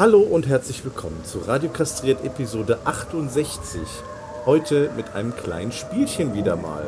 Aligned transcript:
Hallo 0.00 0.20
und 0.20 0.48
herzlich 0.48 0.82
willkommen 0.82 1.22
zu 1.26 1.40
Radio 1.40 1.68
Kastriert 1.68 2.24
Episode 2.24 2.78
68. 2.86 3.82
Heute 4.46 4.90
mit 4.96 5.14
einem 5.14 5.36
kleinen 5.36 5.72
Spielchen 5.72 6.32
wieder 6.32 6.56
mal. 6.56 6.86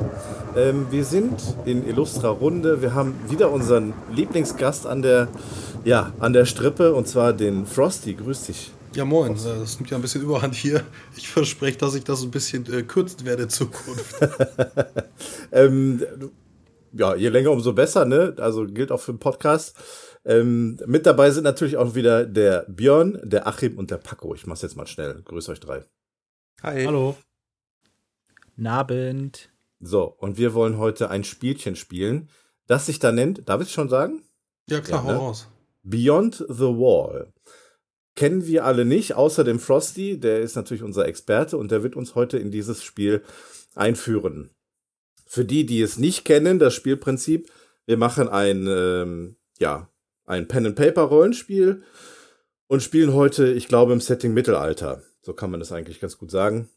Ähm, 0.56 0.86
wir 0.88 1.04
sind 1.04 1.38
in 1.66 1.86
Illustra 1.86 2.30
Runde. 2.30 2.80
Wir 2.80 2.94
haben 2.94 3.14
wieder 3.28 3.50
unseren 3.50 3.92
Lieblingsgast 4.14 4.86
an 4.86 5.02
der, 5.02 5.28
ja, 5.84 6.14
an 6.20 6.32
der 6.32 6.46
Strippe 6.46 6.94
und 6.94 7.06
zwar 7.06 7.34
den 7.34 7.66
Frosty. 7.66 8.14
Grüß 8.14 8.46
dich. 8.46 8.72
Ja, 8.94 9.04
moin. 9.04 9.34
Das 9.34 9.78
nimmt 9.78 9.90
ja 9.90 9.98
ein 9.98 10.00
bisschen 10.02 10.22
Überhand 10.22 10.54
hier. 10.54 10.80
Ich 11.14 11.28
verspreche, 11.28 11.76
dass 11.76 11.94
ich 11.94 12.04
das 12.04 12.22
ein 12.22 12.30
bisschen 12.30 12.64
äh, 12.72 12.82
kürzen 12.82 13.26
werde 13.26 13.42
in 13.42 13.50
Zukunft. 13.50 14.16
ähm, 15.52 16.02
ja, 16.94 17.14
je 17.14 17.28
länger, 17.28 17.50
umso 17.50 17.74
besser, 17.74 18.06
ne? 18.06 18.34
Also 18.38 18.64
gilt 18.64 18.90
auch 18.90 19.00
für 19.00 19.12
den 19.12 19.18
Podcast. 19.18 19.76
Ähm, 20.24 20.78
mit 20.86 21.06
dabei 21.06 21.30
sind 21.30 21.44
natürlich 21.44 21.76
auch 21.76 21.94
wieder 21.94 22.24
der 22.24 22.64
Björn, 22.68 23.20
der 23.24 23.46
Achim 23.46 23.78
und 23.78 23.90
der 23.90 23.98
Paco. 23.98 24.34
Ich 24.34 24.46
mach's 24.46 24.62
jetzt 24.62 24.76
mal 24.76 24.86
schnell. 24.86 25.22
Grüß 25.24 25.48
euch 25.48 25.60
drei. 25.60 25.84
Hi. 26.62 26.84
Hallo. 26.84 27.16
Nabend. 28.56 29.50
So, 29.80 30.04
und 30.04 30.38
wir 30.38 30.54
wollen 30.54 30.78
heute 30.78 31.10
ein 31.10 31.24
Spielchen 31.24 31.74
spielen, 31.74 32.28
das 32.68 32.86
sich 32.86 33.00
da 33.00 33.10
nennt, 33.10 33.48
darf 33.48 33.60
ich 33.60 33.72
schon 33.72 33.88
sagen? 33.88 34.22
Ja, 34.68 34.80
klar, 34.80 35.04
ja, 35.04 35.12
ne? 35.12 35.18
hau 35.18 35.26
raus. 35.26 35.48
Beyond 35.82 36.36
the 36.48 36.66
Wall. 36.66 37.32
Kennen 38.14 38.46
wir 38.46 38.64
alle 38.64 38.84
nicht, 38.84 39.14
außer 39.14 39.42
dem 39.42 39.58
Frosty, 39.58 40.20
der 40.20 40.40
ist 40.40 40.54
natürlich 40.54 40.82
unser 40.84 41.06
Experte 41.06 41.56
und 41.56 41.72
der 41.72 41.82
wird 41.82 41.96
uns 41.96 42.14
heute 42.14 42.38
in 42.38 42.50
dieses 42.52 42.84
Spiel 42.84 43.22
einführen. 43.74 44.50
Für 45.26 45.44
die, 45.44 45.66
die 45.66 45.80
es 45.80 45.98
nicht 45.98 46.24
kennen, 46.24 46.58
das 46.58 46.74
Spielprinzip, 46.74 47.50
wir 47.86 47.96
machen 47.96 48.28
ein, 48.28 48.66
ähm, 48.68 49.36
ja, 49.58 49.88
ein 50.26 50.48
Pen-and-Paper-Rollenspiel 50.48 51.82
und 52.68 52.82
spielen 52.82 53.12
heute, 53.12 53.52
ich 53.52 53.68
glaube, 53.68 53.92
im 53.92 54.00
Setting 54.00 54.32
Mittelalter. 54.32 55.02
So 55.20 55.32
kann 55.32 55.50
man 55.50 55.60
das 55.60 55.72
eigentlich 55.72 56.00
ganz 56.00 56.18
gut 56.18 56.30
sagen. 56.30 56.68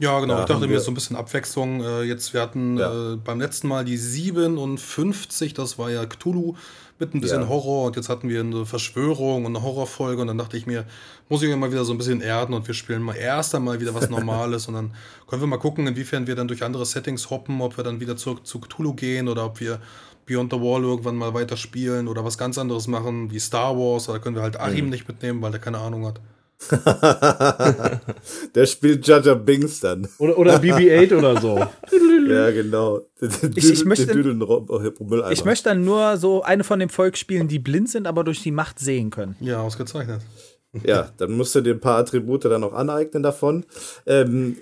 Ja, 0.00 0.20
genau. 0.20 0.34
Da 0.36 0.40
ich 0.42 0.46
dachte 0.46 0.66
mir 0.66 0.80
so 0.80 0.90
ein 0.90 0.94
bisschen 0.94 1.16
Abwechslung. 1.16 1.82
Äh, 1.82 2.02
jetzt, 2.02 2.32
wir 2.32 2.40
hatten 2.40 2.78
ja. 2.78 3.14
äh, 3.14 3.16
beim 3.16 3.40
letzten 3.40 3.68
Mal 3.68 3.84
die 3.84 3.96
57, 3.96 5.54
das 5.54 5.78
war 5.78 5.90
ja 5.90 6.06
Cthulhu 6.06 6.54
mit 6.98 7.14
ein 7.14 7.20
bisschen 7.20 7.42
ja. 7.42 7.48
Horror 7.48 7.86
und 7.86 7.96
jetzt 7.96 8.08
hatten 8.08 8.28
wir 8.28 8.40
eine 8.40 8.66
Verschwörung 8.66 9.44
und 9.44 9.54
eine 9.54 9.64
Horrorfolge 9.64 10.20
und 10.20 10.26
dann 10.26 10.38
dachte 10.38 10.56
ich 10.56 10.66
mir, 10.66 10.84
muss 11.28 11.42
ich 11.42 11.48
mir 11.48 11.56
mal 11.56 11.70
wieder 11.70 11.84
so 11.84 11.92
ein 11.92 11.98
bisschen 11.98 12.20
erden 12.20 12.54
und 12.54 12.66
wir 12.66 12.74
spielen 12.74 13.02
mal 13.02 13.14
erst 13.14 13.54
einmal 13.54 13.80
wieder 13.80 13.94
was 13.94 14.10
Normales 14.10 14.66
und 14.66 14.74
dann 14.74 14.94
können 15.28 15.42
wir 15.42 15.46
mal 15.46 15.58
gucken, 15.58 15.86
inwiefern 15.86 16.26
wir 16.26 16.34
dann 16.34 16.48
durch 16.48 16.64
andere 16.64 16.84
Settings 16.86 17.30
hoppen, 17.30 17.60
ob 17.60 17.76
wir 17.76 17.84
dann 17.84 18.00
wieder 18.00 18.16
zurück 18.16 18.46
zu 18.46 18.58
Cthulhu 18.60 18.94
gehen 18.94 19.28
oder 19.28 19.44
ob 19.44 19.60
wir 19.60 19.80
Beyond 20.28 20.52
the 20.52 20.60
Wall 20.60 20.82
irgendwann 20.82 21.16
mal 21.16 21.34
weiterspielen 21.34 22.06
oder 22.06 22.24
was 22.24 22.38
ganz 22.38 22.58
anderes 22.58 22.86
machen, 22.86 23.30
wie 23.30 23.40
Star 23.40 23.76
Wars. 23.76 24.06
Da 24.06 24.18
können 24.18 24.36
wir 24.36 24.42
halt 24.42 24.60
Achim 24.60 24.84
mhm. 24.84 24.90
nicht 24.90 25.08
mitnehmen, 25.08 25.42
weil 25.42 25.50
der 25.50 25.60
keine 25.60 25.78
Ahnung 25.78 26.06
hat. 26.06 26.20
der 28.54 28.66
spielt 28.66 29.06
Jaja 29.06 29.34
Bings 29.34 29.80
dann. 29.80 30.08
Oder, 30.18 30.36
oder 30.38 30.56
BB-8 30.56 31.16
oder 31.16 31.40
so. 31.40 31.58
ja, 32.28 32.50
genau. 32.50 33.00
Ich, 33.56 33.70
ich, 33.70 33.84
möchte, 33.84 34.12
ich 35.30 35.44
möchte 35.44 35.64
dann 35.64 35.84
nur 35.84 36.16
so 36.18 36.42
eine 36.42 36.62
von 36.62 36.78
dem 36.78 36.88
Volk 36.88 37.16
spielen, 37.16 37.48
die 37.48 37.58
blind 37.58 37.88
sind, 37.88 38.06
aber 38.06 38.22
durch 38.22 38.42
die 38.42 38.52
Macht 38.52 38.78
sehen 38.78 39.10
können. 39.10 39.34
Ja, 39.40 39.60
ausgezeichnet. 39.60 40.20
Ja, 40.84 41.12
dann 41.16 41.32
musst 41.32 41.54
du 41.54 41.62
dir 41.62 41.74
ein 41.74 41.80
paar 41.80 41.98
Attribute 41.98 42.44
dann 42.44 42.62
auch 42.62 42.74
aneignen 42.74 43.22
davon. 43.22 43.64
Ähm, 44.06 44.56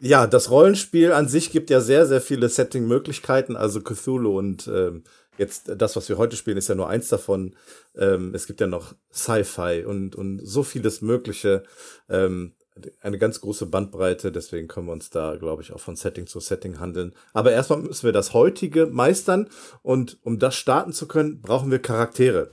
ja, 0.00 0.26
das 0.26 0.50
Rollenspiel 0.50 1.12
an 1.12 1.28
sich 1.28 1.52
gibt 1.52 1.70
ja 1.70 1.80
sehr, 1.80 2.06
sehr 2.06 2.20
viele 2.20 2.48
Setting-Möglichkeiten. 2.48 3.56
Also 3.56 3.80
Cthulhu 3.80 4.36
und 4.36 4.66
ähm, 4.66 5.04
jetzt 5.38 5.70
das, 5.76 5.94
was 5.94 6.08
wir 6.08 6.18
heute 6.18 6.36
spielen, 6.36 6.56
ist 6.56 6.68
ja 6.68 6.74
nur 6.74 6.88
eins 6.88 7.08
davon. 7.08 7.54
Ähm, 7.96 8.34
es 8.34 8.46
gibt 8.46 8.60
ja 8.60 8.66
noch 8.66 8.94
Sci-Fi 9.12 9.84
und, 9.86 10.16
und 10.16 10.40
so 10.44 10.64
vieles 10.64 11.02
Mögliche. 11.02 11.62
Ähm, 12.08 12.54
eine 13.00 13.18
ganz 13.18 13.40
große 13.40 13.66
Bandbreite, 13.66 14.32
deswegen 14.32 14.66
können 14.66 14.86
wir 14.86 14.92
uns 14.92 15.08
da, 15.08 15.36
glaube 15.36 15.62
ich, 15.62 15.72
auch 15.72 15.78
von 15.78 15.94
Setting 15.94 16.26
zu 16.26 16.40
Setting 16.40 16.80
handeln. 16.80 17.14
Aber 17.32 17.52
erstmal 17.52 17.78
müssen 17.78 18.04
wir 18.04 18.12
das 18.12 18.34
heutige 18.34 18.86
meistern 18.86 19.48
und 19.82 20.18
um 20.24 20.40
das 20.40 20.56
starten 20.56 20.92
zu 20.92 21.06
können, 21.06 21.40
brauchen 21.40 21.70
wir 21.70 21.78
Charaktere. 21.78 22.50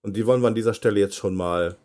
Und 0.00 0.16
die 0.16 0.24
wollen 0.24 0.40
wir 0.40 0.48
an 0.48 0.54
dieser 0.54 0.72
Stelle 0.72 0.98
jetzt 0.98 1.16
schon 1.16 1.34
mal 1.34 1.76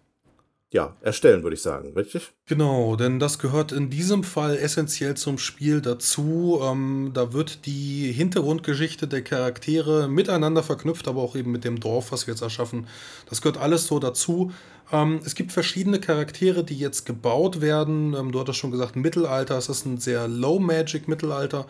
ja, 0.74 0.98
erstellen, 1.02 1.44
würde 1.44 1.54
ich 1.54 1.62
sagen, 1.62 1.94
richtig? 1.94 2.32
Genau, 2.48 2.96
denn 2.96 3.20
das 3.20 3.38
gehört 3.38 3.72
in 3.72 3.92
diesem 3.92 4.24
Fall 4.24 4.58
essentiell 4.58 5.16
zum 5.16 5.38
Spiel 5.38 5.82
dazu. 5.82 6.60
Ähm, 6.64 7.12
da 7.14 7.32
wird 7.32 7.68
die 7.68 8.12
Hintergrundgeschichte 8.12 9.08
der 9.08 9.22
Charaktere 9.22 10.08
miteinander 10.08 10.64
verknüpft, 10.64 11.08
aber 11.08 11.22
auch 11.22 11.36
eben 11.36 11.52
mit 11.52 11.64
dem 11.64 11.80
Dorf, 11.80 12.12
was 12.12 12.26
wir 12.26 12.34
jetzt 12.34 12.42
erschaffen. 12.42 12.88
Das 13.30 13.44
gehört 13.44 13.62
alles 13.62 13.86
so 13.86 14.00
dazu. 14.00 14.52
Ähm, 14.92 15.20
es 15.24 15.36
gibt 15.36 15.52
verschiedene 15.52 16.00
Charaktere, 16.00 16.64
die 16.64 16.80
jetzt 16.80 17.06
gebaut 17.06 17.62
werden. 17.62 18.16
Ähm, 18.16 18.32
du 18.32 18.40
hattest 18.40 18.58
schon 18.58 18.72
gesagt, 18.72 18.96
Mittelalter, 18.96 19.56
es 19.60 19.70
ist 19.70 19.86
ein 19.86 20.00
sehr 20.00 20.28
Low-Magic-Mittelalter. 20.28 21.68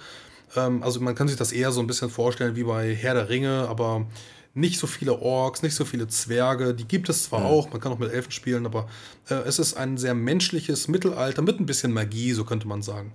Ähm, 0.55 0.81
also 0.81 1.01
man 1.01 1.13
kann 1.13 1.27
sich 1.27 1.35
das 1.35 1.51
eher 1.51 1.73
so 1.73 1.81
ein 1.81 1.87
bisschen 1.87 2.09
vorstellen 2.09 2.55
wie 2.55 2.63
bei 2.63 2.95
Herr 2.95 3.15
der 3.15 3.27
Ringe, 3.27 3.67
aber 3.67 4.07
nicht 4.53 4.79
so 4.79 4.87
viele 4.87 5.19
Orks, 5.19 5.63
nicht 5.63 5.75
so 5.75 5.83
viele 5.83 6.07
Zwerge. 6.07 6.73
Die 6.73 6.87
gibt 6.87 7.09
es 7.09 7.23
zwar 7.23 7.41
mhm. 7.41 7.45
auch, 7.47 7.71
man 7.71 7.81
kann 7.81 7.91
auch 7.91 7.99
mit 7.99 8.11
Elfen 8.11 8.31
spielen, 8.31 8.65
aber 8.65 8.87
äh, 9.29 9.35
es 9.35 9.59
ist 9.59 9.75
ein 9.75 9.97
sehr 9.97 10.13
menschliches 10.13 10.87
Mittelalter 10.87 11.41
mit 11.41 11.59
ein 11.59 11.65
bisschen 11.65 11.91
Magie, 11.91 12.33
so 12.33 12.45
könnte 12.45 12.67
man 12.67 12.81
sagen. 12.81 13.13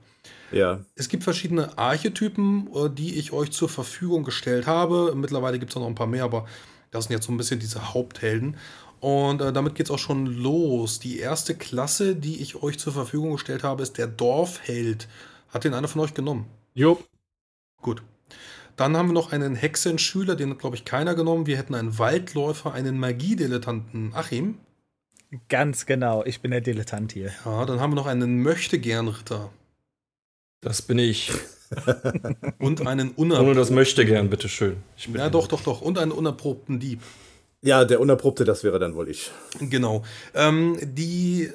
Ja. 0.50 0.80
Es 0.94 1.08
gibt 1.08 1.24
verschiedene 1.24 1.78
Archetypen, 1.78 2.68
äh, 2.74 2.90
die 2.90 3.18
ich 3.18 3.32
euch 3.32 3.52
zur 3.52 3.68
Verfügung 3.68 4.24
gestellt 4.24 4.66
habe. 4.66 5.14
Mittlerweile 5.14 5.58
gibt 5.58 5.70
es 5.70 5.76
noch 5.76 5.86
ein 5.86 5.94
paar 5.94 6.06
mehr, 6.06 6.24
aber 6.24 6.46
das 6.90 7.04
sind 7.04 7.12
jetzt 7.12 7.26
so 7.26 7.32
ein 7.32 7.36
bisschen 7.36 7.60
diese 7.60 7.94
Haupthelden. 7.94 8.56
Und 9.00 9.40
äh, 9.40 9.52
damit 9.52 9.76
geht 9.76 9.86
es 9.86 9.90
auch 9.92 9.98
schon 9.98 10.26
los. 10.26 10.98
Die 10.98 11.18
erste 11.18 11.54
Klasse, 11.54 12.16
die 12.16 12.40
ich 12.40 12.62
euch 12.62 12.78
zur 12.78 12.92
Verfügung 12.92 13.32
gestellt 13.32 13.62
habe, 13.62 13.82
ist 13.82 13.96
der 13.98 14.08
Dorfheld. 14.08 15.06
Hat 15.50 15.64
den 15.64 15.74
einer 15.74 15.88
von 15.88 16.00
euch 16.00 16.14
genommen? 16.14 16.46
Jo. 16.74 16.98
Gut. 17.80 18.02
Dann 18.78 18.96
haben 18.96 19.08
wir 19.08 19.12
noch 19.12 19.32
einen 19.32 19.56
Hexenschüler, 19.56 20.36
den 20.36 20.50
hat, 20.50 20.60
glaube 20.60 20.76
ich, 20.76 20.84
keiner 20.84 21.16
genommen. 21.16 21.46
Wir 21.46 21.58
hätten 21.58 21.74
einen 21.74 21.98
Waldläufer, 21.98 22.72
einen 22.72 22.96
Magiedilettanten. 23.00 24.12
Achim? 24.14 24.58
Ganz 25.48 25.84
genau, 25.84 26.24
ich 26.24 26.40
bin 26.40 26.52
der 26.52 26.60
Dilettant 26.60 27.10
hier. 27.10 27.32
Ja, 27.44 27.66
dann 27.66 27.80
haben 27.80 27.90
wir 27.90 27.96
noch 27.96 28.06
einen 28.06 28.40
Möchtegern-Ritter. 28.40 29.50
Das 30.60 30.80
bin 30.80 31.00
ich. 31.00 31.32
Und 32.60 32.86
einen 32.86 33.10
unerprobten. 33.10 33.50
Ohne 33.50 33.54
das 33.58 33.70
Möchtegern, 33.70 34.30
bitteschön. 34.30 34.76
Ja, 35.12 35.28
doch, 35.28 35.48
doch, 35.48 35.60
doch. 35.60 35.80
Und 35.80 35.98
einen 35.98 36.12
unerprobten 36.12 36.78
Dieb. 36.78 37.02
Ja, 37.60 37.84
der 37.84 38.00
Unerprobte, 38.00 38.44
das 38.44 38.62
wäre 38.62 38.78
dann 38.78 38.94
wohl 38.94 39.08
ich. 39.08 39.32
Genau. 39.58 40.04
Ähm, 40.34 40.78
die 40.80 41.50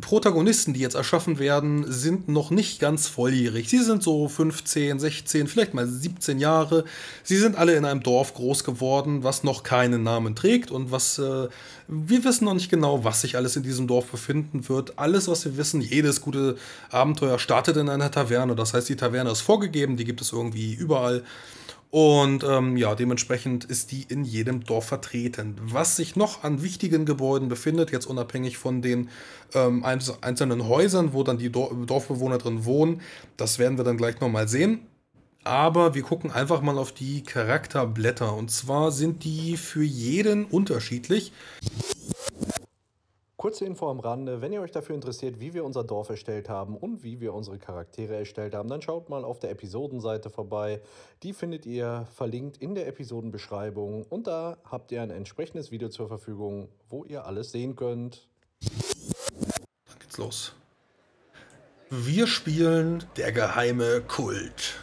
Protagonisten, 0.00 0.74
die 0.74 0.80
jetzt 0.80 0.94
erschaffen 0.94 1.38
werden, 1.38 1.84
sind 1.90 2.28
noch 2.28 2.50
nicht 2.50 2.80
ganz 2.80 3.08
volljährig. 3.08 3.68
Sie 3.68 3.82
sind 3.82 4.02
so 4.02 4.28
15, 4.28 4.98
16, 4.98 5.48
vielleicht 5.48 5.74
mal 5.74 5.86
17 5.86 6.38
Jahre. 6.38 6.84
Sie 7.22 7.36
sind 7.36 7.56
alle 7.56 7.74
in 7.74 7.84
einem 7.84 8.02
Dorf 8.02 8.34
groß 8.34 8.64
geworden, 8.64 9.24
was 9.24 9.44
noch 9.44 9.62
keinen 9.62 10.02
Namen 10.02 10.36
trägt 10.36 10.70
und 10.70 10.90
was 10.90 11.18
äh, 11.18 11.48
wir 11.88 12.22
wissen 12.22 12.44
noch 12.44 12.54
nicht 12.54 12.70
genau, 12.70 13.02
was 13.02 13.22
sich 13.22 13.36
alles 13.36 13.56
in 13.56 13.62
diesem 13.62 13.86
Dorf 13.86 14.10
befinden 14.10 14.68
wird. 14.68 14.98
Alles, 14.98 15.26
was 15.26 15.46
wir 15.46 15.56
wissen, 15.56 15.80
jedes 15.80 16.20
gute 16.20 16.56
Abenteuer 16.90 17.38
startet 17.38 17.78
in 17.78 17.88
einer 17.88 18.10
Taverne. 18.10 18.54
Das 18.54 18.74
heißt, 18.74 18.90
die 18.90 18.96
Taverne 18.96 19.30
ist 19.30 19.40
vorgegeben, 19.40 19.96
die 19.96 20.04
gibt 20.04 20.20
es 20.20 20.32
irgendwie 20.32 20.74
überall. 20.74 21.24
Und 21.90 22.44
ähm, 22.44 22.76
ja, 22.76 22.94
dementsprechend 22.94 23.64
ist 23.64 23.92
die 23.92 24.04
in 24.08 24.24
jedem 24.24 24.62
Dorf 24.62 24.84
vertreten. 24.86 25.56
Was 25.62 25.96
sich 25.96 26.16
noch 26.16 26.44
an 26.44 26.62
wichtigen 26.62 27.06
Gebäuden 27.06 27.48
befindet, 27.48 27.90
jetzt 27.90 28.04
unabhängig 28.06 28.58
von 28.58 28.82
den 28.82 29.08
ähm, 29.54 29.84
einzelnen 29.84 30.68
Häusern, 30.68 31.14
wo 31.14 31.22
dann 31.22 31.38
die 31.38 31.50
Dorfbewohner 31.50 32.36
drin 32.36 32.66
wohnen, 32.66 33.00
das 33.38 33.58
werden 33.58 33.78
wir 33.78 33.84
dann 33.84 33.96
gleich 33.96 34.20
nochmal 34.20 34.48
sehen. 34.48 34.80
Aber 35.44 35.94
wir 35.94 36.02
gucken 36.02 36.30
einfach 36.30 36.60
mal 36.60 36.76
auf 36.76 36.92
die 36.92 37.22
Charakterblätter. 37.22 38.34
Und 38.34 38.50
zwar 38.50 38.92
sind 38.92 39.24
die 39.24 39.56
für 39.56 39.82
jeden 39.82 40.44
unterschiedlich. 40.44 41.32
Kurze 43.38 43.64
Info 43.64 43.88
am 43.88 44.00
Rande, 44.00 44.40
wenn 44.40 44.52
ihr 44.52 44.60
euch 44.60 44.72
dafür 44.72 44.96
interessiert, 44.96 45.38
wie 45.38 45.54
wir 45.54 45.64
unser 45.64 45.84
Dorf 45.84 46.08
erstellt 46.08 46.48
haben 46.48 46.76
und 46.76 47.04
wie 47.04 47.20
wir 47.20 47.32
unsere 47.34 47.56
Charaktere 47.56 48.16
erstellt 48.16 48.52
haben, 48.52 48.68
dann 48.68 48.82
schaut 48.82 49.08
mal 49.10 49.24
auf 49.24 49.38
der 49.38 49.52
Episodenseite 49.52 50.28
vorbei. 50.28 50.82
Die 51.22 51.32
findet 51.32 51.64
ihr 51.64 52.08
verlinkt 52.16 52.56
in 52.56 52.74
der 52.74 52.88
Episodenbeschreibung 52.88 54.02
und 54.10 54.26
da 54.26 54.56
habt 54.64 54.90
ihr 54.90 55.02
ein 55.02 55.10
entsprechendes 55.10 55.70
Video 55.70 55.88
zur 55.88 56.08
Verfügung, 56.08 56.68
wo 56.88 57.04
ihr 57.04 57.26
alles 57.26 57.52
sehen 57.52 57.76
könnt. 57.76 58.26
Dann 58.60 59.98
geht's 60.00 60.18
los. 60.18 60.56
Wir 61.90 62.26
spielen 62.26 63.04
der 63.16 63.30
geheime 63.30 64.00
Kult. 64.00 64.82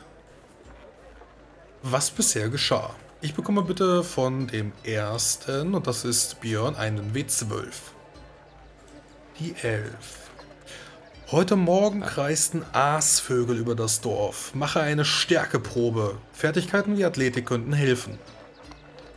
Was 1.84 2.10
bisher 2.10 2.48
geschah? 2.48 2.96
Ich 3.20 3.34
bekomme 3.34 3.64
bitte 3.64 4.02
von 4.06 4.48
dem 4.48 4.72
ersten, 4.86 5.76
und 5.76 5.88
das 5.88 6.06
ist 6.06 6.40
Björn, 6.40 6.76
einen 6.76 7.12
W12 7.12 7.95
die 9.40 9.56
Elf. 9.62 10.30
Heute 11.32 11.56
Morgen 11.56 12.02
kreisten 12.02 12.64
Aasvögel 12.72 13.58
über 13.58 13.76
das 13.76 14.00
Dorf. 14.00 14.54
Mache 14.54 14.80
eine 14.80 15.04
Stärkeprobe. 15.04 16.18
Fertigkeiten 16.32 16.98
wie 16.98 17.06
Athletik 17.06 17.48
könnten 17.48 17.74
helfen. 17.74 18.18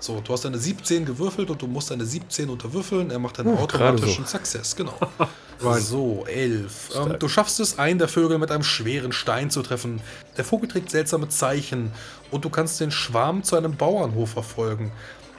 So, 0.00 0.20
du 0.20 0.32
hast 0.32 0.46
eine 0.46 0.58
17 0.58 1.04
gewürfelt 1.04 1.50
und 1.50 1.60
du 1.60 1.66
musst 1.66 1.92
eine 1.92 2.04
17 2.04 2.48
unterwürfeln. 2.48 3.10
Er 3.10 3.18
macht 3.18 3.40
einen 3.40 3.54
uh, 3.54 3.58
automatischen 3.58 4.24
so. 4.24 4.30
Success, 4.30 4.74
genau. 4.74 4.94
so, 5.78 6.24
11. 6.26 6.90
Ähm, 6.96 7.16
du 7.18 7.28
schaffst 7.28 7.60
es, 7.60 7.78
einen 7.78 7.98
der 7.98 8.08
Vögel 8.08 8.38
mit 8.38 8.50
einem 8.50 8.62
schweren 8.62 9.12
Stein 9.12 9.50
zu 9.50 9.62
treffen. 9.62 10.00
Der 10.36 10.44
Vogel 10.44 10.68
trägt 10.68 10.90
seltsame 10.90 11.28
Zeichen 11.28 11.92
und 12.30 12.44
du 12.44 12.50
kannst 12.50 12.80
den 12.80 12.92
Schwarm 12.92 13.42
zu 13.42 13.56
einem 13.56 13.76
Bauernhof 13.76 14.30
verfolgen. 14.30 14.92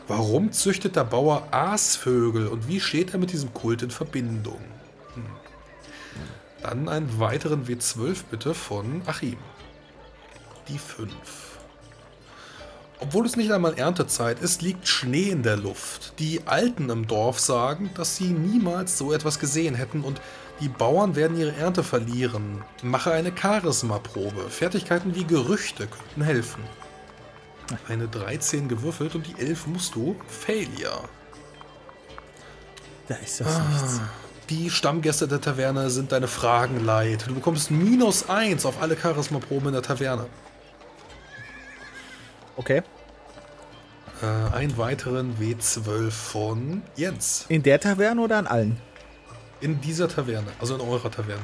Warum 0.09 0.51
züchtet 0.51 0.95
der 0.95 1.03
Bauer 1.03 1.47
Aasvögel 1.51 2.47
und 2.47 2.67
wie 2.67 2.79
steht 2.79 3.13
er 3.13 3.19
mit 3.19 3.31
diesem 3.31 3.53
Kult 3.53 3.83
in 3.83 3.91
Verbindung? 3.91 4.59
Hm. 5.13 5.23
Dann 6.63 6.89
einen 6.89 7.19
weiteren 7.19 7.67
W12 7.67 8.23
bitte 8.31 8.56
von 8.56 9.03
Achim. 9.06 9.38
Die 10.67 10.79
5. 10.79 11.11
Obwohl 13.01 13.27
es 13.27 13.35
nicht 13.35 13.51
einmal 13.51 13.77
Erntezeit 13.77 14.41
ist, 14.41 14.63
liegt 14.63 14.88
Schnee 14.88 15.29
in 15.29 15.44
der 15.44 15.57
Luft. 15.57 16.13
Die 16.17 16.41
Alten 16.47 16.89
im 16.89 17.06
Dorf 17.06 17.39
sagen, 17.39 17.91
dass 17.94 18.17
sie 18.17 18.29
niemals 18.29 18.97
so 18.97 19.13
etwas 19.13 19.38
gesehen 19.38 19.75
hätten 19.75 20.01
und 20.01 20.19
die 20.59 20.69
Bauern 20.69 21.15
werden 21.15 21.38
ihre 21.38 21.56
Ernte 21.56 21.83
verlieren. 21.83 22.63
Mache 22.81 23.11
eine 23.11 23.31
Charisma-Probe. 23.31 24.50
Fertigkeiten 24.50 25.13
wie 25.13 25.23
Gerüchte 25.23 25.85
könnten 25.85 26.23
helfen. 26.23 26.63
Eine 27.88 28.07
13 28.07 28.68
gewürfelt 28.68 29.16
und 29.16 29.27
die 29.27 29.39
11 29.39 29.68
musst 29.68 29.95
du. 29.95 30.16
Failure. 30.27 31.04
Da 33.07 33.16
ist 33.16 33.39
das 33.39 33.48
ah, 33.48 33.63
nichts. 33.69 34.01
Die 34.50 34.69
Stammgäste 34.69 35.27
der 35.27 35.42
Taverne 35.42 35.89
sind 35.89 36.12
deine 36.12 36.27
Fragen 36.27 36.83
leid. 36.83 37.25
Du 37.27 37.36
bekommst 37.36 37.69
minus 37.69 38.30
1 38.30 38.66
auf 38.66 38.81
alle 38.81 38.98
Charisma-Proben 38.98 39.68
in 39.68 39.74
der 39.74 39.81
Taverne. 39.83 40.27
Okay. 42.56 42.81
Äh, 44.21 44.56
einen 44.56 44.77
weiteren 44.77 45.38
W12 45.39 46.10
von 46.12 46.81
Jens. 46.95 47.45
In 47.48 47.63
der 47.63 47.80
Taverne 47.80 48.21
oder 48.21 48.38
an 48.38 48.48
allen? 48.48 48.81
In 49.62 49.81
dieser 49.81 50.07
Taverne, 50.07 50.51
also 50.60 50.75
in 50.75 50.81
eurer 50.81 51.12
Taverne. 51.12 51.44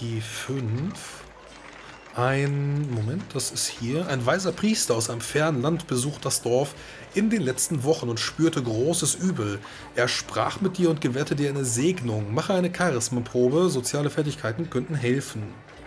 Die 0.00 0.20
5. 0.20 1.25
Ein, 2.16 2.90
Moment, 2.90 3.22
das 3.34 3.50
ist 3.50 3.68
hier. 3.68 4.08
Ein 4.08 4.24
weiser 4.24 4.52
Priester 4.52 4.94
aus 4.94 5.10
einem 5.10 5.20
fernen 5.20 5.60
Land 5.60 5.86
besucht 5.86 6.24
das 6.24 6.42
Dorf 6.42 6.74
in 7.14 7.28
den 7.30 7.42
letzten 7.42 7.84
Wochen 7.84 8.08
und 8.08 8.18
spürte 8.18 8.62
großes 8.62 9.16
Übel. 9.16 9.58
Er 9.94 10.08
sprach 10.08 10.60
mit 10.60 10.78
dir 10.78 10.90
und 10.90 11.00
gewährte 11.00 11.36
dir 11.36 11.50
eine 11.50 11.64
Segnung. 11.64 12.34
Mache 12.34 12.54
eine 12.54 12.74
Charisma-Probe. 12.74 13.68
Soziale 13.68 14.08
Fertigkeiten 14.08 14.70
könnten 14.70 14.94
helfen. 14.94 15.42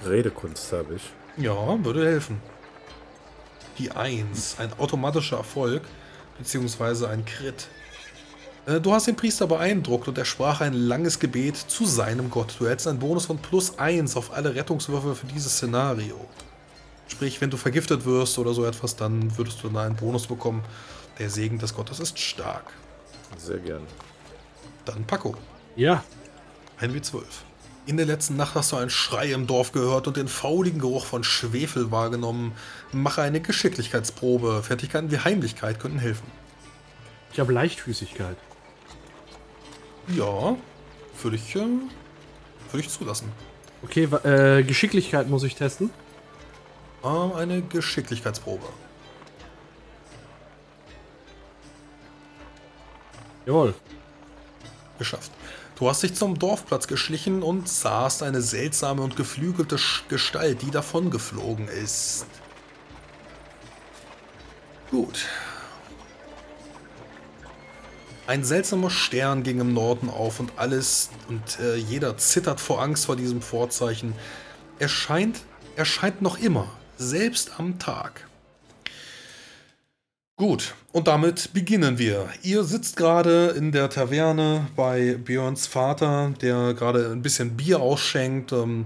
Redekunst 0.05 0.71
habe 0.71 0.95
ich. 0.95 1.43
Ja, 1.43 1.83
würde 1.83 2.05
helfen 2.05 2.39
die 3.79 3.91
1. 3.91 4.57
Ein 4.59 4.73
automatischer 4.77 5.37
Erfolg, 5.37 5.81
beziehungsweise 6.37 7.09
ein 7.09 7.25
Crit. 7.25 7.67
Äh, 8.65 8.79
du 8.79 8.93
hast 8.93 9.07
den 9.07 9.15
Priester 9.15 9.47
beeindruckt 9.47 10.07
und 10.07 10.17
er 10.17 10.25
sprach 10.25 10.61
ein 10.61 10.73
langes 10.73 11.19
Gebet 11.19 11.57
zu 11.57 11.85
seinem 11.85 12.29
Gott. 12.29 12.55
Du 12.59 12.67
hältst 12.67 12.87
einen 12.87 12.99
Bonus 12.99 13.25
von 13.25 13.37
plus 13.37 13.77
1 13.77 14.15
auf 14.15 14.33
alle 14.33 14.55
Rettungswürfe 14.55 15.15
für 15.15 15.27
dieses 15.27 15.53
Szenario. 15.53 16.27
Sprich, 17.07 17.41
wenn 17.41 17.49
du 17.49 17.57
vergiftet 17.57 18.05
wirst 18.05 18.37
oder 18.37 18.53
so 18.53 18.65
etwas, 18.65 18.95
dann 18.95 19.37
würdest 19.37 19.63
du 19.63 19.69
dann 19.69 19.77
einen 19.77 19.95
Bonus 19.95 20.27
bekommen. 20.27 20.63
Der 21.17 21.29
Segen 21.29 21.57
des 21.57 21.73
Gottes 21.73 21.99
ist 21.99 22.19
stark. 22.19 22.71
Sehr 23.37 23.57
gern. 23.57 23.81
Dann 24.85 25.03
Paco. 25.05 25.35
Ja. 25.75 26.03
Ein 26.79 26.93
W12. 26.93 27.23
In 27.85 27.97
der 27.97 28.05
letzten 28.05 28.35
Nacht 28.35 28.53
hast 28.55 28.71
du 28.71 28.75
einen 28.75 28.91
Schrei 28.91 29.31
im 29.31 29.47
Dorf 29.47 29.71
gehört 29.71 30.07
und 30.07 30.15
den 30.15 30.27
fauligen 30.27 30.79
Geruch 30.79 31.05
von 31.05 31.23
Schwefel 31.23 31.91
wahrgenommen. 31.91 32.53
Mache 32.91 33.23
eine 33.23 33.41
Geschicklichkeitsprobe. 33.41 34.61
Fertigkeiten 34.61 35.09
wie 35.11 35.17
Heimlichkeit 35.17 35.79
könnten 35.79 35.99
helfen. 35.99 36.27
Ich 37.33 37.39
habe 37.39 37.51
Leichtfüßigkeit. 37.51 38.37
Ja, 40.15 40.57
würde 41.21 41.35
ich, 41.35 41.55
äh, 41.55 41.59
würde 41.59 42.79
ich 42.79 42.89
zulassen. 42.89 43.31
Okay, 43.83 44.03
äh, 44.03 44.63
Geschicklichkeit 44.63 45.29
muss 45.29 45.43
ich 45.43 45.55
testen. 45.55 45.89
Ähm, 47.03 47.33
eine 47.33 47.61
Geschicklichkeitsprobe. 47.61 48.65
Jawohl. 53.45 53.73
Geschafft. 54.97 55.31
Du 55.75 55.87
hast 55.87 56.03
dich 56.03 56.13
zum 56.13 56.37
Dorfplatz 56.37 56.87
geschlichen 56.87 57.41
und 57.41 57.69
sahst 57.69 58.21
eine 58.21 58.41
seltsame 58.41 59.01
und 59.01 59.15
geflügelte 59.15 59.77
Gestalt, 60.09 60.61
die 60.61 60.71
davongeflogen 60.71 61.69
ist. 61.69 62.25
Gut. 64.91 65.25
Ein 68.29 68.43
seltsamer 68.43 68.91
Stern 68.91 69.41
ging 69.41 69.59
im 69.59 69.73
Norden 69.73 70.07
auf 70.07 70.39
und 70.39 70.51
alles 70.57 71.09
und 71.29 71.59
äh, 71.59 71.77
jeder 71.77 72.15
zittert 72.19 72.59
vor 72.59 72.79
Angst 72.79 73.07
vor 73.07 73.15
diesem 73.15 73.41
Vorzeichen. 73.41 74.13
Er 74.77 74.87
scheint, 74.87 75.39
er 75.75 75.85
scheint 75.85 76.21
noch 76.21 76.37
immer, 76.37 76.67
selbst 76.99 77.53
am 77.57 77.79
Tag. 77.79 78.28
Gut, 80.39 80.73
und 80.93 81.09
damit 81.09 81.51
beginnen 81.51 81.97
wir. 81.97 82.29
Ihr 82.43 82.63
sitzt 82.63 82.95
gerade 82.95 83.47
in 83.57 83.73
der 83.73 83.89
Taverne 83.89 84.67
bei 84.73 85.15
Björns 85.15 85.67
Vater, 85.67 86.31
der 86.41 86.73
gerade 86.75 87.11
ein 87.11 87.21
bisschen 87.21 87.57
Bier 87.57 87.81
ausschenkt. 87.81 88.53
Ähm, 88.53 88.85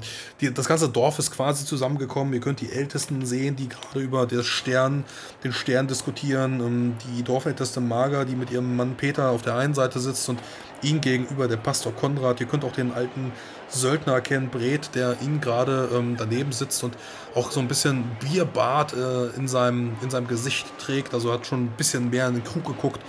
das 0.55 0.67
ganze 0.67 0.89
Dorf 0.89 1.19
ist 1.19 1.29
quasi 1.29 1.63
zusammengekommen. 1.63 2.33
Ihr 2.33 2.39
könnt 2.39 2.59
die 2.59 2.71
Ältesten 2.71 3.23
sehen, 3.23 3.55
die 3.55 3.69
gerade 3.69 3.99
über 3.99 4.25
den 4.25 4.43
Stern, 4.43 5.03
den 5.43 5.53
Stern 5.53 5.87
diskutieren. 5.87 6.59
Ähm, 6.59 6.95
die 7.15 7.21
Dorfälteste 7.21 7.81
Marga, 7.81 8.25
die 8.25 8.35
mit 8.35 8.49
ihrem 8.49 8.75
Mann 8.75 8.97
Peter 8.97 9.29
auf 9.29 9.43
der 9.43 9.55
einen 9.55 9.75
Seite 9.75 9.99
sitzt 9.99 10.27
und 10.29 10.39
ihn 10.81 11.01
gegenüber 11.01 11.47
der 11.47 11.57
Pastor 11.57 11.93
Konrad. 11.93 12.41
Ihr 12.41 12.47
könnt 12.47 12.65
auch 12.65 12.73
den 12.73 12.91
alten 12.91 13.31
Söldner 13.73 14.13
erkennen, 14.13 14.49
Bret, 14.49 14.95
der 14.95 15.17
ihn 15.21 15.41
gerade 15.41 15.89
ähm, 15.93 16.15
daneben 16.17 16.51
sitzt 16.51 16.83
und 16.83 16.95
auch 17.35 17.51
so 17.51 17.59
ein 17.59 17.67
bisschen 17.67 18.05
Bierbart 18.19 18.93
äh, 18.93 19.27
in, 19.37 19.47
seinem, 19.47 19.95
in 20.01 20.09
seinem 20.09 20.27
Gesicht 20.27 20.65
trägt. 20.79 21.13
Also 21.13 21.31
hat 21.31 21.45
schon 21.45 21.65
ein 21.65 21.73
bisschen 21.77 22.09
mehr 22.09 22.27
in 22.27 22.35
den 22.35 22.43
Krug 22.43 22.65
geguckt. 22.65 23.01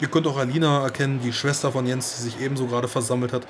Ihr 0.00 0.08
könnt 0.08 0.26
auch 0.26 0.38
Alina 0.38 0.82
erkennen, 0.82 1.20
die 1.22 1.32
Schwester 1.32 1.72
von 1.72 1.86
Jens, 1.86 2.16
die 2.16 2.22
sich 2.22 2.40
ebenso 2.40 2.66
gerade 2.66 2.88
versammelt 2.88 3.32
hat. 3.32 3.46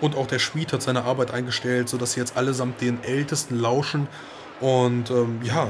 Und 0.00 0.16
auch 0.16 0.26
der 0.26 0.38
Schmied 0.38 0.72
hat 0.72 0.80
seine 0.80 1.04
Arbeit 1.04 1.30
eingestellt, 1.30 1.88
sodass 1.88 2.12
sie 2.12 2.20
jetzt 2.20 2.36
allesamt 2.36 2.80
den 2.80 3.02
Ältesten 3.04 3.58
lauschen 3.58 4.08
und 4.60 5.10
ähm, 5.10 5.40
ja, 5.42 5.68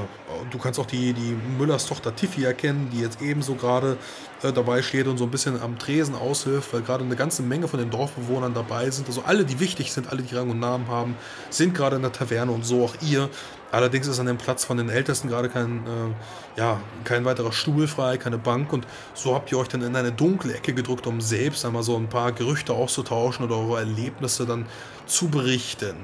du 0.49 0.57
kannst 0.57 0.77
auch 0.77 0.85
die, 0.85 1.13
die 1.13 1.33
Müllers 1.57 1.85
Tochter 1.85 2.13
Tiffy 2.13 2.43
erkennen, 2.43 2.89
die 2.91 2.99
jetzt 2.99 3.21
ebenso 3.21 3.55
gerade 3.55 3.97
äh, 4.43 4.51
dabei 4.51 4.81
steht 4.81 5.07
und 5.07 5.17
so 5.17 5.25
ein 5.25 5.31
bisschen 5.31 5.61
am 5.61 5.77
Tresen 5.77 6.15
aushilft, 6.15 6.73
weil 6.73 6.81
gerade 6.81 7.03
eine 7.03 7.15
ganze 7.15 7.43
Menge 7.43 7.67
von 7.67 7.79
den 7.79 7.89
Dorfbewohnern 7.89 8.53
dabei 8.53 8.89
sind. 8.89 9.07
Also 9.07 9.23
alle, 9.25 9.45
die 9.45 9.59
wichtig 9.59 9.91
sind, 9.91 10.11
alle, 10.11 10.21
die 10.21 10.35
Rang 10.35 10.49
und 10.49 10.59
Namen 10.59 10.87
haben, 10.87 11.15
sind 11.49 11.73
gerade 11.73 11.95
in 11.95 12.01
der 12.01 12.11
Taverne 12.11 12.51
und 12.51 12.65
so 12.65 12.85
auch 12.85 12.95
ihr. 13.01 13.29
Allerdings 13.71 14.07
ist 14.07 14.19
an 14.19 14.25
dem 14.25 14.37
Platz 14.37 14.65
von 14.65 14.77
den 14.77 14.89
Ältesten 14.89 15.29
gerade 15.29 15.47
kein, 15.47 15.77
äh, 15.77 16.59
ja, 16.59 16.81
kein 17.05 17.23
weiterer 17.23 17.53
Stuhl 17.53 17.87
frei, 17.87 18.17
keine 18.17 18.37
Bank. 18.37 18.73
Und 18.73 18.85
so 19.13 19.33
habt 19.33 19.51
ihr 19.51 19.57
euch 19.57 19.69
dann 19.69 19.81
in 19.81 19.95
eine 19.95 20.11
dunkle 20.11 20.53
Ecke 20.53 20.73
gedrückt, 20.73 21.07
um 21.07 21.21
selbst 21.21 21.63
einmal 21.65 21.83
so 21.83 21.95
ein 21.95 22.09
paar 22.09 22.33
Gerüchte 22.33 22.73
auszutauschen 22.73 23.45
oder 23.45 23.57
eure 23.57 23.79
Erlebnisse 23.79 24.45
dann 24.45 24.65
zu 25.05 25.29
berichten. 25.29 25.95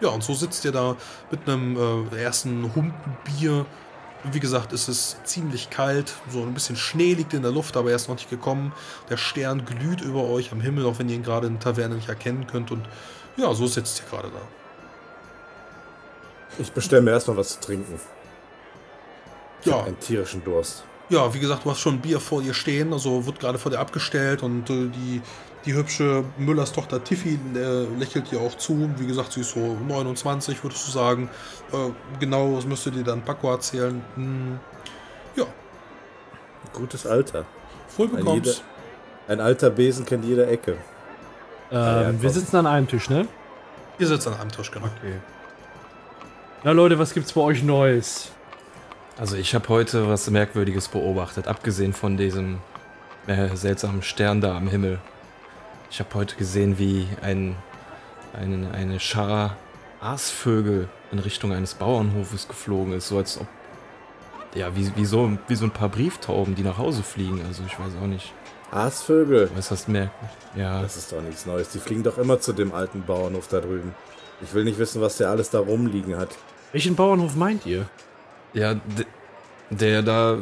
Ja, 0.00 0.08
und 0.08 0.24
so 0.24 0.34
sitzt 0.34 0.64
ihr 0.64 0.72
da 0.72 0.96
mit 1.30 1.46
einem 1.46 2.08
äh, 2.12 2.22
ersten 2.22 2.74
Humpen 2.74 3.16
Bier. 3.24 3.66
Wie 4.24 4.40
gesagt, 4.40 4.72
es 4.72 4.88
ist 4.88 5.16
ziemlich 5.24 5.70
kalt, 5.70 6.12
so 6.30 6.42
ein 6.42 6.52
bisschen 6.52 6.76
Schnee 6.76 7.14
liegt 7.14 7.32
in 7.32 7.42
der 7.42 7.52
Luft, 7.52 7.76
aber 7.76 7.90
er 7.90 7.96
ist 7.96 8.08
noch 8.08 8.16
nicht 8.16 8.28
gekommen. 8.28 8.72
Der 9.08 9.16
Stern 9.16 9.64
glüht 9.64 10.02
über 10.02 10.24
euch 10.24 10.52
am 10.52 10.60
Himmel, 10.60 10.84
auch 10.84 10.98
wenn 10.98 11.08
ihr 11.08 11.14
ihn 11.16 11.22
gerade 11.22 11.46
in 11.46 11.54
der 11.54 11.60
Taverne 11.60 11.94
nicht 11.94 12.08
erkennen 12.08 12.46
könnt. 12.46 12.70
Und 12.70 12.86
ja, 13.36 13.52
so 13.54 13.66
sitzt 13.66 14.02
ihr 14.02 14.10
gerade 14.10 14.28
da. 14.28 14.40
Ich 16.58 16.70
bestelle 16.72 17.00
mir 17.00 17.12
erstmal 17.12 17.38
was 17.38 17.54
zu 17.54 17.60
trinken. 17.60 17.98
Ich 19.62 19.66
ja. 19.66 19.82
einen 19.84 19.98
tierischen 19.98 20.44
Durst. 20.44 20.84
Ja, 21.08 21.32
wie 21.34 21.40
gesagt, 21.40 21.64
du 21.64 21.70
hast 21.70 21.80
schon 21.80 22.00
Bier 22.00 22.20
vor 22.20 22.42
dir 22.42 22.54
stehen, 22.54 22.92
also 22.92 23.26
wird 23.26 23.40
gerade 23.40 23.58
vor 23.58 23.70
dir 23.70 23.80
abgestellt 23.80 24.42
und 24.42 24.70
äh, 24.70 24.88
die 24.88 25.22
die 25.64 25.74
hübsche 25.74 26.24
Müllers 26.38 26.72
Tochter 26.72 27.02
Tiffy 27.04 27.38
äh, 27.54 27.84
lächelt 27.98 28.30
dir 28.30 28.40
auch 28.40 28.56
zu. 28.56 28.90
Wie 28.96 29.06
gesagt, 29.06 29.32
sie 29.32 29.40
ist 29.40 29.52
so 29.52 29.76
29, 29.86 30.62
würdest 30.62 30.86
du 30.86 30.90
sagen. 30.90 31.28
Äh, 31.72 31.90
genau, 32.18 32.56
das 32.56 32.64
müsste 32.64 32.90
dir 32.90 33.04
dann 33.04 33.22
Paco 33.22 33.50
erzählen. 33.50 34.02
Hm, 34.14 34.58
ja. 35.36 35.44
Gutes 36.72 37.06
Alter. 37.06 37.44
Voll 37.88 38.08
bekommst. 38.08 38.62
Ein, 39.26 39.34
ein, 39.34 39.40
alter 39.40 39.70
Besen 39.70 40.06
kennt 40.06 40.24
jede 40.24 40.46
Ecke. 40.46 40.76
Ähm, 41.70 42.20
wir 42.20 42.30
sitzen 42.30 42.56
an 42.56 42.66
einem 42.66 42.88
Tisch, 42.88 43.10
ne? 43.10 43.28
Ihr 43.98 44.06
sitzt 44.06 44.26
an 44.26 44.34
einem 44.34 44.50
Tisch, 44.50 44.70
genau. 44.70 44.86
Okay. 44.86 45.20
Na 46.64 46.72
Leute, 46.72 46.98
was 46.98 47.12
gibt's 47.12 47.32
bei 47.32 47.40
euch 47.40 47.62
Neues? 47.62 48.30
Also 49.18 49.36
ich 49.36 49.54
habe 49.54 49.68
heute 49.68 50.08
was 50.08 50.30
Merkwürdiges 50.30 50.88
beobachtet, 50.88 51.46
abgesehen 51.46 51.92
von 51.92 52.16
diesem 52.16 52.58
äh, 53.26 53.54
seltsamen 53.54 54.02
Stern 54.02 54.40
da 54.40 54.56
am 54.56 54.68
Himmel. 54.68 54.98
Ich 55.90 55.98
habe 55.98 56.14
heute 56.14 56.36
gesehen, 56.36 56.78
wie 56.78 57.08
ein, 57.20 57.56
ein, 58.32 58.70
eine 58.72 59.00
Schar 59.00 59.56
Aasvögel 60.00 60.88
in 61.10 61.18
Richtung 61.18 61.52
eines 61.52 61.74
Bauernhofes 61.74 62.46
geflogen 62.46 62.92
ist, 62.92 63.08
so 63.08 63.18
als 63.18 63.38
ob 63.38 63.48
Ja, 64.54 64.74
wie, 64.76 64.90
wie, 64.96 65.04
so, 65.04 65.36
wie 65.48 65.56
so 65.56 65.64
ein 65.64 65.72
paar 65.72 65.88
Brieftauben, 65.88 66.54
die 66.54 66.62
nach 66.62 66.78
Hause 66.78 67.02
fliegen. 67.02 67.40
Also 67.46 67.64
ich 67.66 67.78
weiß 67.78 67.92
auch 68.00 68.06
nicht. 68.06 68.32
Aasvögel. 68.70 69.50
Was 69.56 69.72
hast 69.72 69.88
du 69.88 69.92
merkt? 69.92 70.14
Ja. 70.54 70.80
Das 70.80 70.96
ist 70.96 71.10
doch 71.10 71.20
nichts 71.22 71.44
Neues. 71.44 71.70
Die 71.70 71.80
fliegen 71.80 72.04
doch 72.04 72.18
immer 72.18 72.40
zu 72.40 72.52
dem 72.52 72.72
alten 72.72 73.02
Bauernhof 73.02 73.48
da 73.48 73.60
drüben. 73.60 73.92
Ich 74.42 74.54
will 74.54 74.64
nicht 74.64 74.78
wissen, 74.78 75.02
was 75.02 75.16
der 75.16 75.28
alles 75.28 75.50
da 75.50 75.58
rumliegen 75.58 76.16
hat. 76.16 76.30
Welchen 76.70 76.94
Bauernhof 76.94 77.34
meint 77.34 77.66
ihr? 77.66 77.86
Ja, 78.52 78.76
der 79.70 80.02
da 80.02 80.38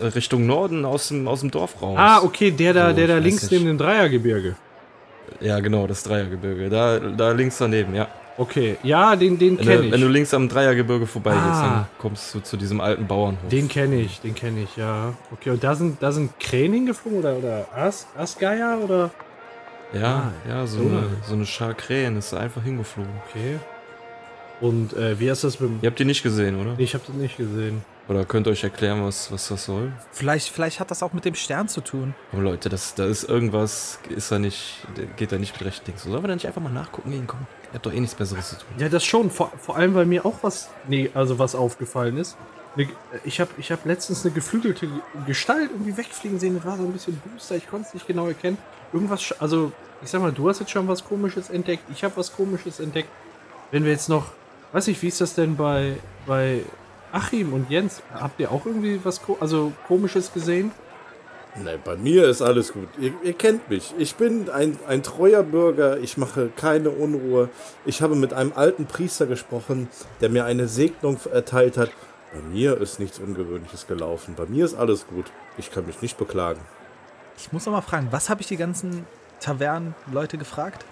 Richtung 0.00 0.46
Norden 0.46 0.84
aus 0.84 1.08
dem, 1.08 1.28
aus 1.28 1.40
dem 1.40 1.50
Dorf 1.50 1.80
raus. 1.82 1.96
Ah, 1.98 2.22
okay, 2.22 2.50
der 2.50 2.72
da, 2.72 2.90
so, 2.90 2.96
der 2.96 3.06
da 3.06 3.18
links 3.18 3.50
neben 3.50 3.66
dem 3.66 3.78
Dreiergebirge. 3.78 4.56
Ja, 5.40 5.60
genau, 5.60 5.86
das 5.86 6.02
Dreiergebirge. 6.02 6.68
Da, 6.68 6.98
da 6.98 7.32
links 7.32 7.58
daneben, 7.58 7.94
ja. 7.94 8.08
Okay, 8.38 8.78
ja, 8.82 9.14
den, 9.14 9.38
den 9.38 9.58
kenne 9.58 9.86
ich. 9.86 9.92
Wenn 9.92 10.00
du 10.00 10.08
links 10.08 10.32
am 10.32 10.48
Dreiergebirge 10.48 11.06
vorbeigehst, 11.06 11.44
ah. 11.44 11.62
dann 11.62 11.86
kommst 11.98 12.34
du 12.34 12.40
zu 12.40 12.56
diesem 12.56 12.80
alten 12.80 13.06
Bauernhof. 13.06 13.48
Den 13.50 13.68
kenne 13.68 14.00
ich, 14.00 14.20
den 14.20 14.34
kenne 14.34 14.62
ich, 14.62 14.76
ja. 14.76 15.12
Okay, 15.32 15.50
und 15.50 15.62
da 15.62 15.74
sind, 15.74 16.02
da 16.02 16.12
sind 16.12 16.38
Krähen 16.40 16.86
geflogen 16.86 17.18
oder, 17.18 17.36
oder 17.36 17.66
As, 17.74 18.06
Asgeier 18.16 18.78
oder? 18.82 19.10
Ja, 19.92 20.32
ah, 20.32 20.48
ja, 20.48 20.66
so, 20.66 20.78
so, 20.78 20.88
eine, 20.88 21.02
so 21.26 21.34
eine 21.34 21.44
Schar 21.44 21.74
Krähen 21.74 22.16
ist 22.16 22.32
einfach 22.32 22.62
hingeflogen. 22.62 23.12
Okay. 23.28 23.58
Und 24.62 24.96
äh, 24.96 25.18
wie 25.20 25.28
ist 25.28 25.44
das 25.44 25.60
mit 25.60 25.70
Ihr 25.82 25.90
habt 25.90 25.98
die 25.98 26.04
nicht 26.06 26.22
gesehen, 26.22 26.58
oder? 26.58 26.74
Nee, 26.76 26.84
ich 26.84 26.94
habe 26.94 27.04
das 27.06 27.14
nicht 27.14 27.36
gesehen. 27.36 27.84
Oder 28.08 28.24
könnt 28.24 28.46
ihr 28.46 28.50
euch 28.50 28.64
erklären, 28.64 29.04
was, 29.04 29.30
was 29.30 29.48
das 29.48 29.64
soll? 29.64 29.92
Vielleicht, 30.10 30.48
vielleicht 30.48 30.80
hat 30.80 30.90
das 30.90 31.02
auch 31.02 31.12
mit 31.12 31.24
dem 31.24 31.34
Stern 31.34 31.68
zu 31.68 31.80
tun. 31.80 32.14
Aber 32.32 32.42
Leute, 32.42 32.68
das, 32.68 32.94
da 32.94 33.06
ist 33.06 33.24
irgendwas, 33.24 34.00
ist 34.08 34.32
da 34.32 34.38
nicht, 34.38 34.86
geht 35.16 35.30
da 35.30 35.38
nicht 35.38 35.54
mit 35.54 35.64
rechten 35.64 35.86
Dings. 35.86 36.02
Sollen 36.02 36.22
wir 36.22 36.28
da 36.28 36.34
nicht 36.34 36.46
einfach 36.46 36.60
mal 36.60 36.72
nachgucken 36.72 37.12
gehen? 37.12 37.26
Komm, 37.26 37.46
ihr 37.64 37.74
habt 37.74 37.86
doch 37.86 37.92
eh 37.92 38.00
nichts 38.00 38.16
Besseres 38.16 38.50
zu 38.50 38.56
tun. 38.56 38.66
Ja, 38.78 38.88
das 38.88 39.04
schon. 39.04 39.30
Vor, 39.30 39.52
vor 39.58 39.76
allem, 39.76 39.94
weil 39.94 40.06
mir 40.06 40.26
auch 40.26 40.42
was, 40.42 40.68
nee, 40.88 41.10
also 41.14 41.38
was 41.38 41.54
aufgefallen 41.54 42.16
ist. 42.16 42.36
Ich 43.24 43.38
habe 43.40 43.50
ich 43.58 43.70
hab 43.70 43.84
letztens 43.84 44.24
eine 44.24 44.34
geflügelte 44.34 44.88
Gestalt 45.26 45.70
irgendwie 45.70 45.96
wegfliegen 45.96 46.40
sehen. 46.40 46.56
Das 46.56 46.64
war 46.64 46.78
so 46.78 46.84
ein 46.84 46.92
bisschen 46.92 47.20
booster. 47.24 47.54
Ich 47.56 47.68
konnte 47.68 47.86
es 47.86 47.94
nicht 47.94 48.06
genau 48.06 48.26
erkennen. 48.26 48.58
Irgendwas, 48.92 49.34
also 49.38 49.72
ich 50.02 50.10
sag 50.10 50.22
mal, 50.22 50.32
du 50.32 50.48
hast 50.48 50.60
jetzt 50.60 50.70
schon 50.70 50.88
was 50.88 51.04
Komisches 51.04 51.50
entdeckt. 51.50 51.84
Ich 51.92 52.02
habe 52.02 52.16
was 52.16 52.34
Komisches 52.34 52.80
entdeckt. 52.80 53.08
Wenn 53.70 53.84
wir 53.84 53.92
jetzt 53.92 54.08
noch, 54.08 54.32
weiß 54.72 54.88
ich, 54.88 55.00
wie 55.02 55.08
ist 55.08 55.20
das 55.20 55.34
denn 55.34 55.56
bei, 55.56 55.96
bei 56.26 56.62
Achim 57.12 57.52
und 57.52 57.70
Jens, 57.70 58.02
habt 58.14 58.40
ihr 58.40 58.50
auch 58.50 58.64
irgendwie 58.66 59.00
was 59.04 59.20
also 59.40 59.72
komisches 59.86 60.32
gesehen? 60.32 60.72
Nein, 61.62 61.78
bei 61.84 61.96
mir 61.96 62.28
ist 62.28 62.40
alles 62.40 62.72
gut. 62.72 62.88
Ihr, 62.98 63.12
ihr, 63.22 63.34
kennt 63.34 63.68
mich. 63.68 63.92
Ich 63.98 64.14
bin 64.14 64.48
ein, 64.48 64.78
ein 64.88 65.02
treuer 65.02 65.42
Bürger. 65.42 65.98
Ich 65.98 66.16
mache 66.16 66.48
keine 66.56 66.88
Unruhe. 66.88 67.50
Ich 67.84 68.00
habe 68.00 68.14
mit 68.14 68.32
einem 68.32 68.54
alten 68.54 68.86
Priester 68.86 69.26
gesprochen, 69.26 69.88
der 70.22 70.30
mir 70.30 70.46
eine 70.46 70.66
Segnung 70.66 71.18
erteilt 71.30 71.76
hat. 71.76 71.90
Bei 72.32 72.40
mir 72.40 72.80
ist 72.80 72.98
nichts 72.98 73.18
Ungewöhnliches 73.18 73.86
gelaufen. 73.86 74.34
Bei 74.34 74.46
mir 74.46 74.64
ist 74.64 74.74
alles 74.74 75.06
gut. 75.06 75.26
Ich 75.58 75.70
kann 75.70 75.84
mich 75.84 76.00
nicht 76.00 76.16
beklagen. 76.16 76.60
Ich 77.36 77.52
muss 77.52 77.66
noch 77.66 77.74
mal 77.74 77.82
fragen, 77.82 78.08
was 78.10 78.30
habe 78.30 78.40
ich 78.40 78.46
die 78.46 78.56
ganzen 78.56 79.04
Tavernenleute 79.40 80.38
gefragt? 80.38 80.86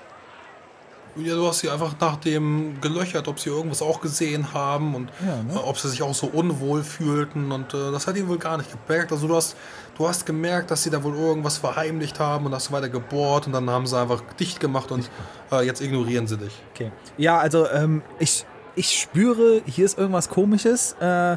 Ja, 1.17 1.35
du 1.35 1.47
hast 1.47 1.61
sie 1.61 1.69
einfach 1.69 1.95
nach 2.01 2.17
dem 2.17 2.81
gelöchert, 2.81 3.27
ob 3.29 3.41
sie 3.41 3.51
irgendwas 3.51 3.83
auch 3.83 4.01
gesehen 4.01 4.55
haben 4.55 4.95
und 4.95 5.11
ja, 5.27 5.43
ne? 5.43 5.63
ob 5.65 5.79
sie 5.79 5.89
sich 5.89 6.03
auch 6.03 6.15
so 6.15 6.27
unwohl 6.27 6.83
fühlten. 6.83 7.51
Und 7.53 7.75
äh, 7.75 7.91
das 7.91 8.07
hat 8.07 8.17
ihn 8.17 8.29
wohl 8.29 8.39
gar 8.39 8.57
nicht 8.57 8.71
gemerkt. 8.71 9.11
Also 9.13 9.27
du 9.27 9.37
hast, 9.37 9.57
du 9.97 10.09
hast 10.09 10.25
gemerkt, 10.25 10.71
dass 10.71 10.83
sie 10.83 10.91
da 10.91 11.03
wohl 11.03 11.17
irgendwas 11.17 11.59
verheimlicht 11.59 12.21
haben 12.21 12.47
und 12.47 12.55
hast 12.55 12.71
weiter 12.71 12.89
gebohrt 12.89 13.47
und 13.47 13.53
dann 13.53 13.69
haben 13.69 13.87
sie 13.87 13.99
einfach 13.99 14.23
dicht 14.39 14.61
gemacht 14.61 14.93
und 14.93 15.11
äh, 15.51 15.65
jetzt 15.67 15.81
ignorieren 15.81 16.27
sie 16.27 16.39
dich. 16.39 16.53
Okay. 16.75 16.93
Ja, 17.19 17.39
also 17.39 17.69
ähm, 17.69 18.03
ich, 18.19 18.47
ich 18.77 18.99
spüre, 18.99 19.63
hier 19.67 19.85
ist 19.85 19.99
irgendwas 19.99 20.29
komisches. 20.29 20.93
Äh, 21.01 21.37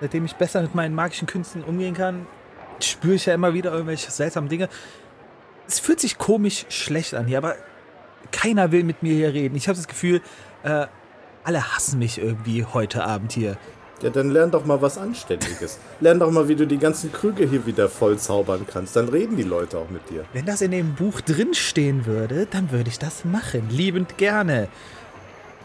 seitdem 0.00 0.24
ich 0.24 0.34
besser 0.34 0.62
mit 0.62 0.74
meinen 0.74 0.94
magischen 0.94 1.26
Künsten 1.26 1.62
umgehen 1.62 1.94
kann, 1.94 2.26
spüre 2.80 3.14
ich 3.14 3.26
ja 3.26 3.34
immer 3.34 3.54
wieder 3.54 3.72
irgendwelche 3.72 4.10
seltsamen 4.10 4.48
Dinge. 4.48 4.68
Es 5.68 5.80
fühlt 5.80 6.00
sich 6.00 6.18
komisch 6.18 6.66
schlecht 6.68 7.14
an 7.14 7.26
hier, 7.26 7.38
aber 7.38 7.56
keiner 8.36 8.70
will 8.70 8.84
mit 8.84 9.02
mir 9.02 9.14
hier 9.14 9.32
reden. 9.32 9.56
Ich 9.56 9.68
habe 9.68 9.76
das 9.76 9.88
Gefühl, 9.88 10.20
äh, 10.62 10.86
alle 11.44 11.74
hassen 11.74 11.98
mich 11.98 12.18
irgendwie 12.18 12.64
heute 12.64 13.04
Abend 13.04 13.32
hier. 13.32 13.56
Ja, 14.02 14.10
dann 14.10 14.30
lern 14.30 14.50
doch 14.50 14.66
mal 14.66 14.82
was 14.82 14.98
Anständiges. 14.98 15.78
lern 16.00 16.20
doch 16.20 16.30
mal, 16.30 16.48
wie 16.48 16.54
du 16.54 16.66
die 16.66 16.76
ganzen 16.76 17.10
Krüge 17.12 17.46
hier 17.46 17.64
wieder 17.64 17.88
voll 17.88 18.18
zaubern 18.18 18.66
kannst. 18.70 18.94
Dann 18.94 19.08
reden 19.08 19.36
die 19.36 19.42
Leute 19.42 19.78
auch 19.78 19.88
mit 19.88 20.10
dir. 20.10 20.24
Wenn 20.34 20.44
das 20.44 20.60
in 20.60 20.70
dem 20.70 20.94
Buch 20.94 21.22
drinstehen 21.22 22.04
würde, 22.04 22.46
dann 22.50 22.70
würde 22.72 22.90
ich 22.90 22.98
das 22.98 23.24
machen. 23.24 23.70
Liebend 23.70 24.18
gerne. 24.18 24.68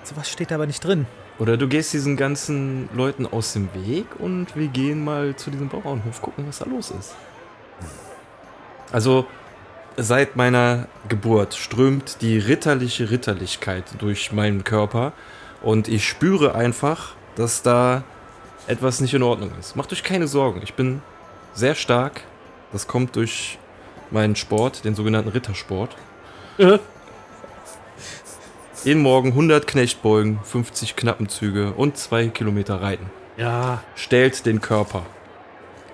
So 0.04 0.16
was 0.16 0.30
steht 0.30 0.54
aber 0.54 0.66
nicht 0.66 0.84
drin. 0.86 1.08
Oder 1.40 1.58
du 1.58 1.68
gehst 1.68 1.92
diesen 1.92 2.16
ganzen 2.16 2.88
Leuten 2.94 3.26
aus 3.26 3.54
dem 3.54 3.68
Weg 3.74 4.06
und 4.20 4.56
wir 4.56 4.68
gehen 4.68 5.04
mal 5.04 5.36
zu 5.36 5.52
diesem 5.52 5.68
Bauernhof, 5.68 6.22
gucken, 6.22 6.46
was 6.48 6.60
da 6.60 6.66
los 6.66 6.92
ist. 6.92 7.16
Also, 8.92 9.26
seit 9.98 10.36
meiner 10.36 10.88
Geburt 11.10 11.54
strömt 11.54 12.22
die 12.22 12.38
ritterliche 12.38 13.10
Ritterlichkeit 13.12 13.84
durch 14.00 14.32
meinen 14.32 14.64
Körper 14.64 15.14
und 15.62 15.88
ich 15.88 16.08
spüre 16.08 16.56
einfach, 16.56 17.14
dass 17.36 17.62
da 17.62 18.04
etwas 18.68 19.02
nicht 19.02 19.14
in 19.14 19.24
Ordnung 19.24 19.52
ist. 19.60 19.76
Macht 19.76 19.92
euch 19.92 20.04
keine 20.04 20.28
Sorgen, 20.28 20.62
ich 20.64 20.74
bin 20.74 21.02
sehr 21.54 21.76
stark. 21.76 22.22
Das 22.72 22.88
kommt 22.88 23.16
durch 23.16 23.58
meinen 24.12 24.36
Sport, 24.36 24.86
den 24.86 24.96
sogenannten 24.96 25.30
Rittersport. 25.30 25.96
Äh. 26.58 26.80
Jeden 28.84 29.02
Morgen 29.02 29.30
100 29.30 29.68
Knechtbeugen, 29.68 30.40
50 30.44 30.96
Knappenzüge 30.96 31.74
und 31.74 31.98
2 31.98 32.30
Kilometer 32.30 32.82
Reiten. 32.82 33.10
Ja. 33.38 33.84
Stellt 33.96 34.46
den 34.46 34.62
Körper. 34.62 35.06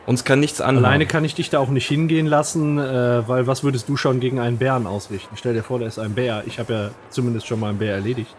Uns 0.08 0.24
kann 0.24 0.40
nichts 0.40 0.62
anhaben. 0.62 0.86
Alleine 0.86 1.06
kann 1.06 1.26
ich 1.26 1.36
dich 1.36 1.50
da 1.50 1.60
auch 1.60 1.68
nicht 1.68 1.86
hingehen 1.86 2.28
lassen, 2.28 2.80
äh, 2.80 3.28
weil 3.28 3.46
was 3.46 3.66
würdest 3.66 3.90
du 3.90 3.98
schon 3.98 4.22
gegen 4.22 4.40
einen 4.40 4.58
Bären 4.58 4.88
ausrichten? 4.88 5.36
Stell 5.36 5.54
dir 5.54 5.64
vor, 5.64 5.80
der 5.80 5.90
ist 5.90 6.00
ein 6.00 6.14
Bär. 6.14 6.44
Ich 6.46 6.60
habe 6.60 6.74
ja 6.74 6.90
zumindest 7.10 7.46
schon 7.46 7.60
mal 7.60 7.70
einen 7.70 7.78
Bär 7.78 7.96
erledigt. 7.96 8.34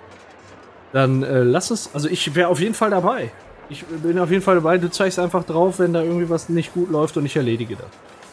Dann 0.94 1.22
äh, 1.22 1.42
lass 1.42 1.70
es. 1.70 1.90
Also 1.92 2.08
ich 2.08 2.34
wäre 2.34 2.48
auf 2.48 2.58
jeden 2.58 2.72
Fall 2.72 2.88
dabei. 2.88 3.30
Ich 3.68 3.84
bin 3.84 4.18
auf 4.18 4.30
jeden 4.30 4.42
Fall 4.42 4.54
dabei. 4.54 4.78
Du 4.78 4.90
zeigst 4.90 5.18
einfach 5.18 5.44
drauf, 5.44 5.78
wenn 5.78 5.92
da 5.92 6.02
irgendwie 6.02 6.30
was 6.30 6.48
nicht 6.48 6.72
gut 6.72 6.90
läuft 6.90 7.18
und 7.18 7.26
ich 7.26 7.36
erledige 7.36 7.76
das. 7.76 7.86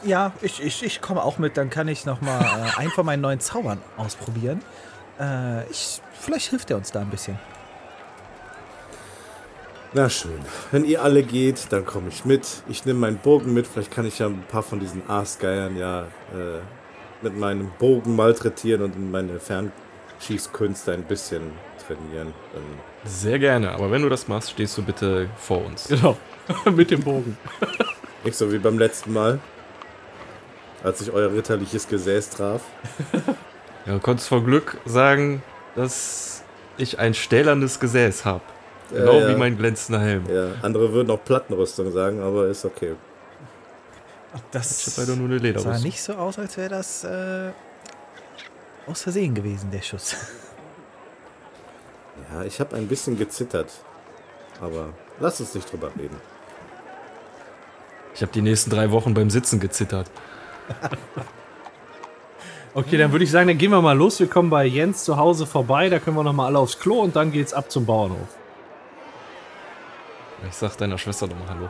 Ja, 0.06 0.32
ich, 0.42 0.64
ich, 0.64 0.86
ich 0.86 1.02
komme 1.02 1.22
auch 1.22 1.38
mit. 1.38 1.58
Dann 1.58 1.70
kann 1.70 1.90
ich 1.90 2.06
noch 2.06 2.22
mal 2.22 2.40
äh, 2.40 2.80
einen 2.80 2.92
von 2.92 3.06
meinen 3.06 3.20
neuen 3.20 3.42
Zaubern 3.42 3.80
ausprobieren. 3.98 4.62
Äh, 5.20 5.70
ich, 5.70 6.00
vielleicht 6.22 6.52
hilft 6.52 6.72
er 6.72 6.78
uns 6.78 6.90
da 6.94 7.02
ein 7.02 7.10
bisschen. 7.10 7.38
Na 9.96 10.10
schön. 10.10 10.42
Wenn 10.72 10.84
ihr 10.84 11.02
alle 11.02 11.24
geht, 11.24 11.68
dann 11.70 11.86
komme 11.86 12.10
ich 12.10 12.26
mit. 12.26 12.64
Ich 12.68 12.84
nehme 12.84 13.00
meinen 13.00 13.16
Bogen 13.18 13.54
mit. 13.54 13.66
Vielleicht 13.66 13.92
kann 13.92 14.06
ich 14.06 14.20
ja 14.20 14.26
ein 14.26 14.44
paar 14.50 14.62
von 14.62 14.82
diesen 14.82 15.10
Aasgeiern 15.10 15.78
ja 15.78 16.02
äh, 16.02 16.60
mit 17.22 17.40
meinem 17.40 17.72
Bogen 17.80 18.14
malträtieren 18.14 18.82
und 18.82 19.10
meine 19.10 19.40
Fernschießkünste 19.40 20.92
ein 20.92 21.04
bisschen 21.04 21.44
trainieren. 21.88 22.34
Dann 22.52 22.64
Sehr 23.06 23.40
gerne, 23.40 23.72
aber 23.72 23.90
wenn 23.90 24.02
du 24.02 24.10
das 24.10 24.28
machst, 24.28 24.52
stehst 24.52 24.78
du 24.78 24.84
bitte 24.84 25.30
vor 25.38 25.66
uns. 25.66 25.88
Genau, 25.88 26.18
mit 26.76 26.92
dem 26.92 27.02
Bogen. 27.02 27.38
Nicht 28.26 28.36
so 28.36 28.52
wie 28.52 28.58
beim 28.58 28.78
letzten 28.78 29.14
Mal, 29.14 29.40
als 30.84 31.00
ich 31.00 31.12
euer 31.12 31.32
ritterliches 31.32 31.88
Gesäß 31.88 32.32
traf. 32.32 32.64
ja, 33.86 33.94
du 33.94 34.00
konntest 34.02 34.28
vor 34.28 34.44
Glück 34.44 34.78
sagen, 34.84 35.42
dass 35.78 36.44
ich 36.78 37.00
ein 37.00 37.14
stählernes 37.14 37.80
Gesäß 37.80 38.26
habe. 38.26 38.42
Genau 38.92 39.20
ja, 39.20 39.30
wie 39.30 39.36
mein 39.36 39.58
glänzender 39.58 40.02
Helm. 40.02 40.24
Ja, 40.30 40.54
andere 40.62 40.94
würden 40.94 41.10
auch 41.10 41.24
Plattenrüstung 41.24 41.92
sagen, 41.92 42.22
aber 42.22 42.48
ist 42.48 42.66
okay. 42.66 42.96
Das 44.52 44.88
ich 44.88 45.08
nur 45.08 45.16
eine 45.16 45.38
Lederrüstung. 45.38 45.74
sah 45.74 45.80
nicht 45.80 46.02
so 46.02 46.14
aus, 46.14 46.38
als 46.38 46.58
wäre 46.58 46.70
das 46.70 47.04
äh, 47.04 47.52
aus 48.88 49.04
Versehen 49.04 49.34
gewesen, 49.34 49.72
der 49.72 49.82
Schuss. 49.82 50.16
Ja, 52.34 52.44
ich 52.44 52.60
habe 52.60 52.76
ein 52.76 52.88
bisschen 52.88 53.18
gezittert. 53.18 53.72
Aber 54.62 54.90
lass 55.20 55.40
uns 55.40 55.54
nicht 55.54 55.72
drüber 55.72 55.92
reden. 55.98 56.18
Ich 58.14 58.22
habe 58.22 58.32
die 58.32 58.42
nächsten 58.42 58.70
drei 58.70 58.92
Wochen 58.92 59.14
beim 59.14 59.30
Sitzen 59.30 59.60
gezittert. 59.60 60.10
okay, 62.74 62.98
dann 62.98 63.12
würde 63.12 63.26
ich 63.26 63.32
sagen, 63.32 63.48
dann 63.48 63.58
gehen 63.58 63.72
wir 63.72 63.82
mal 63.82 63.98
los. 63.98 64.20
Wir 64.20 64.28
kommen 64.28 64.50
bei 64.50 64.66
Jens 64.66 65.04
zu 65.04 65.18
Hause 65.18 65.46
vorbei. 65.46 65.90
Da 65.90 66.00
können 66.00 66.16
wir 66.16 66.24
noch 66.24 66.34
mal 66.34 66.48
alle 66.48 66.60
aufs 66.60 66.80
Klo 66.80 67.02
und 67.02 67.16
dann 67.16 67.32
geht's 67.32 67.54
ab 67.54 67.70
zum 67.70 67.86
Bauernhof. 67.86 68.30
Ich 70.48 70.56
sag 70.56 70.78
deiner 70.78 70.98
Schwester 70.98 71.28
doch 71.28 71.38
mal 71.38 71.50
Hallo. 71.50 71.70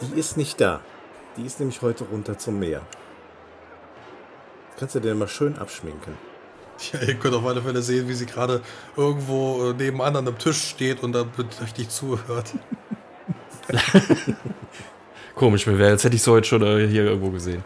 Die 0.00 0.18
ist 0.18 0.36
nicht 0.36 0.60
da. 0.60 0.80
Die 1.36 1.44
ist 1.44 1.60
nämlich 1.60 1.82
heute 1.82 2.04
runter 2.04 2.38
zum 2.38 2.58
Meer. 2.58 2.82
Kannst 4.78 4.94
du 4.94 5.00
dir 5.00 5.14
mal 5.14 5.28
schön 5.28 5.58
abschminken. 5.58 6.14
Ja, 6.92 7.00
ihr 7.02 7.14
könnt 7.14 7.34
auf 7.34 7.44
alle 7.44 7.60
Fälle 7.60 7.82
sehen, 7.82 8.08
wie 8.08 8.14
sie 8.14 8.24
gerade 8.24 8.62
irgendwo 8.96 9.68
äh, 9.68 9.74
nebenan 9.74 10.16
an 10.16 10.26
einem 10.26 10.38
Tisch 10.38 10.70
steht 10.70 11.02
und 11.02 11.12
da 11.12 11.26
richtig 11.60 11.90
zuhört. 11.90 12.54
Komisch 15.34 15.66
mir 15.66 15.78
wäre, 15.78 15.90
als 15.90 16.04
hätte 16.04 16.16
ich 16.16 16.22
so 16.22 16.32
heute 16.32 16.48
schon 16.48 16.62
äh, 16.62 16.86
hier 16.86 17.04
irgendwo 17.04 17.30
gesehen. 17.30 17.62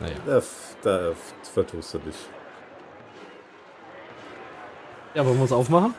Naja. 0.00 0.16
Da, 0.26 0.42
da 0.82 1.12
vertust 1.54 1.94
du 1.94 1.98
dich. 1.98 2.16
Ja, 5.14 5.24
wollen 5.24 5.36
wir 5.36 5.42
uns 5.42 5.52
aufmachen? 5.52 5.94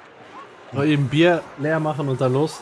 Noch 0.73 0.83
eben 0.83 1.07
Bier 1.07 1.41
leer 1.57 1.79
machen 1.79 2.09
und 2.09 2.19
dann 2.19 2.33
los. 2.33 2.61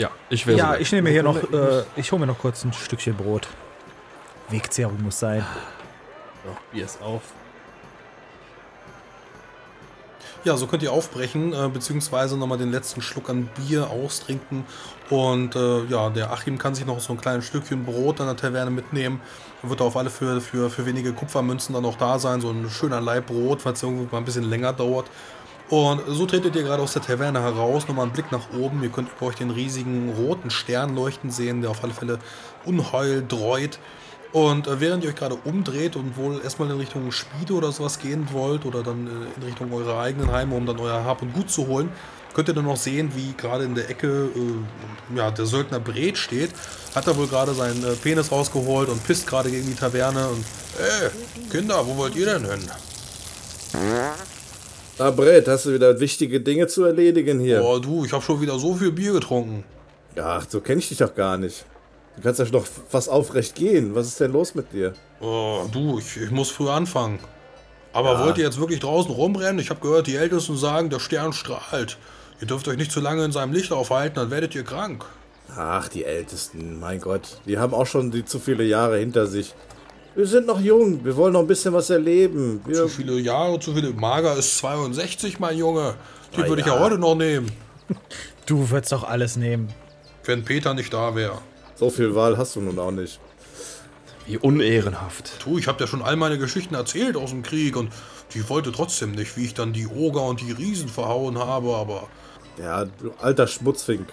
Ja, 0.00 0.10
ich 0.30 0.46
wäre 0.46 0.56
Ja, 0.56 0.72
so. 0.72 0.80
ich 0.80 0.92
nehme 0.92 1.10
hier 1.10 1.22
noch, 1.22 1.36
äh, 1.52 1.82
ich 1.94 2.10
hole 2.10 2.20
mir 2.20 2.26
noch 2.26 2.38
kurz 2.38 2.64
ein 2.64 2.72
Stückchen 2.72 3.14
Brot. 3.14 3.48
Wegzehrung 4.48 5.02
muss 5.02 5.18
sein. 5.18 5.44
So, 6.42 6.56
Bier 6.72 6.86
ist 6.86 7.02
auf. 7.02 7.20
Ja, 10.42 10.56
so 10.56 10.66
könnt 10.66 10.82
ihr 10.82 10.90
aufbrechen, 10.90 11.52
äh, 11.52 11.68
beziehungsweise 11.68 12.38
nochmal 12.38 12.56
den 12.56 12.70
letzten 12.70 13.02
Schluck 13.02 13.28
an 13.28 13.50
Bier 13.54 13.90
austrinken. 13.90 14.64
Und 15.10 15.54
äh, 15.54 15.84
ja, 15.84 16.08
der 16.08 16.32
Achim 16.32 16.56
kann 16.56 16.74
sich 16.74 16.86
noch 16.86 16.98
so 17.00 17.12
ein 17.12 17.20
kleines 17.20 17.44
Stückchen 17.44 17.84
Brot 17.84 18.22
an 18.22 18.26
der 18.28 18.36
Taverne 18.36 18.70
mitnehmen. 18.70 19.20
Wird 19.62 19.82
auf 19.82 19.98
alle 19.98 20.08
für, 20.08 20.40
für, 20.40 20.70
für 20.70 20.86
wenige 20.86 21.12
Kupfermünzen 21.12 21.74
dann 21.74 21.84
auch 21.84 21.98
da 21.98 22.18
sein. 22.18 22.40
So 22.40 22.48
ein 22.48 22.70
schöner 22.70 23.02
Laib 23.02 23.26
Brot, 23.26 23.60
falls 23.60 23.80
es 23.80 23.82
irgendwo 23.82 24.04
mal 24.10 24.16
ein 24.16 24.24
bisschen 24.24 24.48
länger 24.48 24.72
dauert. 24.72 25.10
Und 25.70 26.02
so 26.08 26.26
tretet 26.26 26.56
ihr 26.56 26.64
gerade 26.64 26.82
aus 26.82 26.94
der 26.94 27.02
Taverne 27.02 27.40
heraus. 27.40 27.86
Nochmal 27.86 28.06
einen 28.06 28.12
Blick 28.12 28.32
nach 28.32 28.52
oben. 28.58 28.82
Ihr 28.82 28.90
könnt 28.90 29.08
über 29.16 29.26
euch 29.26 29.36
den 29.36 29.50
riesigen 29.50 30.12
roten 30.12 30.50
Stern 30.50 30.96
leuchten 30.96 31.30
sehen, 31.30 31.62
der 31.62 31.70
auf 31.70 31.84
alle 31.84 31.94
Fälle 31.94 32.18
Unheil 32.64 33.24
dreut. 33.26 33.78
Und 34.32 34.66
äh, 34.66 34.80
während 34.80 35.04
ihr 35.04 35.10
euch 35.10 35.16
gerade 35.16 35.36
umdreht 35.44 35.94
und 35.96 36.16
wohl 36.16 36.40
erstmal 36.42 36.70
in 36.70 36.76
Richtung 36.76 37.10
Spiede 37.12 37.54
oder 37.54 37.70
sowas 37.72 37.98
gehen 37.98 38.28
wollt 38.32 38.64
oder 38.64 38.82
dann 38.82 39.06
äh, 39.06 39.10
in 39.36 39.42
Richtung 39.44 39.72
eurer 39.72 40.00
eigenen 40.00 40.30
Heime, 40.32 40.54
um 40.56 40.66
dann 40.66 40.78
euer 40.78 41.04
Hab 41.04 41.22
und 41.22 41.32
Gut 41.32 41.50
zu 41.50 41.66
holen, 41.66 41.90
könnt 42.34 42.48
ihr 42.48 42.54
dann 42.54 42.64
noch 42.64 42.76
sehen, 42.76 43.10
wie 43.14 43.34
gerade 43.36 43.64
in 43.64 43.74
der 43.74 43.90
Ecke 43.90 44.28
äh, 44.34 45.16
ja, 45.16 45.30
der 45.30 45.46
Söldner 45.46 45.80
Bret 45.80 46.16
steht. 46.16 46.50
Hat 46.94 47.06
er 47.06 47.16
wohl 47.16 47.26
gerade 47.26 47.54
seinen 47.54 47.82
äh, 47.84 47.94
Penis 47.94 48.30
rausgeholt 48.30 48.88
und 48.88 49.04
pisst 49.04 49.26
gerade 49.26 49.50
gegen 49.50 49.66
die 49.66 49.74
Taverne 49.74 50.28
und 50.28 50.44
Ey, 50.78 51.10
Kinder, 51.50 51.84
wo 51.86 51.96
wollt 51.96 52.14
ihr 52.14 52.26
denn 52.26 52.44
hin? 52.48 52.70
Ah, 55.00 55.10
Brett, 55.10 55.48
hast 55.48 55.64
du 55.64 55.72
wieder 55.72 55.98
wichtige 55.98 56.40
Dinge 56.42 56.66
zu 56.66 56.84
erledigen 56.84 57.40
hier? 57.40 57.64
Oh 57.64 57.78
du, 57.78 58.04
ich 58.04 58.12
habe 58.12 58.22
schon 58.22 58.38
wieder 58.40 58.58
so 58.58 58.74
viel 58.74 58.92
Bier 58.92 59.14
getrunken. 59.14 59.64
Ach, 60.20 60.44
so 60.46 60.60
kenne 60.60 60.80
ich 60.80 60.88
dich 60.90 60.98
doch 60.98 61.14
gar 61.14 61.38
nicht. 61.38 61.64
Du 62.16 62.22
kannst 62.22 62.38
ja 62.38 62.46
noch 62.52 62.66
fast 62.66 63.08
aufrecht 63.08 63.54
gehen. 63.54 63.94
Was 63.94 64.08
ist 64.08 64.20
denn 64.20 64.32
los 64.32 64.54
mit 64.54 64.72
dir? 64.74 64.92
Oh, 65.20 65.62
du, 65.72 65.98
ich, 65.98 66.18
ich 66.20 66.30
muss 66.30 66.50
früh 66.50 66.68
anfangen. 66.68 67.18
Aber 67.94 68.12
Ja. 68.12 68.24
wollt 68.24 68.36
ihr 68.36 68.44
jetzt 68.44 68.60
wirklich 68.60 68.80
draußen 68.80 69.10
rumrennen? 69.10 69.58
Ich 69.58 69.70
habe 69.70 69.80
gehört, 69.80 70.06
die 70.06 70.16
Ältesten 70.16 70.56
sagen, 70.58 70.90
der 70.90 71.00
Stern 71.00 71.32
strahlt. 71.32 71.96
Ihr 72.40 72.46
dürft 72.46 72.68
euch 72.68 72.76
nicht 72.76 72.92
zu 72.92 73.00
lange 73.00 73.24
in 73.24 73.32
seinem 73.32 73.52
Licht 73.54 73.72
aufhalten, 73.72 74.16
dann 74.16 74.30
werdet 74.30 74.54
ihr 74.54 74.64
krank. 74.64 75.06
Ach, 75.56 75.88
die 75.88 76.04
Ältesten, 76.04 76.78
mein 76.78 77.00
Gott. 77.00 77.38
Die 77.46 77.58
haben 77.58 77.72
auch 77.74 77.86
schon 77.86 78.10
die 78.10 78.24
zu 78.26 78.38
viele 78.38 78.64
Jahre 78.64 78.98
hinter 78.98 79.26
sich. 79.26 79.54
Wir 80.14 80.26
sind 80.26 80.46
noch 80.46 80.60
jung, 80.60 81.04
wir 81.04 81.16
wollen 81.16 81.32
noch 81.32 81.40
ein 81.40 81.46
bisschen 81.46 81.72
was 81.72 81.88
erleben. 81.90 82.60
Wir, 82.66 82.74
Zu 82.74 82.88
viele 82.88 83.18
Jahre, 83.18 83.58
zu 83.60 83.72
viele. 83.74 83.92
Mager 83.92 84.36
ist 84.36 84.58
62, 84.58 85.38
mein 85.38 85.56
Junge. 85.56 85.94
Die 86.36 86.40
Na 86.40 86.48
würde 86.48 86.62
ich 86.62 86.66
ja. 86.68 86.78
heute 86.78 86.98
noch 86.98 87.14
nehmen, 87.14 87.50
Du 88.46 88.70
würdest 88.70 88.92
doch 88.92 89.04
alles 89.04 89.36
nehmen. 89.36 89.68
wenn 90.24 90.44
Peter 90.44 90.74
nicht 90.74 90.92
da 90.92 91.14
wäre. 91.14 91.38
so 91.76 91.90
viel 91.90 92.14
Wahl 92.14 92.36
hast 92.36 92.56
du 92.56 92.60
nun 92.60 92.78
auch 92.78 92.90
nicht. 92.90 93.20
Wie 94.26 94.36
unehrenhaft. 94.36 95.40
Tu, 95.40 95.58
ich 95.58 95.66
habe 95.66 95.78
dir 95.78 95.86
schon 95.88 96.02
all 96.02 96.16
meine 96.16 96.38
Geschichten 96.38 96.74
erzählt 96.74 97.16
aus 97.16 97.30
dem 97.30 97.42
Krieg 97.42 97.76
und 97.76 97.90
die 98.34 98.48
wollte 98.48 98.70
trotzdem 98.70 99.12
nicht, 99.12 99.36
wie 99.36 99.44
ich 99.44 99.54
dann 99.54 99.72
die 99.72 99.86
Oger 99.88 100.22
und 100.24 100.40
die 100.40 100.52
Riesen 100.52 100.88
verhauen 100.88 101.38
habe, 101.38 101.74
aber 101.76 102.08
Ja, 102.58 102.84
du 102.84 103.12
alter 103.20 103.46
Schmutzfink. 103.46 104.06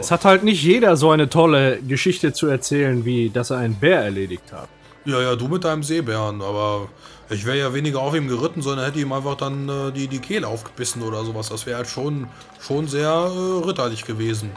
Es 0.00 0.10
hat 0.10 0.24
halt 0.24 0.42
nicht 0.42 0.62
jeder 0.62 0.96
so 0.96 1.10
eine 1.10 1.28
tolle 1.28 1.80
Geschichte 1.82 2.32
zu 2.32 2.46
erzählen, 2.46 3.04
wie 3.04 3.30
dass 3.30 3.50
er 3.50 3.58
einen 3.58 3.74
Bär 3.74 4.00
erledigt 4.00 4.52
hat. 4.52 4.68
Ja, 5.04 5.20
ja, 5.20 5.36
du 5.36 5.48
mit 5.48 5.64
deinem 5.64 5.82
Seebären, 5.82 6.42
aber 6.42 6.88
ich 7.28 7.44
wäre 7.44 7.58
ja 7.58 7.74
weniger 7.74 8.00
auf 8.00 8.14
ihm 8.14 8.28
geritten, 8.28 8.62
sondern 8.62 8.84
hätte 8.84 9.00
ihm 9.00 9.12
einfach 9.12 9.36
dann 9.36 9.68
äh, 9.68 9.92
die, 9.92 10.06
die 10.06 10.18
Kehle 10.18 10.46
aufgebissen 10.46 11.02
oder 11.02 11.24
sowas. 11.24 11.48
Das 11.48 11.66
wäre 11.66 11.78
halt 11.78 11.88
schon, 11.88 12.28
schon 12.60 12.86
sehr 12.86 13.08
äh, 13.08 13.66
ritterlich 13.66 14.04
gewesen. 14.04 14.50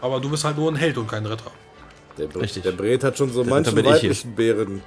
Aber 0.00 0.20
du 0.20 0.30
bist 0.30 0.44
halt 0.44 0.56
nur 0.56 0.70
ein 0.70 0.76
Held 0.76 0.96
und 0.96 1.08
kein 1.08 1.26
Ritter. 1.26 1.50
Der, 2.18 2.26
Bre 2.26 2.42
Richtig. 2.42 2.62
der 2.62 2.72
Bret 2.72 3.02
hat 3.04 3.18
schon 3.18 3.32
so 3.32 3.42
Der 3.42 3.50
manchen 3.50 3.76
weiblichen 3.84 4.34
Bären 4.34 4.82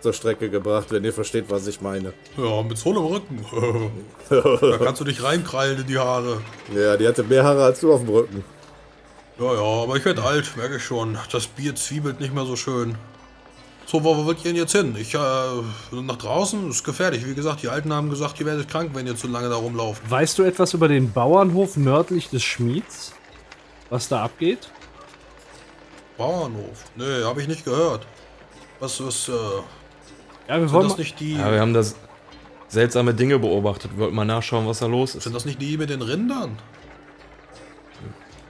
zur 0.00 0.12
Strecke 0.12 0.50
gebracht, 0.50 0.86
wenn 0.90 1.04
ihr 1.04 1.12
versteht, 1.12 1.44
was 1.48 1.66
ich 1.66 1.80
meine. 1.80 2.12
Ja, 2.36 2.62
mit 2.62 2.76
so 2.76 2.90
einem 2.90 3.04
Rücken. 3.04 3.44
da 4.28 4.78
kannst 4.78 5.00
du 5.00 5.04
dich 5.04 5.22
reinkrallen 5.22 5.80
in 5.80 5.86
die 5.86 5.98
Haare. 5.98 6.40
Ja, 6.74 6.96
die 6.96 7.06
hatte 7.06 7.22
mehr 7.22 7.44
Haare 7.44 7.64
als 7.64 7.80
du 7.80 7.92
auf 7.92 8.00
dem 8.00 8.08
Rücken. 8.08 8.44
Ja, 9.42 9.54
ja, 9.54 9.82
aber 9.82 9.96
ich 9.96 10.04
werde 10.04 10.22
alt, 10.22 10.56
merke 10.56 10.76
ich 10.76 10.84
schon. 10.84 11.18
Das 11.32 11.48
Bier 11.48 11.74
zwiebelt 11.74 12.20
nicht 12.20 12.32
mehr 12.32 12.44
so 12.44 12.54
schön. 12.54 12.94
So, 13.86 14.04
wo, 14.04 14.16
wo 14.16 14.24
wollt 14.24 14.38
ihr 14.38 14.52
denn 14.52 14.56
jetzt 14.56 14.70
hin? 14.70 14.94
Ich, 14.96 15.14
äh, 15.14 15.18
nach 15.90 16.16
draußen? 16.16 16.70
ist 16.70 16.84
gefährlich. 16.84 17.26
Wie 17.26 17.34
gesagt, 17.34 17.60
die 17.64 17.68
Alten 17.68 17.92
haben 17.92 18.08
gesagt, 18.08 18.38
ihr 18.38 18.46
werdet 18.46 18.68
krank, 18.68 18.90
wenn 18.94 19.04
ihr 19.08 19.16
zu 19.16 19.26
lange 19.26 19.48
da 19.48 19.56
rumlauft. 19.56 20.08
Weißt 20.08 20.38
du 20.38 20.44
etwas 20.44 20.74
über 20.74 20.86
den 20.86 21.10
Bauernhof 21.12 21.76
nördlich 21.76 22.30
des 22.30 22.44
Schmieds? 22.44 23.14
Was 23.90 24.06
da 24.06 24.22
abgeht? 24.22 24.70
Bauernhof? 26.16 26.84
Nee, 26.94 27.24
habe 27.24 27.42
ich 27.42 27.48
nicht 27.48 27.64
gehört. 27.64 28.06
Was, 28.78 29.04
was, 29.04 29.28
äh, 29.28 29.32
Ja, 30.48 30.60
wir 30.60 30.60
sind 30.60 30.72
wollen 30.72 30.88
das 30.88 30.98
nicht 30.98 31.18
die, 31.18 31.34
Ja, 31.34 31.50
wir 31.50 31.60
haben 31.60 31.74
das 31.74 31.96
seltsame 32.68 33.12
Dinge 33.12 33.40
beobachtet. 33.40 33.90
Wir 33.94 34.04
wollten 34.04 34.14
mal 34.14 34.24
nachschauen, 34.24 34.68
was 34.68 34.78
da 34.78 34.86
los 34.86 35.16
ist. 35.16 35.24
sind 35.24 35.34
das 35.34 35.44
nicht 35.44 35.60
die 35.60 35.76
mit 35.76 35.90
den 35.90 36.00
Rindern? 36.02 36.58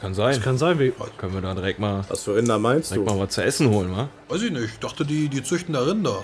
Kann 0.02 0.12
sein. 0.14 0.34
das 0.34 0.42
kann 0.44 0.58
sein, 0.58 0.78
wir, 0.78 0.92
Können 1.16 1.32
wir 1.32 1.40
da 1.40 1.54
direkt 1.54 1.78
mal, 1.78 2.04
Was 2.08 2.24
für 2.24 2.34
Rinder 2.34 2.58
meinst 2.58 2.90
direkt 2.90 3.08
du? 3.08 3.14
mal 3.14 3.20
was 3.24 3.32
zu 3.34 3.42
essen 3.42 3.70
holen, 3.70 3.96
wa? 3.96 4.08
Weiß 4.28 4.42
ich 4.42 4.50
nicht. 4.50 4.64
Ich 4.74 4.78
dachte, 4.80 5.06
die, 5.06 5.28
die 5.30 5.42
züchten 5.42 5.72
da 5.74 5.80
Rinder. 5.82 6.22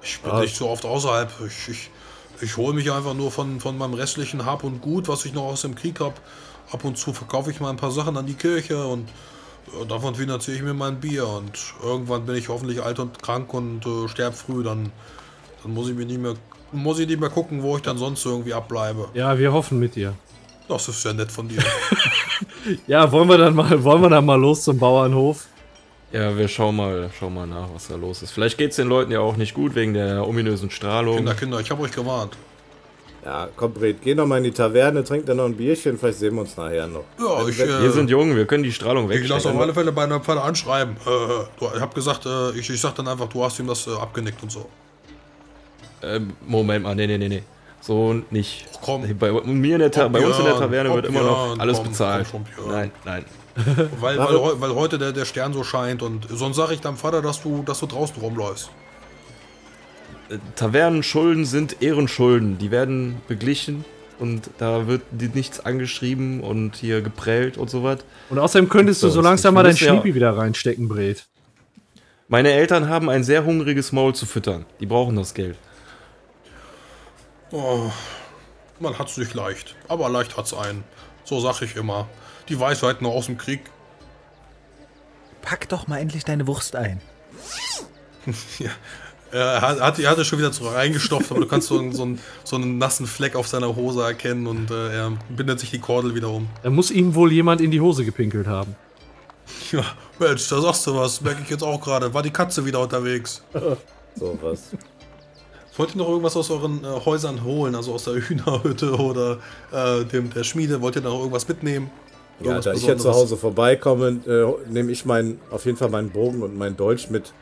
Ich 0.00 0.20
bin 0.20 0.30
Ah. 0.30 0.40
nicht 0.40 0.56
so 0.56 0.68
oft 0.70 0.84
außerhalb. 0.86 1.30
Ich, 1.46 1.68
ich, 1.68 1.90
ich 2.40 2.56
hole 2.56 2.72
mich 2.74 2.90
einfach 2.92 3.14
nur 3.14 3.30
von, 3.32 3.58
von 3.60 3.76
meinem 3.76 3.94
restlichen 3.94 4.46
Hab 4.46 4.62
und 4.64 4.80
Gut, 4.80 5.08
was 5.08 5.24
ich 5.26 5.34
noch 5.34 5.42
aus 5.42 5.62
dem 5.62 5.74
Krieg 5.74 5.98
habe. 6.00 6.14
Ab 6.72 6.84
und 6.84 6.96
zu 6.96 7.12
verkaufe 7.12 7.50
ich 7.50 7.60
mal 7.60 7.70
ein 7.70 7.76
paar 7.76 7.90
Sachen 7.90 8.16
an 8.16 8.26
die 8.26 8.34
Kirche 8.34 8.86
und 8.86 9.08
äh, 9.82 9.84
davon 9.86 10.14
finanziere 10.14 10.56
ich 10.58 10.62
mir 10.62 10.72
mein 10.74 11.00
Bier. 11.00 11.26
Und 11.26 11.58
irgendwann 11.82 12.26
bin 12.26 12.36
ich 12.36 12.48
hoffentlich 12.48 12.80
alt 12.82 13.00
und 13.00 13.20
krank 13.20 13.52
und 13.52 13.84
äh, 13.86 14.06
sterb 14.08 14.34
früh. 14.36 14.62
Dann, 14.62 14.92
dann 15.64 15.74
muss 15.74 15.88
ich 15.88 15.94
mir 15.96 16.06
nicht 16.06 16.20
mehr 16.20 16.34
muss 16.70 16.98
ich 16.98 17.06
nicht 17.08 17.18
mehr 17.18 17.30
gucken, 17.30 17.62
wo 17.62 17.76
ich 17.76 17.82
dann 17.82 17.96
sonst 17.96 18.24
irgendwie 18.26 18.52
abbleibe. 18.52 19.08
ja, 19.14 19.38
wir 19.38 19.52
hoffen 19.52 19.78
mit 19.80 19.96
dir. 19.96 20.12
Das 20.68 20.86
ist 20.86 21.02
ja 21.02 21.14
nett 21.14 21.32
von 21.32 21.48
dir. 21.48 21.64
Ja, 22.86 23.10
wollen 23.12 23.28
wir 23.28 23.38
dann 23.38 23.54
mal, 23.54 23.82
wollen 23.84 24.02
wir 24.02 24.10
dann 24.10 24.24
mal 24.26 24.38
los 24.40 24.64
zum 24.64 24.78
Bauernhof? 24.78 25.46
Ja, 26.12 26.36
wir 26.36 26.48
schauen 26.48 26.76
mal, 26.76 27.10
schauen 27.18 27.34
mal 27.34 27.46
nach, 27.46 27.68
was 27.74 27.88
da 27.88 27.96
los 27.96 28.22
ist. 28.22 28.30
Vielleicht 28.30 28.56
geht 28.56 28.70
es 28.70 28.76
den 28.76 28.88
Leuten 28.88 29.12
ja 29.12 29.20
auch 29.20 29.36
nicht 29.36 29.52
gut 29.54 29.74
wegen 29.74 29.92
der 29.94 30.26
ominösen 30.26 30.70
Strahlung. 30.70 31.16
Kinder, 31.16 31.34
Kinder, 31.34 31.60
ich 31.60 31.70
habe 31.70 31.82
euch 31.82 31.92
gewarnt. 31.92 32.36
Ja, 33.24 33.48
komm, 33.56 33.74
Bret, 33.74 34.00
geh 34.02 34.14
noch 34.14 34.26
mal 34.26 34.38
in 34.38 34.44
die 34.44 34.52
Taverne, 34.52 35.04
trink 35.04 35.26
dann 35.26 35.36
noch 35.36 35.44
ein 35.44 35.54
Bierchen, 35.56 35.98
vielleicht 35.98 36.18
sehen 36.18 36.34
wir 36.36 36.42
uns 36.42 36.56
nachher 36.56 36.86
noch. 36.86 37.04
Ja, 37.18 37.46
ich, 37.46 37.58
wenn- 37.58 37.68
äh, 37.68 37.82
Wir 37.82 37.90
sind 37.92 38.08
jung, 38.08 38.34
wir 38.34 38.46
können 38.46 38.62
die 38.62 38.72
Strahlung 38.72 39.10
Ich 39.10 39.20
lasse 39.22 39.34
auf 39.34 39.54
wegstecken. 39.56 39.60
alle 39.60 39.74
Fälle 39.74 39.92
bei 39.92 40.04
einer 40.04 40.20
Pfanne 40.20 40.40
anschreiben. 40.40 40.96
Äh, 41.04 41.08
du, 41.58 41.66
ich 41.74 41.80
habe 41.80 41.94
gesagt, 41.94 42.24
äh, 42.24 42.52
ich, 42.58 42.70
ich 42.70 42.80
sag 42.80 42.94
dann 42.94 43.06
einfach, 43.08 43.28
du 43.28 43.44
hast 43.44 43.58
ihm 43.58 43.66
das 43.66 43.86
äh, 43.86 43.90
abgenickt 43.90 44.42
und 44.42 44.50
so. 44.52 44.66
Ähm, 46.02 46.32
Moment 46.46 46.84
mal, 46.84 46.94
nee, 46.94 47.06
nee, 47.06 47.18
nee, 47.18 47.28
nee. 47.28 47.42
So 47.80 48.14
nicht. 48.30 48.66
Ach, 48.74 48.78
komm. 48.82 49.18
Bei, 49.18 49.30
mir 49.32 49.74
in 49.74 49.80
der 49.80 49.90
Ta 49.90 50.04
Komm, 50.04 50.12
bei 50.12 50.26
uns 50.26 50.38
in 50.38 50.44
der 50.44 50.54
Taverne 50.56 50.88
komm, 50.88 50.96
wird 50.96 51.06
immer 51.06 51.22
noch 51.22 51.58
alles 51.58 51.76
komm, 51.78 51.88
bezahlt. 51.88 52.26
komm 52.30 52.44
schon, 52.54 52.64
Björn. 52.64 52.76
nein, 52.76 52.90
nein. 53.04 53.24
Weil, 54.00 54.18
weil, 54.18 54.60
weil 54.60 54.74
heute 54.74 54.98
der, 54.98 55.12
der 55.12 55.24
Stern 55.24 55.52
so 55.52 55.64
scheint 55.64 56.02
und 56.02 56.26
sonst 56.30 56.56
sage 56.56 56.74
ich 56.74 56.80
deinem 56.80 56.96
Vater, 56.96 57.22
dass 57.22 57.42
du, 57.42 57.62
dass 57.64 57.80
du 57.80 57.86
draußen 57.86 58.16
rumläufst. 58.20 58.70
Äh, 60.30 60.38
Tavernenschulden 60.56 61.44
sind 61.44 61.82
Ehrenschulden. 61.82 62.58
Die 62.58 62.70
werden 62.70 63.20
beglichen 63.26 63.84
und 64.18 64.50
da 64.58 64.86
wird 64.86 65.02
nichts 65.34 65.60
angeschrieben 65.60 66.40
und 66.40 66.76
hier 66.76 67.00
geprellt 67.02 67.56
und 67.56 67.70
so 67.70 67.82
was. 67.82 67.98
Und 68.30 68.38
außerdem 68.38 68.68
könntest 68.68 69.02
du 69.02 69.08
so 69.08 69.20
langsam 69.20 69.54
mal 69.54 69.62
dein 69.62 69.72
musst 69.72 69.82
ja- 69.82 69.90
Schniepi 69.92 70.14
wieder 70.14 70.36
reinstecken, 70.36 70.88
Bret. 70.88 71.26
Meine 72.28 72.52
Eltern 72.52 72.88
haben 72.88 73.08
ein 73.08 73.24
sehr 73.24 73.44
hungriges 73.44 73.90
Maul 73.90 74.14
zu 74.14 74.26
füttern. 74.26 74.66
Die 74.80 74.86
brauchen 74.86 75.16
das 75.16 75.32
Geld. 75.32 75.56
Oh, 77.50 77.90
man 78.80 78.98
hat's 78.98 79.16
nicht 79.16 79.34
leicht, 79.34 79.74
aber 79.88 80.08
leicht 80.08 80.36
hat's 80.36 80.52
einen. 80.54 80.84
So 81.24 81.40
sag 81.40 81.62
ich 81.62 81.76
immer. 81.76 82.08
Die 82.48 82.58
Weisheit 82.58 83.02
nur 83.02 83.12
aus 83.12 83.26
dem 83.26 83.36
Krieg. 83.38 83.60
Pack 85.42 85.68
doch 85.68 85.86
mal 85.86 85.98
endlich 85.98 86.24
deine 86.24 86.46
Wurst 86.46 86.76
ein. 86.76 87.00
Er 89.30 89.60
hat, 89.60 89.78
hat, 89.80 89.98
er 89.98 90.08
hat 90.10 90.16
es 90.16 90.26
schon 90.26 90.38
wieder 90.38 90.52
zurück 90.52 90.72
reingestopft, 90.72 91.30
aber 91.30 91.40
du 91.40 91.46
kannst 91.46 91.68
so, 91.68 91.78
einen- 91.78 91.92
so, 91.92 92.02
einen, 92.02 92.18
so 92.44 92.56
einen 92.56 92.78
nassen 92.78 93.06
Fleck 93.06 93.36
auf 93.36 93.46
seiner 93.46 93.76
Hose 93.76 94.02
erkennen 94.02 94.46
und 94.46 94.70
äh, 94.70 94.96
er 94.96 95.12
bindet 95.28 95.60
sich 95.60 95.70
die 95.70 95.80
Kordel 95.80 96.14
wieder 96.14 96.30
um. 96.30 96.48
Da 96.62 96.70
muss 96.70 96.90
ihm 96.90 97.14
wohl 97.14 97.30
jemand 97.30 97.60
in 97.60 97.70
die 97.70 97.82
Hose 97.82 98.04
gepinkelt 98.06 98.46
haben. 98.46 98.74
Ja, 99.72 99.84
Mensch, 100.18 100.48
da 100.48 100.62
sagst 100.62 100.86
du 100.86 100.94
was, 100.94 101.20
merke 101.20 101.42
ich 101.42 101.50
jetzt 101.50 101.62
auch 101.62 101.78
gerade. 101.80 102.14
War 102.14 102.22
die 102.22 102.30
Katze 102.30 102.64
wieder 102.64 102.80
unterwegs? 102.80 103.42
So 104.14 104.38
was. 104.40 104.70
Wollt 105.78 105.94
ihr 105.94 105.98
noch 105.98 106.08
irgendwas 106.08 106.36
aus 106.36 106.50
euren 106.50 106.84
äh, 106.84 106.88
Häusern 107.04 107.44
holen, 107.44 107.74
also 107.74 107.94
aus 107.94 108.04
der 108.04 108.14
Hühnerhütte 108.28 108.96
oder 108.96 109.38
äh, 109.72 110.04
dem, 110.04 110.30
der 110.30 110.44
Schmiede? 110.44 110.80
Wollt 110.82 110.96
ihr 110.96 111.02
noch 111.02 111.18
irgendwas 111.18 111.48
mitnehmen? 111.48 111.90
Ja, 112.40 112.46
Irgendwas 112.46 112.64
da 112.66 112.72
ich 112.74 112.86
jetzt 112.86 113.02
zu? 113.02 113.12
Hause 113.12 113.36
vorbeikomme, 113.36 114.20
äh, 114.26 114.70
nehme 114.70 114.92
ich 114.92 115.04
mein, 115.04 115.40
auf 115.50 115.64
jeden 115.64 115.78
Fall 115.78 115.88
meinen 115.88 116.10
Bogen 116.10 116.42
und 116.42 116.56
mein 116.58 116.76
Dolch 116.76 117.10
mit. 117.10 117.32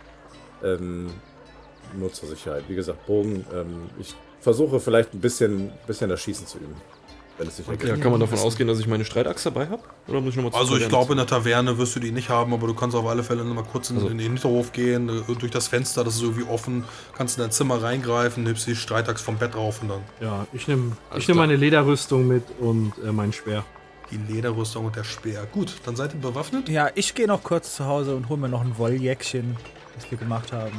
Ähm, 0.63 1.11
nur 1.99 2.13
zur 2.13 2.29
Sicherheit. 2.29 2.65
Wie 2.69 2.75
gesagt, 2.75 3.07
Bogen. 3.07 3.45
Ähm, 3.55 3.89
ich 3.99 4.15
versuche 4.41 4.81
vielleicht 4.81 5.15
ein 5.15 5.21
bisschen, 5.21 5.73
bisschen 5.87 6.11
das 6.11 6.21
Schießen 6.21 6.47
zu 6.47 6.59
üben. 6.59 6.75
Wenn 7.39 7.49
es 7.49 7.59
Ja, 7.59 7.65
ergibt. 7.71 8.01
kann 8.01 8.11
man 8.13 8.21
davon 8.21 8.39
ausgehen, 8.39 8.67
dass 8.67 8.79
ich 8.79 8.87
meine 8.87 9.05
Streitachs 9.05 9.43
dabei 9.43 9.67
habe? 9.69 9.83
Oder 10.09 10.23
muss 10.23 10.31
ich 10.35 10.43
nochmal 10.43 10.59
Also 10.59 10.77
ich 10.79 10.89
glaube, 10.89 11.13
in 11.13 11.19
der 11.19 11.27
Taverne 11.27 11.77
wirst 11.77 11.95
du 11.95 12.01
die 12.01 12.11
nicht 12.11 12.31
haben, 12.31 12.55
aber 12.55 12.67
du 12.67 12.73
kannst 12.75 12.97
auf 12.97 13.05
alle 13.07 13.23
Fälle 13.23 13.45
noch 13.45 13.55
mal 13.55 13.63
kurz 13.65 13.91
in, 13.91 13.97
Also- 13.97 14.09
in 14.09 14.17
den 14.17 14.33
Hinterhof 14.33 14.73
gehen, 14.73 15.09
äh, 15.11 15.35
durch 15.39 15.53
das 15.53 15.69
Fenster, 15.69 16.03
das 16.03 16.17
ist 16.17 16.23
irgendwie 16.23 16.45
offen, 16.49 16.85
kannst 17.15 17.37
in 17.37 17.43
dein 17.43 17.51
Zimmer 17.51 17.83
reingreifen, 17.83 18.43
nimmst 18.45 18.67
die 18.67 18.75
Streitaxt 18.75 19.23
vom 19.23 19.37
Bett 19.37 19.55
rauf 19.55 19.83
und 19.83 19.89
dann 19.89 20.01
Ja, 20.21 20.47
ich 20.55 20.67
nehme 20.67 20.93
ich 21.15 21.29
nehm 21.29 21.37
meine 21.37 21.57
Lederrüstung 21.57 22.27
mit 22.27 22.45
und 22.59 22.95
äh, 23.05 23.13
mein 23.13 23.33
Speer. 23.35 23.65
die 24.11 24.33
Lederrüstung 24.33 24.87
und 24.87 24.97
der 24.97 25.05
Speer. 25.05 25.45
Gut, 25.53 25.75
dann 25.85 25.95
seid 25.97 26.15
ihr 26.15 26.21
bewaffnet. 26.21 26.69
Ja, 26.71 26.89
ich 26.95 27.15
gehe 27.15 27.27
noch 27.27 27.43
kurz 27.43 27.75
zu 27.77 27.85
Hause 27.87 28.15
und 28.17 28.29
hole 28.31 28.41
mir 28.41 28.49
noch 28.49 28.63
ein 28.63 28.79
Wolljäckchen, 28.79 29.57
das 29.97 30.11
wir 30.11 30.17
gemacht 30.17 30.53
haben. 30.53 30.73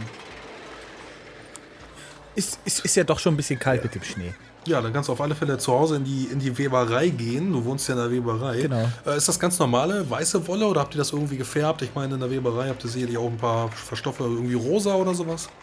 Ist, 2.35 2.59
ist, 2.65 2.85
ist 2.85 2.95
ja 2.95 3.03
doch 3.03 3.19
schon 3.19 3.33
ein 3.33 3.37
bisschen 3.37 3.59
kalt 3.59 3.83
mit 3.83 3.93
dem 3.95 4.03
Schnee. 4.03 4.33
Ja, 4.67 4.81
dann 4.81 4.93
kannst 4.93 5.09
du 5.09 5.13
auf 5.13 5.21
alle 5.21 5.35
Fälle 5.35 5.57
zu 5.57 5.71
Hause 5.71 5.95
in 5.95 6.03
die, 6.03 6.25
in 6.25 6.39
die 6.39 6.57
Weberei 6.57 7.09
gehen. 7.09 7.51
Du 7.53 7.63
wohnst 7.65 7.87
ja 7.87 7.95
in 7.95 8.01
der 8.01 8.11
Weberei. 8.11 8.61
Genau. 8.61 8.89
Äh, 9.05 9.17
ist 9.17 9.27
das 9.27 9.39
ganz 9.39 9.57
normale 9.59 10.09
weiße 10.09 10.47
Wolle 10.47 10.67
oder 10.67 10.81
habt 10.81 10.93
ihr 10.95 10.99
das 10.99 11.11
irgendwie 11.11 11.37
gefärbt? 11.37 11.81
Ich 11.81 11.95
meine, 11.95 12.15
in 12.15 12.19
der 12.19 12.29
Weberei 12.29 12.69
habt 12.69 12.83
ihr 12.83 12.89
sicherlich 12.89 13.17
auch 13.17 13.27
ein 13.27 13.37
paar 13.37 13.69
Verstoffe, 13.69 14.19
irgendwie 14.19 14.55
rosa 14.55 14.93
oder 14.95 15.13
sowas. 15.13 15.49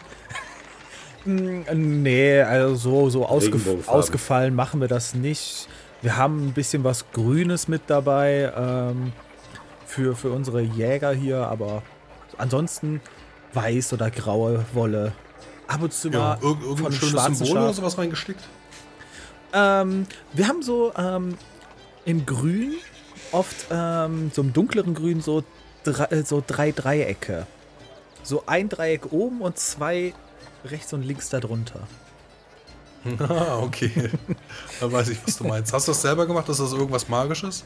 Mm, 1.27 1.61
Nee, 2.03 2.39
also 2.41 2.75
so, 2.75 3.09
so 3.09 3.25
ausgef 3.25 3.87
ausgefallen 3.87 4.53
machen 4.53 4.79
wir 4.79 4.87
das 4.87 5.15
nicht. 5.15 5.67
Wir 6.03 6.17
haben 6.17 6.49
ein 6.49 6.53
bisschen 6.53 6.83
was 6.83 7.11
Grünes 7.13 7.67
mit 7.67 7.81
dabei 7.87 8.53
ähm, 8.55 9.11
für, 9.87 10.15
für 10.15 10.29
unsere 10.29 10.61
Jäger 10.61 11.13
hier, 11.13 11.47
aber 11.47 11.81
ansonsten 12.37 13.01
weiß 13.53 13.93
oder 13.93 14.11
graue 14.11 14.65
Wolle. 14.73 15.13
Ab 15.67 15.81
und 15.81 15.91
zu 15.93 16.09
Ja, 16.09 16.19
mal 16.19 16.37
irgendein 16.41 16.91
schönes 16.91 17.39
Symbol 17.39 17.57
oder 17.57 17.73
sowas 17.73 17.97
reingestickt? 17.97 18.41
Ähm, 19.53 20.07
wir 20.33 20.47
haben 20.47 20.63
so 20.63 20.93
ähm, 20.97 21.37
im 22.05 22.25
Grün 22.25 22.75
oft 23.31 23.67
ähm, 23.69 24.31
so 24.33 24.41
im 24.41 24.53
dunkleren 24.53 24.93
Grün 24.93 25.21
so, 25.21 25.43
drei, 25.83 26.05
äh, 26.05 26.23
so 26.23 26.43
drei 26.45 26.71
Dreiecke. 26.71 27.47
So 28.23 28.43
ein 28.47 28.69
Dreieck 28.69 29.11
oben 29.11 29.41
und 29.41 29.57
zwei 29.57 30.13
rechts 30.63 30.93
und 30.93 31.03
links 31.03 31.29
darunter. 31.29 31.87
Ah, 33.19 33.59
okay. 33.59 34.09
da 34.79 34.91
weiß 34.91 35.09
ich, 35.09 35.19
was 35.23 35.37
du 35.37 35.43
meinst. 35.43 35.71
Hast 35.71 35.87
du 35.87 35.91
das 35.91 36.01
selber 36.01 36.25
gemacht? 36.25 36.49
Ist 36.49 36.59
das 36.59 36.73
irgendwas 36.73 37.07
Magisches? 37.07 37.63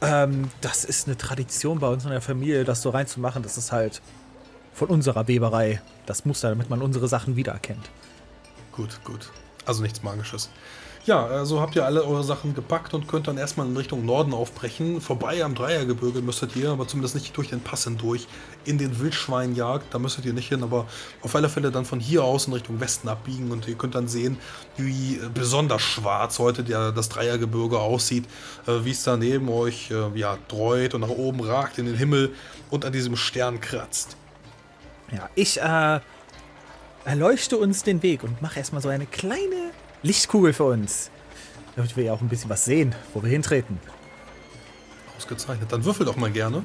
Ähm, 0.00 0.48
das 0.60 0.84
ist 0.84 1.08
eine 1.08 1.16
Tradition 1.16 1.80
bei 1.80 1.88
uns 1.88 2.04
in 2.04 2.10
der 2.10 2.20
Familie, 2.20 2.64
das 2.64 2.80
so 2.80 2.90
reinzumachen. 2.90 3.42
Das 3.42 3.58
ist 3.58 3.72
halt 3.72 4.00
von 4.72 4.88
unserer 4.88 5.26
Weberei 5.26 5.82
das 6.06 6.24
Muster, 6.24 6.50
damit 6.50 6.70
man 6.70 6.82
unsere 6.82 7.08
Sachen 7.08 7.34
wiedererkennt. 7.34 7.90
Gut, 8.70 9.00
gut. 9.02 9.32
Also 9.66 9.82
nichts 9.82 10.04
Magisches. 10.04 10.50
Ja, 11.06 11.24
also 11.24 11.62
habt 11.62 11.76
ihr 11.76 11.86
alle 11.86 12.04
eure 12.04 12.22
Sachen 12.22 12.54
gepackt 12.54 12.92
und 12.92 13.08
könnt 13.08 13.26
dann 13.26 13.38
erstmal 13.38 13.66
in 13.66 13.74
Richtung 13.74 14.04
Norden 14.04 14.34
aufbrechen. 14.34 15.00
Vorbei 15.00 15.42
am 15.42 15.54
Dreiergebirge 15.54 16.20
müsstet 16.20 16.54
ihr, 16.56 16.70
aber 16.70 16.86
zumindest 16.86 17.14
nicht 17.14 17.34
durch 17.34 17.48
den 17.48 17.60
Pass 17.60 17.84
hindurch, 17.84 18.28
in 18.66 18.76
den 18.76 19.00
Wildschweinjagd. 19.00 19.94
Da 19.94 19.98
müsstet 19.98 20.26
ihr 20.26 20.34
nicht 20.34 20.48
hin, 20.48 20.62
aber 20.62 20.86
auf 21.22 21.34
alle 21.34 21.48
Fälle 21.48 21.70
dann 21.70 21.86
von 21.86 22.00
hier 22.00 22.22
aus 22.22 22.48
in 22.48 22.52
Richtung 22.52 22.80
Westen 22.80 23.08
abbiegen 23.08 23.50
und 23.50 23.66
ihr 23.66 23.76
könnt 23.76 23.94
dann 23.94 24.08
sehen, 24.08 24.36
wie 24.76 25.16
äh, 25.16 25.30
besonders 25.32 25.80
schwarz 25.80 26.38
heute 26.38 26.64
der, 26.64 26.92
das 26.92 27.08
Dreiergebirge 27.08 27.78
aussieht, 27.78 28.26
äh, 28.66 28.84
wie 28.84 28.90
es 28.90 29.02
da 29.02 29.16
neben 29.16 29.48
euch 29.48 29.90
äh, 29.90 30.18
ja, 30.18 30.36
dreut 30.48 30.92
und 30.92 31.00
nach 31.00 31.08
oben 31.08 31.40
ragt 31.40 31.78
in 31.78 31.86
den 31.86 31.96
Himmel 31.96 32.34
und 32.68 32.84
an 32.84 32.92
diesem 32.92 33.16
Stern 33.16 33.60
kratzt. 33.60 34.16
Ja, 35.10 35.30
ich 35.34 35.62
äh, 35.62 36.00
erleuchte 37.06 37.56
uns 37.56 37.84
den 37.84 38.02
Weg 38.02 38.22
und 38.22 38.42
mache 38.42 38.58
erstmal 38.58 38.82
so 38.82 38.90
eine 38.90 39.06
kleine 39.06 39.70
Lichtkugel 40.02 40.52
für 40.52 40.64
uns. 40.64 41.10
Damit 41.76 41.96
wir 41.96 42.04
ja 42.04 42.12
auch 42.12 42.20
ein 42.20 42.28
bisschen 42.28 42.50
was 42.50 42.64
sehen, 42.64 42.94
wo 43.14 43.22
wir 43.22 43.30
hintreten. 43.30 43.78
Ausgezeichnet. 45.16 45.70
Dann 45.70 45.84
würfel 45.84 46.06
doch 46.06 46.16
mal 46.16 46.30
gerne. 46.30 46.64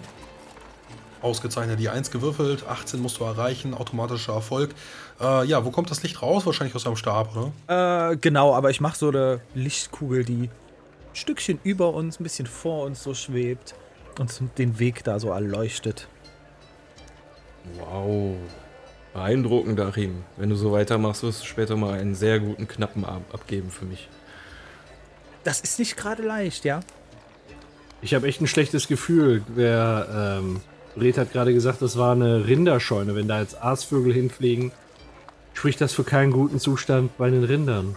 Ausgezeichnet. 1.21 1.79
Die 1.79 1.89
1 1.89 2.11
gewürfelt, 2.11 2.65
18 2.67 3.01
musst 3.01 3.19
du 3.19 3.23
erreichen, 3.23 3.73
automatischer 3.73 4.33
Erfolg. 4.33 4.73
Äh, 5.19 5.45
ja, 5.45 5.65
wo 5.65 5.71
kommt 5.71 5.89
das 5.91 6.03
Licht 6.03 6.21
raus? 6.21 6.45
Wahrscheinlich 6.45 6.75
aus 6.75 6.83
deinem 6.83 6.95
Stab, 6.95 7.35
oder? 7.35 8.11
Äh, 8.11 8.17
genau, 8.17 8.53
aber 8.53 8.69
ich 8.69 8.81
mache 8.81 8.97
so 8.97 9.09
eine 9.09 9.41
Lichtkugel, 9.53 10.23
die 10.23 10.43
ein 10.43 10.49
Stückchen 11.13 11.59
über 11.63 11.93
uns, 11.93 12.19
ein 12.19 12.23
bisschen 12.23 12.47
vor 12.47 12.85
uns 12.85 13.03
so 13.03 13.13
schwebt 13.13 13.75
und 14.19 14.31
den 14.57 14.79
Weg 14.79 15.03
da 15.03 15.19
so 15.19 15.29
erleuchtet. 15.29 16.07
Wow. 17.79 18.35
Beeindruckend, 19.15 19.79
Achim. 19.79 20.25
Wenn 20.35 20.49
du 20.49 20.57
so 20.57 20.73
weitermachst, 20.73 21.23
wirst 21.23 21.41
du 21.41 21.45
später 21.45 21.77
mal 21.77 21.97
einen 21.97 22.15
sehr 22.15 22.37
guten 22.41 22.67
Knappen 22.67 23.05
ab 23.05 23.21
abgeben 23.31 23.71
für 23.71 23.85
mich. 23.85 24.09
Das 25.45 25.61
ist 25.61 25.79
nicht 25.79 25.95
gerade 25.95 26.21
leicht, 26.21 26.65
ja? 26.65 26.81
Ich 28.01 28.13
habe 28.13 28.27
echt 28.27 28.41
ein 28.41 28.47
schlechtes 28.47 28.89
Gefühl. 28.89 29.41
Der 29.55 30.41
ähm, 30.41 30.59
Red 30.99 31.17
hat 31.17 31.31
gerade 31.31 31.53
gesagt, 31.53 31.81
das 31.81 31.97
war 31.97 32.11
eine 32.11 32.45
Rinderscheune. 32.45 33.15
Wenn 33.15 33.29
da 33.29 33.39
jetzt 33.39 33.63
Aasvögel 33.63 34.13
hinfliegen, 34.13 34.73
spricht 35.53 35.79
das 35.79 35.93
für 35.93 36.03
keinen 36.03 36.33
guten 36.33 36.59
Zustand 36.59 37.17
bei 37.17 37.29
den 37.29 37.45
Rindern. 37.45 37.95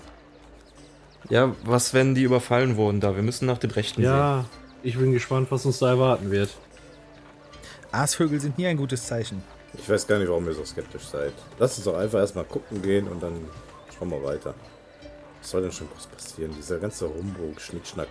Ja, 1.30 1.52
was, 1.64 1.94
wenn 1.94 2.14
die 2.14 2.22
überfallen 2.22 2.76
wurden 2.76 3.00
da? 3.00 3.16
Wir 3.16 3.24
müssen 3.24 3.46
nach 3.46 3.58
dem 3.58 3.72
Rechten 3.72 4.02
Ja, 4.02 4.44
ich 4.84 4.96
bin 4.96 5.12
gespannt, 5.12 5.48
was 5.50 5.66
uns 5.66 5.80
da 5.80 5.88
erwarten 5.88 6.30
wird. 6.30 6.50
Aasvögel 7.90 8.38
sind 8.38 8.56
nie 8.56 8.68
ein 8.68 8.76
gutes 8.76 9.04
Zeichen. 9.04 9.42
Ich 9.74 9.88
weiß 9.88 10.06
gar 10.06 10.18
nicht, 10.18 10.28
warum 10.28 10.46
ihr 10.46 10.54
so 10.54 10.64
skeptisch 10.64 11.04
seid. 11.04 11.32
Lasst 11.58 11.78
uns 11.78 11.84
doch 11.84 11.96
einfach 11.96 12.18
erstmal 12.18 12.44
gucken 12.44 12.82
gehen 12.82 13.08
und 13.08 13.22
dann 13.22 13.48
schauen 13.96 14.10
wir 14.10 14.22
weiter. 14.22 14.54
Was 15.40 15.50
soll 15.50 15.62
denn 15.62 15.72
schon 15.72 15.88
groß 15.90 16.06
passieren? 16.06 16.52
Dieser 16.56 16.78
ganze 16.78 17.08
Humbug, 17.08 17.60
Schnickschnack. 17.60 18.08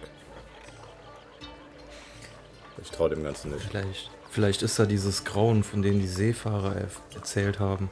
Ich 2.82 2.92
traue 2.92 3.10
dem 3.10 3.24
Ganzen 3.24 3.52
nicht. 3.52 3.66
Vielleicht, 3.70 4.12
vielleicht 4.30 4.62
ist 4.62 4.78
da 4.78 4.86
dieses 4.86 5.24
Grauen, 5.24 5.64
von 5.64 5.82
dem 5.82 6.00
die 6.00 6.08
Seefahrer 6.08 6.76
er 6.76 6.88
erzählt 7.16 7.60
haben. 7.60 7.90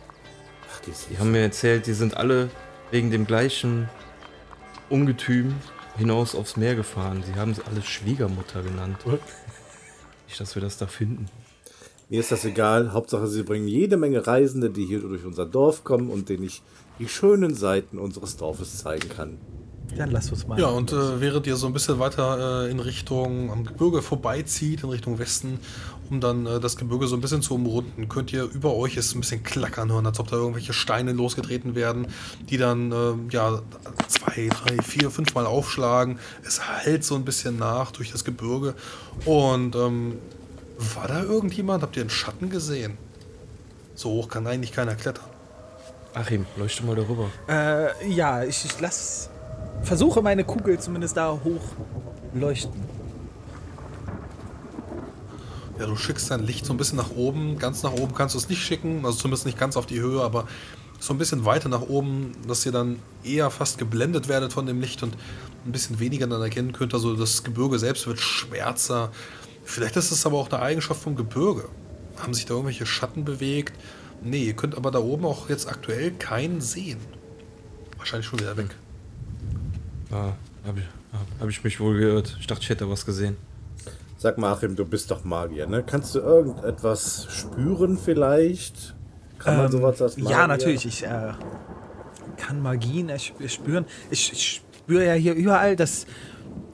Ach, 0.72 0.80
die, 0.82 0.92
Die 1.10 1.18
haben 1.18 1.32
mir 1.32 1.42
erzählt, 1.42 1.88
die 1.88 1.94
sind 1.94 2.16
alle 2.18 2.50
wegen 2.92 3.12
dem 3.12 3.26
gleichen 3.26 3.90
Ungetüm 4.90 5.56
hinaus 5.98 6.36
aufs 6.36 6.56
Meer 6.56 6.76
gefahren. 6.76 7.24
Sie 7.26 7.34
haben 7.40 7.54
sie 7.54 7.64
alle 7.66 7.82
Schwiegermutter 7.82 8.62
genannt. 8.62 9.00
Nicht, 10.28 10.40
dass 10.40 10.56
wir 10.56 10.62
das 10.62 10.78
da 10.78 10.88
finden. 10.88 11.30
Mir 12.10 12.20
ist 12.20 12.32
das 12.32 12.46
egal. 12.46 12.94
Hauptsache, 12.94 13.28
sie 13.28 13.44
bringen 13.44 13.68
jede 13.68 13.98
Menge 13.98 14.26
Reisende, 14.26 14.70
die 14.70 14.86
hier 14.86 15.00
durch 15.00 15.26
unser 15.26 15.46
Dorf 15.46 15.84
kommen 15.84 16.10
und 16.10 16.30
denen 16.30 16.44
ich 16.44 16.62
die 17.00 17.08
schönen 17.08 17.56
Seiten 17.56 17.98
unseres 17.98 18.38
Dorfes 18.38 18.78
zeigen 18.78 19.10
kann. 19.10 19.38
Dann 19.98 20.12
lass 20.12 20.32
uns 20.32 20.48
mal. 20.48 20.60
Ja, 20.60 20.68
und 20.68 20.92
äh, 20.92 21.22
während 21.22 21.48
ihr 21.48 21.56
so 21.56 21.68
ein 21.68 21.74
bisschen 21.74 22.00
weiter 22.00 22.66
äh, 22.66 22.72
in 22.72 22.80
Richtung 22.80 23.52
am 23.52 23.64
Gebirge 23.64 24.02
vorbeizieht, 24.02 24.84
in 24.84 24.90
Richtung 24.90 25.20
Westen, 25.20 25.60
um 26.10 26.20
dann 26.20 26.46
äh, 26.46 26.60
das 26.60 26.76
Gebirge 26.76 27.08
so 27.08 27.16
ein 27.16 27.22
bisschen 27.22 27.42
zu 27.42 27.56
umrunden, 27.56 28.10
könnt 28.10 28.34
ihr 28.34 28.44
über 28.44 28.76
euch 28.76 28.98
es 28.98 29.14
ein 29.16 29.22
bisschen 29.22 29.44
klackern 29.44 29.92
hören, 29.92 30.06
als 30.06 30.20
ob 30.20 30.30
da 30.30 30.38
irgendwelche 30.38 30.74
Steine 30.74 31.14
losgetreten 31.14 31.76
werden, 31.76 32.08
die 32.50 32.58
dann 32.58 32.92
ähm, 32.92 33.28
ja 33.32 33.62
zwei, 34.08 34.50
drei, 34.50 34.82
vier, 34.82 35.12
fünf 35.12 35.34
Mal 35.34 35.46
aufschlagen. 35.46 36.20
Es 36.44 36.68
hallt 36.68 37.04
so 37.04 37.16
ein 37.16 37.26
bisschen 37.26 37.58
nach 37.58 37.92
durch 37.92 38.12
das 38.12 38.24
Gebirge. 38.24 38.74
Und 39.26 39.76
ähm, 39.76 40.14
war 40.78 41.08
da 41.08 41.24
irgendjemand? 41.24 41.84
Habt 41.84 41.96
ihr 41.96 42.02
einen 42.02 42.10
Schatten 42.10 42.50
gesehen? 42.50 42.98
So 43.94 44.10
hoch 44.10 44.28
kann 44.28 44.46
eigentlich 44.48 44.74
keiner 44.74 44.96
klettern. 44.96 45.26
Achim, 46.14 46.46
leuchte 46.56 46.86
mal 46.86 46.96
darüber. 46.96 47.30
Äh, 47.48 48.10
ja, 48.10 48.44
ich, 48.44 48.64
ich 48.66 48.80
lass. 48.80 49.30
Versuche 49.84 50.22
meine 50.22 50.44
Kugel 50.44 50.80
zumindest 50.80 51.18
da 51.18 51.32
hoch 51.32 51.62
leuchten. 52.34 52.82
Ja, 55.78 55.86
du 55.86 55.96
schickst 55.98 56.32
dein 56.32 56.44
Licht 56.46 56.66
so 56.66 56.74
ein 56.74 56.78
bisschen 56.78 56.98
nach 56.98 57.12
oben. 57.12 57.60
Ganz 57.60 57.84
nach 57.84 57.92
oben 57.92 58.14
kannst 58.14 58.34
du 58.36 58.40
es 58.40 58.48
nicht 58.48 58.62
schicken, 58.62 59.06
also 59.06 59.18
zumindest 59.18 59.46
nicht 59.46 59.60
ganz 59.60 59.76
auf 59.76 59.86
die 59.86 60.00
Höhe, 60.00 60.22
aber 60.22 60.48
so 61.00 61.14
ein 61.14 61.18
bisschen 61.18 61.44
weiter 61.44 61.68
nach 61.68 61.82
oben, 61.82 62.32
dass 62.48 62.66
ihr 62.66 62.72
dann 62.72 63.00
eher 63.24 63.52
fast 63.52 63.78
geblendet 63.78 64.30
werdet 64.30 64.54
von 64.54 64.66
dem 64.66 64.80
Licht 64.80 65.04
und 65.04 65.16
ein 65.66 65.72
bisschen 65.72 66.00
weniger 66.00 66.28
dann 66.28 66.42
erkennen 66.42 66.72
könnt. 66.72 66.94
Also 66.94 67.16
das 67.16 67.44
Gebirge 67.44 67.78
selbst 67.78 68.08
wird 68.08 68.20
schwärzer. 68.20 69.12
Vielleicht 69.66 69.98
ist 69.98 70.12
es 70.12 70.26
aber 70.26 70.38
auch 70.38 70.50
eine 70.50 70.62
Eigenschaft 70.62 71.02
vom 71.02 71.16
Gebirge. 71.16 71.68
Haben 72.18 72.34
sich 72.34 72.46
da 72.46 72.54
irgendwelche 72.54 72.86
Schatten 72.86 73.26
bewegt? 73.26 73.74
Nee, 74.24 74.44
ihr 74.46 74.54
könnt 74.54 74.76
aber 74.76 74.92
da 74.92 75.00
oben 75.00 75.26
auch 75.26 75.50
jetzt 75.50 75.68
aktuell 75.68 76.12
keinen 76.12 76.62
sehen. 76.62 77.00
Wahrscheinlich 77.98 78.28
schon 78.28 78.40
wieder 78.40 78.56
weg. 78.56 78.70
Ah, 80.12 80.34
habe 80.66 80.80
ich, 80.80 80.86
hab, 81.40 81.50
ich 81.50 81.64
mich 81.64 81.80
wohl 81.80 82.00
geirrt. 82.00 82.38
Ich 82.40 82.48
dachte, 82.48 82.62
ich 82.62 82.70
hätte 82.70 82.90
was 82.90 83.06
gesehen. 83.06 83.36
Sag 84.18 84.38
mal, 84.38 84.54
Achim, 84.54 84.76
du 84.76 84.86
bist 84.86 85.12
doch 85.12 85.24
Magier, 85.24 85.68
ne? 85.68 85.84
Kannst 85.86 86.16
du 86.16 86.20
irgendetwas 86.20 87.28
spüren 87.30 87.98
vielleicht? 87.98 88.96
Kann 89.40 89.58
man 89.58 89.66
Ähm, 89.66 89.72
sowas 89.72 90.02
als 90.02 90.18
Magier? 90.18 90.32
Ja, 90.38 90.48
natürlich. 90.48 90.86
Ich 90.86 91.04
äh, 91.04 91.34
kann 92.38 92.62
Magien 92.62 93.12
spüren. 93.48 93.86
Ich, 94.10 94.32
ich 94.32 94.64
spüre 94.84 95.06
ja 95.06 95.14
hier 95.14 95.34
überall, 95.34 95.76
dass 95.76 96.06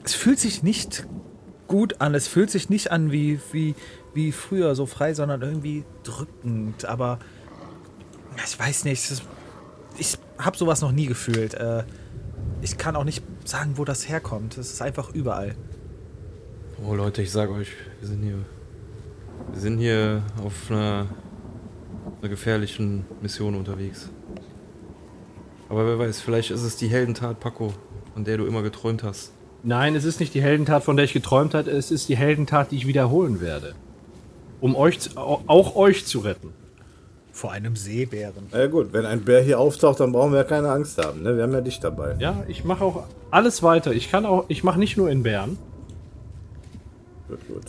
es 0.04 0.14
fühlt 0.14 0.38
sich 0.38 0.62
nicht 0.62 1.06
gut 1.72 2.02
an. 2.02 2.14
Es 2.14 2.28
fühlt 2.28 2.50
sich 2.50 2.68
nicht 2.68 2.92
an 2.92 3.10
wie, 3.12 3.40
wie, 3.50 3.74
wie 4.12 4.30
früher 4.30 4.74
so 4.74 4.84
frei, 4.84 5.14
sondern 5.14 5.40
irgendwie 5.40 5.84
drückend. 6.04 6.84
Aber 6.84 7.18
ich 8.46 8.58
weiß 8.58 8.84
nicht. 8.84 9.10
ist- 9.10 9.22
Ich 9.96 10.18
habe 10.38 10.54
sowas 10.56 10.82
noch 10.82 10.92
nie 10.92 11.06
gefühlt. 11.06 11.54
Äh, 11.54 11.84
ich 12.60 12.76
kann 12.76 12.94
auch 12.94 13.04
nicht 13.04 13.22
sagen, 13.46 13.72
wo 13.78 13.86
das 13.86 14.06
herkommt. 14.06 14.58
Es 14.58 14.70
ist 14.70 14.82
einfach 14.82 15.14
überall. 15.14 15.54
Oh 16.86 16.94
Leute, 16.94 17.22
ich 17.22 17.30
sag 17.32 17.48
euch, 17.50 17.68
wir 18.00 18.08
sind 18.08 18.22
hier. 18.22 18.38
Wir 19.50 19.60
sind 19.60 19.78
hier 19.78 20.22
auf 20.44 20.70
einer, 20.70 21.06
einer 22.20 22.28
gefährlichen 22.28 23.06
Mission 23.22 23.54
unterwegs. 23.54 24.10
Aber 25.70 25.86
wer 25.86 25.98
weiß, 25.98 26.20
vielleicht 26.20 26.50
ist 26.50 26.62
es 26.62 26.76
die 26.76 26.88
Heldentat, 26.88 27.40
Paco, 27.40 27.72
von 28.12 28.24
der 28.24 28.36
du 28.36 28.44
immer 28.44 28.60
geträumt 28.62 29.02
hast. 29.02 29.32
Nein, 29.64 29.94
es 29.94 30.04
ist 30.04 30.18
nicht 30.20 30.34
die 30.34 30.42
Heldentat, 30.42 30.82
von 30.82 30.96
der 30.96 31.04
ich 31.04 31.12
geträumt 31.12 31.54
habe, 31.54 31.70
es 31.70 31.90
ist 31.90 32.08
die 32.08 32.16
Heldentat, 32.16 32.70
die 32.72 32.76
ich 32.76 32.86
wiederholen 32.86 33.40
werde. 33.40 33.74
Um 34.60 34.74
euch, 34.76 34.98
zu- 35.00 35.16
au- 35.16 35.42
auch 35.46 35.76
euch 35.76 36.04
zu 36.06 36.20
retten. 36.20 36.52
Vor 37.32 37.52
einem 37.52 37.76
Seebären. 37.76 38.46
Na 38.52 38.58
ja, 38.60 38.66
gut, 38.66 38.92
wenn 38.92 39.06
ein 39.06 39.22
Bär 39.24 39.40
hier 39.40 39.58
auftaucht, 39.58 40.00
dann 40.00 40.12
brauchen 40.12 40.32
wir 40.32 40.38
ja 40.38 40.44
keine 40.44 40.70
Angst 40.70 40.98
haben. 40.98 41.22
Ne? 41.22 41.36
Wir 41.36 41.44
haben 41.44 41.52
ja 41.52 41.60
dich 41.62 41.80
dabei. 41.80 42.16
Ja, 42.18 42.44
ich 42.48 42.64
mache 42.64 42.84
auch 42.84 43.04
alles 43.30 43.62
weiter. 43.62 43.92
Ich 43.92 44.10
kann 44.10 44.26
auch, 44.26 44.44
ich 44.48 44.62
mache 44.64 44.78
nicht 44.78 44.96
nur 44.96 45.08
in 45.10 45.22
Bern. 45.22 45.56
Gut, 47.28 47.38
gut. 47.48 47.62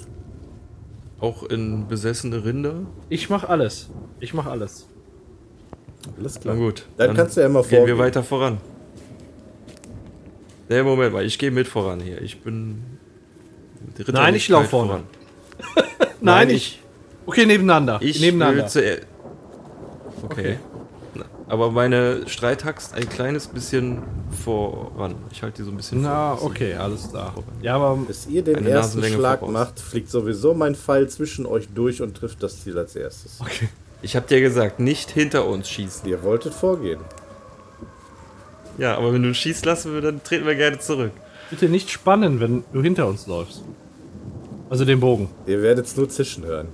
Auch 1.21 1.43
in 1.43 1.88
besessene 1.88 2.43
Rinder? 2.43 2.82
Ich 3.08 3.29
mache 3.29 3.47
alles. 3.47 3.89
Ich 4.19 4.34
mache 4.34 4.49
alles. 4.49 4.88
Alles 6.19 6.36
Na 6.36 6.41
klar. 6.41 6.56
gut. 6.58 6.86
Dann, 6.97 7.15
kannst 7.15 7.38
du 7.38 7.41
ja 7.41 7.47
immer 7.47 7.62
Gehen 7.62 7.71
wir 7.71 7.77
vorgehen. 7.77 7.97
weiter 7.99 8.23
voran. 8.23 8.58
Nee, 10.73 10.83
Moment 10.83 11.13
mal, 11.13 11.25
ich 11.25 11.38
gehe 11.38 11.51
mit 11.51 11.67
voran 11.67 11.99
hier. 11.99 12.21
Ich 12.21 12.41
bin. 12.41 12.83
Nein, 14.12 14.33
ich 14.36 14.47
lauf 14.49 14.63
Ritterlichkeit 14.63 14.69
vorne. 14.69 14.88
voran. 14.89 15.03
Nein, 15.75 16.47
Nein, 16.47 16.49
ich. 16.49 16.79
Okay, 17.25 17.45
nebeneinander. 17.45 17.99
Ich 18.01 18.19
nebeneinander. 18.19 18.63
will 18.63 18.69
zuerst. 18.69 19.07
Okay. 20.23 20.57
Na, 21.15 21.25
Aber 21.47 21.69
meine 21.71 22.27
Streithaxt 22.27 22.93
ein 22.95 23.07
kleines 23.07 23.47
bisschen 23.47 24.01
voran. 24.43 25.15
Ich 25.31 25.43
halte 25.43 25.57
die 25.57 25.63
so 25.63 25.71
ein 25.71 25.77
bisschen 25.77 26.01
Na, 26.01 26.36
vor. 26.36 26.49
okay, 26.49 26.73
alles 26.75 27.09
klar. 27.09 27.33
Ja, 27.62 27.75
aber 27.75 27.95
Bis 27.97 28.25
ihr 28.27 28.41
den 28.43 28.55
ersten 28.55 28.73
Nasenlänge 28.99 29.15
Schlag 29.17 29.39
voraus. 29.39 29.53
macht, 29.53 29.79
fliegt 29.79 30.09
sowieso 30.09 30.53
mein 30.53 30.75
Pfeil 30.75 31.07
zwischen 31.09 31.45
euch 31.45 31.67
durch 31.73 32.01
und 32.01 32.15
trifft 32.17 32.41
das 32.41 32.63
Ziel 32.63 32.77
als 32.77 32.95
erstes. 32.95 33.39
Ich 34.01 34.15
habe 34.15 34.27
dir 34.27 34.41
gesagt, 34.41 34.79
nicht 34.79 35.12
hinter 35.12 35.45
uns 35.45 35.69
schießen. 35.69 36.07
Ihr 36.09 36.23
wolltet 36.23 36.53
vorgehen. 36.53 36.99
Ja, 38.77 38.97
aber 38.97 39.13
wenn 39.13 39.23
du 39.23 39.33
schießt 39.33 39.65
lassen 39.65 39.93
wir, 39.93 40.01
dann 40.01 40.23
treten 40.23 40.45
wir 40.45 40.55
gerne 40.55 40.79
zurück. 40.79 41.12
bitte 41.49 41.69
nicht 41.69 41.91
spannen, 41.91 42.39
wenn 42.39 42.63
du 42.73 42.81
hinter 42.81 43.07
uns 43.07 43.27
läufst. 43.27 43.63
Also 44.69 44.86
den 44.86 44.99
Bogen. 44.99 45.29
Ihr 45.45 45.62
werdet 45.62 45.86
es 45.86 45.95
nur 45.95 46.09
zischen 46.09 46.43
hören. 46.45 46.67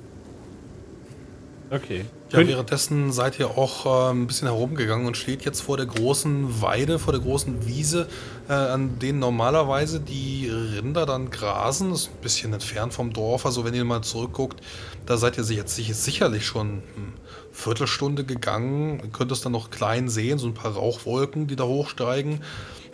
Okay. 1.70 2.06
Ja, 2.32 2.48
währenddessen 2.48 3.12
seid 3.12 3.40
ihr 3.40 3.58
auch 3.58 3.86
äh, 3.88 4.12
ein 4.12 4.28
bisschen 4.28 4.48
herumgegangen 4.48 5.08
und 5.08 5.18
steht 5.18 5.44
jetzt 5.46 5.62
vor 5.62 5.78
der 5.78 5.88
großen 5.88 6.62
Weide, 6.62 7.00
vor 7.00 7.12
der 7.12 7.22
großen 7.24 7.66
Wiese, 7.66 8.08
äh, 8.48 8.54
an 8.54 9.00
denen 9.00 9.18
normalerweise 9.18 10.00
die 10.00 10.48
Rinder 10.48 11.08
dann 11.08 11.32
grasen. 11.32 11.90
Das 11.90 12.02
ist 12.02 12.10
ein 12.10 12.22
bisschen 12.22 12.54
entfernt 12.54 12.94
vom 12.94 13.14
Dorf. 13.14 13.48
Also 13.48 13.66
wenn 13.66 13.74
ihr 13.74 13.84
mal 13.84 14.04
zurückguckt, 14.04 14.62
da 15.08 15.18
seid 15.18 15.40
ihr 15.40 15.44
jetzt 15.46 15.76
sich- 15.76 15.96
sicherlich 15.96 16.46
schon 16.46 16.68
eine 16.70 17.14
Viertelstunde 17.52 18.24
gegangen. 18.24 19.00
Ihr 19.04 19.10
könnt 19.10 19.32
es 19.32 19.42
dann 19.42 19.54
noch 19.54 19.72
klein 19.72 20.08
sehen, 20.08 20.38
so 20.38 20.46
ein 20.46 20.54
paar 20.54 20.74
Rauchwolken, 20.74 21.48
die 21.48 21.56
da 21.56 21.64
hochsteigen 21.64 22.42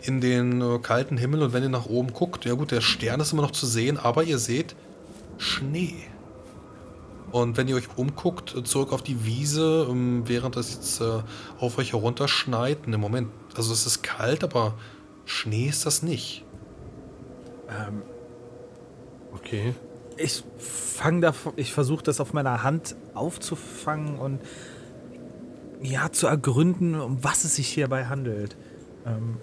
in 0.02 0.22
den 0.22 0.62
äh, 0.62 0.80
kalten 0.80 1.18
Himmel. 1.18 1.44
Und 1.44 1.52
wenn 1.52 1.64
ihr 1.64 1.68
nach 1.70 1.88
oben 1.88 2.14
guckt, 2.14 2.46
ja 2.46 2.54
gut, 2.54 2.72
der 2.72 2.80
Stern 2.80 3.20
ist 3.20 3.34
immer 3.34 3.42
noch 3.42 3.52
zu 3.52 3.66
sehen, 3.66 3.98
aber 3.98 4.24
ihr 4.24 4.38
seht 4.38 4.76
Schnee. 5.38 5.96
Und 7.36 7.58
wenn 7.58 7.68
ihr 7.68 7.76
euch 7.76 7.90
umguckt, 7.98 8.56
äh, 8.56 8.64
zurück 8.64 8.94
auf 8.94 9.02
die 9.02 9.26
Wiese, 9.26 9.88
ähm, 9.90 10.24
während 10.26 10.56
das 10.56 10.74
jetzt 10.74 11.02
äh, 11.02 11.22
auf 11.60 11.78
euch 11.78 11.92
herunterschneit, 11.92 12.88
ne 12.88 12.98
Moment, 12.98 13.28
also 13.58 13.74
es 13.74 13.86
ist 13.86 14.04
kalt, 14.04 14.42
aber 14.42 14.76
Schnee 15.26 15.68
ist 15.68 15.86
das 15.86 16.02
nicht. 16.02 16.46
Okay. 19.34 19.76
Ich 20.16 20.46
fange 20.60 21.20
davon, 21.20 21.52
ich 21.58 21.74
versuche 21.74 22.04
das 22.04 22.22
auf 22.22 22.32
meiner 22.32 22.64
Hand 22.64 22.96
aufzufangen 23.14 24.18
und 24.18 24.40
ja, 25.82 26.14
zu 26.14 26.28
ergründen, 26.28 26.96
um 27.02 27.22
was 27.22 27.44
es 27.44 27.58
sich 27.58 27.68
hierbei 27.68 28.06
handelt. 28.06 28.56
Ähm, 29.06 29.36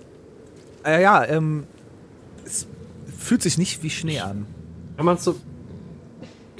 äh, 0.86 1.02
ja, 1.02 1.26
ähm, 1.26 1.66
es 2.42 2.66
fühlt 3.18 3.42
sich 3.42 3.58
nicht 3.58 3.82
wie 3.82 3.90
Schnee 3.90 4.20
an. 4.20 4.46
Kann 4.96 5.04
man 5.04 5.18
so. 5.18 5.36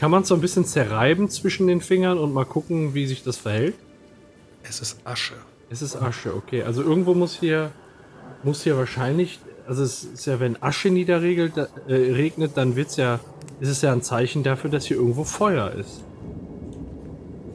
Kann 0.03 0.11
man 0.11 0.25
so 0.25 0.35
ein 0.35 0.41
bisschen 0.41 0.65
zerreiben 0.65 1.29
zwischen 1.29 1.69
den 1.69 1.81
Fingern 1.81 2.19
und 2.19 2.33
mal 2.33 2.45
gucken, 2.45 2.93
wie 2.93 3.07
sich 3.07 3.23
das 3.23 3.37
verhält? 3.37 3.77
Es 4.65 4.81
ist 4.81 4.99
Asche. 5.05 5.35
Es 5.71 5.81
ist 5.81 5.95
Asche, 5.95 6.35
okay. 6.35 6.65
Also 6.65 6.83
irgendwo 6.83 7.15
muss 7.15 7.38
hier, 7.38 7.71
muss 8.43 8.65
hier 8.65 8.77
wahrscheinlich, 8.77 9.38
also 9.65 9.85
es 9.85 10.03
ist 10.03 10.27
ja, 10.27 10.41
wenn 10.41 10.61
Asche 10.61 10.91
niederregelt, 10.91 11.57
äh, 11.57 11.69
regnet, 11.87 12.57
dann 12.57 12.75
wird's 12.75 12.97
ja, 12.97 13.21
ist 13.61 13.69
es 13.69 13.81
ja 13.81 13.93
ein 13.93 14.03
Zeichen 14.03 14.43
dafür, 14.43 14.71
dass 14.71 14.87
hier 14.87 14.97
irgendwo 14.97 15.23
Feuer 15.23 15.71
ist. 15.71 16.03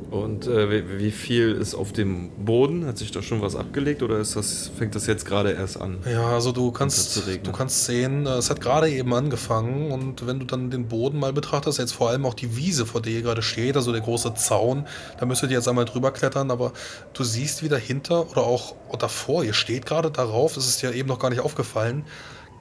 Und 0.10 0.48
äh, 0.48 1.00
wie, 1.00 1.12
viel 1.12 1.52
ist 1.52 1.76
auf 1.76 1.92
dem 1.92 2.30
Boden? 2.46 2.86
Hat 2.86 2.98
sich 2.98 3.12
da 3.12 3.22
schon 3.22 3.42
was 3.42 3.58
abgelegt 3.58 4.02
oder 4.02 4.20
ist 4.20 4.38
das, 4.38 4.72
fängt 4.78 4.96
das 4.96 5.06
jetzt 5.06 5.26
gerade 5.26 5.52
erst 5.52 5.82
an? 5.82 5.98
Ja, 6.10 6.28
also 6.28 6.54
du 6.54 6.72
kannst, 6.72 7.28
du 7.28 7.52
kannst 7.52 7.86
sehen, 7.86 8.26
äh, 8.26 8.36
es 8.36 8.50
hat 8.50 8.62
gerade 8.62 8.90
eben 8.90 9.14
angefangen 9.14 9.92
und 9.92 10.26
wenn 10.26 10.40
du 10.40 10.46
dann 10.46 10.72
den 10.72 10.88
Boden 10.88 11.20
mal 11.20 11.34
betrachtest, 11.34 11.80
jetzt 11.80 11.92
vor 11.92 12.10
allem 12.10 12.26
auch 12.26 12.36
die 12.36 12.56
Wiese, 12.56 12.86
vor 12.86 13.02
der 13.02 13.12
ihr 13.12 13.22
gerade 13.22 13.42
steht, 13.42 13.76
also 13.76 13.92
der 13.92 14.00
große 14.00 14.34
Zaun, 14.36 14.88
da 15.20 15.26
müsstet 15.26 15.52
ihr 15.52 15.58
jetzt 15.58 15.68
einmal 15.68 15.86
drüber 15.86 16.12
klettern, 16.12 16.52
aber 16.52 16.72
du 17.14 17.26
siehst 17.26 17.62
wie 17.62 17.70
dahinter 17.70 18.32
oder 18.32 18.44
auch 18.44 18.76
davor, 18.98 19.44
ihr 19.44 19.54
steht 19.54 19.86
gerade 19.86 20.10
darauf, 20.10 20.56
es 20.56 20.70
ist 20.70 20.82
ja 20.82 20.92
eben 20.92 21.10
noch 21.10 21.20
gar 21.20 21.32
nicht 21.32 21.42
aufgefallen, 21.42 22.06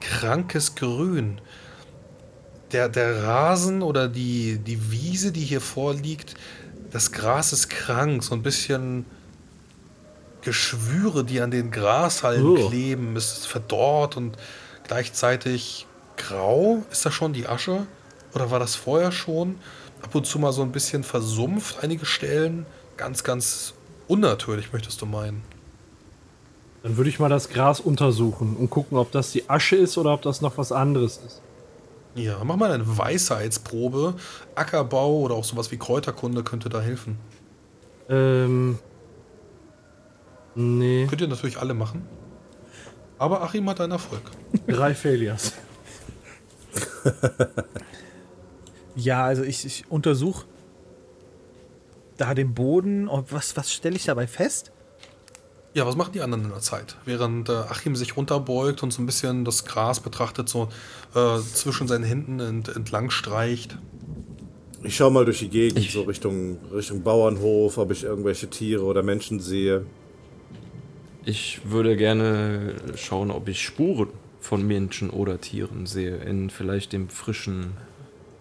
krankes 0.01 0.75
Grün. 0.75 1.39
Der, 2.73 2.89
der 2.89 3.23
Rasen 3.23 3.81
oder 3.81 4.09
die, 4.09 4.57
die 4.59 4.91
Wiese, 4.91 5.31
die 5.31 5.39
hier 5.39 5.61
vorliegt, 5.61 6.35
das 6.91 7.11
Gras 7.11 7.53
ist 7.53 7.69
krank, 7.69 8.23
so 8.23 8.33
ein 8.35 8.43
bisschen 8.43 9.05
Geschwüre, 10.41 11.23
die 11.25 11.41
an 11.41 11.51
den 11.51 11.71
Grashalmen 11.71 12.57
Oh. 12.57 12.67
kleben, 12.69 13.15
ist 13.15 13.47
verdorrt 13.47 14.15
und 14.17 14.37
gleichzeitig 14.87 15.87
grau. 16.15 16.83
Ist 16.91 17.05
das 17.05 17.13
schon 17.13 17.33
die 17.33 17.47
Asche? 17.47 17.85
Oder 18.33 18.51
war 18.51 18.59
das 18.59 18.75
vorher 18.75 19.11
schon? 19.11 19.55
Ab 20.01 20.13
und 20.15 20.25
zu 20.25 20.39
mal 20.39 20.53
so 20.53 20.61
ein 20.61 20.71
bisschen 20.71 21.03
versumpft, 21.03 21.83
einige 21.83 22.05
Stellen. 22.05 22.65
Ganz, 22.97 23.23
ganz 23.23 23.73
unnatürlich, 24.07 24.71
möchtest 24.71 25.01
du 25.01 25.05
meinen. 25.05 25.43
Dann 26.83 26.95
würde 26.97 27.09
ich 27.09 27.19
mal 27.19 27.29
das 27.29 27.49
Gras 27.49 27.79
untersuchen 27.79 28.55
und 28.55 28.69
gucken, 28.69 28.97
ob 28.97 29.11
das 29.11 29.31
die 29.31 29.49
Asche 29.49 29.75
ist 29.75 29.97
oder 29.97 30.13
ob 30.13 30.21
das 30.21 30.41
noch 30.41 30.57
was 30.57 30.71
anderes 30.71 31.19
ist. 31.25 31.41
Ja, 32.15 32.43
mach 32.43 32.55
mal 32.55 32.71
eine 32.71 32.97
Weisheitsprobe. 32.97 34.15
Ackerbau 34.55 35.19
oder 35.19 35.35
auch 35.35 35.43
sowas 35.43 35.71
wie 35.71 35.77
Kräuterkunde 35.77 36.43
könnte 36.43 36.69
da 36.69 36.81
helfen. 36.81 37.17
Ähm. 38.09 38.79
Nee, 40.55 41.05
Könnt 41.07 41.21
ihr 41.21 41.27
natürlich 41.27 41.57
alle 41.57 41.75
machen. 41.75 42.07
Aber 43.19 43.43
Achim 43.43 43.69
hat 43.69 43.79
einen 43.81 43.91
Erfolg. 43.91 44.23
drei 44.67 44.95
Failures. 44.95 45.53
Ja, 48.97 49.25
also 49.25 49.43
ich, 49.43 49.63
ich 49.63 49.85
untersuche 49.91 50.45
da 52.17 52.33
den 52.33 52.55
Boden 52.55 53.07
und 53.07 53.31
was, 53.31 53.55
was 53.55 53.71
stelle 53.71 53.95
ich 53.95 54.05
dabei 54.05 54.25
fest? 54.25 54.71
Ja, 55.77 55.85
was 55.85 55.95
machen 55.95 56.11
die 56.11 56.21
anderen 56.21 56.45
in 56.45 56.49
der 56.49 56.59
Zeit? 56.59 56.97
Während 57.05 57.49
äh, 57.49 57.51
Achim 57.51 57.95
sich 57.95 58.17
runterbeugt 58.17 58.81
und 58.81 58.91
so 58.91 58.99
ein 58.99 59.05
bisschen 59.05 59.45
das 59.45 59.63
Gras 59.63 59.99
betrachtet, 59.99 60.49
so 60.49 60.69
äh, 61.13 61.37
zwischen 61.53 61.87
seinen 61.87 62.03
Händen 62.03 62.39
ent 62.39 62.75
entlang 62.75 63.11
streicht. 63.11 63.77
Ich 64.81 64.95
schau 64.95 65.11
mal 65.11 65.23
durch 65.23 65.37
die 65.37 65.49
Gegend, 65.49 65.77
Ich- 65.77 65.93
so 65.93 66.01
Richtung, 66.01 66.57
Richtung 66.73 67.03
Bauernhof, 67.03 67.77
ob 67.77 67.91
ich 67.91 68.03
irgendwelche 68.03 68.49
Tiere 68.49 68.85
oder 68.85 69.03
Menschen 69.03 69.39
sehe. 69.39 69.85
Ich 71.25 71.59
würde 71.63 71.95
gerne 71.95 72.73
schauen, 72.95 73.29
ob 73.29 73.47
ich 73.47 73.61
Spuren 73.61 74.09
von 74.39 74.65
Menschen 74.65 75.11
oder 75.11 75.39
Tieren 75.39 75.85
sehe 75.85 76.15
in 76.17 76.49
vielleicht 76.49 76.91
dem 76.91 77.07
frischen, 77.07 77.73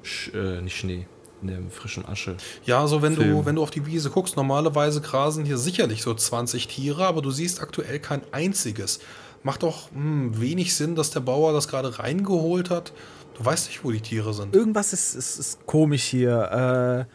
Sch 0.03 0.31
äh, 0.35 0.62
nicht 0.62 0.79
Schnee, 0.79 1.07
in 1.42 1.49
der 1.49 1.59
frischen 1.70 2.07
Asche. 2.07 2.37
Ja, 2.64 2.81
also 2.81 3.03
wenn 3.03 3.14
du, 3.14 3.22
Film. 3.22 3.46
wenn 3.46 3.57
du 3.57 3.62
auf 3.62 3.70
die 3.70 3.87
Wiese 3.87 4.11
guckst, 4.11 4.37
normalerweise 4.37 5.01
grasen 5.01 5.44
hier 5.44 5.59
sicherlich 5.59 6.03
so 6.03 6.14
20 6.14 6.66
Tiere, 6.68 7.07
aber 7.07 7.22
du 7.22 7.31
siehst 7.31 7.61
aktuell 7.61 7.99
kein 7.99 8.22
einziges. 8.33 9.01
Macht 9.42 9.62
doch 9.62 9.90
hm, 9.92 10.40
wenig 10.40 10.75
Sinn, 10.75 10.94
dass 10.94 11.11
der 11.11 11.20
Bauer 11.20 11.53
das 11.53 11.68
gerade 11.68 11.99
reingeholt 11.99 12.70
hat. 12.70 12.92
Du 13.37 13.44
weißt 13.44 13.68
nicht, 13.68 13.85
wo 13.85 13.90
die 13.90 14.01
Tiere 14.01 14.33
sind. 14.33 14.55
Irgendwas 14.55 14.92
ist, 14.92 15.14
ist, 15.14 15.38
ist 15.38 15.66
komisch 15.66 16.05
hier. 16.05 17.07
Äh, 17.09 17.12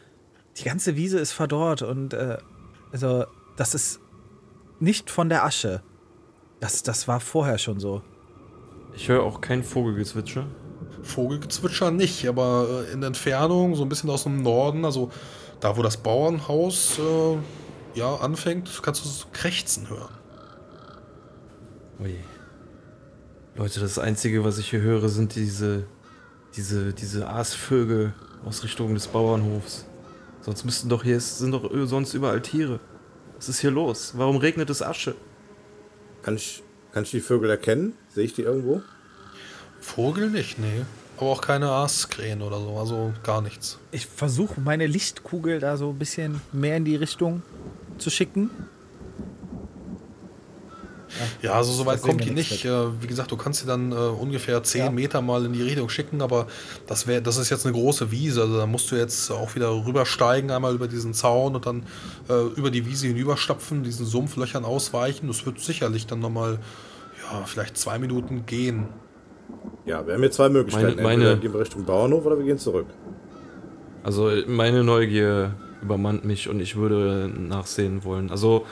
die 0.59 0.63
ganze 0.63 0.95
Wiese 0.95 1.19
ist 1.19 1.31
verdorrt 1.31 1.81
und 1.81 2.13
äh, 2.13 2.37
also 2.91 3.25
das 3.57 3.73
ist 3.73 3.99
nicht 4.79 5.09
von 5.09 5.29
der 5.29 5.45
Asche. 5.45 5.81
Das, 6.59 6.83
das 6.83 7.07
war 7.07 7.19
vorher 7.19 7.57
schon 7.57 7.79
so. 7.79 8.01
Ich 8.95 9.09
höre 9.09 9.23
auch 9.23 9.41
kein 9.41 9.63
Vogelgezwitscher. 9.63 10.45
Vogelgezwitscher 11.03 11.91
nicht, 11.91 12.27
aber 12.27 12.85
äh, 12.87 12.93
in 12.93 13.03
Entfernung, 13.03 13.75
so 13.75 13.83
ein 13.83 13.89
bisschen 13.89 14.09
aus 14.09 14.23
dem 14.23 14.41
Norden, 14.41 14.85
also 14.85 15.11
da, 15.59 15.77
wo 15.77 15.81
das 15.81 15.97
Bauernhaus 15.97 16.99
äh, 16.99 17.37
ja, 17.97 18.15
anfängt, 18.15 18.81
kannst 18.81 19.03
du 19.03 19.09
so 19.09 19.25
Krächzen 19.31 19.89
hören. 19.89 20.13
Ui. 21.99 22.15
Leute, 23.55 23.79
das 23.79 23.99
Einzige, 23.99 24.43
was 24.43 24.57
ich 24.57 24.69
hier 24.69 24.81
höre, 24.81 25.09
sind 25.09 25.35
diese, 25.35 25.85
diese, 26.55 26.93
diese 26.93 27.27
Aasvögel 27.27 28.13
aus 28.45 28.63
Richtung 28.63 28.93
des 28.93 29.07
Bauernhofs. 29.07 29.85
Sonst 30.41 30.63
müssten 30.63 30.89
doch 30.89 31.03
hier, 31.03 31.17
es 31.17 31.37
sind 31.37 31.51
doch 31.51 31.69
sonst 31.85 32.13
überall 32.13 32.41
Tiere. 32.41 32.79
Was 33.35 33.49
ist 33.49 33.59
hier 33.59 33.71
los? 33.71 34.13
Warum 34.15 34.37
regnet 34.37 34.69
es 34.69 34.81
Asche? 34.81 35.15
Kann 36.23 36.35
ich, 36.35 36.63
kann 36.91 37.03
ich 37.03 37.11
die 37.11 37.19
Vögel 37.19 37.49
erkennen? 37.49 37.93
Sehe 38.09 38.23
ich 38.23 38.33
die 38.33 38.43
irgendwo? 38.43 38.81
Vogel 39.81 40.29
nicht, 40.29 40.57
nee. 40.59 40.85
Aber 41.17 41.29
auch 41.29 41.41
keine 41.41 41.69
Aaskrähen 41.69 42.41
oder 42.41 42.59
so, 42.59 42.77
also 42.77 43.13
gar 43.23 43.41
nichts. 43.41 43.77
Ich 43.91 44.07
versuche 44.07 44.59
meine 44.61 44.87
Lichtkugel 44.87 45.59
da 45.59 45.77
so 45.77 45.89
ein 45.89 45.99
bisschen 45.99 46.41
mehr 46.51 46.77
in 46.77 46.85
die 46.85 46.95
Richtung 46.95 47.43
zu 47.97 48.09
schicken. 48.09 48.49
Ja, 51.41 51.53
also 51.53 51.71
so 51.73 51.85
weit 51.85 52.01
sehen 52.01 52.11
kommt 52.11 52.25
die 52.25 52.31
nicht. 52.31 52.65
Äh, 52.65 53.01
wie 53.01 53.07
gesagt, 53.07 53.31
du 53.31 53.37
kannst 53.37 53.59
sie 53.59 53.67
dann 53.67 53.91
äh, 53.91 53.95
ungefähr 53.95 54.63
10 54.63 54.79
Ja. 54.79 54.91
Meter 54.91 55.21
mal 55.21 55.45
in 55.45 55.53
die 55.53 55.61
Richtung 55.61 55.89
schicken, 55.89 56.21
aber 56.21 56.47
das 56.87 57.05
wäre, 57.05 57.21
das 57.21 57.37
ist 57.37 57.49
jetzt 57.49 57.65
eine 57.65 57.73
große 57.73 58.11
Wiese. 58.11 58.41
Also 58.41 58.57
da 58.57 58.65
musst 58.65 58.89
du 58.91 58.95
jetzt 58.95 59.29
auch 59.31 59.53
wieder 59.55 59.69
rübersteigen, 59.85 60.51
einmal 60.51 60.73
über 60.73 60.87
diesen 60.87 61.13
Zaun 61.13 61.55
und 61.55 61.65
dann 61.65 61.83
äh, 62.29 62.45
über 62.55 62.71
die 62.71 62.85
Wiese 62.85 63.07
hinüberstapfen, 63.07 63.83
diesen 63.83 64.05
Sumpflöchern 64.05 64.65
ausweichen. 64.65 65.27
Das 65.27 65.45
wird 65.45 65.59
sicherlich 65.59 66.07
dann 66.07 66.19
nochmal, 66.19 66.59
ja, 67.21 67.43
vielleicht 67.45 67.77
zwei 67.77 67.99
Minuten 67.99 68.45
gehen. 68.45 68.87
Ja, 69.85 70.05
wir 70.05 70.13
haben 70.13 70.21
hier 70.21 70.31
zwei 70.31 70.49
Möglichkeiten. 70.49 70.87
Meine- 70.97 71.01
meine- 71.01 71.13
Entweder 71.23 71.35
gehen 71.41 71.53
wir 71.53 71.59
Richtung 71.61 71.85
Bauernhof 71.85 72.25
oder 72.25 72.37
wir 72.37 72.45
gehen 72.45 72.57
zurück. 72.59 72.87
Also 74.03 74.31
meine 74.47 74.83
Neugier 74.83 75.55
übermannt 75.81 76.25
mich 76.25 76.49
und 76.49 76.59
ich 76.59 76.75
würde 76.75 77.31
nachsehen 77.35 78.03
wollen. 78.03 78.29
Also 78.29 78.65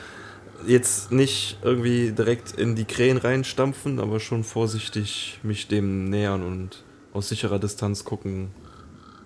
jetzt 0.67 1.11
nicht 1.11 1.57
irgendwie 1.63 2.11
direkt 2.11 2.51
in 2.51 2.75
die 2.75 2.85
Krähen 2.85 3.17
reinstampfen, 3.17 3.99
aber 3.99 4.19
schon 4.19 4.43
vorsichtig 4.43 5.39
mich 5.43 5.67
dem 5.67 6.05
nähern 6.09 6.43
und 6.43 6.83
aus 7.13 7.29
sicherer 7.29 7.57
Distanz 7.59 8.03
gucken, 8.03 8.51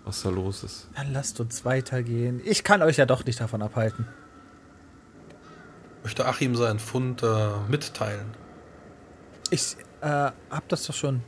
was 0.06 0.22
da 0.24 0.30
los 0.30 0.63
ist. 0.63 0.88
Dann 0.96 1.12
lasst 1.12 1.39
uns 1.39 1.65
weitergehen. 1.65 2.41
Ich 2.46 2.63
kann 2.63 2.82
euch 2.82 2.98
ja 2.98 3.06
doch 3.06 3.26
nicht 3.26 3.39
davon 3.41 3.62
abhalten. 3.62 4.08
Möchte 6.04 6.26
Achim 6.26 6.56
seinen 6.56 6.80
Fund 6.80 7.24
äh, 7.24 7.28
mitteilen? 7.69 8.26
Ich 9.50 9.78
äh, 10.02 10.08
hab 10.50 10.67
das 10.69 10.86
doch 10.86 10.93
schon. 10.93 11.22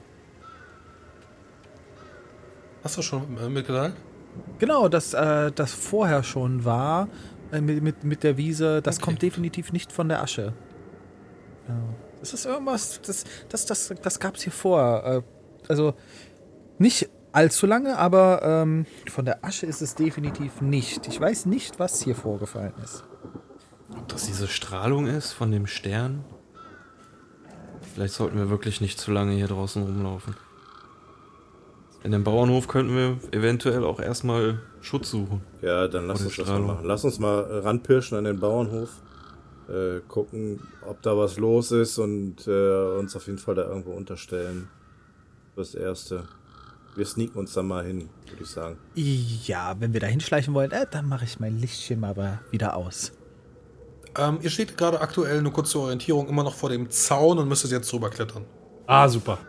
Hast 2.85 2.97
du 2.97 3.01
schon 3.01 3.35
äh, 3.39 3.49
mitgeteilt? 3.49 3.95
Genau, 4.59 4.87
dass 4.87 5.15
äh, 5.15 5.51
das 5.51 5.73
vorher 5.73 6.21
schon 6.21 6.65
war 6.65 7.09
äh, 7.51 7.59
mit, 7.59 7.81
mit, 7.81 8.03
mit 8.03 8.23
der 8.23 8.37
Wiese. 8.37 8.83
Das 8.83 8.97
Okay, 8.97 9.05
kommt 9.05 9.21
definitiv 9.23 9.73
nicht 9.73 9.91
von 9.91 10.07
der 10.07 10.21
Asche. 10.21 10.53
Ja. 11.67 11.75
Das 12.19 12.35
ist 12.35 12.45
irgendwas, 12.45 13.01
das, 13.01 13.23
das, 13.49 13.65
das, 13.65 13.93
das 14.03 14.19
gab 14.19 14.35
es 14.35 14.43
hier 14.43 14.53
vor. 14.53 15.03
Äh, 15.03 15.21
also 15.67 15.95
nicht 16.77 17.09
allzu 17.31 17.65
lange, 17.65 17.97
aber 17.97 18.43
ähm, 18.43 18.85
von 19.11 19.25
der 19.25 19.43
Asche 19.43 19.65
ist 19.65 19.81
es 19.81 19.95
definitiv 19.95 20.61
nicht. 20.61 21.07
Ich 21.07 21.19
weiß 21.19 21.47
nicht, 21.47 21.79
was 21.79 22.03
hier 22.03 22.15
vorgefallen 22.15 22.73
ist. 22.83 23.03
Ob 23.97 24.07
das 24.09 24.27
diese 24.27 24.47
Strahlung 24.47 25.07
ist 25.07 25.31
von 25.31 25.49
dem 25.49 25.65
Stern? 25.65 26.23
Vielleicht 27.95 28.13
sollten 28.13 28.37
wir 28.37 28.51
wirklich 28.51 28.79
nicht 28.79 28.99
zu 28.99 29.11
lange 29.11 29.33
hier 29.33 29.47
draußen 29.47 29.81
rumlaufen. 29.81 30.35
In 32.05 32.11
dem 32.11 32.23
Bauernhof 32.23 32.67
könnten 32.67 32.95
wir 32.95 33.17
eventuell 33.31 33.83
auch 33.83 33.99
erstmal 33.99 34.59
Schutz 34.79 35.09
suchen. 35.09 35.41
Ja, 35.63 35.87
dann 35.87 36.05
lass 36.05 36.19
Oder 36.19 36.27
uns 36.27 36.35
das 36.35 36.47
mal 36.47 36.59
machen. 36.59 36.85
Lass 36.85 37.03
uns 37.03 37.17
mal 37.17 37.39
äh, 37.39 37.57
ranpirschen 37.57 38.15
an 38.15 38.25
den 38.25 38.39
Bauernhof. 38.39 38.91
Äh, 39.67 40.01
gucken, 40.07 40.61
ob 40.87 41.01
da 41.01 41.17
was 41.17 41.37
los 41.37 41.71
ist 41.71 41.97
und 41.97 42.47
äh, 42.47 42.97
uns 42.99 43.15
auf 43.15 43.25
jeden 43.25 43.39
Fall 43.39 43.55
da 43.55 43.63
irgendwo 43.63 43.93
unterstellen. 43.93 44.67
Das 45.55 45.73
Erste. 45.73 46.25
Wir 46.95 47.07
sneaken 47.07 47.39
uns 47.39 47.53
da 47.53 47.63
mal 47.63 47.83
hin, 47.83 48.07
würde 48.29 48.43
ich 48.43 48.49
sagen. 48.49 48.77
Ja, 48.93 49.75
wenn 49.79 49.93
wir 49.93 49.99
da 49.99 50.05
hinschleichen 50.05 50.53
wollen, 50.53 50.69
äh, 50.69 50.85
dann 50.89 51.09
mache 51.09 51.25
ich 51.25 51.39
mein 51.39 51.59
Lichtschirm 51.59 52.03
aber 52.03 52.37
wieder 52.51 52.75
aus. 52.75 53.13
Ähm, 54.15 54.37
ihr 54.43 54.51
steht 54.51 54.77
gerade 54.77 55.01
aktuell, 55.01 55.41
nur 55.41 55.53
kurz 55.53 55.71
zur 55.71 55.85
Orientierung, 55.85 56.29
immer 56.29 56.43
noch 56.43 56.53
vor 56.53 56.69
dem 56.69 56.87
Zaun 56.91 57.39
und 57.39 57.47
müsstet 57.47 57.71
jetzt 57.71 57.91
drüber 57.91 58.11
klettern. 58.11 58.45
Ah, 58.85 59.09
super. 59.09 59.39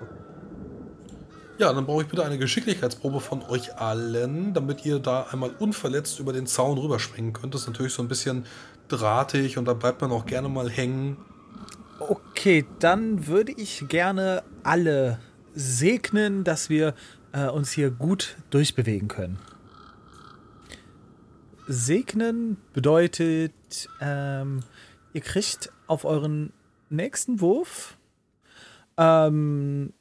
Ja, 1.58 1.72
dann 1.72 1.86
brauche 1.86 2.02
ich 2.02 2.08
bitte 2.08 2.22
eine 2.22 2.36
Geschicklichkeitsprobe 2.36 3.20
von 3.20 3.42
euch 3.42 3.78
allen, 3.78 4.52
damit 4.52 4.84
ihr 4.84 4.98
da 4.98 5.26
einmal 5.30 5.50
unverletzt 5.58 6.18
über 6.20 6.34
den 6.34 6.46
Zaun 6.46 6.76
rüberspringen 6.76 7.32
könnt. 7.32 7.54
Das 7.54 7.62
ist 7.62 7.66
natürlich 7.66 7.94
so 7.94 8.02
ein 8.02 8.08
bisschen 8.08 8.44
drahtig 8.88 9.56
und 9.56 9.64
da 9.64 9.72
bleibt 9.72 10.02
man 10.02 10.12
auch 10.12 10.26
gerne 10.26 10.50
mal 10.50 10.68
hängen. 10.68 11.16
Okay, 11.98 12.66
dann 12.78 13.26
würde 13.26 13.52
ich 13.52 13.88
gerne 13.88 14.42
alle 14.64 15.18
segnen, 15.54 16.44
dass 16.44 16.68
wir 16.68 16.94
äh, 17.32 17.46
uns 17.46 17.72
hier 17.72 17.90
gut 17.90 18.36
durchbewegen 18.50 19.08
können. 19.08 19.38
Segnen 21.66 22.58
bedeutet, 22.74 23.54
ähm, 24.00 24.60
ihr 25.14 25.22
kriegt 25.22 25.72
auf 25.86 26.04
euren 26.04 26.52
nächsten 26.90 27.40
Wurf 27.40 27.96
ähm, 28.98 29.92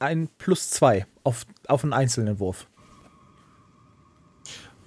ein 0.00 0.28
Plus 0.38 0.70
zwei 0.70 1.06
auf, 1.24 1.46
auf 1.68 1.84
einen 1.84 1.92
einzelnen 1.92 2.38
Wurf. 2.38 2.66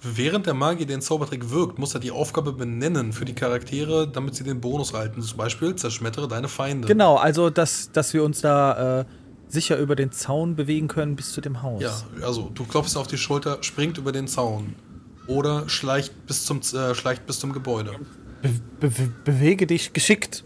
Während 0.02 0.44
der 0.44 0.52
Magier 0.52 0.84
den 0.84 1.00
Zaubertrick 1.00 1.48
wirkt, 1.50 1.78
muss 1.78 1.94
er 1.94 2.00
die 2.00 2.10
Aufgabe 2.10 2.52
benennen 2.52 3.14
für 3.14 3.24
die 3.24 3.32
Charaktere, 3.34 4.06
damit 4.06 4.34
sie 4.34 4.44
den 4.44 4.60
Bonus 4.60 4.92
erhalten. 4.92 5.22
Zum 5.22 5.38
Beispiel 5.38 5.74
zerschmettere 5.76 6.28
deine 6.28 6.48
Feinde. 6.48 6.86
Genau, 6.86 7.16
also 7.16 7.48
dass, 7.48 7.90
dass 7.90 8.12
wir 8.12 8.22
uns 8.22 8.42
da 8.42 9.00
äh, 9.00 9.04
sicher 9.48 9.78
über 9.78 9.96
den 9.96 10.12
Zaun 10.12 10.56
bewegen 10.56 10.88
können 10.88 11.16
bis 11.16 11.32
zu 11.32 11.40
dem 11.40 11.62
Haus. 11.62 11.80
Ja, 11.82 11.94
also 12.20 12.50
du 12.54 12.64
klopfst 12.64 12.96
auf 12.96 13.06
die 13.06 13.16
Schulter, 13.16 13.62
springt 13.62 13.96
über 13.96 14.12
den 14.12 14.28
Zaun. 14.28 14.74
Oder 15.26 15.70
schleicht 15.70 16.26
bis 16.26 16.44
zum, 16.44 16.60
äh, 16.60 16.94
schleicht 16.94 17.26
bis 17.26 17.38
zum 17.40 17.54
Gebäude. 17.54 17.92
Be 18.42 18.50
be 18.80 19.12
bewege 19.24 19.66
dich 19.66 19.94
geschickt. 19.94 20.44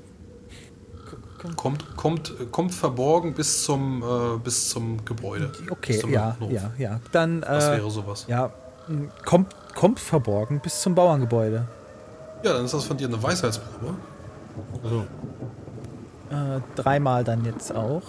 Kommt, 1.57 1.97
kommt, 1.97 2.33
kommt 2.53 2.75
verborgen 2.75 3.33
bis 3.35 3.63
zum, 3.65 4.03
äh, 4.03 4.39
bis 4.43 4.71
zum 4.71 5.05
Gebäude. 5.05 5.53
Okay, 5.71 5.93
bis 5.93 6.01
zum 6.01 6.11
ja, 6.11 6.37
Hof. 6.41 6.51
ja, 6.51 6.73
ja. 6.79 7.01
Dann 7.13 7.41
Das 7.43 7.69
äh, 7.69 7.73
wäre 7.77 7.91
sowas. 7.91 8.25
ja, 8.29 8.51
m, 8.89 9.11
kommt, 9.25 9.55
kommt 9.75 10.01
verborgen 10.01 10.61
bis 10.61 10.81
zum 10.81 10.95
Bauerngebäude. 10.95 11.67
Ja, 12.43 12.53
dann 12.55 12.65
ist 12.65 12.75
das 12.75 12.85
von 12.85 12.97
dir 12.97 13.07
eine 13.09 13.23
Weisheitsprobe. 13.23 13.95
Also, 14.83 15.05
Äh, 16.31 16.61
dreimal 16.77 17.25
dann 17.25 17.45
jetzt 17.45 17.75
auch. 17.75 18.03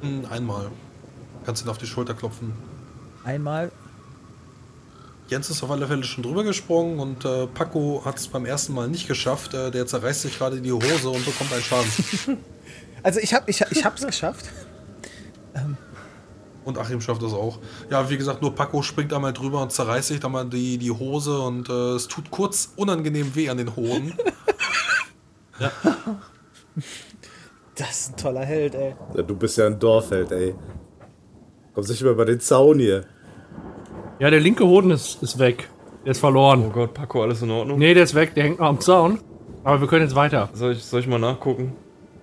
Hm, 0.00 0.24
Einmal. 0.30 0.66
Kannst 1.44 1.64
ihn 1.64 1.68
auf 1.68 1.78
die 1.78 1.86
Schulter 1.86 2.14
klopfen. 2.14 2.52
Einmal. 3.24 3.70
Jens 5.32 5.48
ist 5.48 5.62
auf 5.62 5.70
alle 5.70 5.86
Fälle 5.86 6.04
schon 6.04 6.22
drüber 6.22 6.44
gesprungen 6.44 6.98
und 6.98 7.24
äh, 7.24 7.46
Paco 7.46 8.02
hat 8.04 8.18
es 8.18 8.28
beim 8.28 8.44
ersten 8.44 8.74
Mal 8.74 8.86
nicht 8.88 9.08
geschafft. 9.08 9.54
Äh, 9.54 9.70
der 9.70 9.86
zerreißt 9.86 10.20
sich 10.20 10.36
gerade 10.36 10.60
die 10.60 10.72
Hose 10.72 11.08
und 11.08 11.24
bekommt 11.24 11.52
einen 11.52 11.62
Schaden. 11.62 12.38
Also 13.04 13.18
ich 13.18 13.34
hab, 13.34 13.48
ich, 13.48 13.60
ich 13.72 13.84
hab's 13.84 14.06
geschafft. 14.06 14.44
und 16.64 16.78
Achim 16.78 17.00
schafft 17.00 17.20
das 17.20 17.32
auch. 17.32 17.58
Ja, 17.90 18.08
wie 18.08 18.16
gesagt, 18.16 18.42
nur 18.42 18.54
Paco 18.54 18.80
springt 18.82 19.12
einmal 19.12 19.32
drüber 19.32 19.60
und 19.60 19.72
zerreißt 19.72 20.06
sich 20.06 20.20
dann 20.20 20.30
mal 20.30 20.44
die, 20.44 20.78
die 20.78 20.92
Hose 20.92 21.36
und 21.40 21.68
äh, 21.68 21.96
es 21.96 22.06
tut 22.06 22.30
kurz 22.30 22.72
unangenehm 22.76 23.34
weh 23.34 23.48
an 23.48 23.56
den 23.56 23.74
Hoden. 23.74 24.14
Das 27.74 28.00
ist 28.00 28.10
ein 28.10 28.16
toller 28.18 28.44
Held, 28.44 28.74
ey. 28.74 28.94
Ja, 29.16 29.22
du 29.22 29.34
bist 29.34 29.56
ja 29.56 29.66
ein 29.66 29.78
Dorfheld, 29.78 30.30
ey. 30.30 30.54
Kommst 31.74 31.90
nicht 31.90 32.02
über 32.02 32.24
den 32.24 32.38
Zaun 32.38 32.78
hier. 32.78 33.06
Ja, 34.22 34.30
der 34.30 34.38
linke 34.38 34.64
Hoden 34.64 34.92
ist, 34.92 35.20
ist 35.20 35.40
weg. 35.40 35.68
Der 36.04 36.12
ist 36.12 36.18
Oh 36.18 36.20
verloren. 36.20 36.70
Gott, 36.72 36.94
Paco, 36.94 37.22
alles 37.24 37.42
in 37.42 37.50
Ordnung? 37.50 37.76
Nee, 37.76 37.92
der 37.92 38.04
ist 38.04 38.14
weg, 38.14 38.36
der 38.36 38.44
hängt 38.44 38.60
noch 38.60 38.68
am 38.68 38.78
Zaun. 38.78 39.18
Aber 39.64 39.80
wir 39.80 39.88
können 39.88 40.04
jetzt 40.04 40.14
weiter. 40.14 40.48
Soll, 40.54 40.74
ich, 40.74 40.84
soll 40.84 41.00
ich 41.00 41.08
mal 41.08 41.18
nachgucken? 41.18 41.72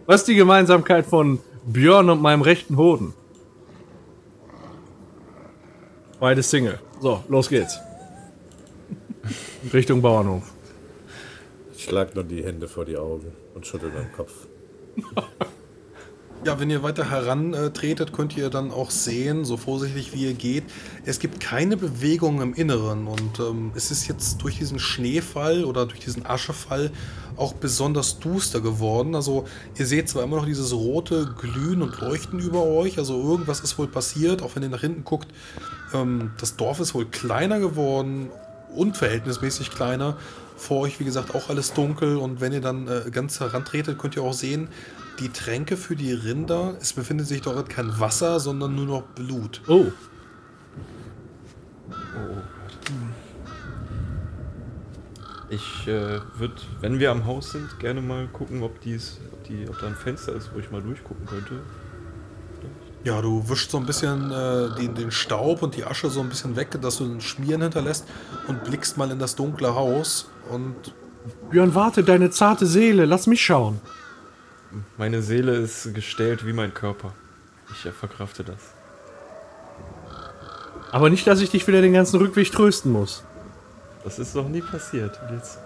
Was 0.06 0.22
ist 0.22 0.30
die 0.30 0.36
Gemeinsamkeit 0.36 1.06
von 1.06 1.40
Björn 1.66 2.10
und 2.10 2.22
meinem 2.22 2.42
rechten 2.42 2.78
Hoden? 2.78 3.14
Beide 6.22 6.42
Single. 6.42 6.80
So, 7.02 7.22
los 7.28 7.50
geht's. 7.50 7.78
Richtung 9.74 10.02
Bauernhof. 10.02 10.54
Ich 11.76 11.84
schlag 11.84 12.16
nur 12.16 12.24
die 12.24 12.46
Hände 12.46 12.70
vor 12.70 12.86
die 12.86 12.96
Augen 12.96 13.34
und 13.56 13.68
schüttel 13.68 13.92
den 13.92 14.10
Kopf. 14.14 14.48
Ja, 16.46 16.58
wenn 16.58 16.70
ihr 16.70 16.84
weiter 16.84 17.12
herantretet, 17.12 18.14
könnt 18.14 18.38
ihr 18.38 18.50
dann 18.50 18.72
auch 18.72 18.92
sehen, 18.92 19.44
so 19.44 19.58
vorsichtig 19.58 20.14
wie 20.14 20.26
ihr 20.26 20.34
geht, 20.34 20.64
es 21.04 21.20
gibt 21.20 21.42
keine 21.42 21.76
Bewegung 21.76 22.42
im 22.42 22.54
Inneren 22.54 23.08
und 23.08 23.40
ähm, 23.40 23.74
es 23.76 23.92
ist 23.92 24.08
jetzt 24.08 24.42
durch 24.42 24.58
diesen 24.58 24.80
Schneefall 24.80 25.66
oder 25.66 25.86
durch 25.86 26.00
diesen 26.00 26.26
Aschefall 26.26 26.92
auch 27.36 27.52
besonders 27.52 28.20
duster 28.20 28.62
geworden. 28.62 29.16
Also 29.16 29.46
ihr 29.78 29.86
seht 29.86 30.08
zwar 30.08 30.24
immer 30.24 30.38
noch 30.38 30.46
dieses 30.46 30.72
rote 30.72 31.36
Glühen 31.38 31.82
und 31.82 32.00
Leuchten 32.00 32.40
über 32.40 32.64
euch, 32.64 32.98
also 32.98 33.22
irgendwas 33.22 33.60
ist 33.60 33.78
wohl 33.78 33.88
passiert, 33.88 34.42
auch 34.42 34.56
wenn 34.56 34.64
ihr 34.64 34.70
nach 34.70 34.82
hinten 34.82 35.04
guckt. 35.04 35.28
Ähm, 35.94 36.32
das 36.40 36.56
Dorf 36.56 36.80
ist 36.80 36.96
wohl 36.96 37.06
kleiner 37.06 37.60
geworden 37.60 38.30
unverhältnismäßig 38.76 39.72
kleiner. 39.72 40.16
Vor 40.56 40.82
euch, 40.82 41.00
wie 41.00 41.06
gesagt, 41.06 41.36
auch 41.36 41.50
alles 41.50 41.74
dunkel 41.74 42.18
und 42.18 42.42
wenn 42.42 42.54
ihr 42.54 42.62
dann 42.62 42.88
äh, 42.88 43.10
ganz 43.12 43.40
herantretet, 43.40 43.98
könnt 43.98 44.16
ihr 44.16 44.24
auch 44.24 44.34
sehen, 44.34 44.68
die 45.20 45.30
Tränke 45.30 45.78
für 45.78 45.96
die 45.96 46.14
Rinder, 46.14 46.76
es 46.80 46.94
befindet 46.94 47.28
sich 47.28 47.42
dort 47.42 47.70
kein 47.70 48.00
Wasser, 48.00 48.40
sondern 48.40 48.76
nur 48.76 48.86
noch 48.86 49.02
Blut. 49.02 49.62
Oh, 49.68 49.88
Ich 55.50 55.88
äh, 55.88 56.20
würde, 56.38 56.54
wenn 56.80 57.00
wir 57.00 57.10
am 57.10 57.26
Haus 57.26 57.52
sind, 57.52 57.80
gerne 57.80 58.02
mal 58.02 58.28
gucken, 58.28 58.62
ob, 58.62 58.80
dies, 58.82 59.20
ob, 59.34 59.44
die, 59.46 59.68
ob 59.68 59.80
da 59.80 59.88
ein 59.88 59.96
Fenster 59.96 60.34
ist, 60.36 60.52
wo 60.54 60.60
ich 60.60 60.70
mal 60.70 60.82
durchgucken 60.82 61.26
könnte. 61.26 61.62
Ja, 63.04 63.20
du 63.22 63.48
wischst 63.50 63.72
so 63.72 63.78
ein 63.78 63.86
bisschen 63.86 64.32
äh, 64.32 64.76
den, 64.76 64.94
den 64.94 65.10
Staub 65.10 65.64
und 65.64 65.76
die 65.76 65.86
Asche 65.86 66.10
so 66.10 66.20
ein 66.20 66.30
bisschen 66.30 66.56
weg, 66.56 66.80
dass 66.82 66.98
du 66.98 67.06
ein 67.06 67.22
Schmieren 67.22 67.62
hinterlässt 67.64 68.06
und 68.48 68.64
blickst 68.64 68.98
mal 68.98 69.10
in 69.10 69.18
das 69.18 69.36
dunkle 69.36 69.74
Haus 69.74 70.30
und 70.52 70.94
Björn, 71.50 71.76
warte, 71.76 72.04
deine 72.04 72.30
zarte 72.30 72.66
Seele, 72.66 73.06
lass 73.06 73.28
mich 73.28 73.44
schauen. 73.44 73.82
Meine 74.98 75.22
Seele 75.22 75.56
ist 75.56 75.94
gestellt 75.94 76.46
wie 76.46 76.54
mein 76.54 76.74
Körper. 76.74 77.14
Ich 77.72 77.92
verkrafte 77.92 78.44
das. 78.44 78.74
Aber 80.92 81.10
nicht, 81.10 81.28
dass 81.28 81.42
ich 81.42 81.50
dich 81.50 81.68
wieder 81.68 81.82
den 81.82 81.94
ganzen 81.94 82.18
Rückweg 82.18 82.52
trösten 82.52 82.92
muss. 82.92 83.24
Das 84.04 84.20
ist 84.20 84.36
noch 84.36 84.48
nie 84.48 84.62
passiert. 84.62 85.20
Jetzt 85.32 85.60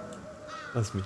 lass 0.73 0.93
mich. 0.93 1.05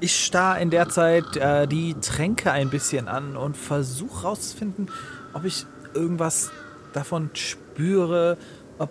Ich 0.00 0.24
starr 0.24 0.58
in 0.58 0.70
der 0.70 0.88
Zeit 0.88 1.36
äh, 1.36 1.66
die 1.66 1.94
Tränke 1.94 2.52
ein 2.52 2.70
bisschen 2.70 3.08
an 3.08 3.36
und 3.36 3.56
versuche 3.56 4.22
rauszufinden, 4.22 4.90
ob 5.32 5.44
ich 5.44 5.66
irgendwas 5.94 6.50
davon 6.92 7.30
spüre, 7.34 8.38
ob 8.78 8.90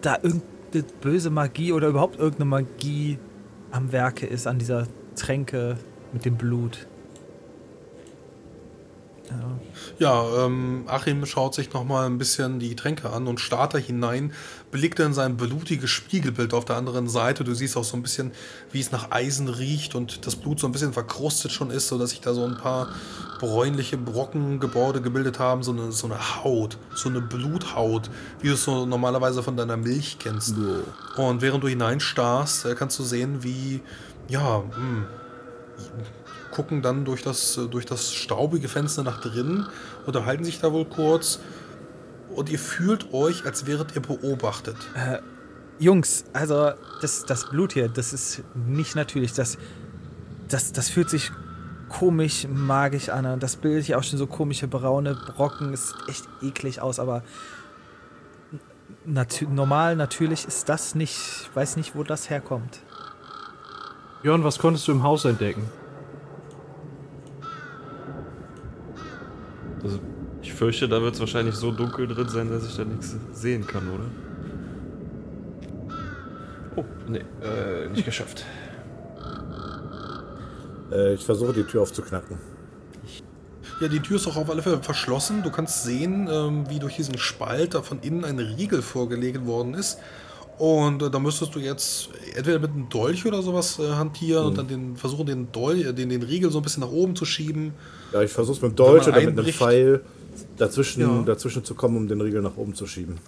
da 0.00 0.16
irgendeine 0.16 0.84
böse 1.00 1.30
Magie 1.30 1.72
oder 1.72 1.88
überhaupt 1.88 2.18
irgendeine 2.18 2.50
Magie 2.50 3.18
am 3.70 3.92
Werke 3.92 4.26
ist 4.26 4.46
an 4.46 4.58
dieser 4.58 4.86
Tränke 5.16 5.78
mit 6.12 6.24
dem 6.24 6.36
Blut. 6.36 6.86
Ja. 9.30 9.58
Ja, 9.98 10.44
ähm, 10.44 10.84
Achim 10.86 11.26
schaut 11.26 11.54
sich 11.54 11.72
nochmal 11.72 12.06
ein 12.06 12.18
bisschen 12.18 12.60
die 12.60 12.76
Tränke 12.76 13.10
an 13.10 13.26
und 13.26 13.40
starrt 13.40 13.74
da 13.74 13.78
hinein, 13.78 14.32
blickt 14.70 15.00
in 15.00 15.12
sein 15.12 15.36
blutiges 15.36 15.90
Spiegelbild 15.90 16.54
auf 16.54 16.64
der 16.64 16.76
anderen 16.76 17.08
Seite. 17.08 17.44
Du 17.44 17.54
siehst 17.54 17.76
auch 17.76 17.84
so 17.84 17.96
ein 17.96 18.02
bisschen, 18.02 18.32
wie 18.70 18.80
es 18.80 18.92
nach 18.92 19.10
Eisen 19.10 19.48
riecht 19.48 19.94
und 19.94 20.26
das 20.26 20.36
Blut 20.36 20.60
so 20.60 20.66
ein 20.66 20.72
bisschen 20.72 20.92
verkrustet 20.92 21.52
schon 21.52 21.70
ist, 21.70 21.88
sodass 21.88 22.10
sich 22.10 22.20
da 22.20 22.32
so 22.32 22.44
ein 22.44 22.56
paar 22.56 22.88
bräunliche 23.40 23.96
Brockengebäude 23.96 25.00
gebildet 25.00 25.38
haben, 25.38 25.62
so 25.62 25.72
eine, 25.72 25.92
so 25.92 26.06
eine 26.06 26.44
Haut, 26.44 26.78
so 26.94 27.08
eine 27.08 27.20
Bluthaut, 27.20 28.10
wie 28.40 28.48
du 28.48 28.54
es 28.54 28.64
so 28.64 28.86
normalerweise 28.86 29.42
von 29.42 29.56
deiner 29.56 29.76
Milch 29.76 30.18
kennst. 30.18 30.54
Und 31.16 31.42
während 31.42 31.64
du 31.64 31.68
hineinstarrst, 31.68 32.66
äh, 32.66 32.74
kannst 32.74 32.98
du 32.98 33.02
sehen, 33.02 33.42
wie, 33.42 33.80
ja, 34.28 34.62
hm, 34.74 35.06
gucken 36.58 36.82
dann 36.82 37.04
durch 37.04 37.22
das, 37.22 37.56
äh, 37.56 37.68
durch 37.68 37.86
das 37.86 38.12
staubige 38.12 38.66
Fenster 38.66 39.04
nach 39.04 39.20
drinnen, 39.20 39.68
unterhalten 40.06 40.42
sich 40.42 40.58
da 40.58 40.72
wohl 40.72 40.86
kurz 40.86 41.38
und 42.34 42.50
ihr 42.50 42.58
fühlt 42.58 43.14
euch, 43.14 43.46
als 43.46 43.66
wäret 43.66 43.94
ihr 43.94 44.02
beobachtet. 44.02 44.76
Jungs, 45.78 46.24
also 46.32 46.72
das, 47.00 47.24
das 47.24 47.48
Blut 47.48 47.74
hier, 47.74 47.88
das 47.88 48.12
ist 48.12 48.42
nicht 48.56 48.96
natürlich. 48.96 49.34
Das, 49.34 49.56
das, 50.48 50.72
das 50.72 50.88
fühlt 50.88 51.08
sich 51.08 51.30
komisch, 51.88 52.48
magisch 52.48 53.08
an. 53.08 53.26
Und 53.26 53.42
das 53.44 53.54
bildet 53.54 53.84
hier 53.84 53.96
auch 53.96 54.02
schon 54.02 54.18
so 54.18 54.26
komische 54.26 54.66
braune 54.66 55.14
Brocken. 55.14 55.72
Es 55.72 55.90
sieht 55.90 56.08
echt 56.08 56.28
eklig 56.42 56.82
aus, 56.82 56.98
aber 56.98 57.22
natü 59.04 59.46
normal, 59.46 59.94
natürlich 59.94 60.44
ist 60.44 60.68
das 60.68 60.96
nicht. 60.96 61.16
Ich 61.42 61.54
weiß 61.54 61.76
nicht, 61.76 61.94
wo 61.94 62.02
das 62.02 62.30
herkommt. 62.30 62.80
Björn, 64.22 64.42
was 64.42 64.58
konntest 64.58 64.88
du 64.88 64.92
im 64.92 65.04
Haus 65.04 65.24
entdecken? 65.24 65.62
Also, 69.82 69.98
ich 70.42 70.52
fürchte, 70.52 70.88
da 70.88 71.02
wird 71.02 71.14
es 71.14 71.20
wahrscheinlich 71.20 71.54
so 71.54 71.72
dunkel 71.72 72.06
drin 72.06 72.28
sein, 72.28 72.50
dass 72.50 72.66
ich 72.66 72.76
da 72.76 72.84
nichts 72.84 73.16
sehen 73.32 73.66
kann, 73.66 73.88
oder? 73.88 74.04
Oh, 76.76 76.84
nee, 77.08 77.24
äh, 77.42 77.88
nicht 77.88 78.04
geschafft. 78.04 78.44
Äh, 80.92 81.14
ich 81.14 81.24
versuche 81.24 81.52
die 81.52 81.64
Tür 81.64 81.82
aufzuknacken. 81.82 82.38
Ja, 83.80 83.86
die 83.86 84.00
Tür 84.00 84.16
ist 84.16 84.26
auch 84.26 84.36
auf 84.36 84.50
alle 84.50 84.62
Fälle 84.62 84.82
verschlossen. 84.82 85.42
Du 85.42 85.50
kannst 85.50 85.84
sehen, 85.84 86.28
ähm, 86.30 86.68
wie 86.68 86.80
durch 86.80 86.96
diesen 86.96 87.16
Spalt 87.16 87.74
da 87.74 87.82
von 87.82 88.00
innen 88.00 88.24
ein 88.24 88.38
Riegel 88.38 88.82
vorgelegt 88.82 89.46
worden 89.46 89.74
ist. 89.74 89.98
Und 90.58 91.02
äh, 91.02 91.10
da 91.10 91.20
müsstest 91.20 91.54
du 91.54 91.60
jetzt 91.60 92.08
entweder 92.34 92.58
mit 92.58 92.72
einem 92.72 92.88
Dolch 92.88 93.24
oder 93.24 93.42
sowas 93.42 93.78
äh, 93.78 93.92
hantieren 93.92 94.46
und 94.46 94.58
dann 94.58 94.66
den, 94.66 94.96
versuchen, 94.96 95.26
den, 95.26 95.52
Dolch, 95.52 95.86
äh, 95.86 95.92
den, 95.92 96.08
den 96.08 96.22
Riegel 96.22 96.50
so 96.50 96.58
ein 96.58 96.62
bisschen 96.62 96.80
nach 96.80 96.90
oben 96.90 97.14
zu 97.14 97.24
schieben. 97.24 97.72
Ja, 98.12 98.22
ich 98.22 98.32
versuche 98.32 98.56
es 98.56 98.62
mit 98.62 98.78
dem 98.78 98.84
man 98.86 98.94
oder 98.96 99.20
mit 99.20 99.38
einem 99.38 99.46
Pfeil 99.52 100.00
dazwischen, 100.56 101.00
Ja. 101.02 101.22
dazwischen 101.24 101.64
zu 101.64 101.74
kommen, 101.74 101.96
um 101.96 102.08
den 102.08 102.20
Riegel 102.20 102.42
nach 102.42 102.56
oben 102.56 102.74
zu 102.74 102.86
schieben. 102.86 103.18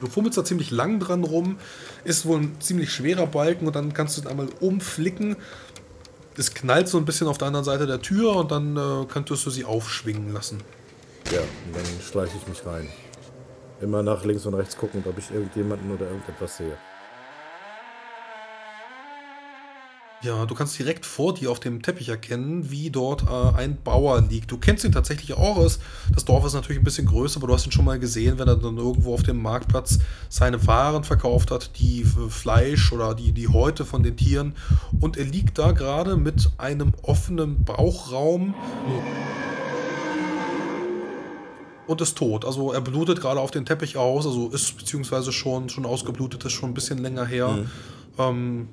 Du 0.00 0.06
fummelst 0.06 0.38
da 0.38 0.44
ziemlich 0.44 0.70
lang 0.70 1.00
dran 1.00 1.24
rum, 1.24 1.58
ist 2.04 2.24
wohl 2.24 2.38
ein 2.40 2.60
ziemlich 2.60 2.92
schwerer 2.92 3.26
Balken 3.26 3.66
und 3.66 3.74
dann 3.74 3.92
kannst 3.92 4.16
du 4.16 4.22
ihn 4.22 4.28
einmal 4.28 4.48
umflicken. 4.60 5.36
Es 6.36 6.54
knallt 6.54 6.86
so 6.88 6.98
ein 6.98 7.04
bisschen 7.04 7.26
auf 7.26 7.38
der 7.38 7.48
anderen 7.48 7.64
Seite 7.64 7.86
der 7.86 8.00
Tür 8.00 8.36
und 8.36 8.52
dann 8.52 8.76
äh, 8.76 9.06
könntest 9.06 9.44
du 9.44 9.50
sie 9.50 9.64
aufschwingen 9.64 10.32
lassen. 10.32 10.58
Ja, 11.32 11.40
und 11.40 11.74
dann 11.74 11.84
schleiche 12.00 12.36
ich 12.40 12.46
mich 12.46 12.64
rein. 12.64 12.88
Immer 13.80 14.04
nach 14.04 14.24
links 14.24 14.46
und 14.46 14.54
rechts 14.54 14.76
gucken, 14.76 15.02
ob 15.04 15.18
ich 15.18 15.32
irgendjemanden 15.32 15.90
oder 15.90 16.06
irgendetwas 16.06 16.58
sehe. 16.58 16.76
Ja, 20.20 20.46
du 20.46 20.54
kannst 20.56 20.76
direkt 20.76 21.06
vor 21.06 21.32
dir 21.32 21.48
auf 21.48 21.60
dem 21.60 21.80
Teppich 21.80 22.08
erkennen, 22.08 22.72
wie 22.72 22.90
dort 22.90 23.22
äh, 23.22 23.56
ein 23.56 23.78
Bauer 23.84 24.20
liegt. 24.20 24.50
Du 24.50 24.58
kennst 24.58 24.84
ihn 24.84 24.90
tatsächlich 24.90 25.34
auch 25.34 25.56
aus. 25.56 25.78
Das 26.12 26.24
Dorf 26.24 26.44
ist 26.44 26.54
natürlich 26.54 26.80
ein 26.80 26.84
bisschen 26.84 27.06
größer, 27.06 27.38
aber 27.38 27.46
du 27.46 27.54
hast 27.54 27.66
ihn 27.66 27.72
schon 27.72 27.84
mal 27.84 28.00
gesehen, 28.00 28.36
wenn 28.36 28.48
er 28.48 28.56
dann 28.56 28.78
irgendwo 28.78 29.14
auf 29.14 29.22
dem 29.22 29.40
Marktplatz 29.40 30.00
seine 30.28 30.66
Waren 30.66 31.04
verkauft 31.04 31.52
hat, 31.52 31.78
die 31.78 32.04
Fleisch 32.04 32.90
oder 32.92 33.14
die, 33.14 33.30
die 33.30 33.46
Häute 33.46 33.84
von 33.84 34.02
den 34.02 34.16
Tieren. 34.16 34.56
Und 34.98 35.16
er 35.16 35.24
liegt 35.24 35.56
da 35.56 35.70
gerade 35.70 36.16
mit 36.16 36.50
einem 36.58 36.94
offenen 37.02 37.64
Bauchraum 37.64 38.54
und 41.86 42.00
ist 42.00 42.18
tot. 42.18 42.44
Also 42.44 42.72
er 42.72 42.80
blutet 42.80 43.20
gerade 43.20 43.38
auf 43.38 43.52
den 43.52 43.64
Teppich 43.64 43.96
aus, 43.96 44.26
also 44.26 44.48
ist 44.48 44.78
beziehungsweise 44.78 45.30
schon, 45.30 45.68
schon 45.68 45.86
ausgeblutet, 45.86 46.44
ist 46.44 46.54
schon 46.54 46.70
ein 46.70 46.74
bisschen 46.74 46.98
länger 46.98 47.24
her. 47.24 47.66
Ähm, 48.18 48.68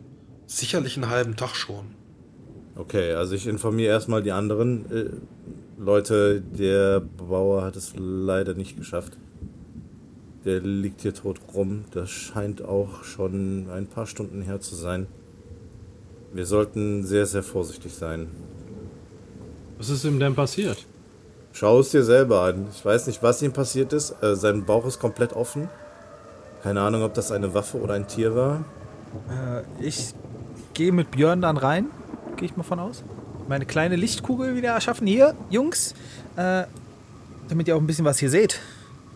sicherlich 0.48 0.98
einen 0.98 1.10
halben 1.10 1.36
Tag 1.36 1.56
schon. 1.56 1.86
Okay, 2.76 3.14
also 3.14 3.36
ich 3.36 3.48
informiere 3.48 3.92
erstmal 3.92 4.22
die 4.22 4.32
anderen 4.32 4.92
äh, 4.92 5.10
Leute. 5.78 6.42
Der 6.42 7.00
Bauer 7.00 7.64
hat 7.64 7.76
es 7.76 7.94
leider 7.98 8.54
nicht 8.54 8.78
geschafft. 8.78 9.18
Der 10.44 10.60
liegt 10.60 11.02
hier 11.02 11.14
tot 11.14 11.40
rum. 11.54 11.86
Das 11.92 12.10
scheint 12.10 12.64
auch 12.64 13.04
schon 13.04 13.70
ein 13.72 13.88
paar 13.88 14.06
Stunden 14.06 14.42
her 14.42 14.60
zu 14.60 14.76
sein. 14.76 15.08
Wir 16.34 16.46
sollten 16.46 17.06
sehr, 17.06 17.26
sehr 17.26 17.44
vorsichtig 17.44 17.94
sein. 17.94 18.28
Was 19.78 19.90
ist 19.90 20.04
ihm 20.04 20.20
denn 20.20 20.36
passiert? 20.36 20.86
Schau 21.54 21.80
es 21.80 21.92
dir 21.92 22.04
selber 22.04 22.42
an. 22.42 22.68
Ich 22.74 22.84
weiß 22.84 23.08
nicht, 23.08 23.24
was 23.24 23.42
ihm 23.42 23.54
passiert 23.54 23.94
ist. 23.94 24.22
Äh, 24.22 24.36
sein 24.36 24.66
Bauch 24.66 24.86
ist 24.86 25.00
komplett 25.00 25.32
offen. 25.32 25.70
Keine 26.62 26.82
Ahnung, 26.82 27.04
ob 27.04 27.14
das 27.14 27.32
eine 27.32 27.54
Waffe 27.54 27.80
oder 27.80 27.94
ein 27.94 28.08
Tier 28.08 28.36
war. 28.36 28.66
Äh, 29.30 29.64
ich 29.82 30.14
gehe 30.76 30.92
mit 30.92 31.10
Björn 31.12 31.42
dann 31.42 31.58
rein, 31.58 31.88
gehe 32.38 32.48
ich 32.48 32.56
mal 32.56 32.64
von 32.64 32.80
aus. 32.80 33.04
Meine 33.48 33.66
kleine 33.66 33.96
Lichtkugel 33.96 34.56
wieder 34.56 34.70
erschaffen. 34.70 35.08
Hier, 35.08 35.36
Jungs, 35.50 35.94
äh, 36.36 36.64
damit 37.48 37.68
ihr 37.68 37.76
auch 37.76 37.80
ein 37.80 37.88
bisschen 37.88 38.06
was 38.06 38.20
hier 38.20 38.30
seht 38.30 38.60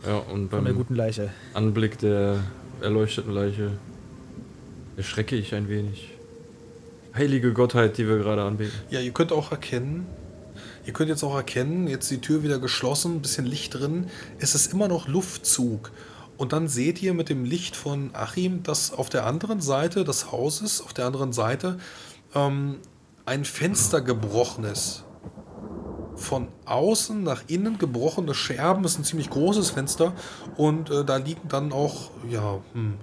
Ja, 0.05 0.17
und 0.17 0.49
von 0.49 0.63
der 0.63 0.71
beim 0.71 0.77
guten 0.77 0.95
Leiche. 0.95 1.29
Anblick 1.53 1.99
der 1.99 2.37
erleuchteten 2.81 3.31
Leiche 3.31 3.71
erschrecke 4.97 5.35
ich 5.35 5.53
ein 5.53 5.67
wenig. 5.67 6.11
Heilige 7.13 7.53
Gottheit, 7.53 7.97
die 7.97 8.07
wir 8.07 8.17
gerade 8.17 8.43
anbeten. 8.43 8.73
Ja, 8.89 8.99
ihr 8.99 9.11
könnt 9.11 9.31
auch 9.31 9.51
erkennen, 9.51 10.05
ihr 10.85 10.93
könnt 10.93 11.09
jetzt 11.09 11.23
auch 11.23 11.35
erkennen, 11.35 11.87
jetzt 11.87 12.09
die 12.11 12.21
Tür 12.21 12.43
wieder 12.43 12.59
geschlossen, 12.59 13.15
ein 13.15 13.21
bisschen 13.21 13.45
Licht 13.45 13.73
drin, 13.73 14.07
es 14.39 14.55
ist 14.55 14.71
immer 14.71 14.87
noch 14.87 15.07
Luftzug. 15.07 15.91
Und 16.39 16.53
dann 16.53 16.69
seht 16.69 17.03
ihr 17.03 17.13
mit 17.13 17.27
dem 17.27 17.43
Licht 17.43 17.75
von 17.75 18.11
Achim, 18.13 18.63
dass 18.63 18.93
auf 18.93 19.09
der 19.09 19.25
anderen 19.25 19.59
Seite 19.59 20.05
des 20.05 20.31
Hauses, 20.31 20.81
auf 20.81 20.93
der 20.93 21.05
anderen 21.05 21.33
Seite, 21.33 21.77
ähm, 22.33 22.77
ein 23.25 23.43
Fenster 23.43 23.99
gebrochen 23.99 24.63
ist. 24.63 25.03
Von 26.15 26.47
außen 26.63 27.21
nach 27.21 27.43
innen 27.47 27.77
gebrochene 27.77 28.33
Scherben, 28.33 28.85
ist 28.85 28.97
ein 28.97 29.03
ziemlich 29.03 29.29
großes 29.29 29.71
Fenster 29.71 30.13
und 30.55 30.89
äh, 30.89 31.03
da 31.03 31.17
liegen 31.17 31.49
dann 31.49 31.73
auch, 31.73 32.09
ja, 32.29 32.59
hm, 32.71 32.93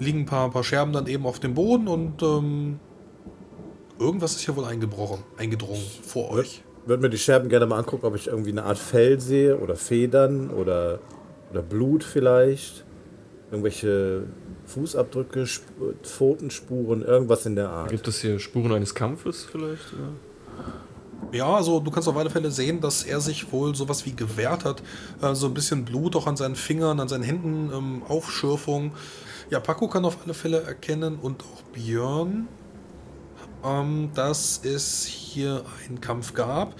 liegen 0.00 0.22
ein 0.22 0.26
paar, 0.26 0.50
paar 0.50 0.64
Scherben 0.64 0.92
dann 0.92 1.06
eben 1.06 1.24
auf 1.24 1.38
dem 1.38 1.54
Boden 1.54 1.86
und 1.86 2.20
ähm, 2.22 2.80
Irgendwas 3.98 4.32
ist 4.32 4.40
hier 4.40 4.54
wohl 4.56 4.66
eingebrochen, 4.66 5.22
eingedrungen 5.38 5.86
vor 6.02 6.30
euch. 6.30 6.62
würde 6.84 7.02
mir 7.02 7.08
die 7.08 7.16
Scherben 7.16 7.48
gerne 7.48 7.64
mal 7.64 7.78
angucken, 7.78 8.04
ob 8.04 8.14
ich 8.14 8.26
irgendwie 8.26 8.50
eine 8.50 8.64
Art 8.64 8.76
Fell 8.76 9.18
sehe 9.20 9.56
oder 9.56 9.74
Federn 9.74 10.50
oder, 10.50 11.00
oder 11.56 11.62
Blut 11.62 12.04
vielleicht. 12.04 12.84
Irgendwelche 13.50 14.24
Fußabdrücke, 14.66 15.42
Sp 15.46 15.64
Pfotenspuren, 16.02 17.02
irgendwas 17.02 17.46
in 17.46 17.56
der 17.56 17.70
Art. 17.70 17.90
Gibt 17.90 18.08
es 18.08 18.20
hier 18.20 18.38
Spuren 18.38 18.72
eines 18.72 18.94
Kampfes 18.94 19.44
vielleicht? 19.44 19.92
Oder? 19.92 20.12
Ja, 21.32 21.54
also 21.54 21.80
du 21.80 21.90
kannst 21.90 22.08
auf 22.08 22.16
alle 22.16 22.30
Fälle 22.30 22.50
sehen, 22.50 22.80
dass 22.80 23.04
er 23.04 23.20
sich 23.20 23.50
wohl 23.52 23.74
sowas 23.74 24.04
wie 24.04 24.12
gewehrt 24.12 24.64
hat. 24.64 24.82
Äh, 25.22 25.34
so 25.34 25.46
ein 25.46 25.54
bisschen 25.54 25.84
Blut 25.84 26.16
auch 26.16 26.26
an 26.26 26.36
seinen 26.36 26.56
Fingern, 26.56 27.00
an 27.00 27.08
seinen 27.08 27.22
Händen, 27.24 27.70
ähm, 27.72 28.02
Aufschürfung. 28.06 28.92
Ja, 29.48 29.60
Paco 29.60 29.88
kann 29.88 30.04
auf 30.04 30.18
alle 30.24 30.34
Fälle 30.34 30.62
erkennen 30.62 31.16
und 31.16 31.42
auch 31.42 31.62
Björn, 31.72 32.48
ähm, 33.64 34.10
dass 34.14 34.60
es 34.64 35.04
hier 35.04 35.62
einen 35.86 36.00
Kampf 36.00 36.34
gab 36.34 36.74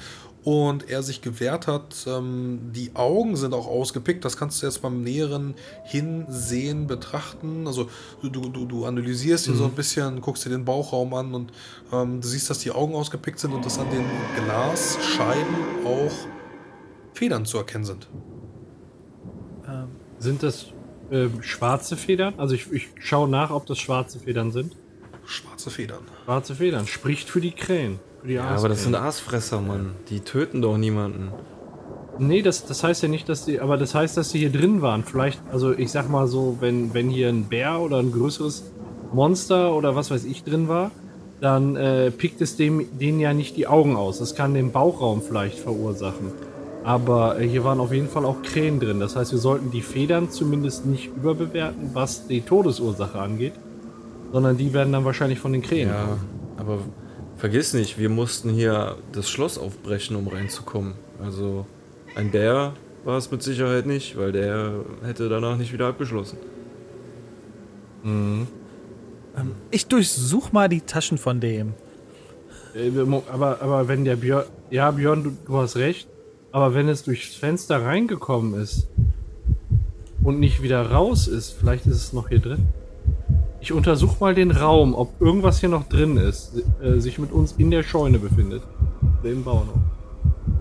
und 0.46 0.88
er 0.88 1.02
sich 1.02 1.22
gewehrt 1.22 1.66
hat. 1.66 2.06
Ähm, 2.06 2.70
die 2.72 2.92
Augen 2.94 3.34
sind 3.34 3.52
auch 3.52 3.66
ausgepickt. 3.66 4.24
Das 4.24 4.36
kannst 4.36 4.62
du 4.62 4.66
jetzt 4.66 4.80
beim 4.80 5.02
näheren 5.02 5.56
Hinsehen 5.82 6.86
betrachten. 6.86 7.66
Also 7.66 7.90
du, 8.22 8.28
du, 8.28 8.64
du 8.64 8.84
analysierst 8.84 9.48
ihn 9.48 9.56
so 9.56 9.64
ein 9.64 9.72
bisschen, 9.72 10.20
guckst 10.20 10.46
dir 10.46 10.50
den 10.50 10.64
Bauchraum 10.64 11.12
an 11.14 11.34
und 11.34 11.52
ähm, 11.92 12.20
du 12.20 12.28
siehst, 12.28 12.48
dass 12.48 12.60
die 12.60 12.70
Augen 12.70 12.94
ausgepickt 12.94 13.40
sind 13.40 13.54
und 13.54 13.66
dass 13.66 13.80
an 13.80 13.90
den 13.90 14.04
Glasscheiben 14.36 15.56
auch 15.84 16.14
Federn 17.12 17.44
zu 17.44 17.58
erkennen 17.58 17.84
sind. 17.84 18.06
Sind 20.20 20.44
das 20.44 20.66
ähm, 21.10 21.42
schwarze 21.42 21.96
Federn? 21.96 22.34
Also 22.36 22.54
ich, 22.54 22.70
ich 22.70 22.88
schaue 23.00 23.28
nach, 23.28 23.50
ob 23.50 23.66
das 23.66 23.80
schwarze 23.80 24.20
Federn 24.20 24.52
sind. 24.52 24.76
Schwarze 25.24 25.70
Federn. 25.70 26.04
Schwarze 26.24 26.54
Federn. 26.54 26.86
Spricht 26.86 27.28
für 27.28 27.40
die 27.40 27.50
Krähen. 27.50 27.98
Für 28.26 28.32
die 28.32 28.34
Ja, 28.34 28.48
aber 28.48 28.68
das 28.68 28.82
sind. 28.82 28.96
Aasfresser, 28.96 29.60
Mann. 29.60 29.92
Die 30.10 30.18
töten 30.18 30.60
doch 30.60 30.76
niemanden. 30.76 31.28
Nee, 32.18 32.42
das, 32.42 32.66
das 32.66 32.82
heißt 32.82 33.04
ja 33.04 33.08
nicht, 33.08 33.28
dass 33.28 33.44
die, 33.44 33.60
aber 33.60 33.76
das 33.76 33.94
heißt, 33.94 34.16
dass 34.16 34.30
sie 34.30 34.40
hier 34.40 34.50
drin 34.50 34.82
waren. 34.82 35.04
Vielleicht, 35.04 35.40
also 35.52 35.72
ich 35.72 35.92
sag 35.92 36.10
mal 36.10 36.26
so, 36.26 36.56
wenn, 36.58 36.92
wenn 36.92 37.08
hier 37.08 37.28
ein 37.28 37.44
Bär 37.44 37.78
oder 37.78 37.98
ein 37.98 38.10
größeres 38.10 38.64
Monster 39.12 39.74
oder 39.74 39.94
was 39.94 40.10
weiß 40.10 40.24
ich 40.24 40.42
drin 40.42 40.66
war, 40.66 40.90
dann 41.40 41.76
äh, 41.76 42.10
pickt 42.10 42.40
es 42.40 42.56
dem, 42.56 42.86
denen 42.98 43.20
ja 43.20 43.32
nicht 43.32 43.56
die 43.56 43.68
Augen 43.68 43.94
aus. 43.94 44.18
Das 44.18 44.34
kann 44.34 44.54
den 44.54 44.72
Bauchraum 44.72 45.22
vielleicht 45.22 45.58
verursachen. 45.58 46.32
Aber 46.82 47.38
äh, 47.38 47.46
hier 47.46 47.62
waren 47.62 47.78
auf 47.78 47.92
jeden 47.92 48.08
Fall 48.08 48.24
auch 48.24 48.42
Krähen 48.42 48.80
drin. 48.80 48.98
Das 48.98 49.14
heißt, 49.14 49.30
wir 49.30 49.38
sollten 49.38 49.70
die 49.70 49.82
Federn 49.82 50.30
zumindest 50.30 50.84
nicht 50.84 51.14
überbewerten, 51.14 51.90
was 51.92 52.26
die 52.26 52.40
Todesursache 52.40 53.20
angeht, 53.20 53.52
sondern 54.32 54.56
die 54.56 54.72
werden 54.72 54.92
dann 54.92 55.04
wahrscheinlich 55.04 55.38
von 55.38 55.52
den 55.52 55.62
Krähen. 55.62 55.90
Ja, 55.90 56.16
aber 56.56 56.78
vergiss 57.36 57.74
nicht, 57.74 57.98
wir 57.98 58.08
mussten 58.08 58.50
hier 58.50 58.96
das 59.12 59.28
Schloss 59.28 59.58
aufbrechen, 59.58 60.16
um 60.16 60.28
reinzukommen. 60.28 60.94
Also 61.22 61.66
ein 62.14 62.30
Bär 62.30 62.72
war 63.04 63.18
es 63.18 63.30
mit 63.30 63.42
Sicherheit 63.42 63.86
nicht, 63.86 64.16
weil 64.16 64.32
der 64.32 64.84
hätte 65.04 65.28
danach 65.28 65.56
nicht 65.56 65.72
wieder 65.72 65.88
abgeschlossen. 65.88 66.38
Ich 69.70 69.86
durchsuch 69.86 70.52
mal 70.52 70.68
die 70.68 70.80
Taschen 70.80 71.18
von 71.18 71.40
dem. 71.40 71.74
Äh, 72.74 72.90
Aber, 73.30 73.60
aber 73.60 73.88
wenn 73.88 74.04
der 74.04 74.16
Björn. 74.16 74.44
Ja, 74.70 74.90
Björn, 74.90 75.24
du, 75.24 75.36
du 75.46 75.56
hast 75.56 75.76
recht. 75.76 76.08
Aber 76.52 76.74
wenn 76.74 76.88
es 76.88 77.02
durchs 77.02 77.34
Fenster 77.34 77.82
reingekommen 77.82 78.60
ist 78.60 78.88
und 80.22 80.40
nicht 80.40 80.62
wieder 80.62 80.90
raus 80.90 81.28
ist, 81.28 81.50
vielleicht 81.50 81.86
ist 81.86 81.96
es 81.96 82.12
noch 82.12 82.28
hier 82.28 82.38
drin. 82.38 82.68
Ich 83.66 83.72
untersuche 83.72 84.18
mal 84.20 84.32
den 84.32 84.52
Raum, 84.52 84.94
ob 84.94 85.20
irgendwas 85.20 85.58
hier 85.58 85.68
noch 85.68 85.88
drin 85.88 86.18
ist, 86.18 86.52
äh, 86.80 87.00
sich 87.00 87.18
mit 87.18 87.32
uns 87.32 87.56
in 87.58 87.72
der 87.72 87.82
Scheune 87.82 88.20
befindet. 88.20 88.62
Im 89.24 89.42
Bauernhof. 89.42 89.74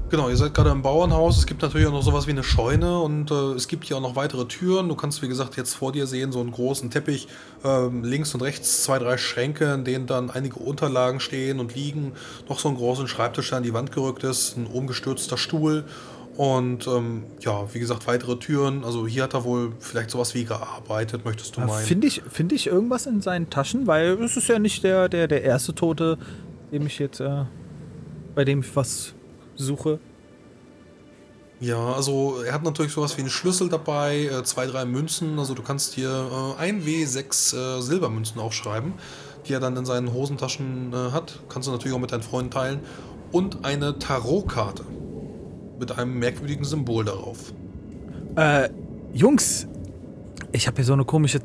Genau, 0.09 0.27
ihr 0.27 0.35
seid 0.35 0.55
gerade 0.55 0.71
im 0.71 0.81
Bauernhaus. 0.81 1.37
Es 1.37 1.45
gibt 1.45 1.61
natürlich 1.61 1.85
auch 1.85 1.91
noch 1.91 2.01
sowas 2.01 2.25
wie 2.25 2.31
eine 2.31 2.41
Scheune 2.41 2.99
und 2.99 3.29
äh, 3.29 3.53
es 3.53 3.67
gibt 3.67 3.85
hier 3.85 3.97
auch 3.97 4.01
noch 4.01 4.15
weitere 4.15 4.45
Türen. 4.45 4.89
Du 4.89 4.95
kannst, 4.95 5.21
wie 5.21 5.27
gesagt, 5.27 5.55
jetzt 5.55 5.75
vor 5.75 5.91
dir 5.91 6.07
sehen, 6.07 6.31
so 6.31 6.39
einen 6.39 6.51
großen 6.51 6.89
Teppich. 6.89 7.27
Ähm, 7.63 8.03
links 8.03 8.33
und 8.33 8.41
rechts 8.41 8.81
zwei, 8.81 8.97
drei 8.97 9.17
Schränke, 9.17 9.71
in 9.71 9.85
denen 9.85 10.07
dann 10.07 10.31
einige 10.31 10.57
Unterlagen 10.57 11.19
stehen 11.19 11.59
und 11.59 11.75
liegen. 11.75 12.13
Noch 12.49 12.57
so 12.57 12.69
einen 12.69 12.77
großen 12.77 13.07
Schreibtisch, 13.07 13.49
der 13.49 13.59
an 13.59 13.63
die 13.63 13.73
Wand 13.75 13.91
gerückt 13.91 14.23
ist, 14.23 14.57
ein 14.57 14.65
umgestürzter 14.65 15.37
Stuhl. 15.37 15.83
Und 16.37 16.85
ähm, 16.87 17.23
ja, 17.39 17.73
wie 17.73 17.79
gesagt, 17.79 18.07
weitere 18.07 18.37
Türen. 18.37 18.83
Also 18.83 19.07
hier 19.07 19.23
hat 19.23 19.33
er 19.33 19.45
wohl 19.45 19.73
vielleicht 19.79 20.09
sowas 20.09 20.35
wie 20.35 20.43
gearbeitet, 20.43 21.23
möchtest 21.23 21.55
du 21.55 21.61
meinen? 21.61 21.85
Finde 21.85 22.07
ich, 22.07 22.21
find 22.29 22.51
ich 22.51 22.67
irgendwas 22.67 23.05
in 23.05 23.21
seinen 23.21 23.49
Taschen? 23.49 23.87
Weil 23.87 24.21
es 24.21 24.35
ist 24.35 24.49
ja 24.49 24.59
nicht 24.59 24.83
der, 24.83 25.07
der, 25.07 25.27
der 25.27 25.43
erste 25.43 25.73
Tote, 25.73 26.17
dem 26.71 26.85
ich 26.87 26.99
jetzt, 26.99 27.21
äh, 27.21 27.45
bei 28.35 28.43
dem 28.43 28.59
ich 28.59 28.75
was 28.75 29.13
suche. 29.55 29.99
Ja, 31.61 31.93
also 31.93 32.41
er 32.45 32.53
hat 32.53 32.63
natürlich 32.63 32.91
sowas 32.91 33.15
wie 33.15 33.21
einen 33.21 33.29
Schlüssel 33.29 33.69
dabei, 33.69 34.25
äh, 34.25 34.43
zwei, 34.43 34.65
drei 34.65 34.83
Münzen. 34.83 35.39
Also 35.39 35.53
du 35.53 35.63
kannst 35.63 35.93
hier 35.93 36.09
äh, 36.59 36.61
ein 36.61 36.83
W6 36.83 37.77
äh, 37.77 37.81
Silbermünzen 37.81 38.41
aufschreiben, 38.41 38.93
die 39.47 39.53
er 39.53 39.61
dann 39.61 39.77
in 39.77 39.85
seinen 39.85 40.13
Hosentaschen 40.13 40.91
äh, 40.91 41.11
hat. 41.11 41.39
Kannst 41.47 41.69
du 41.69 41.71
natürlich 41.71 41.95
auch 41.95 42.01
mit 42.01 42.11
deinen 42.11 42.23
Freunden 42.23 42.51
teilen. 42.51 42.81
Und 43.31 43.63
eine 43.63 43.99
Tarotkarte 43.99 44.83
mit 45.79 45.97
einem 45.97 46.17
merkwürdigen 46.19 46.65
Symbol 46.65 47.05
darauf. 47.05 47.53
Äh, 48.35 48.69
Jungs, 49.13 49.67
ich 50.51 50.67
habe 50.67 50.77
hier 50.77 50.85
so 50.85 50.93
eine 50.93 51.05
komische 51.05 51.39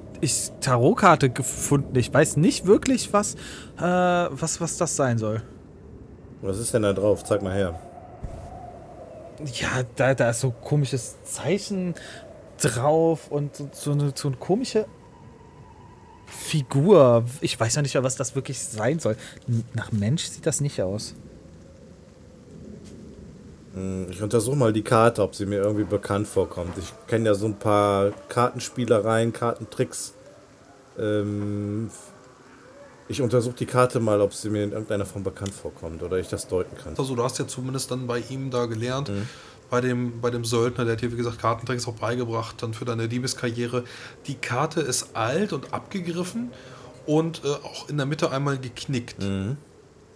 Tarotkarte 0.60 1.30
gefunden. 1.30 1.96
Ich 1.98 2.12
weiß 2.12 2.36
nicht 2.36 2.66
wirklich, 2.66 3.12
was, 3.12 3.34
äh, 3.76 3.80
was, 3.80 4.60
was 4.60 4.76
das 4.76 4.96
sein 4.96 5.18
soll. 5.18 5.42
Was 6.42 6.58
ist 6.58 6.72
denn 6.74 6.82
da 6.82 6.92
drauf? 6.92 7.24
Zeig 7.24 7.42
mal 7.42 7.54
her. 7.54 7.78
Ja, 9.54 9.82
da, 9.96 10.14
da 10.14 10.30
ist 10.30 10.40
so 10.40 10.48
ein 10.48 10.54
komisches 10.62 11.16
Zeichen 11.24 11.94
drauf 12.60 13.30
und 13.30 13.56
so, 13.56 13.68
so, 13.72 13.92
eine, 13.92 14.12
so 14.14 14.28
eine 14.28 14.36
komische 14.36 14.86
Figur. 16.26 17.24
Ich 17.40 17.58
weiß 17.58 17.76
noch 17.76 17.82
nicht 17.82 17.94
mal, 17.94 18.04
was 18.04 18.16
das 18.16 18.34
wirklich 18.34 18.58
sein 18.58 18.98
soll. 18.98 19.16
Nach 19.74 19.92
Mensch 19.92 20.24
sieht 20.24 20.46
das 20.46 20.60
nicht 20.60 20.80
aus. 20.82 21.14
Hm, 23.74 24.06
Ich 24.10 24.22
untersuche 24.22 24.56
mal 24.56 24.72
die 24.72 24.82
Karte, 24.82 25.22
ob 25.22 25.34
sie 25.34 25.46
mir 25.46 25.58
irgendwie 25.62 25.84
bekannt 25.84 26.26
vorkommt. 26.26 26.76
Ich 26.78 26.92
kenne 27.06 27.26
ja 27.26 27.34
so 27.34 27.46
ein 27.46 27.58
paar 27.58 28.10
Kartenspielereien, 28.28 29.32
Kartentricks. 29.32 30.14
Ähm, 30.98 31.90
ich 33.08 33.20
untersuche 33.22 33.56
die 33.56 33.66
Karte 33.66 33.98
mal, 34.00 34.20
ob 34.20 34.32
sie 34.34 34.50
mir 34.50 34.62
in 34.64 34.72
irgendeiner 34.72 35.06
Form 35.06 35.24
bekannt 35.24 35.52
vorkommt 35.52 36.02
oder 36.02 36.18
ich 36.18 36.28
das 36.28 36.46
deuten 36.46 36.76
kann. 36.76 36.94
Also 36.96 37.14
du 37.16 37.24
hast 37.24 37.38
ja 37.38 37.46
zumindest 37.46 37.90
dann 37.90 38.06
bei 38.06 38.22
ihm 38.28 38.50
da 38.50 38.66
gelernt, 38.66 39.10
bei, 39.68 39.80
dem, 39.80 40.20
bei 40.20 40.30
dem 40.30 40.44
Söldner, 40.44 40.84
der 40.84 40.92
hat 40.94 41.02
dir 41.02 41.10
wie 41.10 41.16
gesagt 41.16 41.40
Kartentricks 41.40 41.88
auch 41.88 41.94
beigebracht, 41.94 42.62
dann 42.62 42.72
für 42.72 42.84
deine 42.84 43.08
Diebeskarriere. 43.08 43.84
Die 44.26 44.34
Karte 44.36 44.80
ist 44.80 45.16
alt 45.16 45.52
und 45.52 45.72
abgegriffen 45.72 46.50
und 47.06 47.42
äh, 47.44 47.48
auch 47.48 47.88
in 47.88 47.96
der 47.96 48.06
Mitte 48.06 48.30
einmal 48.30 48.58
geknickt. 48.58 49.16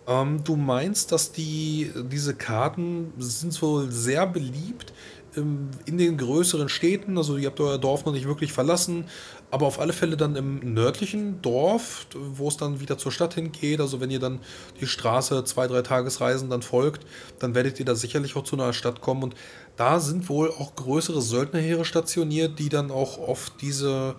Ähm, 0.07 0.45
du 0.45 0.57
meinst, 0.57 1.13
dass 1.13 1.33
die, 1.33 1.91
diese 2.11 2.35
Karten 2.35 3.13
sind 3.19 3.61
wohl 3.63 3.91
sehr 3.91 4.27
beliebt 4.27 4.93
ähm, 5.37 5.71
in 5.87 5.97
den 5.97 6.19
größeren 6.19 6.69
Städten. 6.69 7.17
Also 7.17 7.37
ihr 7.37 7.47
habt 7.47 7.61
euer 7.61 7.79
Dorf 7.79 8.05
noch 8.05 8.13
nicht 8.13 8.27
wirklich 8.27 8.53
verlassen, 8.53 9.07
aber 9.51 9.67
auf 9.67 9.81
alle 9.81 9.95
Fälle 9.95 10.17
dann 10.17 10.37
im 10.37 10.75
nördlichen 10.75 11.41
Dorf, 11.41 12.07
wo 12.15 12.49
es 12.49 12.57
dann 12.59 12.81
wieder 12.81 12.99
zur 12.99 13.13
Stadt 13.13 13.35
hingeht. 13.35 13.81
Also 13.81 14.01
wenn 14.01 14.11
ihr 14.11 14.21
dann 14.21 14.41
die 14.81 14.87
Straße 14.87 15.43
zwei, 15.45 15.67
drei 15.67 15.81
Tagesreisen 15.81 16.51
dann 16.51 16.63
folgt, 16.63 17.07
dann 17.39 17.55
werdet 17.55 17.79
ihr 17.79 17.87
da 17.87 17.95
sicherlich 17.95 18.37
auch 18.37 18.45
zu 18.45 18.57
einer 18.57 18.75
Stadt 18.75 19.01
kommen. 19.01 19.23
Und 19.23 19.35
da 19.77 20.01
sind 20.01 20.29
wohl 20.29 20.51
auch 20.51 20.75
größere 20.75 21.23
Söldnerheere 21.23 21.87
stationiert, 21.87 22.59
die 22.59 22.69
dann 22.69 22.91
auch 22.91 23.19
oft 23.19 23.55
diese 23.63 24.17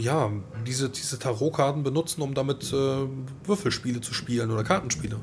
ja, 0.00 0.30
diese, 0.66 0.88
diese 0.88 1.18
Tarotkarten 1.18 1.82
benutzen, 1.82 2.22
um 2.22 2.34
damit 2.34 2.72
äh, 2.72 3.06
Würfelspiele 3.44 4.00
zu 4.00 4.14
spielen 4.14 4.50
oder 4.50 4.64
Kartenspiele. 4.64 5.16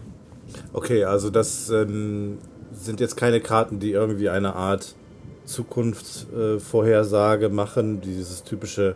Okay, 0.74 1.04
also 1.04 1.30
das 1.30 1.70
ähm, 1.70 2.38
sind 2.72 3.00
jetzt 3.00 3.18
keine 3.18 3.42
Karten, 3.42 3.80
die 3.80 3.92
irgendwie 3.92 4.30
eine 4.30 4.56
Art 4.56 4.96
Zukunftsvorhersage 5.46 7.48
äh, 7.48 7.50
machen. 7.50 8.02
Dieses 8.02 8.44
typische 8.44 8.96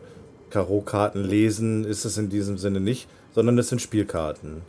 Tarotkarten 0.49 1.23
lesen 1.23 1.85
ist 1.85 2.05
es 2.05 2.17
in 2.17 2.29
diesem 2.29 2.57
Sinne 2.57 2.79
nicht, 2.79 3.07
sondern 3.33 3.57
es 3.57 3.69
sind 3.69 3.81
Spielkarten. 3.81 4.61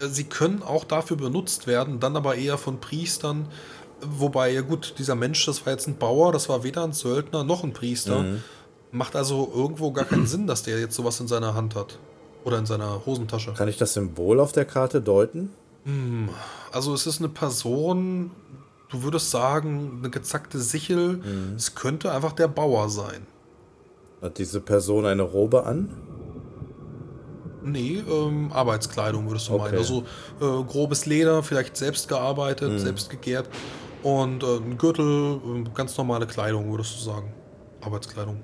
Äh, 0.00 0.08
Sie 0.08 0.24
können 0.24 0.62
auch 0.62 0.84
dafür 0.84 1.16
benutzt 1.16 1.66
werden, 1.66 2.00
dann 2.00 2.16
aber 2.16 2.36
eher 2.36 2.58
von 2.58 2.80
Priestern. 2.80 3.48
Wobei, 4.02 4.52
ja 4.52 4.62
gut, 4.62 4.94
dieser 4.98 5.14
Mensch, 5.14 5.44
das 5.44 5.66
war 5.66 5.74
jetzt 5.74 5.86
ein 5.86 5.98
Bauer, 5.98 6.32
das 6.32 6.48
war 6.48 6.64
weder 6.64 6.84
ein 6.84 6.92
Söldner 6.92 7.44
noch 7.44 7.64
ein 7.64 7.72
Priester. 7.72 8.24
Macht 8.92 9.14
also 9.16 9.50
irgendwo 9.54 9.92
gar 9.92 10.04
keinen 10.04 10.26
Sinn, 10.26 10.46
dass 10.46 10.62
der 10.62 10.80
jetzt 10.80 10.94
sowas 10.96 11.20
in 11.20 11.28
seiner 11.28 11.54
Hand 11.54 11.74
hat. 11.76 11.98
Oder 12.44 12.58
in 12.58 12.66
seiner 12.66 13.04
Hosentasche. 13.04 13.52
Kann 13.52 13.68
ich 13.68 13.76
das 13.76 13.92
Symbol 13.94 14.40
auf 14.40 14.52
der 14.52 14.64
Karte 14.64 15.00
deuten? 15.02 15.50
Also 16.72 16.94
es 16.94 17.06
ist 17.06 17.20
eine 17.20 17.28
Person, 17.28 18.30
du 18.90 19.02
würdest 19.02 19.30
sagen, 19.30 19.98
eine 19.98 20.10
gezackte 20.10 20.58
Sichel. 20.58 21.20
Es 21.56 21.74
könnte 21.74 22.12
einfach 22.12 22.32
der 22.32 22.48
Bauer 22.48 22.88
sein. 22.88 23.26
Hat 24.22 24.38
diese 24.38 24.60
Person 24.60 25.06
eine 25.06 25.22
Robe 25.22 25.64
an? 25.64 25.90
Nee, 27.62 28.02
ähm, 28.08 28.50
Arbeitskleidung 28.52 29.26
würdest 29.28 29.48
du 29.48 29.54
Okay. 29.54 29.64
meinen. 29.64 29.78
Also 29.78 30.04
äh, 30.40 30.64
grobes 30.64 31.04
Leder, 31.06 31.42
vielleicht 31.42 31.76
selbst 31.76 32.08
gearbeitet, 32.08 32.80
selbst 32.80 33.10
gegärt. 33.10 33.48
Und 34.02 34.42
äh, 34.42 34.56
ein 34.56 34.78
Gürtel, 34.78 35.40
äh, 35.44 35.64
ganz 35.74 35.96
normale 35.98 36.26
Kleidung, 36.26 36.70
würdest 36.70 36.96
du 36.96 37.00
sagen. 37.04 37.32
Arbeitskleidung. 37.82 38.42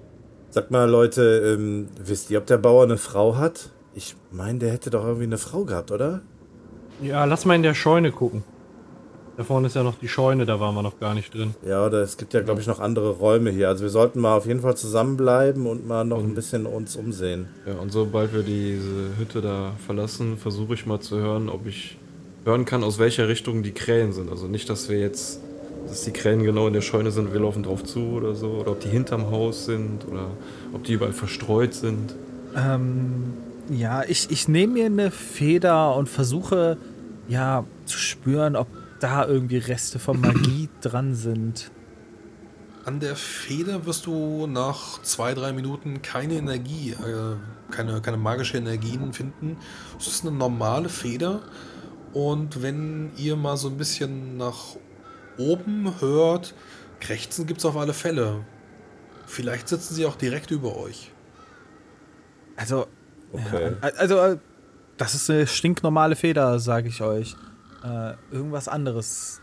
Sag 0.57 0.71
mal, 0.71 0.89
Leute, 0.89 1.55
ähm, 1.55 1.89
wisst 2.03 2.31
ihr, 2.31 2.39
ob 2.39 2.47
der 2.47 2.57
Bauer 2.57 2.85
eine 2.85 2.97
Frau 2.97 3.37
hat? 3.37 3.69
Ich 3.95 4.17
meine, 4.31 4.59
der 4.59 4.73
hätte 4.73 4.89
doch 4.89 5.05
irgendwie 5.05 5.25
eine 5.25 5.37
Frau 5.37 5.65
gehabt, 5.65 5.91
oder? 5.91 6.23
Ja, 7.03 7.27
lass 7.27 7.45
mal 7.45 7.57
in 7.57 7.63
der 7.63 7.75
Scheune 7.75 8.11
gucken. 8.11 8.43
Da 9.37 9.45
vorne 9.45 9.67
ist 9.67 9.77
ja 9.77 9.83
noch 9.83 9.99
die 9.99 10.09
Scheune, 10.09 10.47
da 10.47 10.59
waren 10.59 10.75
wir 10.75 10.81
noch 10.81 10.99
gar 10.99 11.13
nicht 11.13 11.35
drin. 11.35 11.55
Ja, 11.67 11.85
oder 11.85 12.01
es 12.01 12.17
gibt 12.17 12.33
ja, 12.33 12.41
glaube 12.41 12.63
ich, 12.63 12.67
noch 12.67 12.81
andere 12.81 13.11
Räume 13.11 13.51
hier. 13.51 13.69
Also 13.69 13.83
wir 13.83 13.91
sollten 13.91 14.19
mal 14.19 14.35
auf 14.35 14.47
jeden 14.47 14.61
Fall 14.61 14.79
zusammenbleiben 14.79 15.67
und 15.67 15.87
mal 15.87 16.07
noch 16.07 16.21
ein 16.21 16.35
bisschen 16.35 16.65
uns 16.65 16.97
umsehen. 16.97 17.49
Ja, 17.67 17.75
und 17.75 17.93
sobald 17.93 18.33
wir 18.33 18.43
diese 18.43 19.19
Hütte 19.19 19.43
da 19.43 19.73
verlassen, 19.85 20.39
versuche 20.39 20.73
ich 20.73 20.87
mal 20.87 21.01
zu 21.01 21.19
hören, 21.19 21.51
ob 21.51 21.67
ich 21.67 21.99
hören 22.47 22.65
kann, 22.65 22.83
aus 22.83 22.99
welcher 22.99 23.29
Richtung 23.29 23.63
die 23.63 23.73
Krähen 23.73 24.15
sind. 24.15 24.31
Also 24.31 24.47
nicht, 24.47 24.71
dass 24.71 24.89
wir 24.89 24.99
jetzt, 24.99 25.43
dass 25.89 26.03
die 26.03 26.13
Krähen 26.13 26.43
genau 26.43 26.67
in 26.67 26.73
der 26.73 26.81
Scheune 26.81 27.11
sind, 27.11 27.33
wir 27.33 27.41
laufen 27.41 27.63
drauf 27.63 27.85
zu 27.85 28.01
oder 28.01 28.35
so. 28.35 28.49
Oder 28.49 28.73
ob 28.73 28.81
die 28.81 28.89
hinterm 28.89 29.31
Haus 29.31 29.67
sind 29.67 30.07
oder 30.07 30.31
ob 30.73 30.85
die 30.85 30.95
überall 30.95 31.13
verstreut 31.13 31.75
sind. 31.75 32.15
Ähm, 32.57 33.35
ja, 33.71 34.03
ich, 34.05 34.31
ich 34.31 34.49
nehme 34.49 34.75
mir 34.75 34.87
eine 34.87 35.11
Feder 35.11 35.95
und 35.97 36.09
versuche, 36.09 36.79
ja, 37.29 37.65
zu 37.85 37.99
spüren, 37.99 38.57
ob 38.57 38.69
da 39.01 39.27
irgendwie 39.27 39.59
Reste 39.59 39.99
von 39.99 40.21
Magie 40.21 40.69
dran 40.81 41.15
sind. 41.15 41.71
An 42.85 43.01
der 43.01 43.17
Feder 43.17 43.85
wirst 43.85 44.07
du 44.07 44.47
nach 44.47 45.03
zwei, 45.03 45.35
drei 45.35 45.53
Minuten 45.53 46.03
keine 46.03 46.35
Energie, 46.35 46.93
äh, 46.93 47.73
keine, 47.73 48.01
keine 48.01 48.17
magische 48.17 48.59
Energien 48.59 49.13
finden. 49.13 49.57
Es 49.99 50.07
ist 50.07 50.25
eine 50.25 50.37
normale 50.37 50.89
Feder. 50.89 51.43
Und 52.13 52.63
wenn 52.63 53.11
ihr 53.17 53.37
mal 53.37 53.57
so 53.57 53.69
ein 53.69 53.77
bisschen 53.77 54.37
nach 54.37 54.77
oben 55.39 55.93
hört, 56.01 56.55
Krächzen 57.01 57.47
gibt 57.47 57.59
es 57.61 57.65
auf 57.65 57.77
alle 57.77 57.93
Fälle. 57.93 58.45
Vielleicht 59.27 59.69
sitzen 59.69 59.95
sie 59.95 60.07
auch 60.07 60.17
direkt 60.17 60.51
über 60.51 60.77
euch. 60.77 61.11
Also, 62.57 62.87
Okay. 63.33 63.73
ja, 63.83 63.89
also, 63.99 64.19
äh, 64.19 64.39
das 64.97 65.15
ist 65.15 65.29
eine 65.31 65.47
stinknormale 65.47 66.17
Feder, 66.17 66.59
sage 66.59 66.89
ich 66.89 67.03
euch. 67.03 67.37
Äh, 67.85 68.15
irgendwas 68.33 68.69
anderes. 68.69 69.41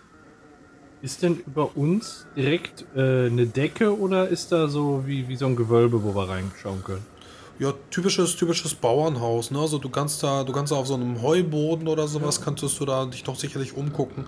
Ist 1.02 1.22
denn 1.22 1.42
über 1.46 1.76
uns 1.76 2.26
direkt 2.36 2.86
äh, 2.96 3.28
eine 3.28 3.46
Decke 3.46 3.98
oder 3.98 4.30
ist 4.30 4.52
da 4.52 4.68
so 4.68 5.06
wie, 5.06 5.28
wie 5.28 5.36
so 5.36 5.46
ein 5.46 5.56
Gewölbe, 5.56 6.02
wo 6.04 6.16
wir 6.16 6.30
reinschauen 6.30 6.84
können? 6.84 7.06
Ja, 7.64 7.74
typisches, 7.90 8.36
typisches 8.36 8.76
Bauernhaus, 8.76 9.50
ne? 9.50 9.58
Also 9.58 9.78
du 9.78 9.88
kannst 9.88 10.22
da, 10.22 10.44
du 10.44 10.52
kannst 10.52 10.74
da 10.74 10.76
auf 10.76 10.88
so 10.88 10.96
einem 10.96 11.22
Heuboden 11.22 11.88
oder 11.88 12.10
sowas, 12.10 12.42
kannst 12.42 12.62
du 12.62 12.86
da 12.86 13.06
dich 13.06 13.24
doch 13.24 13.38
sicherlich 13.38 13.78
umgucken. 13.78 14.26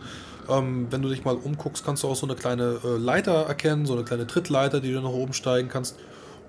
Ähm, 0.48 0.88
wenn 0.90 1.02
du 1.02 1.10
dich 1.10 1.26
mal 1.26 1.36
umguckst, 1.36 1.84
kannst 1.84 2.04
du 2.04 2.08
auch 2.08 2.16
so 2.16 2.26
eine 2.26 2.36
kleine 2.36 2.80
äh, 2.86 2.96
Leiter 2.98 3.34
erkennen, 3.34 3.86
so 3.86 3.92
eine 3.92 4.06
kleine 4.06 4.26
Trittleiter, 4.26 4.80
die 4.80 4.94
du 4.94 5.02
nach 5.02 5.10
oben 5.10 5.34
steigen 5.34 5.68
kannst. 5.68 5.98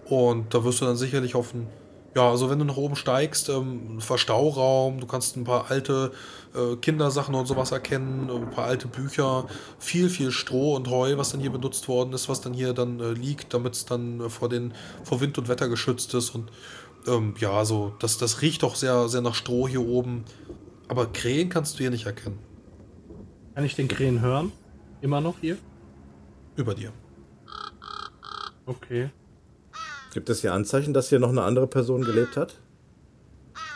Und 0.04 0.54
da 0.54 0.62
wirst 0.62 0.80
du 0.80 0.84
dann 0.84 0.96
sicherlich 0.96 1.34
auf 1.34 1.54
ein, 1.54 1.66
ja, 2.16 2.30
also 2.30 2.48
wenn 2.48 2.58
du 2.58 2.64
nach 2.64 2.78
oben 2.78 2.96
steigst, 2.96 3.50
ähm, 3.50 3.96
ein 3.96 4.00
Verstauraum, 4.00 5.00
du 5.00 5.06
kannst 5.06 5.36
ein 5.36 5.44
paar 5.44 5.70
alte 5.70 6.12
äh, 6.54 6.76
Kindersachen 6.76 7.34
und 7.34 7.44
sowas 7.44 7.72
erkennen, 7.72 8.30
ein 8.30 8.48
paar 8.48 8.64
alte 8.64 8.88
Bücher, 8.88 9.46
viel, 9.78 10.08
viel 10.08 10.30
Stroh 10.30 10.76
und 10.76 10.88
Heu, 10.88 11.18
was 11.18 11.32
dann 11.32 11.40
hier 11.40 11.50
benutzt 11.50 11.88
worden 11.88 12.14
ist, 12.14 12.30
was 12.30 12.40
dann 12.40 12.54
hier 12.54 12.72
dann 12.72 13.00
äh, 13.00 13.12
liegt, 13.12 13.52
damit 13.52 13.74
es 13.74 13.84
dann 13.84 14.20
äh, 14.20 14.30
vor, 14.30 14.48
den, 14.48 14.72
vor 15.04 15.20
Wind 15.20 15.36
und 15.36 15.48
Wetter 15.48 15.68
geschützt 15.68 16.14
ist. 16.14 16.30
Und 16.30 16.50
ähm, 17.06 17.34
ja, 17.38 17.62
so, 17.66 17.92
das, 17.98 18.16
das 18.16 18.40
riecht 18.40 18.64
auch 18.64 18.76
sehr, 18.76 19.10
sehr 19.10 19.20
nach 19.20 19.34
Stroh 19.34 19.68
hier 19.68 19.86
oben. 19.86 20.24
Aber 20.88 21.12
Krähen 21.12 21.50
kannst 21.50 21.74
du 21.74 21.78
hier 21.80 21.90
nicht 21.90 22.06
erkennen. 22.06 22.38
Kann 23.54 23.64
ich 23.66 23.74
den 23.74 23.88
Krähen 23.88 24.22
hören? 24.22 24.52
Immer 25.02 25.20
noch 25.20 25.34
hier? 25.42 25.58
Über 26.56 26.74
dir. 26.74 26.92
Okay. 28.64 29.10
Gibt 30.16 30.30
es 30.30 30.40
hier 30.40 30.54
Anzeichen, 30.54 30.94
dass 30.94 31.10
hier 31.10 31.18
noch 31.18 31.28
eine 31.28 31.42
andere 31.42 31.66
Person 31.66 32.00
gelebt 32.00 32.38
hat? 32.38 32.54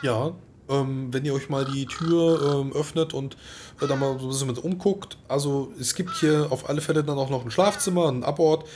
Ja, 0.01 0.33
ähm, 0.71 1.13
wenn 1.13 1.27
ihr 1.27 1.35
euch 1.35 1.51
mal 1.51 1.67
die 1.67 1.85
Tür 1.85 2.63
ähm, 2.63 2.73
öffnet 2.73 3.13
und 3.13 3.37
äh, 3.83 3.87
da 3.87 3.95
mal 3.95 4.19
so 4.19 4.25
ein 4.25 4.29
bisschen 4.31 4.47
mit 4.47 4.57
umguckt, 4.57 5.19
also 5.29 5.71
es 5.79 5.95
gibt 5.95 6.17
hier 6.17 6.47
auf 6.49 6.71
alle 6.71 6.81
Fälle 6.81 7.05
dann 7.05 7.19
auch 7.19 7.29
noch 7.29 7.45
ein 7.45 7.51
Schlafzimmer, 7.51 8.09
ein 8.09 8.25
Abort 8.25 8.67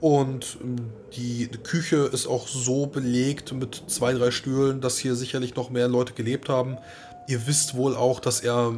und 0.00 0.58
ähm, 0.62 0.76
die 1.16 1.48
Küche 1.48 2.08
ist 2.12 2.28
auch 2.28 2.46
so 2.46 2.86
belegt 2.86 3.52
mit 3.52 3.82
zwei, 3.88 4.12
drei 4.12 4.30
Stühlen, 4.30 4.80
dass 4.80 4.96
hier 4.96 5.16
sicherlich 5.16 5.56
noch 5.56 5.70
mehr 5.70 5.88
Leute 5.88 6.12
gelebt 6.12 6.48
haben. 6.48 6.78
Ihr 7.26 7.48
wisst 7.48 7.74
wohl 7.74 7.96
auch, 7.96 8.20
dass 8.20 8.38
er 8.38 8.74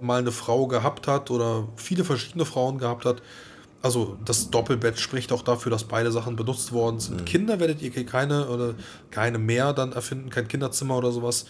mal 0.00 0.18
eine 0.18 0.32
Frau 0.32 0.66
gehabt 0.66 1.06
hat 1.06 1.30
oder 1.30 1.68
viele 1.76 2.02
verschiedene 2.02 2.46
Frauen 2.46 2.78
gehabt 2.78 3.04
hat. 3.04 3.22
Also 3.84 4.16
das 4.24 4.48
Doppelbett 4.48 4.98
spricht 4.98 5.30
auch 5.30 5.42
dafür, 5.42 5.68
dass 5.68 5.84
beide 5.84 6.10
Sachen 6.10 6.36
benutzt 6.36 6.72
worden 6.72 7.00
sind. 7.00 7.26
Kinder 7.26 7.60
werdet 7.60 7.82
ihr 7.82 7.90
hier 7.90 8.06
keine 8.06 8.48
oder 8.48 8.76
keine 9.10 9.36
mehr 9.36 9.74
dann 9.74 9.92
erfinden, 9.92 10.30
kein 10.30 10.48
Kinderzimmer 10.48 10.96
oder 10.96 11.12
sowas 11.12 11.44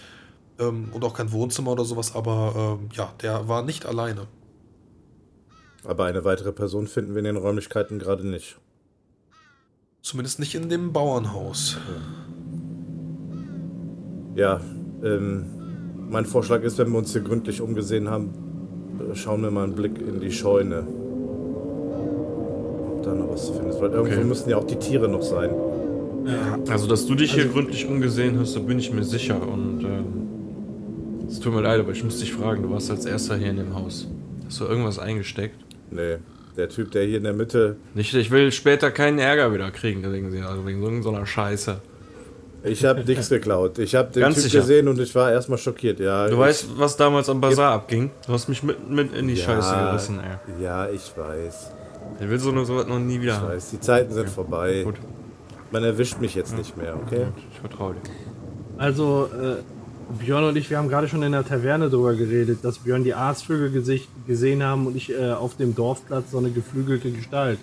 ähm, 0.58 0.88
und 0.90 1.04
auch 1.04 1.14
kein 1.14 1.30
Wohnzimmer 1.30 1.70
oder 1.70 1.84
sowas. 1.84 2.16
Aber 2.16 2.80
ähm, 2.82 2.88
ja, 2.92 3.12
der 3.22 3.46
war 3.46 3.62
nicht 3.62 3.86
alleine. 3.86 4.26
Aber 5.84 6.06
eine 6.06 6.24
weitere 6.24 6.50
Person 6.50 6.88
finden 6.88 7.14
wir 7.14 7.20
in 7.20 7.26
den 7.26 7.36
Räumlichkeiten 7.36 8.00
gerade 8.00 8.26
nicht. 8.26 8.58
Zumindest 10.02 10.40
nicht 10.40 10.56
in 10.56 10.68
dem 10.68 10.92
Bauernhaus. 10.92 11.76
Ja, 14.34 14.60
ähm, 15.04 16.08
mein 16.10 16.26
Vorschlag 16.26 16.62
ist, 16.62 16.78
wenn 16.78 16.90
wir 16.90 16.98
uns 16.98 17.12
hier 17.12 17.22
gründlich 17.22 17.60
umgesehen 17.60 18.10
haben, 18.10 18.98
äh, 19.08 19.14
schauen 19.14 19.40
wir 19.42 19.52
mal 19.52 19.62
einen 19.62 19.76
Blick 19.76 20.00
in 20.00 20.18
die 20.18 20.32
Scheune. 20.32 21.03
Da 23.04 23.14
noch 23.14 23.30
was 23.30 23.46
zu 23.46 23.52
finden 23.52 23.70
ist. 23.70 23.80
Weil 23.80 23.90
irgendwo 23.90 24.14
Okay. 24.16 24.24
müssen 24.24 24.50
ja 24.50 24.56
auch 24.56 24.66
die 24.66 24.76
Tiere 24.76 25.08
noch 25.08 25.22
sein. 25.22 25.50
Also, 26.70 26.86
dass 26.86 27.06
du 27.06 27.14
dich 27.14 27.34
hier 27.34 27.46
gründlich 27.46 27.86
umgesehen 27.86 28.38
hast, 28.40 28.56
da 28.56 28.60
bin 28.60 28.78
ich 28.78 28.90
mir 28.92 29.04
sicher. 29.04 29.36
Und 29.46 29.80
ähm, 29.84 31.26
es 31.28 31.38
tut 31.40 31.52
mir 31.54 31.60
leid, 31.60 31.80
aber 31.80 31.92
ich 31.92 32.02
muss 32.02 32.18
dich 32.18 32.32
fragen, 32.32 32.62
du 32.62 32.70
warst 32.70 32.90
als 32.90 33.04
erster 33.04 33.36
hier 33.36 33.50
in 33.50 33.56
dem 33.58 33.74
Haus. 33.74 34.06
Hast 34.46 34.60
du 34.60 34.64
irgendwas 34.64 34.98
eingesteckt? 34.98 35.56
Nee, 35.90 36.16
der 36.56 36.68
Typ, 36.70 36.92
der 36.92 37.04
hier 37.04 37.18
in 37.18 37.24
der 37.24 37.34
Mitte. 37.34 37.76
Nicht, 37.94 38.14
ich 38.14 38.30
will 38.30 38.50
später 38.52 38.90
keinen 38.90 39.18
Ärger 39.18 39.52
wieder 39.52 39.70
kriegen, 39.70 40.02
wegen, 40.10 40.42
also 40.44 40.64
wegen 40.66 41.02
so, 41.02 41.10
einer 41.10 41.26
Scheiße. 41.26 41.76
Ich 42.66 42.82
habe 42.86 43.04
nichts 43.04 43.28
geklaut. 43.28 43.78
Ich 43.78 43.94
habe 43.94 44.10
den 44.10 44.22
Ganz 44.22 44.36
Typ 44.36 44.44
sicher. 44.44 44.60
gesehen 44.60 44.88
und 44.88 44.98
ich 44.98 45.14
war 45.14 45.30
erstmal 45.30 45.58
schockiert. 45.58 46.00
Ja, 46.00 46.28
Du 46.28 46.38
weißt, 46.38 46.78
was 46.78 46.96
damals 46.96 47.28
am 47.28 47.38
Bazar 47.38 47.72
abging? 47.74 48.10
Du 48.26 48.32
hast 48.32 48.48
mich 48.48 48.62
mit, 48.62 48.88
mit 48.88 49.14
in 49.14 49.28
die 49.28 49.34
Ja. 49.34 49.44
Scheiße 49.44 49.74
gerissen, 49.76 50.20
ey. 50.20 50.62
Ja, 50.64 50.88
ich 50.88 51.12
weiß. 51.14 51.72
Ich 52.20 52.28
will 52.28 52.38
so 52.38 52.50
eine 52.50 52.64
sowas 52.64 52.86
noch 52.86 52.98
nie 52.98 53.20
wieder 53.20 53.36
Ich 53.36 53.42
weiß. 53.42 53.70
Die 53.70 53.80
Zeiten 53.80 54.12
sind 54.12 54.28
vorbei. 54.28 54.82
Gut, 54.84 54.96
Man 55.70 55.84
erwischt 55.84 56.20
mich 56.20 56.34
jetzt 56.34 56.56
nicht 56.56 56.76
mehr, 56.76 56.96
okay? 56.96 57.24
gut, 57.24 57.44
ich 57.52 57.58
vertraue 57.58 57.94
dir. 57.94 58.00
Also, 58.78 59.28
äh, 59.32 59.56
Björn 60.18 60.44
und 60.44 60.56
ich, 60.56 60.70
wir 60.70 60.78
haben 60.78 60.88
gerade 60.88 61.08
schon 61.08 61.22
in 61.22 61.32
der 61.32 61.44
Taverne 61.44 61.88
drüber 61.90 62.14
geredet, 62.14 62.58
dass 62.62 62.78
Björn 62.78 63.04
die 63.04 63.14
Aasvögel 63.14 63.70
gesicht, 63.70 64.08
gesehen 64.26 64.62
haben 64.62 64.86
und 64.86 64.96
ich 64.96 65.12
äh, 65.12 65.32
auf 65.32 65.56
dem 65.56 65.74
Dorfplatz 65.74 66.30
so 66.30 66.38
eine 66.38 66.50
geflügelte 66.50 67.10
Gestalt. 67.10 67.58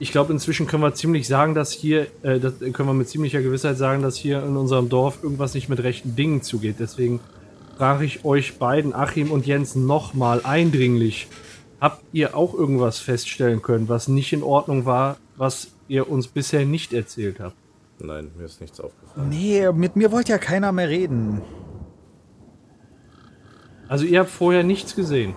Ich 0.00 0.12
glaube, 0.12 0.32
inzwischen 0.32 0.66
können 0.66 0.82
wir 0.82 0.94
ziemlich 0.94 1.26
sagen, 1.26 1.54
dass 1.54 1.72
hier, 1.72 2.06
äh, 2.22 2.38
das 2.38 2.60
können 2.60 2.88
wir 2.88 2.94
mit 2.94 3.08
ziemlicher 3.08 3.42
Gewissheit 3.42 3.76
sagen, 3.76 4.02
dass 4.02 4.16
hier 4.16 4.42
in 4.44 4.56
unserem 4.56 4.88
Dorf 4.88 5.18
irgendwas 5.22 5.54
nicht 5.54 5.68
mit 5.68 5.82
rechten 5.82 6.14
Dingen 6.14 6.42
zugeht. 6.42 6.76
Deswegen 6.78 7.20
frage 7.76 8.04
ich 8.04 8.24
euch 8.24 8.58
beiden, 8.58 8.94
Achim 8.94 9.30
und 9.30 9.46
Jens, 9.46 9.74
nochmal 9.74 10.40
eindringlich. 10.44 11.26
Habt 11.80 12.02
ihr 12.12 12.36
auch 12.36 12.54
irgendwas 12.54 12.98
feststellen 12.98 13.62
können, 13.62 13.88
was 13.88 14.08
nicht 14.08 14.32
in 14.32 14.42
Ordnung 14.42 14.84
war, 14.84 15.16
was 15.36 15.72
ihr 15.86 16.10
uns 16.10 16.26
bisher 16.26 16.64
nicht 16.64 16.92
erzählt 16.92 17.38
habt? 17.40 17.54
Nein, 18.00 18.30
mir 18.36 18.44
ist 18.44 18.60
nichts 18.60 18.80
aufgefallen. 18.80 19.28
Nee, 19.28 19.70
mit 19.72 19.96
mir 19.96 20.12
wollte 20.12 20.32
ja 20.32 20.38
keiner 20.38 20.72
mehr 20.72 20.88
reden. 20.88 21.42
Also 23.88 24.04
ihr 24.04 24.20
habt 24.20 24.30
vorher 24.30 24.62
nichts 24.64 24.94
gesehen, 24.94 25.34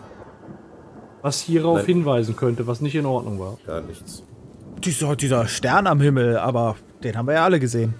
was 1.22 1.40
hierauf 1.40 1.78
Nein. 1.78 1.86
hinweisen 1.86 2.36
könnte, 2.36 2.68
was 2.68 2.82
nicht 2.82 2.96
in 2.96 3.06
Ordnung 3.06 3.40
war. 3.40 3.58
Gar 3.66 3.82
nichts. 3.82 4.24
Dieser, 4.84 5.16
dieser 5.16 5.48
Stern 5.48 5.88
am 5.88 6.02
Himmel, 6.02 6.38
aber 6.38 6.76
den 7.04 7.18
haben 7.18 7.28
wir 7.28 7.36
ja 7.36 7.44
alle 7.46 7.60
gesehen. 7.60 7.94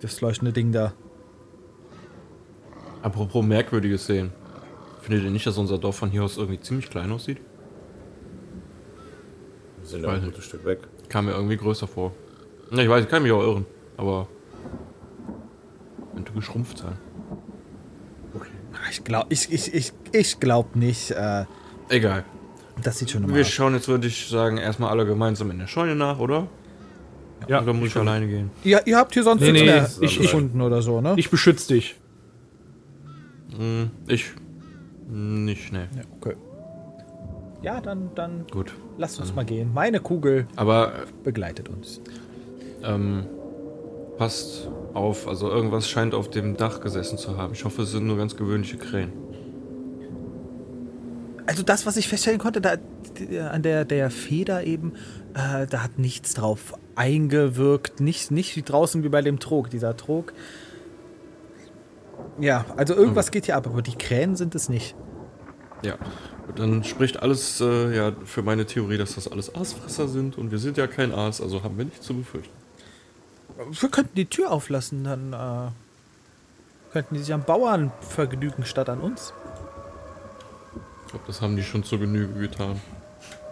Das 0.00 0.20
leuchtende 0.20 0.52
Ding 0.52 0.72
da. 0.72 0.92
Apropos 3.02 3.44
merkwürdiges 3.44 4.06
Sehen. 4.06 4.32
Findet 5.02 5.24
ihr 5.24 5.30
nicht, 5.30 5.46
dass 5.46 5.58
unser 5.58 5.78
Dorf 5.78 5.96
von 5.96 6.10
hier 6.10 6.22
aus 6.24 6.36
irgendwie 6.38 6.60
ziemlich 6.60 6.88
klein 6.88 7.10
aussieht? 7.12 7.38
Wir 9.80 9.86
sind 9.88 10.02
ja 10.04 10.10
ein 10.10 10.24
gutes 10.24 10.44
Stück 10.44 10.64
weg. 10.64 10.78
Kam 11.08 11.26
mir 11.26 11.32
irgendwie 11.32 11.56
größer 11.56 11.86
vor. 11.86 12.12
Na, 12.70 12.82
ich 12.82 12.88
weiß, 12.88 13.04
ich 13.04 13.10
kann 13.10 13.22
mich 13.22 13.32
auch 13.32 13.42
irren, 13.42 13.66
aber. 13.96 14.28
Könnte 16.14 16.32
geschrumpft 16.32 16.78
sein. 16.78 16.96
Ich 18.90 19.04
glaube 19.04 19.26
ich, 19.30 19.50
ich, 19.52 19.72
ich, 19.74 19.92
ich 20.12 20.40
glaub 20.40 20.76
nicht. 20.76 21.10
Äh, 21.10 21.44
Egal. 21.88 22.24
das 22.82 22.98
sieht 22.98 23.10
schon 23.10 23.24
immer 23.24 23.34
Wir 23.34 23.42
aus. 23.42 23.48
schauen 23.48 23.74
jetzt, 23.74 23.88
würde 23.88 24.06
ich 24.06 24.28
sagen, 24.28 24.56
erstmal 24.58 24.90
alle 24.90 25.04
gemeinsam 25.06 25.50
in 25.50 25.58
der 25.58 25.66
Scheune 25.66 25.94
nach, 25.94 26.18
oder? 26.18 26.46
Ja, 27.48 27.60
Oder 27.62 27.72
muss 27.72 27.88
ich 27.88 27.96
alleine 27.96 28.26
gehen? 28.28 28.50
Ihr, 28.64 28.86
ihr 28.86 28.96
habt 28.96 29.14
hier 29.14 29.24
sonst 29.24 29.40
Nee, 29.42 29.50
nichts 29.52 29.66
nee, 29.66 29.72
mehr 29.72 29.88
ich- 30.00 30.16
ich- 30.16 30.22
gefunden 30.22 30.60
oder 30.60 30.80
so, 30.80 31.00
ne? 31.00 31.14
Ich 31.16 31.28
beschütze 31.30 31.74
dich. 31.74 31.96
Hm, 33.56 33.90
ich. 34.06 34.30
Nicht 35.12 35.66
schnell. 35.66 35.88
ja, 35.94 36.02
okay. 36.20 36.36
Ja, 37.62 37.80
dann, 37.80 38.10
dann 38.14 38.46
Gut. 38.50 38.72
lasst 38.98 39.20
uns 39.20 39.34
mal 39.34 39.44
gehen. 39.44 39.70
Meine 39.72 40.00
Kugel 40.00 40.46
Aber 40.56 40.92
begleitet 41.22 41.68
uns. 41.68 42.00
ähm, 42.82 43.24
passt 44.18 44.68
auf, 44.94 45.28
also 45.28 45.48
irgendwas 45.48 45.88
scheint 45.88 46.14
auf 46.14 46.28
dem 46.28 46.56
Dach 46.56 46.80
gesessen 46.80 47.18
zu 47.18 47.36
haben. 47.36 47.52
Ich 47.52 47.64
hoffe, 47.64 47.82
es 47.82 47.92
sind 47.92 48.06
nur 48.06 48.16
ganz 48.16 48.36
gewöhnliche 48.36 48.78
Krähen. 48.78 49.12
Also 51.46 51.62
das, 51.62 51.86
was 51.86 51.96
ich 51.96 52.08
feststellen 52.08 52.38
konnte, 52.40 52.60
da 52.60 52.76
an 53.50 53.62
der, 53.62 53.84
der 53.84 54.10
Feder 54.10 54.64
eben, 54.64 54.92
äh, 55.34 55.66
da 55.66 55.82
hat 55.82 55.98
nichts 55.98 56.34
drauf 56.34 56.74
eingewirkt. 56.94 58.00
Nicht, 58.00 58.30
nicht 58.30 58.56
wie 58.56 58.62
draußen 58.62 59.02
wie 59.04 59.08
bei 59.08 59.22
dem 59.22 59.38
Trog. 59.38 59.70
Dieser 59.70 59.96
Trog. 59.96 60.32
Ja, 62.42 62.64
also 62.76 62.94
irgendwas 62.94 63.30
geht 63.30 63.46
hier 63.46 63.56
ab, 63.56 63.66
aber 63.68 63.82
die 63.82 63.94
Krähen 63.94 64.34
sind 64.34 64.54
es 64.56 64.68
nicht. 64.68 64.96
Ja. 65.82 65.94
Dann 66.56 66.82
spricht 66.84 67.22
alles 67.22 67.60
äh, 67.60 67.94
ja 67.96 68.12
für 68.24 68.42
meine 68.42 68.66
Theorie, 68.66 68.98
dass 68.98 69.14
das 69.14 69.28
alles 69.28 69.54
Aasfresser 69.54 70.08
sind 70.08 70.36
und 70.36 70.50
wir 70.50 70.58
sind 70.58 70.76
ja 70.76 70.86
kein 70.88 71.12
Aas, 71.12 71.40
also 71.40 71.62
haben 71.62 71.78
wir 71.78 71.84
nichts 71.84 72.04
zu 72.04 72.14
befürchten. 72.14 72.52
Wir 73.70 73.88
könnten 73.88 74.14
die 74.16 74.26
Tür 74.26 74.50
auflassen, 74.50 75.04
dann 75.04 75.32
äh, 75.32 75.70
könnten 76.92 77.14
die 77.14 77.20
sich 77.22 77.32
am 77.32 77.44
Bauern 77.44 77.92
vergnügen 78.00 78.64
statt 78.64 78.88
an 78.88 79.00
uns. 79.00 79.32
Ich 81.06 81.10
glaube, 81.12 81.24
das 81.28 81.40
haben 81.40 81.54
die 81.56 81.62
schon 81.62 81.84
zur 81.84 82.00
Genüge 82.00 82.34
getan. 82.40 82.80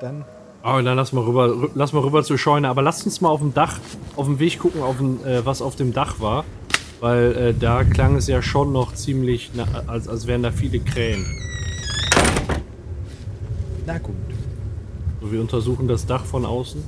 Dann 0.01 0.25
Oh, 0.63 0.79
dann 0.83 0.95
lass 0.97 1.13
mal 1.13 1.25
rüber, 1.25 1.47
rü- 1.47 1.71
lass 1.75 1.93
mal 1.95 2.01
rüber 2.03 2.23
zur 2.23 2.37
Scheune. 2.37 2.69
Aber 2.69 2.83
lasst 2.83 3.07
uns 3.07 3.23
mal 3.23 3.31
auf 3.31 3.41
dem 3.41 3.55
Dach, 3.55 3.79
auf 4.17 4.27
dem 4.27 4.39
Weg 4.41 4.59
gucken, 4.59 4.83
auf 4.83 4.99
dem, 4.99 5.25
äh, 5.25 5.47
was 5.47 5.63
auf 5.63 5.75
dem 5.77 5.95
Dach 5.95 6.21
war. 6.21 6.45
Weil 7.01 7.37
äh, 7.37 7.55
da 7.59 7.83
klang 7.85 8.17
es 8.17 8.27
ja 8.27 8.43
schon 8.43 8.73
noch 8.73 8.95
ziemlich, 8.95 9.51
na, 9.55 9.67
als, 9.87 10.07
als 10.07 10.27
wären 10.27 10.43
da 10.43 10.53
viele 10.53 10.81
Krähen. 10.81 11.27
Na 13.87 13.99
gut. 13.99 14.15
So, 15.21 15.33
wir 15.33 15.41
untersuchen 15.41 15.89
das 15.89 16.07
Dach 16.07 16.25
von 16.25 16.45
außen. 16.45 16.83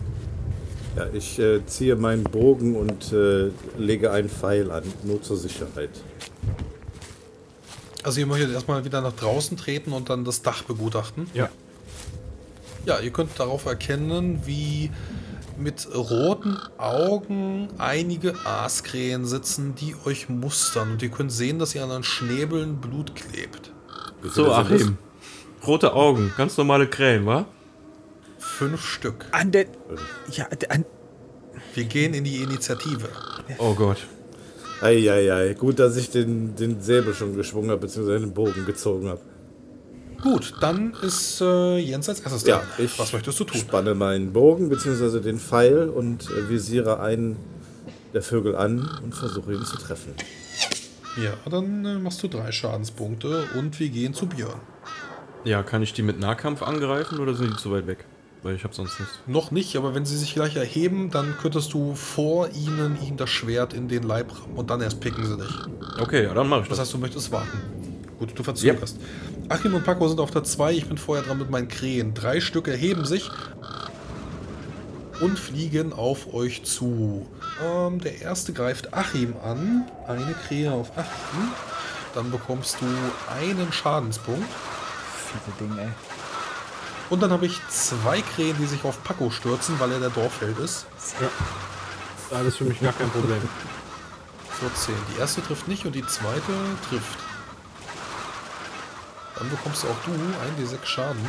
Ja, 0.96 1.06
ich 1.14 1.38
äh, 1.38 1.64
ziehe 1.64 1.96
meinen 1.96 2.24
Bogen 2.24 2.76
und 2.76 3.12
äh, 3.12 3.50
lege 3.78 4.10
einen 4.10 4.28
Pfeil 4.28 4.70
an, 4.70 4.82
nur 5.04 5.22
zur 5.22 5.38
Sicherheit. 5.38 5.90
Also 8.02 8.20
ihr 8.20 8.26
möchtet 8.26 8.52
erstmal 8.52 8.84
wieder 8.84 9.00
nach 9.00 9.14
draußen 9.14 9.56
treten 9.56 9.92
und 9.92 10.10
dann 10.10 10.24
das 10.24 10.42
Dach 10.42 10.64
begutachten. 10.64 11.28
Ja. 11.32 11.48
Ja, 12.84 12.98
ihr 12.98 13.10
könnt 13.10 13.30
darauf 13.38 13.64
erkennen, 13.64 14.42
wie 14.44 14.90
mit 15.62 15.88
roten 15.94 16.58
Augen 16.78 17.68
einige 17.78 18.34
Aaskrähen 18.44 19.24
sitzen, 19.24 19.74
die 19.74 19.94
euch 20.04 20.28
mustern. 20.28 20.92
Und 20.92 21.02
ihr 21.02 21.10
könnt 21.10 21.32
sehen, 21.32 21.58
dass 21.58 21.74
ihr 21.74 21.82
an 21.82 21.90
den 21.90 22.02
Schnäbeln 22.02 22.80
Blut 22.80 23.14
klebt. 23.14 23.72
So? 24.22 24.52
Achim. 24.52 24.98
Rote 25.66 25.94
Augen, 25.94 26.32
ganz 26.36 26.56
normale 26.56 26.88
Krähen, 26.88 27.24
wa? 27.24 27.46
Fünf 28.38 28.84
Stück. 28.84 29.26
An 29.30 29.52
der. 29.52 29.66
Ja, 30.32 30.48
an, 30.68 30.84
Wir 31.74 31.84
gehen 31.84 32.14
in 32.14 32.24
die 32.24 32.42
Initiative. 32.42 33.08
Oh 33.58 33.74
Gott. 33.74 33.98
Eieiei, 34.80 35.54
gut, 35.54 35.78
dass 35.78 35.96
ich 35.96 36.10
den, 36.10 36.56
den 36.56 36.80
Säbel 36.80 37.14
schon 37.14 37.36
geschwungen 37.36 37.70
habe, 37.70 37.82
beziehungsweise 37.82 38.20
den 38.20 38.34
Bogen 38.34 38.66
gezogen 38.66 39.08
habe. 39.08 39.20
Gut, 40.22 40.54
dann 40.60 40.94
ist 41.02 41.40
äh, 41.40 41.78
Jens 41.78 42.08
als 42.08 42.20
erstes 42.20 42.44
Ja, 42.46 42.58
dran. 42.58 42.66
ich 42.78 42.98
Was 42.98 43.12
möchtest 43.12 43.40
du 43.40 43.44
tun? 43.44 43.60
spanne 43.60 43.94
meinen 43.94 44.32
Bogen, 44.32 44.68
beziehungsweise 44.68 45.20
den 45.20 45.38
Pfeil 45.38 45.88
und 45.88 46.30
äh, 46.30 46.48
visiere 46.48 47.00
einen 47.00 47.36
der 48.14 48.22
Vögel 48.22 48.54
an 48.56 48.88
und 49.02 49.14
versuche 49.14 49.52
ihn 49.52 49.64
zu 49.64 49.76
treffen. 49.76 50.14
Ja, 51.22 51.32
dann 51.50 51.84
äh, 51.84 51.98
machst 51.98 52.22
du 52.22 52.28
drei 52.28 52.52
Schadenspunkte 52.52 53.44
und 53.58 53.78
wir 53.80 53.88
gehen 53.88 54.14
zu 54.14 54.26
Björn. 54.26 54.60
Ja, 55.44 55.62
kann 55.62 55.82
ich 55.82 55.92
die 55.92 56.02
mit 56.02 56.20
Nahkampf 56.20 56.62
angreifen 56.62 57.18
oder 57.18 57.34
sind 57.34 57.50
die 57.52 57.56
zu 57.56 57.72
weit 57.72 57.86
weg? 57.86 58.04
Weil 58.44 58.54
ich 58.56 58.64
habe 58.64 58.74
sonst 58.74 58.98
nichts. 59.00 59.18
Noch 59.26 59.50
nicht, 59.50 59.76
aber 59.76 59.94
wenn 59.94 60.04
sie 60.04 60.16
sich 60.16 60.34
gleich 60.34 60.56
erheben, 60.56 61.10
dann 61.10 61.34
könntest 61.40 61.72
du 61.74 61.94
vor 61.94 62.48
ihnen 62.50 62.96
ihnen 63.00 63.16
das 63.16 63.30
Schwert 63.30 63.72
in 63.72 63.88
den 63.88 64.02
Leib 64.04 64.32
rammen 64.40 64.56
und 64.56 64.70
dann 64.70 64.80
erst 64.80 65.00
picken 65.00 65.24
sie 65.26 65.36
dich. 65.36 66.00
Okay, 66.00 66.24
ja, 66.24 66.34
dann 66.34 66.48
mache 66.48 66.62
ich 66.62 66.68
Das 66.68 66.78
das. 66.78 66.86
heißt, 66.86 66.94
du 66.94 66.98
möchtest 66.98 67.30
warten. 67.32 67.58
Gut, 68.22 68.38
du 68.38 68.44
verzögerst. 68.44 68.98
Achim 69.48 69.74
und 69.74 69.82
Paco 69.82 70.06
sind 70.06 70.20
auf 70.20 70.30
der 70.30 70.44
2, 70.44 70.74
ich 70.74 70.86
bin 70.86 70.96
vorher 70.96 71.24
dran 71.24 71.38
mit 71.38 71.50
meinen 71.50 71.66
Krähen. 71.66 72.14
Drei 72.14 72.40
Stück 72.40 72.68
erheben 72.68 73.04
sich 73.04 73.28
und 75.20 75.36
fliegen 75.36 75.92
auf 75.92 76.32
euch 76.32 76.62
zu. 76.62 77.26
Ähm, 77.60 78.00
der 78.00 78.20
erste 78.20 78.52
greift 78.52 78.94
Achim 78.94 79.34
an. 79.44 79.90
Eine 80.06 80.36
Krähe 80.46 80.70
auf 80.70 80.92
Achim. 80.96 81.48
Dann 82.14 82.30
bekommst 82.30 82.76
du 82.80 82.86
einen 83.28 83.72
Schadenspunkt. 83.72 84.46
viele 85.32 85.68
Dinge, 85.68 85.82
ey. 85.82 85.88
Und 87.10 87.24
dann 87.24 87.32
habe 87.32 87.46
ich 87.46 87.58
zwei 87.70 88.20
Krähen, 88.20 88.54
die 88.60 88.66
sich 88.66 88.84
auf 88.84 89.02
Paco 89.02 89.30
stürzen, 89.30 89.80
weil 89.80 89.90
er 89.90 89.98
der 89.98 90.10
Dorfheld 90.10 90.60
ist. 90.60 90.86
Das 90.94 91.06
ist 91.08 92.32
alles 92.32 92.56
für 92.56 92.64
mich 92.66 92.80
gar 92.80 92.92
kein 92.92 93.10
Problem. 93.10 93.42
14. 94.60 94.94
Die 95.12 95.18
erste 95.18 95.42
trifft 95.42 95.66
nicht 95.66 95.84
und 95.86 95.96
die 95.96 96.06
zweite 96.06 96.52
trifft. 96.88 97.31
Dann 99.42 99.50
bekommst 99.50 99.82
du 99.82 99.88
auch 99.88 99.96
du 100.04 100.12
ein 100.12 100.64
D6 100.64 100.86
Schaden. 100.86 101.20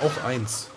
Auch 0.00 0.24
eins. 0.24 0.68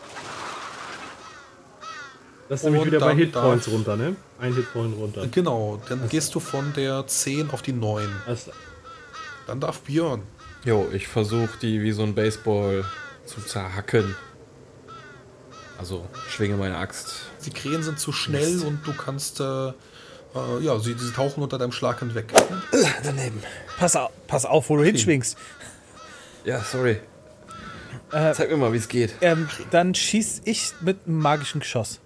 Das 2.50 2.62
ist 2.62 2.66
nämlich 2.66 2.86
wieder 2.86 3.00
bei 3.00 3.14
Hitpoints 3.14 3.68
runter, 3.68 3.96
ne? 3.96 4.16
Ein 4.40 4.56
Hitpoint 4.56 4.98
runter. 4.98 5.28
Genau, 5.28 5.80
dann 5.88 6.10
gehst 6.10 6.34
du 6.34 6.40
von 6.40 6.74
der 6.74 7.06
10 7.06 7.52
auf 7.52 7.62
die 7.62 7.72
9. 7.72 8.10
Das, 8.26 8.50
Dann 9.46 9.60
darf 9.60 9.82
Björn. 9.82 10.24
Jo, 10.64 10.88
ich 10.92 11.08
versuche 11.08 11.56
die 11.62 11.84
wie 11.84 11.92
so 11.92 12.02
ein 12.02 12.16
Baseball 12.16 12.84
zu 13.26 13.42
zerhacken. 13.42 14.16
Also 15.78 16.08
schwinge 16.30 16.58
meine 16.58 16.78
Axt. 16.78 17.28
Die 17.46 17.52
Krähen 17.52 17.84
sind 17.84 18.00
zu 18.00 18.12
schnell 18.12 18.62
und 18.62 18.80
du 18.88 18.94
kannst, 18.94 19.40
äh, 19.40 19.68
äh, 19.68 19.74
ja, 20.62 20.80
sie, 20.80 20.96
sie 20.98 21.12
tauchen 21.12 21.44
unter 21.44 21.60
deinem 21.60 21.72
Schlag 21.72 22.00
hinweg. 22.00 22.34
Daneben. 23.04 23.44
Pass 23.78 23.96
auf, 23.96 24.10
pass 24.26 24.46
auf 24.46 24.68
wo 24.72 24.78
du 24.78 24.84
hinschwingst. 24.84 25.38
Ja, 26.46 26.62
sorry. 26.62 27.00
Äh, 28.12 28.34
Zeig 28.34 28.50
mir 28.52 28.58
mal, 28.58 28.72
wie 28.72 28.78
es 28.78 28.88
geht. 28.88 29.16
Ähm, 29.22 29.48
dann 29.72 29.96
schieß 29.96 30.44
ich 30.46 30.74
mit 30.82 31.00
einem 31.06 31.20
magischen 31.20 31.60
Geschoss. 31.60 32.00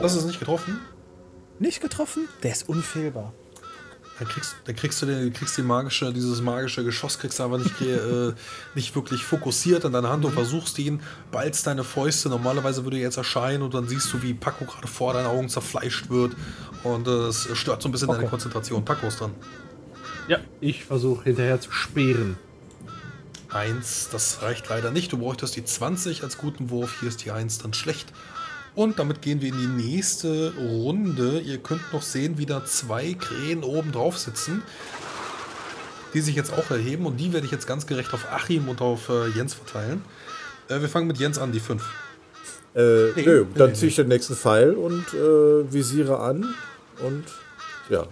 Das 0.00 0.16
ist 0.16 0.24
nicht 0.24 0.40
getroffen. 0.40 0.80
Nicht 1.58 1.80
getroffen? 1.80 2.28
Der 2.42 2.52
ist 2.52 2.68
unfehlbar. 2.68 3.32
Dann 4.18 4.28
kriegst, 4.28 4.56
dann 4.66 4.76
kriegst 4.76 5.00
du 5.02 5.06
den, 5.06 5.32
kriegst 5.32 5.56
die 5.56 5.62
magische, 5.62 6.12
dieses 6.12 6.40
magische 6.42 6.84
Geschoss, 6.84 7.18
kriegst 7.18 7.38
du 7.38 7.42
aber 7.44 7.58
nicht, 7.58 7.80
äh, 7.80 8.32
nicht 8.74 8.94
wirklich 8.94 9.24
fokussiert 9.24 9.84
an 9.84 9.92
deiner 9.92 10.10
Hand 10.10 10.24
und 10.24 10.32
versuchst 10.32 10.78
ihn, 10.78 11.00
ballst 11.30 11.66
deine 11.66 11.82
Fäuste. 11.82 12.28
Normalerweise 12.28 12.84
würde 12.84 12.98
er 12.98 13.02
jetzt 13.04 13.16
erscheinen 13.16 13.62
und 13.62 13.74
dann 13.74 13.88
siehst 13.88 14.12
du, 14.12 14.22
wie 14.22 14.34
Paco 14.34 14.64
gerade 14.64 14.86
vor 14.86 15.12
deinen 15.14 15.26
Augen 15.26 15.48
zerfleischt 15.48 16.08
wird. 16.10 16.34
Und 16.84 17.06
äh, 17.08 17.28
es 17.28 17.48
stört 17.54 17.82
so 17.82 17.88
ein 17.88 17.92
bisschen 17.92 18.08
deine 18.08 18.20
Okay. 18.20 18.28
Konzentration. 18.30 18.84
Paco 18.84 19.06
ist 19.06 19.20
dran. 19.20 19.32
ja, 20.28 20.38
ich 20.60 20.84
versuche 20.84 21.24
hinterher 21.24 21.60
zu 21.60 21.70
speeren. 21.72 22.36
Eins, 23.52 24.08
das 24.10 24.42
reicht 24.42 24.68
leider 24.68 24.90
nicht. 24.90 25.12
Du 25.12 25.18
bräuchtest 25.18 25.56
die 25.56 25.64
20 25.64 26.22
als 26.22 26.38
guten 26.38 26.70
Wurf. 26.70 27.00
Hier 27.00 27.08
ist 27.08 27.24
die 27.24 27.30
1 27.30 27.58
dann 27.58 27.74
schlecht. 27.74 28.12
Und 28.74 28.98
damit 28.98 29.20
gehen 29.20 29.42
wir 29.42 29.50
in 29.50 29.58
die 29.58 29.66
nächste 29.66 30.54
Runde. 30.56 31.40
Ihr 31.40 31.58
könnt 31.58 31.92
noch 31.92 32.02
sehen, 32.02 32.38
wie 32.38 32.46
da 32.46 32.64
zwei 32.64 33.12
Krähen 33.12 33.62
oben 33.62 33.92
drauf 33.92 34.18
sitzen, 34.18 34.62
die 36.14 36.20
sich 36.20 36.34
jetzt 36.34 36.52
auch 36.52 36.70
erheben. 36.70 37.04
Und 37.04 37.18
die 37.18 37.32
werde 37.34 37.44
ich 37.44 37.52
jetzt 37.52 37.66
ganz 37.66 37.86
gerecht 37.86 38.14
auf 38.14 38.32
Achim 38.32 38.68
und 38.68 38.80
auf 38.80 39.10
äh, 39.10 39.28
Jens 39.28 39.54
verteilen. 39.54 40.02
Äh, 40.68 40.80
wir 40.80 40.88
fangen 40.88 41.06
mit 41.06 41.18
Jens 41.18 41.38
an, 41.38 41.52
die 41.52 41.60
5. 41.60 41.82
Äh, 42.74 43.12
Nee, 43.14 43.22
nö, 43.26 43.44
nee, 43.44 43.58
dann 43.58 43.70
nee, 43.70 43.74
ziehe 43.74 43.88
ich 43.88 43.96
den 43.96 44.08
nächsten 44.08 44.34
Pfeil 44.34 44.72
und 44.72 45.04
äh, 45.12 45.70
visiere 45.70 46.18
an 46.20 46.54
und 47.00 47.24
ja. 47.90 48.06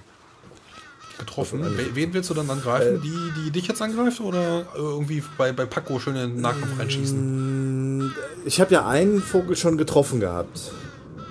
Getroffen. 1.20 1.62
Also, 1.62 1.78
We- 1.78 1.94
Wen 1.94 2.12
willst 2.12 2.28
du 2.30 2.34
dann 2.34 2.50
angreifen? 2.50 2.96
Äh, 2.96 2.98
die, 2.98 3.32
die 3.44 3.50
dich 3.52 3.68
jetzt 3.68 3.80
angreift 3.80 4.20
oder 4.20 4.66
irgendwie 4.74 5.22
bei, 5.38 5.52
bei 5.52 5.66
Paco 5.66 5.98
schön 6.00 6.16
in 6.16 6.32
den 6.34 6.40
Nahkampf 6.40 6.78
reinschießen? 6.78 7.98
Mm, 8.06 8.12
Ich 8.44 8.60
habe 8.60 8.74
ja 8.74 8.86
einen 8.88 9.22
Vogel 9.22 9.54
schon 9.56 9.78
getroffen 9.78 10.18
gehabt. 10.20 10.72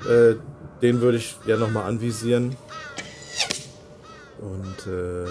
Äh, 0.10 0.36
den 0.82 1.02
würde 1.02 1.18
ich 1.18 1.36
ja 1.46 1.58
nochmal 1.58 1.84
anvisieren. 1.90 2.56
Und 4.40 4.88
äh, 4.92 5.26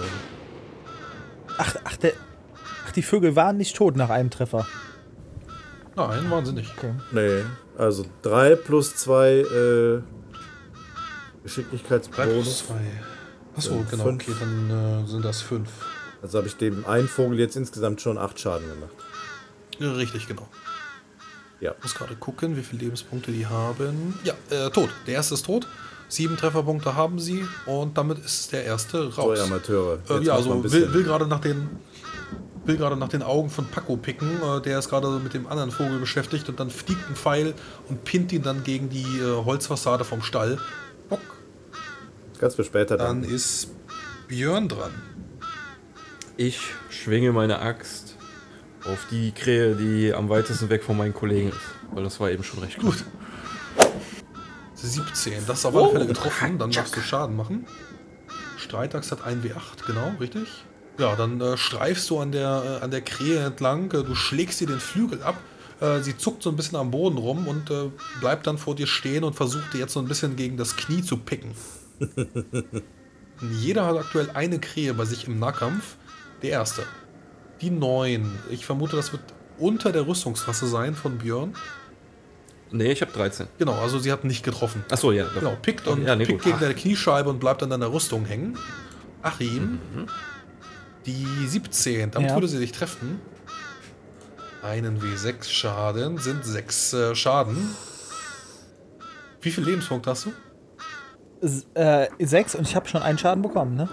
Ach, 1.57 1.75
ach, 1.83 1.97
der, 1.97 2.13
ach, 2.87 2.91
die 2.91 3.01
Vögel 3.01 3.35
waren 3.35 3.57
nicht 3.57 3.75
tot 3.75 3.95
nach 3.97 4.09
einem 4.11 4.29
Treffer. 4.29 4.67
Nein, 5.95 6.29
waren 6.31 6.45
sie 6.45 6.53
nicht. 6.53 6.71
nee, 7.11 7.41
also 7.77 8.05
3 8.21 8.55
plus 8.55 8.95
2 8.95 9.29
äh, 9.31 9.43
3 9.43 10.01
plus 10.01 10.03
Geschicklichkeitsbonus. 11.43 12.67
2. 12.67 12.73
Achso, 13.55 13.75
Ja, 13.75 13.83
genau, 13.89 14.03
fünf. 14.05 14.23
okay, 14.27 14.35
dann 14.39 15.03
äh, 15.03 15.07
sind 15.07 15.25
das 15.25 15.41
5. 15.41 15.67
Also 16.21 16.37
habe 16.37 16.47
ich 16.47 16.55
dem 16.57 16.85
einen 16.85 17.07
Vogel 17.07 17.39
jetzt 17.39 17.55
insgesamt 17.55 18.01
schon 18.01 18.17
8 18.17 18.39
Schaden 18.39 18.67
gemacht. 18.67 18.91
Ja, 19.79 19.91
richtig, 19.93 20.27
genau. 20.27 20.47
Ja. 21.61 21.73
Ich 21.77 21.83
muss 21.83 21.95
gerade 21.95 22.15
gucken, 22.15 22.55
wie 22.57 22.61
viele 22.63 22.83
Lebenspunkte 22.85 23.31
die 23.31 23.47
haben. 23.47 24.17
Ja, 24.23 24.33
äh, 24.49 24.69
tot. 24.69 24.89
Der 25.07 25.15
erste 25.15 25.33
ist 25.33 25.45
tot. 25.45 25.67
Sieben 26.07 26.37
Trefferpunkte 26.37 26.95
haben 26.95 27.19
sie 27.19 27.45
und 27.65 27.97
damit 27.97 28.17
ist 28.19 28.51
der 28.51 28.63
erste 28.65 29.11
So, 29.11 29.21
raus. 29.21 29.37
ihr 29.37 29.43
Amateure. 29.43 29.99
Äh, 30.09 30.23
ja, 30.23 30.33
also 30.35 30.63
will, 30.63 30.93
will 30.93 31.03
gerade 31.03 31.27
nach 31.27 31.39
den 31.39 31.69
will 32.65 32.77
gerade 32.77 32.95
nach 32.97 33.09
den 33.09 33.23
Augen 33.23 33.49
von 33.49 33.65
Paco 33.65 33.95
picken. 33.97 34.29
Äh, 34.41 34.61
der 34.61 34.79
ist 34.79 34.89
gerade 34.89 35.07
mit 35.19 35.33
dem 35.33 35.47
anderen 35.47 35.71
Vogel 35.71 35.99
beschäftigt 35.99 36.49
und 36.49 36.59
dann 36.59 36.69
fliegt 36.69 37.07
ein 37.09 37.15
Pfeil 37.15 37.53
und 37.89 38.03
pinnt 38.05 38.31
ihn 38.31 38.41
dann 38.41 38.63
gegen 38.63 38.89
die 38.89 39.03
äh, 39.19 39.43
Holzfassade 39.45 40.03
vom 40.03 40.21
Stall. 40.21 40.57
Bock. 41.09 41.19
Ganz 42.39 42.55
für 42.55 42.63
später 42.63 42.97
Dann 42.97 43.21
dann. 43.21 43.29
ist 43.29 43.67
Björn 44.27 44.69
dran. 44.69 44.91
Ich 46.37 46.59
schwinge 46.89 47.33
meine 47.33 47.59
Axt 47.59 48.15
auf 48.85 49.07
die 49.11 49.33
Krähe, 49.33 49.75
die 49.75 50.13
am 50.13 50.29
weitesten 50.29 50.69
weg 50.69 50.83
von 50.83 50.95
meinen 50.95 51.13
Kollegen 51.13 51.49
ist. 51.49 51.57
Weil 51.91 52.03
das 52.03 52.19
war 52.19 52.31
eben 52.31 52.43
schon 52.43 52.59
recht 52.61 52.79
gut. 52.79 53.03
17. 54.75 55.45
Das 55.45 55.59
ist 55.59 55.65
auf 55.65 55.75
alle 55.75 55.89
Fälle 55.89 56.07
getroffen. 56.07 56.57
Dann 56.57 56.71
darfst 56.71 56.95
du 56.95 57.01
Schaden 57.01 57.35
machen. 57.35 57.65
Streitaxt 58.57 59.11
hat 59.11 59.21
1W8, 59.25 59.85
genau, 59.85 60.13
richtig? 60.19 60.47
Ja, 60.97 61.15
dann 61.15 61.41
äh, 61.41 61.57
streifst 61.57 62.09
du 62.09 62.19
an 62.19 62.31
der, 62.31 62.79
äh, 62.79 62.83
an 62.83 62.91
der 62.91 63.01
Krähe 63.01 63.39
entlang. 63.39 63.91
Äh, 63.91 64.03
du 64.03 64.15
schlägst 64.15 64.61
ihr 64.61 64.67
den 64.67 64.79
Flügel 64.79 65.23
ab. 65.23 65.35
Äh, 65.81 65.99
sie 66.01 66.17
zuckt 66.17 66.43
so 66.43 66.49
ein 66.49 66.55
bisschen 66.55 66.77
am 66.77 66.91
Boden 66.91 67.17
rum 67.17 67.47
und 67.47 67.69
äh, 67.69 67.89
bleibt 68.21 68.47
dann 68.47 68.57
vor 68.57 68.75
dir 68.75 68.87
stehen 68.87 69.23
und 69.23 69.33
versucht 69.35 69.73
dir 69.73 69.79
jetzt 69.79 69.93
so 69.93 69.99
ein 69.99 70.07
bisschen 70.07 70.35
gegen 70.35 70.55
das 70.55 70.77
Knie 70.77 71.01
zu 71.01 71.17
picken. 71.17 71.51
Jeder 73.51 73.85
hat 73.85 73.97
aktuell 73.97 74.29
eine 74.33 74.59
Krähe 74.59 74.93
bei 74.93 75.05
sich 75.05 75.27
im 75.27 75.39
Nahkampf. 75.39 75.95
Der 76.41 76.51
erste. 76.51 76.83
Die 77.61 77.69
9. 77.69 78.29
Ich 78.49 78.65
vermute, 78.65 78.95
das 78.95 79.11
wird 79.11 79.21
unter 79.57 79.91
der 79.91 80.07
Rüstungsklasse 80.07 80.67
sein 80.67 80.95
von 80.95 81.17
Björn. 81.17 81.53
Nee, 82.71 82.91
ich 82.91 83.01
habe 83.01 83.11
13. 83.11 83.47
Genau, 83.57 83.73
also 83.73 83.97
sie 83.99 84.11
hat 84.11 84.23
nicht 84.23 84.43
getroffen. 84.43 84.83
Achso, 84.91 85.11
ja. 85.11 85.25
doch. 85.25 85.33
Genau, 85.33 85.57
pickt 85.61 85.87
und 85.87 86.03
Ja, 86.05 86.15
nee, 86.15 86.25
pickt 86.25 86.43
gegen 86.43 86.59
deine 86.59 86.75
Kniescheibe 86.75 87.29
und 87.29 87.39
bleibt 87.39 87.63
an 87.63 87.69
deiner 87.71 87.91
Rüstung 87.91 88.25
hängen. 88.25 88.57
Achim, 89.21 89.79
Mhm. 89.95 90.05
die 91.05 91.25
17, 91.47 92.11
damit 92.11 92.29
Ja. 92.29 92.35
würde 92.35 92.47
sie 92.47 92.59
dich 92.59 92.71
treffen. 92.71 93.19
Einen 94.61 95.01
W6 95.01 95.49
Schaden 95.49 96.17
sind 96.19 96.45
6 96.45 96.93
äh, 96.93 97.15
Schaden. 97.15 97.57
Wie 99.41 99.51
viel 99.51 99.63
Lebenspunkte 99.63 100.09
hast 100.11 100.25
du? 100.25 100.33
Äh, 101.73 102.07
sechs 102.19 102.55
und 102.55 102.67
ich 102.67 102.75
habe 102.75 102.87
schon 102.87 103.01
einen 103.01 103.17
Schaden 103.17 103.41
bekommen, 103.41 103.75
ne? 103.75 103.89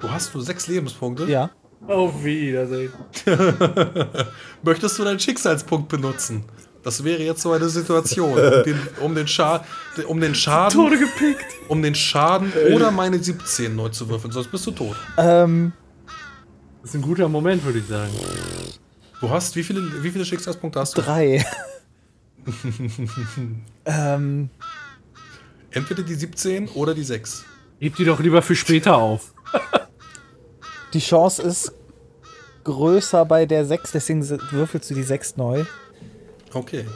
Du 0.00 0.10
hast 0.10 0.34
nur 0.34 0.42
6 0.44 0.66
Lebenspunkte. 0.68 1.24
Ja. 1.24 1.50
Auf 1.86 2.22
Wiedersehen. 2.24 2.92
Möchtest 4.62 4.98
du 4.98 5.04
deinen 5.04 5.18
Schicksalspunkt 5.18 5.88
benutzen? 5.88 6.44
Das 6.82 7.02
wäre 7.04 7.22
jetzt 7.22 7.42
so 7.42 7.52
eine 7.52 7.68
Situation, 7.68 8.32
um 8.32 8.62
den, 8.64 8.80
um 9.00 9.14
den, 9.14 9.28
Scha 9.28 9.64
um 10.08 10.20
den 10.20 10.34
Schaden, 10.34 10.76
Tode 10.80 10.98
gepickt. 10.98 11.44
um 11.68 11.80
den 11.82 11.94
Schaden 11.94 12.52
oder 12.74 12.90
meine 12.90 13.18
17 13.22 13.74
neu 13.74 13.88
zu 13.90 14.08
würfeln, 14.08 14.32
sonst 14.32 14.50
bist 14.50 14.66
du 14.66 14.72
tot. 14.72 14.96
Ähm, 15.16 15.72
Das 16.80 16.90
ist 16.90 16.96
ein 16.96 17.02
guter 17.02 17.28
Moment, 17.28 17.64
würde 17.64 17.78
ich 17.78 17.86
sagen. 17.86 18.10
Du 19.20 19.30
hast, 19.30 19.54
wie 19.54 19.62
viele, 19.62 20.02
wie 20.02 20.10
viele 20.10 20.24
Schicksalspunkte 20.24 20.80
hast 20.80 20.96
du? 20.96 21.02
drei. 21.02 21.44
ähm, 23.84 24.50
Entweder 25.72 26.02
die 26.02 26.14
17 26.14 26.68
oder 26.70 26.94
die 26.94 27.04
6. 27.04 27.44
Heb 27.80 27.96
die 27.96 28.04
doch 28.04 28.20
lieber 28.20 28.42
für 28.42 28.54
später 28.54 28.96
auf. 28.96 29.32
die 30.92 31.00
Chance 31.00 31.42
ist 31.42 31.72
größer 32.64 33.24
bei 33.24 33.46
der 33.46 33.64
6, 33.64 33.92
deswegen 33.92 34.28
würfelst 34.28 34.90
du 34.90 34.94
die 34.94 35.02
6 35.02 35.36
neu. 35.36 35.64
Okay. 36.52 36.86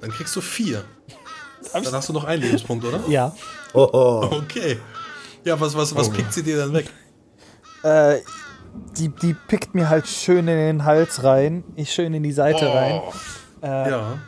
Dann 0.00 0.10
kriegst 0.10 0.34
du 0.34 0.40
4. 0.40 0.82
Dann 1.72 1.92
hast 1.92 2.08
du 2.08 2.12
noch 2.12 2.24
einen 2.24 2.42
Lebenspunkt, 2.42 2.84
oder? 2.84 3.00
Ja. 3.08 3.34
Hoho. 3.74 4.24
Okay. 4.38 4.78
Ja, 5.44 5.58
was, 5.60 5.76
was, 5.76 5.94
was 5.94 6.10
pickt 6.10 6.32
sie 6.32 6.42
dir 6.42 6.56
dann 6.58 6.72
weg? 6.72 6.90
Äh, 7.82 8.18
die, 8.98 9.08
die 9.08 9.34
pickt 9.34 9.74
mir 9.74 9.88
halt 9.88 10.06
schön 10.06 10.48
in 10.48 10.56
den 10.56 10.84
Hals 10.84 11.22
rein, 11.22 11.64
ich 11.76 11.92
schön 11.92 12.12
in 12.14 12.22
die 12.22 12.32
Seite 12.32 12.66
rein. 12.72 13.00
Äh, 13.62 13.90
Ja. 13.90 14.18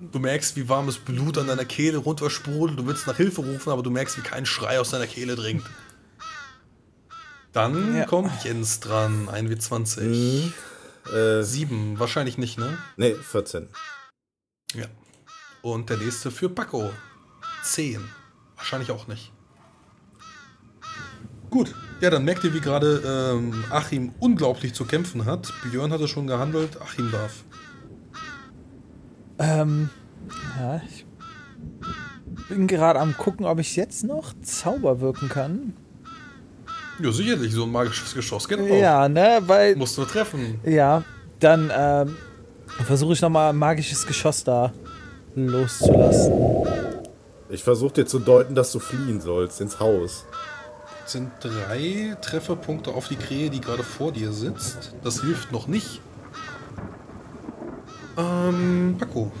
Du 0.00 0.18
merkst, 0.18 0.56
wie 0.56 0.68
warmes 0.68 0.98
Blut 0.98 1.36
an 1.38 1.46
deiner 1.46 1.64
Kehle 1.64 1.98
runtersprudelt. 1.98 2.78
Du 2.78 2.86
willst 2.86 3.06
nach 3.06 3.16
Hilfe 3.16 3.42
rufen, 3.42 3.70
aber 3.70 3.82
du 3.82 3.90
merkst, 3.90 4.16
wie 4.16 4.22
kein 4.22 4.46
Schrei 4.46 4.80
aus 4.80 4.90
deiner 4.90 5.06
Kehle 5.06 5.36
dringt. 5.36 5.64
Dann 7.52 7.96
Ja. 7.96 8.04
kommt 8.06 8.44
Jens 8.44 8.80
dran. 8.80 9.28
1W20. 9.28 10.00
Mhm. 10.00 10.52
Äh, 11.14 11.42
7. 11.42 11.98
Wahrscheinlich 11.98 12.38
nicht, 12.38 12.58
ne? 12.58 12.78
nee, 12.96 13.14
14. 13.14 13.68
Ja. 14.74 14.86
Und 15.62 15.90
der 15.90 15.96
nächste 15.98 16.30
für 16.30 16.48
Paco. 16.48 16.90
10. 17.62 18.02
Wahrscheinlich 18.56 18.90
auch 18.90 19.06
nicht. 19.06 19.32
Gut. 21.50 21.74
Ja, 22.00 22.08
dann 22.10 22.24
merkt 22.24 22.44
ihr, 22.44 22.54
wie 22.54 22.60
gerade 22.60 23.02
ähm, 23.34 23.64
Achim 23.70 24.14
unglaublich 24.20 24.72
zu 24.72 24.84
kämpfen 24.84 25.24
hat. 25.26 25.52
Björn 25.70 25.92
hatte 25.92 26.06
schon 26.08 26.26
gehandelt, 26.26 26.80
Achim 26.80 27.10
darf. 27.10 27.32
Ähm, 29.40 29.88
ja, 30.60 30.80
ich 30.88 31.06
bin 32.48 32.66
gerade 32.66 33.00
am 33.00 33.16
gucken, 33.16 33.46
ob 33.46 33.58
ich 33.58 33.74
jetzt 33.76 34.04
noch 34.04 34.34
Zauber 34.42 35.00
wirken 35.00 35.28
kann. 35.28 35.72
Ja, 37.02 37.10
sicherlich, 37.10 37.52
so 37.54 37.64
ein 37.64 37.72
magisches 37.72 38.14
Geschoss 38.14 38.46
geht 38.46 38.60
auch. 38.60 38.66
Ja, 38.66 39.08
ne, 39.08 39.40
weil, 39.46 39.74
Musst 39.76 39.96
du 39.96 40.04
treffen. 40.04 40.60
ja, 40.64 41.02
dann 41.38 41.72
ähm, 41.74 42.16
versuche 42.84 43.14
ich 43.14 43.22
nochmal 43.22 43.50
ein 43.50 43.56
magisches 43.56 44.06
Geschoss 44.06 44.44
da 44.44 44.72
loszulassen. 45.34 46.32
Ich 47.48 47.62
versuche 47.64 47.94
dir 47.94 48.06
zu 48.06 48.18
deuten, 48.18 48.54
dass 48.54 48.70
du 48.72 48.78
fliehen 48.78 49.20
sollst 49.20 49.60
ins 49.60 49.80
Haus. 49.80 50.26
Das 51.02 51.12
sind 51.12 51.30
drei 51.40 52.16
Trefferpunkte 52.20 52.90
auf 52.90 53.08
die 53.08 53.16
Krähe, 53.16 53.50
die 53.50 53.60
gerade 53.60 53.82
vor 53.82 54.12
dir 54.12 54.32
sitzt. 54.32 54.94
Das 55.02 55.22
hilft 55.22 55.50
noch 55.50 55.66
nicht. 55.66 56.00
Ähm, 58.16 58.96
Paco. 58.98 59.32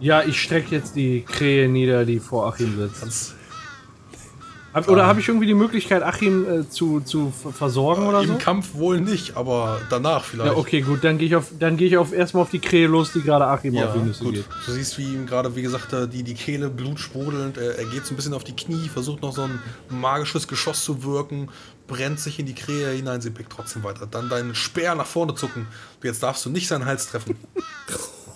Ja, 0.00 0.22
ich 0.22 0.40
strecke 0.40 0.74
jetzt 0.74 0.94
die 0.96 1.22
Krähe 1.22 1.68
nieder, 1.68 2.04
die 2.04 2.20
vor 2.20 2.46
Achim 2.46 2.76
sitzt. 2.78 3.34
Hab, 4.74 4.86
oder 4.88 5.06
habe 5.06 5.18
ich 5.18 5.26
irgendwie 5.26 5.46
die 5.46 5.54
Möglichkeit, 5.54 6.02
Achim 6.02 6.46
äh, 6.46 6.68
zu, 6.68 7.00
zu 7.00 7.32
ver- 7.32 7.50
versorgen 7.52 8.06
oder 8.06 8.22
so? 8.22 8.34
Im 8.34 8.38
Kampf 8.38 8.74
wohl 8.74 9.00
nicht, 9.00 9.34
aber 9.36 9.80
danach 9.88 10.22
vielleicht. 10.22 10.52
Ja, 10.52 10.56
okay, 10.58 10.82
gut, 10.82 11.02
dann 11.02 11.16
gehe 11.16 11.26
ich 11.26 11.34
auf, 11.34 11.46
dann 11.58 11.78
gehe 11.78 11.88
ich 11.88 11.96
auf 11.96 12.12
erstmal 12.12 12.42
auf 12.42 12.50
die 12.50 12.58
Krähe 12.58 12.86
los, 12.86 13.12
die 13.12 13.22
gerade 13.22 13.46
Achim 13.46 13.72
Ja, 13.74 13.86
auf 13.88 13.94
die 13.94 14.00
Nüsse 14.00 14.24
gut. 14.24 14.34
geht. 14.34 14.44
Du 14.66 14.72
siehst, 14.72 14.98
wie 14.98 15.14
ihm 15.14 15.26
gerade, 15.26 15.56
wie 15.56 15.62
gesagt, 15.62 15.92
äh, 15.94 16.06
die, 16.06 16.22
die 16.22 16.34
Kehle 16.34 16.68
blutsprudelnd. 16.68 17.56
Er, 17.56 17.78
er 17.78 17.84
geht 17.86 18.04
so 18.04 18.12
ein 18.12 18.16
bisschen 18.16 18.34
auf 18.34 18.44
die 18.44 18.54
Knie, 18.54 18.88
versucht 18.88 19.22
noch 19.22 19.32
so 19.34 19.42
ein 19.42 19.58
magisches 19.88 20.46
Geschoss 20.46 20.84
zu 20.84 21.02
wirken, 21.02 21.48
brennt 21.88 22.20
sich 22.20 22.38
in 22.38 22.46
die 22.46 22.54
Krähe 22.54 22.90
hinein, 22.92 23.20
sie 23.20 23.30
pickt 23.30 23.50
trotzdem 23.52 23.82
weiter. 23.82 24.06
Dann 24.06 24.28
deinen 24.28 24.54
Speer 24.54 24.94
nach 24.94 25.06
vorne 25.06 25.34
zucken. 25.34 25.66
Jetzt 26.02 26.22
darfst 26.22 26.44
du 26.46 26.50
nicht 26.50 26.68
seinen 26.68 26.84
Hals 26.84 27.08
treffen. 27.08 27.36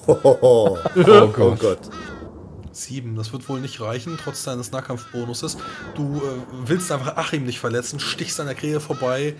Hohoho. 0.09 0.79
Oh 0.97 1.01
Oh 1.05 1.29
Gott. 1.29 1.61
Gott. 1.61 1.79
Sieben, 2.73 3.17
das 3.17 3.33
wird 3.33 3.49
wohl 3.49 3.61
nicht 3.61 3.81
reichen, 3.81 4.19
trotz 4.23 4.45
deines 4.45 4.73
Nahkampfbonuses. 4.73 5.59
Du 5.95 6.17
äh, 6.17 6.67
willst 6.67 6.91
einfach 6.91 7.17
Achim 7.19 7.45
nicht 7.45 7.61
verletzen, 7.61 8.01
stichst 8.01 8.41
an 8.41 8.47
der 8.47 8.55
Krähe 8.55 8.81
vorbei 8.81 9.35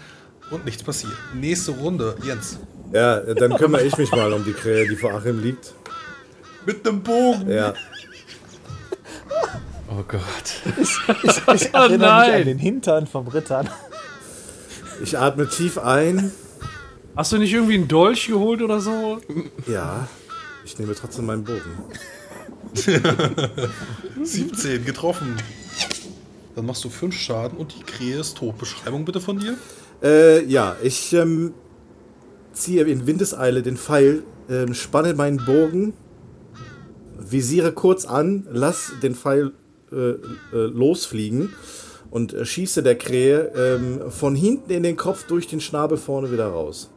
und 0.51 0.67
nichts 0.67 0.83
passiert. 0.83 1.15
Nächste 1.35 1.73
Runde, 1.73 2.15
Jens. 2.23 2.59
Ja, 2.93 3.21
dann 3.21 3.57
kümmere 3.57 3.83
ich 3.85 3.97
mich 3.97 4.13
mal 4.13 4.33
um 4.35 4.45
die 4.45 4.53
Krähe, 4.53 4.87
die 4.87 4.97
vor 4.97 5.15
Achim 5.15 5.43
liegt. 5.43 5.73
Mit 6.67 6.87
einem 6.87 7.03
Bogen. 7.03 7.51
Ja. 7.51 7.73
Oh 9.89 10.05
Gott. 10.07 10.23
Ich 10.79 10.99
erinnere 11.73 11.89
mich 11.89 11.99
nein. 11.99 12.35
an 12.41 12.45
den 12.45 12.59
Hintern 12.59 13.07
vom 13.07 13.29
Rittern. 13.29 13.69
Ich 15.03 15.19
atme 15.19 15.49
tief 15.49 15.79
ein. 15.79 16.31
Hast 17.17 17.33
du 17.33 17.39
nicht 17.39 17.53
irgendwie 17.53 17.75
einen 17.75 17.89
Dolch 17.89 18.29
geholt 18.29 18.63
oder 18.63 18.81
so? 18.81 19.21
Ja. 19.67 20.07
Ich 20.65 20.79
nehme 20.79 20.95
trotzdem 20.95 21.27
meinen 21.27 21.43
Bogen. 21.43 21.61
17, 24.23 24.85
getroffen. 24.85 25.37
Dann 26.55 26.67
machst 26.67 26.85
du 26.85 26.89
5 26.89 27.15
Schaden 27.17 27.59
und 27.59 27.75
die 27.77 27.83
Krähe 27.83 28.21
ist 28.21 28.37
tot. 28.37 28.57
Beschreibung 28.59 29.05
bitte 29.05 29.21
von 29.21 29.41
dir. 29.41 29.57
Äh, 30.03 30.45
ja, 30.45 30.77
ich 30.83 31.13
ähm, 31.13 31.53
ziehe 32.53 32.85
in 32.85 33.07
Windeseile 33.07 33.63
den 33.63 33.77
Pfeil, 33.77 34.23
ähm, 34.49 34.73
spanne 34.73 35.15
meinen 35.15 35.45
Bogen, 35.45 35.95
visiere 37.19 37.73
kurz 37.73 38.05
an, 38.05 38.47
lass 38.51 38.93
den 39.03 39.17
Pfeil 39.17 39.53
äh, 39.91 39.97
äh, 39.97 40.19
losfliegen 40.53 41.53
und 42.13 42.35
äh, 42.35 42.45
schieße 42.45 42.83
der 42.83 42.97
Krähe 42.97 43.51
ähm, 43.57 44.11
von 44.11 44.37
hinten 44.37 44.71
in 44.71 44.85
den 44.85 44.97
Kopf 44.97 45.27
durch 45.27 45.49
den 45.49 45.61
Schnabel 45.61 45.99
vorne 45.99 46.31
wieder 46.31 46.47
raus. 46.47 46.91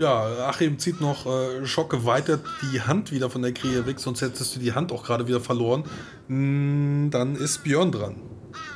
Ja, 0.00 0.48
Achim 0.48 0.78
zieht 0.78 1.00
noch 1.00 1.26
äh, 1.26 1.64
schockgeweitet 1.66 2.40
die 2.62 2.80
Hand 2.80 3.12
wieder 3.12 3.30
von 3.30 3.42
der 3.42 3.52
Krähe 3.52 3.86
weg, 3.86 4.00
sonst 4.00 4.22
hättest 4.22 4.56
du 4.56 4.60
die 4.60 4.72
Hand 4.72 4.90
auch 4.90 5.04
gerade 5.04 5.28
wieder 5.28 5.40
verloren. 5.40 5.84
Mm, 6.26 7.10
dann 7.10 7.36
ist 7.36 7.62
Björn 7.62 7.92
dran. 7.92 8.16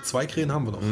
Zwei 0.02 0.26
Krähen 0.26 0.52
haben 0.52 0.66
wir 0.66 0.72
noch. 0.72 0.82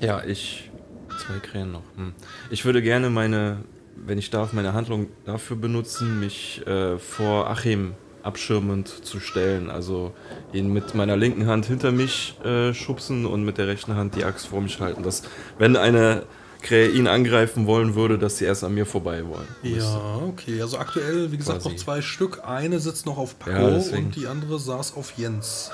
Ja, 0.00 0.24
ich. 0.24 0.70
Zwei 1.18 1.38
Krähen 1.38 1.72
noch. 1.72 1.82
Hm. 1.96 2.12
Ich 2.50 2.64
würde 2.64 2.82
gerne 2.82 3.10
meine, 3.10 3.64
wenn 3.96 4.18
ich 4.18 4.30
darf, 4.30 4.52
meine 4.52 4.72
Handlung 4.72 5.08
dafür 5.24 5.56
benutzen, 5.56 6.18
mich 6.18 6.66
äh, 6.66 6.98
vor 6.98 7.48
Achim 7.50 7.94
abschirmend 8.24 8.88
zu 8.88 9.20
stellen. 9.20 9.70
Also 9.70 10.12
ihn 10.52 10.72
mit 10.72 10.94
meiner 10.94 11.16
linken 11.16 11.46
Hand 11.46 11.66
hinter 11.66 11.92
mich 11.92 12.36
äh, 12.44 12.72
schubsen 12.74 13.26
und 13.26 13.44
mit 13.44 13.58
der 13.58 13.66
rechten 13.68 13.94
Hand 13.96 14.14
die 14.16 14.24
Axt 14.24 14.46
vor 14.48 14.60
mich 14.60 14.80
halten. 14.80 15.02
Dass, 15.02 15.22
wenn 15.58 15.76
eine 15.76 16.22
Krähe 16.62 16.88
ihn 16.88 17.06
angreifen 17.06 17.66
wollen 17.66 17.94
würde, 17.94 18.16
dass 18.18 18.38
sie 18.38 18.46
erst 18.46 18.64
an 18.64 18.74
mir 18.74 18.86
vorbei 18.86 19.22
wollen. 19.26 19.46
Ja, 19.62 20.20
okay. 20.26 20.62
Also 20.62 20.78
aktuell, 20.78 21.30
wie 21.30 21.36
gesagt, 21.36 21.60
Quasi. 21.62 21.74
noch 21.74 21.76
zwei 21.82 22.00
Stück. 22.00 22.40
Eine 22.46 22.80
sitzt 22.80 23.04
noch 23.04 23.18
auf 23.18 23.38
Paco 23.38 23.68
Ja, 23.68 23.96
und 23.98 24.16
die 24.16 24.26
andere 24.26 24.58
saß 24.58 24.96
auf 24.96 25.12
Jens. 25.18 25.70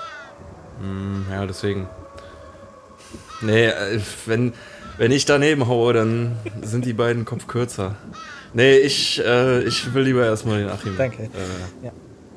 Hm, 0.80 1.26
Ja, 1.30 1.46
deswegen. 1.46 1.88
Nee, 3.40 3.66
äh, 3.66 4.00
wenn, 4.26 4.52
wenn 4.98 5.12
ich 5.12 5.24
daneben 5.24 5.68
haue, 5.68 5.92
dann 5.92 6.36
sind 6.62 6.84
die 6.84 6.92
beiden 6.92 7.24
Kopf 7.24 7.46
kürzer. 7.46 7.94
Nee, 8.52 8.78
ich, 8.78 9.22
äh, 9.24 9.62
ich 9.62 9.94
will 9.94 10.02
lieber 10.02 10.24
erstmal 10.24 10.58
den 10.58 10.68
Achim 10.70 10.96
Danke. 10.96 11.22
Äh, 11.24 11.28
Ja. 11.86 11.92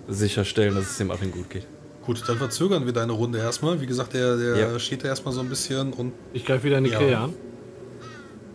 Sicherstellen, 0.08 0.76
dass 0.76 0.92
es 0.92 0.98
dem 0.98 1.12
Achim 1.12 1.32
gut 1.32 1.50
geht. 1.50 1.66
Gut, 2.06 2.22
dann 2.28 2.38
verzögern 2.38 2.86
wir 2.86 2.92
deine 2.94 3.14
Runde 3.14 3.40
erstmal. 3.40 3.80
Wie 3.80 3.86
gesagt, 3.86 4.14
der, 4.14 4.36
der 4.38 4.58
Ja. 4.58 4.80
steht 4.80 5.04
da 5.04 5.08
erstmal 5.08 5.34
so 5.34 5.40
ein 5.40 5.50
bisschen 5.50 5.94
und 5.94 6.12
Ich 6.34 6.46
greife 6.46 6.66
wieder 6.66 6.78
eine 6.78 6.90
Ja. 6.90 6.98
Krähe 7.00 7.18
an. 7.18 7.34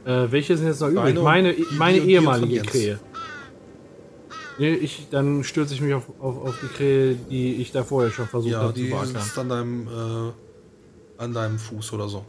Äh, 0.05 0.31
welche 0.31 0.57
sind 0.57 0.67
jetzt 0.67 0.81
noch 0.81 0.89
übrig? 0.89 1.05
Deine 1.15 1.21
Meine, 1.23 1.55
die- 1.55 1.67
meine 1.79 2.01
die- 2.01 2.07
die 2.07 2.13
ehemalige. 2.13 2.61
Krähe. 2.63 2.99
Nee, 4.59 4.75
ich, 4.75 5.07
dann 5.11 5.45
stürze 5.45 5.73
ich 5.75 5.81
mich 5.81 5.95
auf, 5.95 6.05
auf, 6.19 6.45
auf 6.49 6.55
die 6.63 6.67
Krähe, 6.67 7.15
die 7.31 7.55
ich 7.57 7.71
da 7.73 7.85
vorher 7.85 8.11
schon 8.11 8.27
versucht 8.27 8.53
ja, 8.53 8.59
habe 8.61 8.75
zu 8.75 8.81
die 8.81 8.89
beackern. 8.89 9.07
sitzt 9.07 9.39
an 9.39 9.49
deinem, 9.49 9.87
äh, 9.87 11.23
an 11.23 11.33
deinem 11.33 11.59
Fuß 11.59 11.93
oder 11.93 12.09
so. 12.09 12.25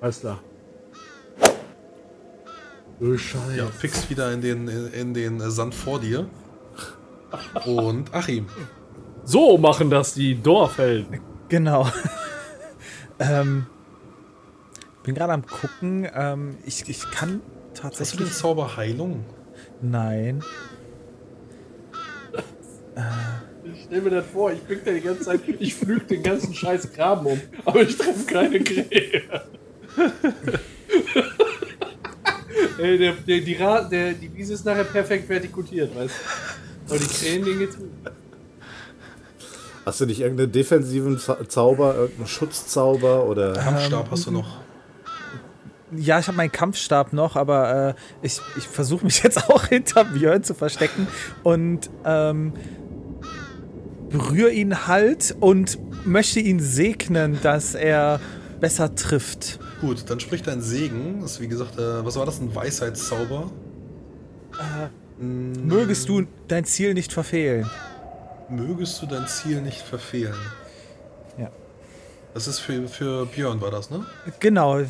Alles 0.00 0.20
klar. 0.20 0.40
Du 3.00 3.16
Scheiße. 3.16 3.56
Ja, 3.56 3.66
fix 3.66 4.08
wieder 4.08 4.32
in 4.32 4.40
den, 4.40 4.68
in, 4.68 4.86
in 4.92 5.14
den 5.14 5.50
Sand 5.50 5.74
vor 5.74 5.98
dir. 6.00 6.26
Und 7.64 8.14
Achim. 8.14 8.46
So 9.24 9.58
machen 9.58 9.90
das 9.90 10.14
die 10.14 10.40
Dorfhelden. 10.40 11.20
Genau. 11.48 11.88
ähm, 13.18 13.66
bin 15.02 15.14
gerade 15.14 15.32
am 15.32 15.46
gucken. 15.46 16.08
Ähm, 16.14 16.58
ich, 16.64 16.88
ich 16.88 17.10
kann 17.10 17.40
Hast 17.42 17.78
du 17.78 17.82
den 17.82 17.90
tatsächlich. 17.90 18.32
Zauber 18.32 18.76
Heilung? 18.76 19.24
Nein. 19.82 20.42
Ich 23.64 23.84
stell 23.84 24.00
mir 24.00 24.10
das 24.10 24.26
vor, 24.26 24.52
ich 24.52 24.60
blick 24.60 24.84
da 24.84 24.92
die 24.92 25.00
ganze 25.00 25.24
Zeit, 25.24 25.40
ich 25.58 25.74
flüge 25.74 26.06
den 26.06 26.22
ganzen 26.22 26.54
scheiß 26.54 26.92
Graben 26.94 27.26
um, 27.26 27.40
aber 27.64 27.82
ich 27.82 27.96
treffe 27.96 28.24
keine 28.24 28.60
Krähe. 28.60 29.22
Ey, 32.78 32.98
der, 32.98 33.12
der, 33.12 33.40
die, 33.40 33.54
Ra 33.54 33.82
der, 33.82 34.14
die 34.14 34.34
Wiese 34.34 34.54
ist 34.54 34.64
nachher 34.64 34.84
perfekt 34.84 35.28
vertikutiert, 35.28 35.94
weißt 35.94 36.14
du? 36.14 36.65
Aber 36.88 36.98
die 36.98 37.06
Krähen, 37.06 37.44
denen 37.44 37.58
geht's 37.58 37.76
gut. 37.76 37.90
Hast 39.84 40.00
du 40.00 40.06
nicht 40.06 40.20
irgendeinen 40.20 40.50
defensiven 40.52 41.18
Za- 41.18 41.48
Zauber, 41.48 41.94
irgendeinen 41.94 42.26
Schutzzauber 42.26 43.24
oder? 43.26 43.52
Kampfstab 43.52 44.10
hast 44.10 44.26
du 44.26 44.30
noch. 44.32 44.60
Ja, 45.96 46.18
ich 46.18 46.26
habe 46.26 46.36
meinen 46.36 46.50
Kampfstab 46.50 47.12
noch, 47.12 47.36
aber 47.36 47.90
äh, 47.90 47.94
ich, 48.20 48.40
ich 48.56 48.66
versuche 48.66 49.04
mich 49.04 49.22
jetzt 49.22 49.48
auch 49.48 49.66
hinter 49.66 50.04
Björn 50.04 50.42
zu 50.42 50.54
verstecken 50.54 51.06
und 51.44 51.88
ähm, 52.04 52.52
berühre 54.10 54.50
ihn 54.50 54.88
halt 54.88 55.36
und 55.38 55.78
möchte 56.04 56.40
ihn 56.40 56.58
segnen, 56.58 57.38
dass 57.42 57.76
er 57.76 58.18
besser 58.60 58.94
trifft. 58.96 59.60
Gut, 59.80 60.04
dann 60.08 60.18
spricht 60.18 60.48
dein 60.48 60.62
Segen. 60.62 61.20
Das 61.20 61.32
ist 61.32 61.40
wie 61.40 61.48
gesagt, 61.48 61.78
äh, 61.78 62.04
was 62.04 62.16
war 62.16 62.26
das? 62.26 62.40
Ein 62.40 62.52
Weisheitszauber. 62.54 63.50
Mm, 64.52 65.05
Mögest 65.18 66.08
du 66.08 66.26
dein 66.48 66.64
Ziel 66.64 66.94
nicht 66.94 67.12
verfehlen. 67.12 67.70
Mögest 68.48 69.00
du 69.02 69.06
dein 69.06 69.26
Ziel 69.26 69.60
nicht 69.62 69.80
verfehlen. 69.80 70.34
Ja. 71.38 71.50
Das 72.34 72.46
ist 72.46 72.58
für, 72.58 72.86
für 72.88 73.26
Björn, 73.26 73.60
war 73.60 73.70
das, 73.70 73.90
ne? 73.90 74.04
Genau, 74.40 74.80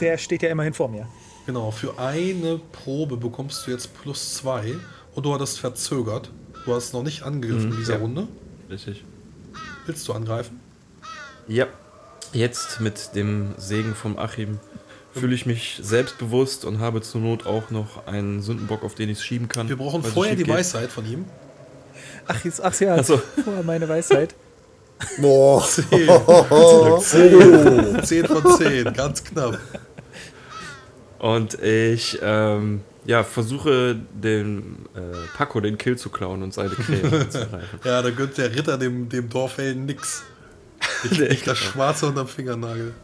der 0.00 0.18
steht 0.18 0.42
ja 0.42 0.48
immerhin 0.48 0.72
vor 0.72 0.88
mir. 0.88 1.06
Genau, 1.46 1.70
für 1.70 1.98
eine 1.98 2.60
Probe 2.72 3.16
bekommst 3.16 3.66
du 3.66 3.70
jetzt 3.70 3.92
plus 4.00 4.34
zwei 4.34 4.74
und 5.14 5.26
du 5.26 5.34
hattest 5.34 5.60
verzögert. 5.60 6.30
Du 6.64 6.74
hast 6.74 6.94
noch 6.94 7.02
nicht 7.02 7.22
angegriffen 7.22 7.72
in 7.72 7.76
dieser 7.76 7.94
ja. 7.94 8.00
Runde. 8.00 8.26
Richtig. 8.70 9.04
Willst 9.84 10.08
du 10.08 10.14
angreifen? 10.14 10.60
Ja. 11.46 11.66
Jetzt 12.32 12.80
mit 12.80 13.14
dem 13.14 13.54
Segen 13.58 13.94
vom 13.94 14.18
Achim 14.18 14.58
fühle 15.14 15.34
ich 15.34 15.46
mich 15.46 15.78
selbstbewusst 15.82 16.64
und 16.64 16.80
habe 16.80 17.00
zur 17.00 17.20
Not 17.20 17.46
auch 17.46 17.70
noch 17.70 18.06
einen 18.06 18.42
Sündenbock, 18.42 18.82
auf 18.82 18.94
den 18.94 19.08
ich 19.08 19.18
es 19.18 19.24
schieben 19.24 19.48
kann. 19.48 19.68
Wir 19.68 19.76
brauchen 19.76 20.02
vorher 20.02 20.34
die 20.34 20.44
geht. 20.44 20.54
Weisheit 20.54 20.90
von 20.90 21.06
ihm. 21.06 21.24
Ach, 22.26 22.44
jetzt, 22.44 22.62
ach 22.62 22.78
ja, 22.80 22.96
Ach 22.98 23.04
so. 23.04 23.20
vorher 23.44 23.62
meine 23.62 23.88
Weisheit. 23.88 24.34
Boah. 25.18 25.62
10. 25.62 25.88
10 28.02 28.26
von 28.26 28.56
10, 28.58 28.92
ganz 28.94 29.22
knapp. 29.24 29.58
Und 31.18 31.54
ich 31.62 32.18
ähm, 32.22 32.82
ja, 33.06 33.22
versuche 33.24 33.96
dem 34.12 34.76
äh, 34.94 35.00
Paco 35.36 35.60
den 35.60 35.78
Kill 35.78 35.96
zu 35.96 36.10
klauen 36.10 36.42
und 36.42 36.54
seine 36.54 36.70
Krähe 36.70 37.28
zu 37.28 37.38
erreichen. 37.38 37.80
Ja, 37.84 38.02
da 38.02 38.10
gönnt 38.10 38.38
der 38.38 38.54
Ritter 38.54 38.78
dem, 38.78 39.08
dem 39.08 39.28
Dorfhelden 39.28 39.86
nix. 39.86 40.22
Ich 41.04 41.18
leg 41.18 41.44
das 41.44 41.58
Schwarze 41.58 42.06
unterm 42.06 42.28
Fingernagel. 42.28 42.94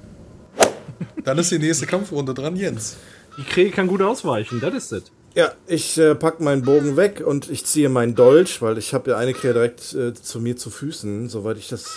Dann 1.30 1.38
ist 1.38 1.52
die 1.52 1.60
nächste 1.60 1.86
Kampfrunde 1.86 2.34
dran, 2.34 2.56
Jens. 2.56 2.96
Die 3.38 3.44
Krähe 3.44 3.70
kann 3.70 3.86
gut 3.86 4.02
ausweichen, 4.02 4.60
das 4.60 4.74
ist 4.74 4.92
es. 4.92 5.02
Ja, 5.36 5.52
ich 5.68 5.96
äh, 5.96 6.16
pack 6.16 6.40
meinen 6.40 6.62
Bogen 6.62 6.96
weg 6.96 7.22
und 7.24 7.48
ich 7.48 7.64
ziehe 7.64 7.88
meinen 7.88 8.16
Dolch, 8.16 8.60
weil 8.62 8.78
ich 8.78 8.94
habe 8.94 9.10
ja 9.10 9.16
eine 9.16 9.32
Krähe 9.32 9.52
direkt 9.52 9.94
äh, 9.94 10.12
zu 10.12 10.40
mir 10.40 10.56
zu 10.56 10.70
Füßen, 10.70 11.28
soweit 11.28 11.56
ich 11.56 11.68
das 11.68 11.88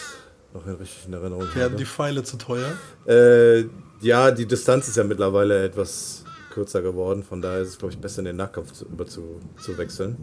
noch 0.54 0.68
in 0.68 0.74
richtig 0.74 1.08
in 1.08 1.14
Erinnerung 1.14 1.48
Werden 1.56 1.78
die 1.78 1.84
habe. 1.84 1.86
Pfeile 1.86 2.22
zu 2.22 2.38
teuer? 2.38 2.74
Äh, 3.08 3.66
ja, 4.02 4.30
die 4.30 4.46
Distanz 4.46 4.88
ist 4.88 4.98
ja 4.98 5.04
mittlerweile 5.04 5.64
etwas 5.64 6.26
kürzer 6.54 6.84
geworden, 6.84 7.24
von 7.24 7.42
daher 7.42 7.62
ist 7.62 7.70
es, 7.70 7.80
glaube 7.80 7.96
ich, 7.96 8.00
besser 8.00 8.20
in 8.20 8.26
den 8.26 8.36
Nahkampf 8.36 8.72
zu, 8.74 8.86
über 8.86 9.08
zu, 9.08 9.40
zu 9.60 9.76
wechseln. 9.80 10.16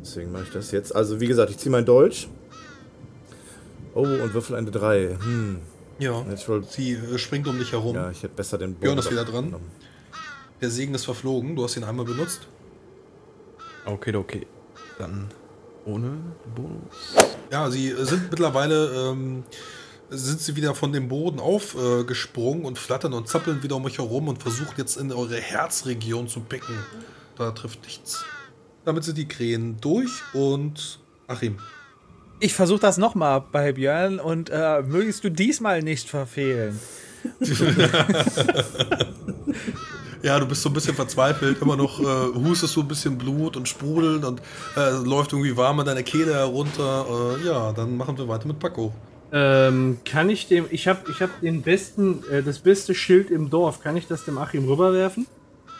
Deswegen 0.00 0.30
mache 0.30 0.44
ich 0.44 0.52
das 0.52 0.70
jetzt. 0.70 0.94
Also, 0.94 1.18
wie 1.18 1.26
gesagt, 1.26 1.50
ich 1.50 1.58
ziehe 1.58 1.72
meinen 1.72 1.86
Dolch. 1.86 2.28
Oh, 3.94 4.02
und 4.02 4.32
würfel 4.32 4.54
eine 4.54 4.70
3. 4.70 5.16
Hm, 5.20 5.58
Ja. 6.02 6.24
wohl. 6.48 6.64
Sie 6.64 6.92
äh, 6.92 7.18
springt 7.18 7.46
um 7.46 7.58
dich 7.58 7.72
herum. 7.72 7.94
Ja, 7.94 8.10
ich 8.10 8.22
hätte 8.22 8.34
besser 8.34 8.58
den 8.58 8.74
Bogen. 8.74 8.80
Björn 8.80 8.98
ist 8.98 9.10
wieder 9.10 9.24
dran. 9.24 9.46
genommen. 9.46 9.70
Der 10.60 10.70
Segen 10.70 10.94
ist 10.94 11.04
verflogen. 11.04 11.56
Du 11.56 11.64
hast 11.64 11.76
ihn 11.76 11.84
einmal 11.84 12.04
benutzt. 12.04 12.46
Okay, 13.84 14.14
okay. 14.14 14.46
Dann 14.98 15.28
ohne 15.84 16.18
Bonus. 16.54 17.14
Ja, 17.50 17.70
sie 17.70 17.90
äh, 17.90 18.04
sind 18.04 18.30
mittlerweile, 18.30 19.10
ähm, 19.10 19.42
sind 20.10 20.40
sie 20.40 20.54
wieder 20.56 20.74
von 20.74 20.92
dem 20.92 21.08
Boden 21.08 21.40
aufgesprungen 21.40 22.00
äh, 22.02 22.04
gesprungen 22.04 22.64
und 22.64 22.78
flattern 22.78 23.12
und 23.12 23.28
zappeln 23.28 23.62
wieder 23.62 23.76
um 23.76 23.84
euch 23.84 23.98
herum 23.98 24.28
und 24.28 24.42
versuchen 24.42 24.74
jetzt 24.76 24.96
in 24.96 25.10
eure 25.12 25.36
Herzregion 25.36 26.28
zu 26.28 26.40
picken. 26.40 26.76
Da 27.36 27.50
trifft 27.50 27.82
nichts. 27.84 28.24
Damit 28.84 29.04
sind 29.04 29.18
die 29.18 29.26
Krähen 29.28 29.80
durch 29.80 30.10
und 30.32 31.00
Achim. 31.26 31.58
Ich 32.42 32.54
versuche 32.54 32.80
das 32.80 32.98
nochmal 32.98 33.44
bei 33.52 33.70
Björn 33.70 34.18
und 34.18 34.50
äh, 34.50 34.82
mögest 34.82 35.22
du 35.22 35.30
diesmal 35.30 35.80
nicht 35.80 36.10
verfehlen. 36.10 36.78
Ja, 40.24 40.38
du 40.38 40.46
bist 40.46 40.62
so 40.62 40.68
ein 40.70 40.72
bisschen 40.72 40.94
verzweifelt, 40.94 41.60
immer 41.60 41.76
noch 41.76 41.98
äh, 41.98 42.04
hustest 42.32 42.76
du 42.76 42.82
ein 42.82 42.86
bisschen 42.86 43.18
Blut 43.18 43.56
und 43.56 43.68
sprudelt 43.68 44.24
und 44.24 44.40
äh, 44.76 44.90
läuft 45.04 45.32
irgendwie 45.32 45.56
warm 45.56 45.80
an 45.80 45.86
deiner 45.86 46.04
Kehle 46.04 46.32
herunter. 46.32 47.06
Äh, 47.42 47.44
ja, 47.44 47.72
dann 47.72 47.96
machen 47.96 48.16
wir 48.16 48.28
weiter 48.28 48.46
mit 48.46 48.60
Paco. 48.60 48.92
Ähm, 49.32 49.98
kann 50.04 50.30
ich 50.30 50.46
dem, 50.46 50.66
ich 50.70 50.86
habe 50.86 51.00
ich 51.10 51.20
hab 51.22 51.40
den 51.40 51.62
besten, 51.62 52.22
äh, 52.30 52.40
das 52.40 52.60
beste 52.60 52.94
Schild 52.94 53.32
im 53.32 53.50
Dorf, 53.50 53.80
kann 53.80 53.96
ich 53.96 54.06
das 54.06 54.24
dem 54.24 54.38
Achim 54.38 54.64
rüberwerfen? 54.68 55.26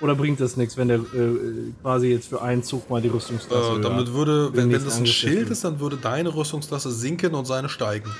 Oder 0.02 0.16
bringt 0.16 0.40
das 0.40 0.56
nichts, 0.56 0.76
wenn 0.76 0.88
der 0.88 0.98
äh, 0.98 1.72
quasi 1.80 2.08
jetzt 2.08 2.28
für 2.28 2.42
einen 2.42 2.64
Zug 2.64 2.90
mal 2.90 3.00
die 3.00 3.08
Rüstungsklasse 3.08 3.78
Äh, 3.78 3.80
damit 3.80 4.12
würde, 4.12 4.50
wenn, 4.52 4.72
wenn 4.72 4.84
das 4.84 4.98
ein 4.98 5.06
Schild 5.06 5.48
ist, 5.48 5.62
dann 5.62 5.78
würde 5.78 5.96
deine 5.96 6.34
Rüstungsklasse 6.34 6.90
sinken 6.90 7.36
und 7.36 7.46
seine 7.46 7.68
steigen. 7.68 8.10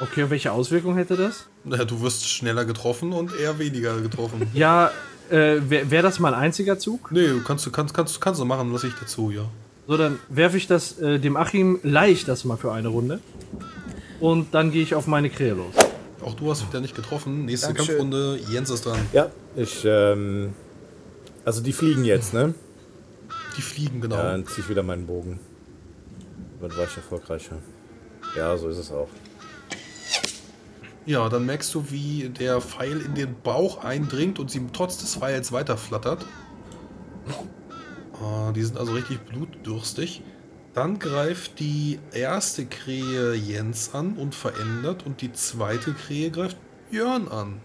Okay, 0.00 0.22
und 0.22 0.30
welche 0.30 0.50
Auswirkung 0.52 0.96
hätte 0.96 1.16
das? 1.16 1.46
Naja, 1.62 1.84
du 1.84 2.00
wirst 2.00 2.26
schneller 2.26 2.64
getroffen 2.64 3.12
und 3.12 3.38
eher 3.38 3.58
weniger 3.58 4.00
getroffen. 4.00 4.46
Ja, 4.54 4.90
äh, 5.28 5.60
wäre 5.68 5.90
wär 5.90 6.02
das 6.02 6.18
mal 6.18 6.32
ein 6.32 6.40
einziger 6.40 6.78
Zug? 6.78 7.12
Nee, 7.12 7.28
du 7.28 7.42
kannst 7.42 7.66
du 7.66 7.70
kannst, 7.70 7.92
kannst, 7.92 8.18
kannst 8.18 8.40
du 8.40 8.46
machen, 8.46 8.72
lass 8.72 8.82
ich 8.84 8.94
dazu, 8.94 9.30
ja. 9.30 9.42
So, 9.86 9.98
dann 9.98 10.18
werfe 10.30 10.56
ich 10.56 10.66
das 10.66 10.98
äh, 10.98 11.18
dem 11.18 11.36
Achim 11.36 11.80
leicht 11.82 12.28
das 12.28 12.44
mal 12.44 12.56
für 12.56 12.72
eine 12.72 12.88
Runde. 12.88 13.20
Und 14.20 14.54
dann 14.54 14.70
gehe 14.70 14.82
ich 14.82 14.94
auf 14.94 15.06
meine 15.06 15.28
Krähe 15.28 15.52
los. 15.52 15.74
Auch 16.22 16.34
du 16.34 16.50
hast 16.50 16.66
wieder 16.68 16.80
nicht 16.80 16.94
getroffen. 16.94 17.44
Nächste 17.46 17.68
Dankeschön. 17.68 17.98
Kampfrunde, 17.98 18.40
Jens 18.50 18.70
ist 18.70 18.86
dran. 18.86 18.98
Ja, 19.12 19.30
ich, 19.56 19.84
ähm. 19.84 20.52
Also, 21.44 21.62
die 21.62 21.72
fliegen 21.72 22.04
jetzt, 22.04 22.34
ne? 22.34 22.54
Die 23.56 23.62
fliegen, 23.62 24.00
genau. 24.00 24.16
Ja, 24.16 24.32
dann 24.32 24.46
ziehe 24.46 24.60
ich 24.60 24.68
wieder 24.68 24.82
meinen 24.82 25.06
Bogen. 25.06 25.40
Dann 26.60 26.76
war 26.76 26.84
ich 26.84 26.96
erfolgreicher. 26.96 27.56
Ja, 28.36 28.56
so 28.56 28.68
ist 28.68 28.78
es 28.78 28.92
auch. 28.92 29.08
Ja, 31.06 31.28
dann 31.28 31.46
merkst 31.46 31.74
du, 31.74 31.90
wie 31.90 32.28
der 32.28 32.60
Pfeil 32.60 33.00
in 33.00 33.14
den 33.14 33.34
Bauch 33.42 33.82
eindringt 33.82 34.38
und 34.38 34.50
sie 34.50 34.64
trotz 34.72 34.98
des 34.98 35.16
Pfeils 35.16 35.50
weiterflattert. 35.50 36.26
Ja, 38.20 38.52
die 38.52 38.62
sind 38.62 38.76
also 38.78 38.92
richtig 38.92 39.20
blutdürstig. 39.20 40.22
Dann 40.74 40.98
greift 40.98 41.58
die 41.58 41.98
erste 42.12 42.64
Krähe 42.64 43.34
Jens 43.34 43.92
an 43.92 44.14
und 44.14 44.34
verändert 44.34 45.04
und 45.04 45.20
die 45.20 45.32
zweite 45.32 45.92
Krähe 45.94 46.30
greift 46.30 46.56
Björn 46.90 47.28
an. 47.28 47.60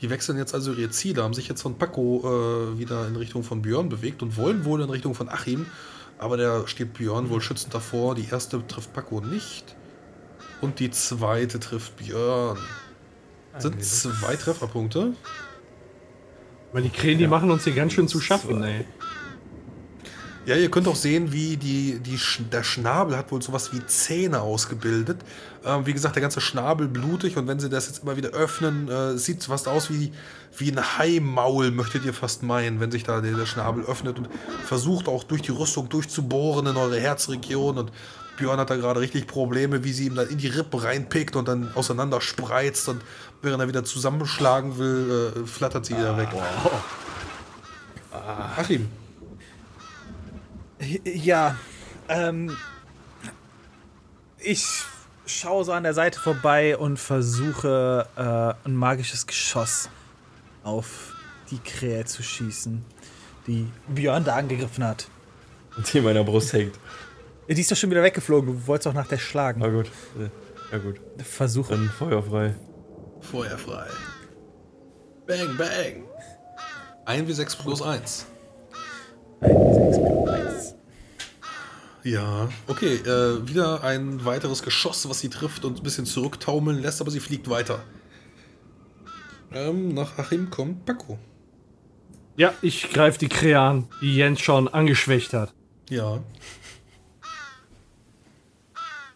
Die 0.00 0.10
wechseln 0.10 0.38
jetzt 0.38 0.54
also 0.54 0.72
ihre 0.72 0.90
Ziele, 0.90 1.22
haben 1.22 1.34
sich 1.34 1.48
jetzt 1.48 1.62
von 1.62 1.76
Paco 1.76 2.22
äh, 2.24 2.78
wieder 2.78 3.06
in 3.08 3.16
Richtung 3.16 3.42
von 3.42 3.62
Björn 3.62 3.88
bewegt 3.88 4.22
und 4.22 4.36
wollen 4.36 4.64
wohl 4.64 4.80
in 4.80 4.90
Richtung 4.90 5.14
von 5.14 5.28
Achim. 5.28 5.66
Aber 6.18 6.36
der 6.36 6.66
steht 6.66 6.94
Björn 6.94 7.30
wohl 7.30 7.40
schützend 7.40 7.74
davor. 7.74 8.14
Die 8.14 8.26
erste 8.28 8.64
trifft 8.66 8.92
Paco 8.92 9.20
nicht. 9.20 9.76
Und 10.60 10.80
die 10.80 10.90
zweite 10.90 11.60
trifft 11.60 11.96
Björn. 11.96 12.58
Sind 13.58 13.82
zwei 13.84 14.36
Trefferpunkte. 14.36 15.14
Weil 16.72 16.82
die 16.82 16.90
Krähen, 16.90 17.18
die 17.18 17.26
machen 17.26 17.50
uns 17.50 17.64
hier 17.64 17.74
ganz 17.74 17.92
schön 17.92 18.08
zu 18.08 18.20
schaffen, 18.20 18.62
ey. 18.62 18.84
Ja, 20.48 20.56
ihr 20.56 20.70
könnt 20.70 20.88
auch 20.88 20.96
sehen, 20.96 21.30
wie 21.30 21.58
die, 21.58 21.98
die, 21.98 22.18
der 22.50 22.62
Schnabel 22.62 23.18
hat 23.18 23.30
wohl 23.30 23.42
sowas 23.42 23.70
wie 23.74 23.84
Zähne 23.84 24.40
ausgebildet. 24.40 25.18
Ähm, 25.62 25.84
wie 25.84 25.92
gesagt, 25.92 26.14
der 26.14 26.22
ganze 26.22 26.40
Schnabel 26.40 26.88
blutig 26.88 27.36
und 27.36 27.46
wenn 27.46 27.60
sie 27.60 27.68
das 27.68 27.86
jetzt 27.86 28.02
immer 28.02 28.16
wieder 28.16 28.30
öffnen, 28.30 28.88
äh, 28.88 29.18
sieht 29.18 29.40
es 29.40 29.46
fast 29.48 29.68
aus 29.68 29.90
wie, 29.90 30.10
wie 30.56 30.72
ein 30.72 30.80
Haimaul, 30.96 31.70
möchtet 31.70 32.06
ihr 32.06 32.14
fast 32.14 32.42
meinen, 32.44 32.80
wenn 32.80 32.90
sich 32.90 33.04
da 33.04 33.20
der, 33.20 33.34
der 33.34 33.44
Schnabel 33.44 33.84
öffnet 33.84 34.16
und 34.16 34.30
versucht 34.64 35.06
auch 35.06 35.22
durch 35.22 35.42
die 35.42 35.50
Rüstung 35.50 35.90
durchzubohren 35.90 36.66
in 36.66 36.78
eure 36.78 36.98
Herzregion 36.98 37.76
und 37.76 37.92
Björn 38.38 38.58
hat 38.58 38.70
da 38.70 38.76
gerade 38.76 39.00
richtig 39.00 39.26
Probleme, 39.26 39.84
wie 39.84 39.92
sie 39.92 40.06
ihm 40.06 40.14
dann 40.14 40.30
in 40.30 40.38
die 40.38 40.48
Rippe 40.48 40.82
reinpickt 40.82 41.36
und 41.36 41.46
dann 41.46 41.72
auseinander 41.74 42.22
spreizt 42.22 42.88
und 42.88 43.02
während 43.42 43.60
er 43.60 43.68
wieder 43.68 43.84
zusammenschlagen 43.84 44.78
will, 44.78 45.34
äh, 45.36 45.46
flattert 45.46 45.84
sie 45.84 45.94
wieder 45.94 46.16
weg. 46.16 46.28
Achim, 48.56 48.88
Ja, 51.04 51.56
ähm, 52.08 52.56
ich 54.38 54.64
schaue 55.26 55.64
so 55.64 55.72
an 55.72 55.82
der 55.82 55.94
Seite 55.94 56.18
vorbei 56.20 56.76
und 56.76 56.98
versuche 56.98 58.06
äh, 58.16 58.68
ein 58.68 58.74
magisches 58.74 59.26
Geschoss 59.26 59.90
auf 60.62 61.14
die 61.50 61.58
Krähe 61.58 62.04
zu 62.04 62.22
schießen, 62.22 62.84
die 63.46 63.66
Björn 63.88 64.24
da 64.24 64.36
angegriffen 64.36 64.84
hat. 64.84 65.08
Die 65.92 65.98
in 65.98 66.04
meiner 66.04 66.24
Brust 66.24 66.52
hängt. 66.52 66.78
Die 67.48 67.60
ist 67.60 67.70
doch 67.70 67.76
schon 67.76 67.90
wieder 67.90 68.02
weggeflogen. 68.02 68.52
Du 68.52 68.66
wolltest 68.66 68.86
doch 68.86 68.94
nach 68.94 69.06
der 69.06 69.18
schlagen. 69.18 69.60
Na 69.60 69.68
gut. 69.68 69.90
Ja 70.70 70.78
gut. 70.78 71.00
Versuche. 71.24 71.74
Dann 71.74 71.88
feuerfrei. 71.88 72.54
Feuerfrei. 73.20 73.86
Bang, 75.26 75.56
bang. 75.56 76.04
1 77.06 77.26
wie 77.26 77.32
6 77.32 77.56
plus 77.56 77.80
1. 77.80 78.26
Ja, 82.04 82.48
okay. 82.66 82.96
Äh, 82.96 83.48
wieder 83.48 83.82
ein 83.82 84.24
weiteres 84.24 84.62
Geschoss, 84.62 85.08
was 85.08 85.20
sie 85.20 85.28
trifft 85.28 85.64
und 85.64 85.78
ein 85.78 85.82
bisschen 85.82 86.06
zurücktaumeln 86.06 86.80
lässt, 86.80 87.00
aber 87.00 87.10
sie 87.10 87.20
fliegt 87.20 87.50
weiter. 87.50 87.82
Ähm, 89.52 89.94
nach 89.94 90.18
Achim 90.18 90.50
kommt 90.50 90.84
Paco. 90.84 91.18
Ja, 92.36 92.54
ich 92.62 92.90
greife 92.90 93.18
die 93.18 93.28
Krähe 93.28 93.58
an, 93.58 93.88
die 94.00 94.14
Jens 94.14 94.40
schon 94.40 94.68
angeschwächt 94.68 95.32
hat. 95.32 95.52
Ja. 95.90 96.22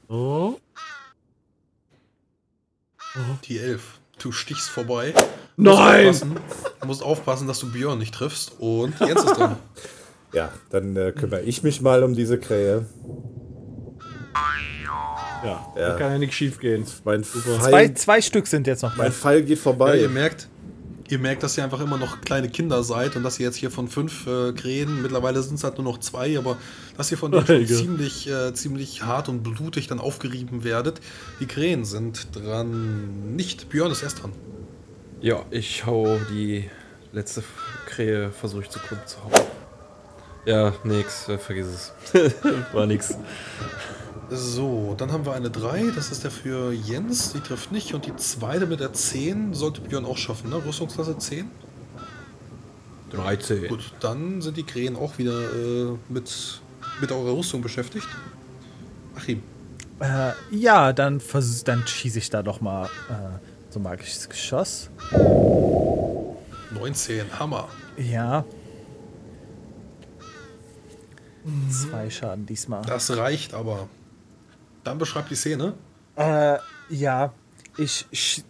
So. 0.09 0.61
Die 3.45 3.59
11. 3.59 4.01
Du 4.19 4.33
stichst 4.33 4.69
vorbei. 4.69 5.15
Nein! 5.57 6.07
Musst 6.07 6.23
aufpassen, 6.23 6.41
du 6.81 6.87
musst 6.87 7.03
aufpassen, 7.03 7.47
dass 7.47 7.59
du 7.61 7.71
Björn 7.71 7.99
nicht 7.99 8.15
triffst. 8.15 8.53
Und 8.59 8.99
Jens 9.01 9.23
ist 9.25 9.37
dran. 9.37 9.57
Ja, 10.33 10.51
dann 10.71 10.97
äh, 10.97 11.13
kümmere 11.13 11.43
ich 11.43 11.63
mich 11.63 11.81
mal 11.83 12.03
um 12.03 12.15
diese 12.15 12.39
Krähe. 12.39 12.87
Ja, 15.45 15.73
Ja. 15.77 15.89
da 15.89 15.99
kann 15.99 16.13
ja 16.13 16.19
nichts 16.19 16.37
schief 16.37 16.59
gehen. 16.61 16.85
Mein 17.05 17.25
Zwei, 17.25 17.89
zwei 17.89 18.21
Stück 18.23 18.47
sind 18.47 18.67
jetzt 18.67 18.83
noch 18.83 18.97
mein 18.97 19.09
bei. 19.09 19.13
Pfeil 19.13 19.43
geht 19.43 19.59
Ja, 19.59 19.63
vorbei. 19.63 19.99
ihr 20.01 20.09
merkt, 20.09 20.49
ihr 21.09 21.19
merkt, 21.19 21.43
dass 21.43 21.59
ihr 21.59 21.65
einfach 21.65 21.81
immer 21.81 21.99
noch 21.99 22.21
kleine 22.21 22.49
Kinder 22.49 22.83
seid 22.85 23.17
und 23.17 23.25
dass 23.25 23.39
ihr 23.41 23.47
jetzt 23.47 23.57
hier 23.57 23.71
von 23.71 23.89
fünf 23.89 24.27
äh, 24.27 24.53
Krähen, 24.53 25.03
mittlerweile 25.03 25.43
sind 25.43 25.57
es 25.57 25.65
halt 25.65 25.77
nur 25.79 25.85
noch 25.85 25.99
zwei, 25.99 26.39
aber 26.39 26.57
dass 26.97 27.11
ihr 27.11 27.19
von 27.19 27.33
denen 27.33 27.45
schon 27.47 27.67
ziemlich, 27.67 28.31
äh, 28.31 28.55
ziemlich 28.55 29.03
hart 29.03 29.29
und 29.29 29.43
blutig 29.43 29.89
dann 29.89 29.99
aufgerieben 29.99 30.63
werdet. 30.65 31.01
Die 31.41 31.47
Krähen 31.47 31.85
sind 31.85 32.29
dran. 32.37 33.35
Nicht, 33.35 33.69
Björn 33.69 33.91
ist 33.91 34.03
erst 34.03 34.23
dran. 34.23 34.33
Ja, 35.21 35.45
ich 35.51 35.85
hau 35.87 36.19
die 36.31 36.71
letzte 37.13 37.43
Krähe, 37.87 38.31
versuche 38.31 38.63
ich 38.63 38.71
zu 38.71 38.79
kurz 38.79 39.13
zu 39.15 39.25
hauen. 39.25 39.33
Ja, 40.45 40.73
nix, 40.85 41.29
äh, 41.29 41.39
vergiss 41.39 41.67
es. 42.13 42.35
War 42.73 42.87
nix. 42.87 43.17
So, 44.31 44.95
dann 44.97 45.13
haben 45.13 45.27
wir 45.27 45.35
eine 45.35 45.51
3, 45.51 45.93
das 45.95 46.11
ist 46.11 46.25
der 46.25 46.31
für 46.31 46.73
Jens, 46.73 47.33
die 47.33 47.41
trifft 47.41 47.71
nicht. 47.71 47.93
Und 47.95 48.07
die 48.07 48.17
zweite 48.17 48.67
mit 48.67 48.81
der 48.81 48.93
10 48.93 49.53
sollte 49.55 49.83
Björn 49.83 50.05
auch 50.07 50.17
schaffen, 50.17 50.51
ne? 50.51 50.57
Rüstungsklasse 50.65 51.19
10. 51.19 51.51
13. 53.13 53.69
Gut, 53.69 53.93
dann 54.01 54.41
sind 54.41 54.57
die 54.57 54.63
Krähen 54.65 54.97
auch 54.97 55.19
wieder 55.19 55.39
äh, 55.39 55.97
mit, 56.09 56.61
mit 57.01 57.13
eurer 57.13 57.37
Rüstung 57.37 57.61
beschäftigt. 57.61 58.09
Achim. 59.15 59.43
Äh, 60.01 60.33
ja, 60.51 60.93
dann, 60.95 61.21
vers- 61.21 61.63
dann 61.63 61.87
schieße 61.87 62.19
ich 62.19 62.31
da 62.31 62.43
doch 62.43 62.63
mal 62.63 62.87
äh, 62.87 63.39
so 63.69 63.79
ein 63.79 63.83
magisches 63.83 64.29
Geschoss. 64.31 64.89
19, 66.75 67.39
Hammer. 67.39 67.69
Ja. 67.99 68.45
Zwei 71.71 72.11
Schaden 72.11 72.47
diesmal. 72.47 72.83
Das 72.83 73.17
reicht 73.17 73.55
aber. 73.55 73.89
Dann 74.85 74.99
beschreibt 74.99 75.31
die 75.31 75.35
Szene. 75.35 75.75
Äh, 76.17 76.59
ja. 76.89 77.33
Ich, 77.79 78.07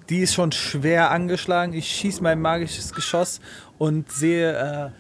die 0.09 0.19
ist 0.19 0.35
schon 0.35 0.51
schwer 0.51 1.11
angeschlagen. 1.11 1.73
Ich 1.75 1.89
schieße 1.89 2.23
mein 2.23 2.41
magisches 2.41 2.93
Geschoss 2.93 3.41
und 3.79 4.11
sehe, 4.11 4.53
äh, 4.53 4.91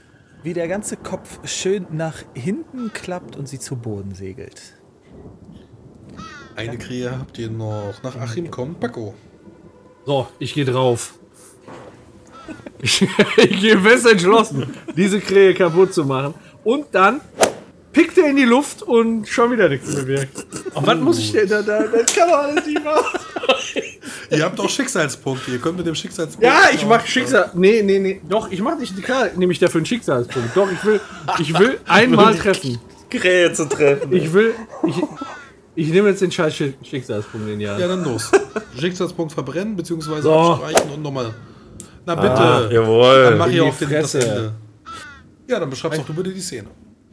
wie 0.44 0.52
der 0.54 0.68
ganze 0.68 0.96
Kopf 0.96 1.40
schön 1.44 1.86
nach 1.90 2.22
hinten 2.34 2.92
klappt 2.92 3.36
und 3.36 3.48
sie 3.48 3.58
zu 3.58 3.76
Boden 3.76 4.14
segelt. 4.14 4.74
Eine 6.54 6.78
Krähe 6.78 7.18
habt 7.18 7.38
ihr 7.38 7.50
noch. 7.50 7.94
Nach 8.02 8.16
Achim 8.16 8.50
kommt 8.50 8.78
Paco. 8.78 9.14
So, 10.04 10.28
ich 10.38 10.54
gehe 10.54 10.64
drauf. 10.64 11.18
Ich, 12.84 13.00
ich 13.36 13.60
gehe 13.60 13.78
fest 13.78 14.06
entschlossen, 14.06 14.74
diese 14.96 15.20
Krähe 15.20 15.54
kaputt 15.54 15.94
zu 15.94 16.04
machen. 16.04 16.34
Und 16.64 16.86
dann 16.90 17.20
pickt 17.92 18.16
er 18.18 18.28
in 18.30 18.36
die 18.36 18.44
Luft 18.44 18.82
und 18.82 19.28
schon 19.28 19.52
wieder 19.52 19.68
nichts 19.68 19.92
mehr 19.94 20.06
wirkt. 20.06 20.46
Und 20.74 20.86
was 20.86 20.98
muss 20.98 21.18
ich 21.18 21.32
denn 21.32 21.48
da, 21.48 21.62
da? 21.62 21.82
Das 21.86 22.14
kann 22.14 22.28
doch 22.28 22.38
alles 22.38 22.66
nicht 22.66 22.82
machen. 22.84 23.18
Ihr 24.30 24.44
habt 24.44 24.58
auch 24.60 24.68
Schicksalspunkte. 24.68 25.50
Ihr 25.50 25.58
könnt 25.58 25.76
mit 25.76 25.86
dem 25.86 25.94
Schicksalspunkt. 25.94 26.44
Ja, 26.44 26.62
ich 26.72 26.86
mach 26.86 27.04
Schicksal. 27.06 27.50
Nee, 27.54 27.82
nee, 27.82 27.98
nee. 27.98 28.20
Doch, 28.28 28.50
ich 28.50 28.60
mach 28.62 28.78
nicht. 28.78 29.00
Klar, 29.02 29.28
nehme 29.36 29.52
ich 29.52 29.58
dafür 29.58 29.78
einen 29.80 29.86
Schicksalspunkt. 29.86 30.56
Doch, 30.56 30.70
ich 30.72 30.84
will, 30.84 31.00
ich 31.38 31.58
will 31.58 31.78
einmal 31.86 32.34
treffen. 32.36 32.78
Krähe 33.10 33.52
zu 33.52 33.68
treffen. 33.68 34.10
Ich 34.12 34.32
will. 34.32 34.54
Ich, 34.86 34.94
ich 35.74 35.88
nehme 35.88 36.08
jetzt 36.08 36.22
den 36.22 36.32
scheiß 36.32 36.54
Schick- 36.54 36.74
Schicksalspunkt 36.82 37.48
in 37.48 37.58
die 37.58 37.68
Hand. 37.68 37.78
Ja, 37.80 37.88
dann 37.88 38.04
los. 38.04 38.30
Schicksalspunkt 38.78 39.32
verbrennen, 39.32 39.76
beziehungsweise 39.76 40.22
So. 40.22 40.32
abstreichen 40.34 40.90
und 40.92 41.02
nochmal. 41.02 41.34
Na 42.06 42.14
bitte. 42.14 42.32
Ah, 42.32 42.68
jawohl. 42.70 43.24
dann 43.24 43.38
mach 43.38 43.46
ich 43.48 43.52
die 43.54 43.60
auch 43.60 43.76
den, 43.76 43.90
das 43.90 44.10
Fresse. 44.12 44.20
Ende. 44.20 44.52
Ja, 45.48 45.60
dann 45.60 45.68
beschreibst 45.70 46.00
doch 46.00 46.06
du 46.06 46.14
bitte 46.14 46.30
die 46.32 46.40
Szene. 46.40 46.68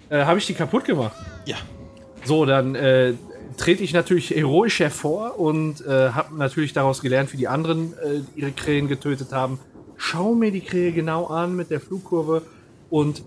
Äh, 0.09 0.25
Habe 0.25 0.39
ich 0.39 0.47
die 0.47 0.53
kaputt 0.53 0.85
gemacht? 0.85 1.15
Ja. 1.45 1.57
So, 2.23 2.45
dann 2.45 2.75
äh, 2.75 3.13
trete 3.57 3.83
ich 3.83 3.93
natürlich 3.93 4.31
heroisch 4.31 4.79
hervor 4.79 5.39
und 5.39 5.85
äh, 5.85 6.09
habe 6.09 6.35
natürlich 6.35 6.73
daraus 6.73 7.01
gelernt, 7.01 7.31
wie 7.33 7.37
die 7.37 7.47
anderen 7.47 7.93
äh, 7.93 8.21
ihre 8.35 8.51
Krähen 8.51 8.87
getötet 8.87 9.31
haben. 9.31 9.59
Schau 9.97 10.33
mir 10.33 10.51
die 10.51 10.61
Krähe 10.61 10.91
genau 10.91 11.27
an 11.27 11.55
mit 11.55 11.69
der 11.69 11.79
Flugkurve 11.79 12.41
und 12.89 13.23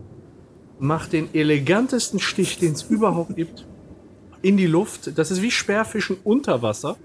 mach 0.78 1.06
den 1.06 1.32
elegantesten 1.34 2.18
Stich, 2.18 2.58
den 2.58 2.72
es 2.72 2.82
überhaupt 2.82 3.36
gibt, 3.36 3.66
in 4.40 4.56
die 4.56 4.66
Luft. 4.66 5.16
Das 5.16 5.30
ist 5.30 5.42
wie 5.42 5.50
Sperrfischen 5.50 6.16
unter 6.24 6.62
Wasser, 6.62 6.96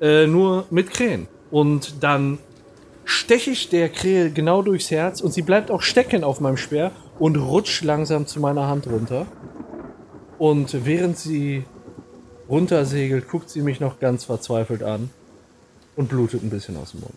äh, 0.00 0.26
nur 0.26 0.66
mit 0.70 0.90
Krähen. 0.90 1.28
Und 1.50 2.02
dann 2.02 2.38
steche 3.04 3.50
ich 3.50 3.68
der 3.68 3.88
Krähe 3.88 4.30
genau 4.30 4.62
durchs 4.62 4.90
Herz 4.90 5.20
und 5.20 5.32
sie 5.32 5.42
bleibt 5.42 5.70
auch 5.70 5.82
stecken 5.82 6.22
auf 6.22 6.40
meinem 6.40 6.56
Speer 6.56 6.92
und 7.20 7.36
rutscht 7.36 7.84
langsam 7.84 8.26
zu 8.26 8.40
meiner 8.40 8.66
Hand 8.66 8.88
runter. 8.88 9.26
Und 10.38 10.86
während 10.86 11.18
sie 11.18 11.64
runtersegelt, 12.48 13.28
guckt 13.28 13.50
sie 13.50 13.60
mich 13.60 13.78
noch 13.78 14.00
ganz 14.00 14.24
verzweifelt 14.24 14.82
an 14.82 15.10
und 15.96 16.08
blutet 16.08 16.42
ein 16.42 16.50
bisschen 16.50 16.76
aus 16.78 16.92
dem 16.92 17.00
Mund. 17.00 17.14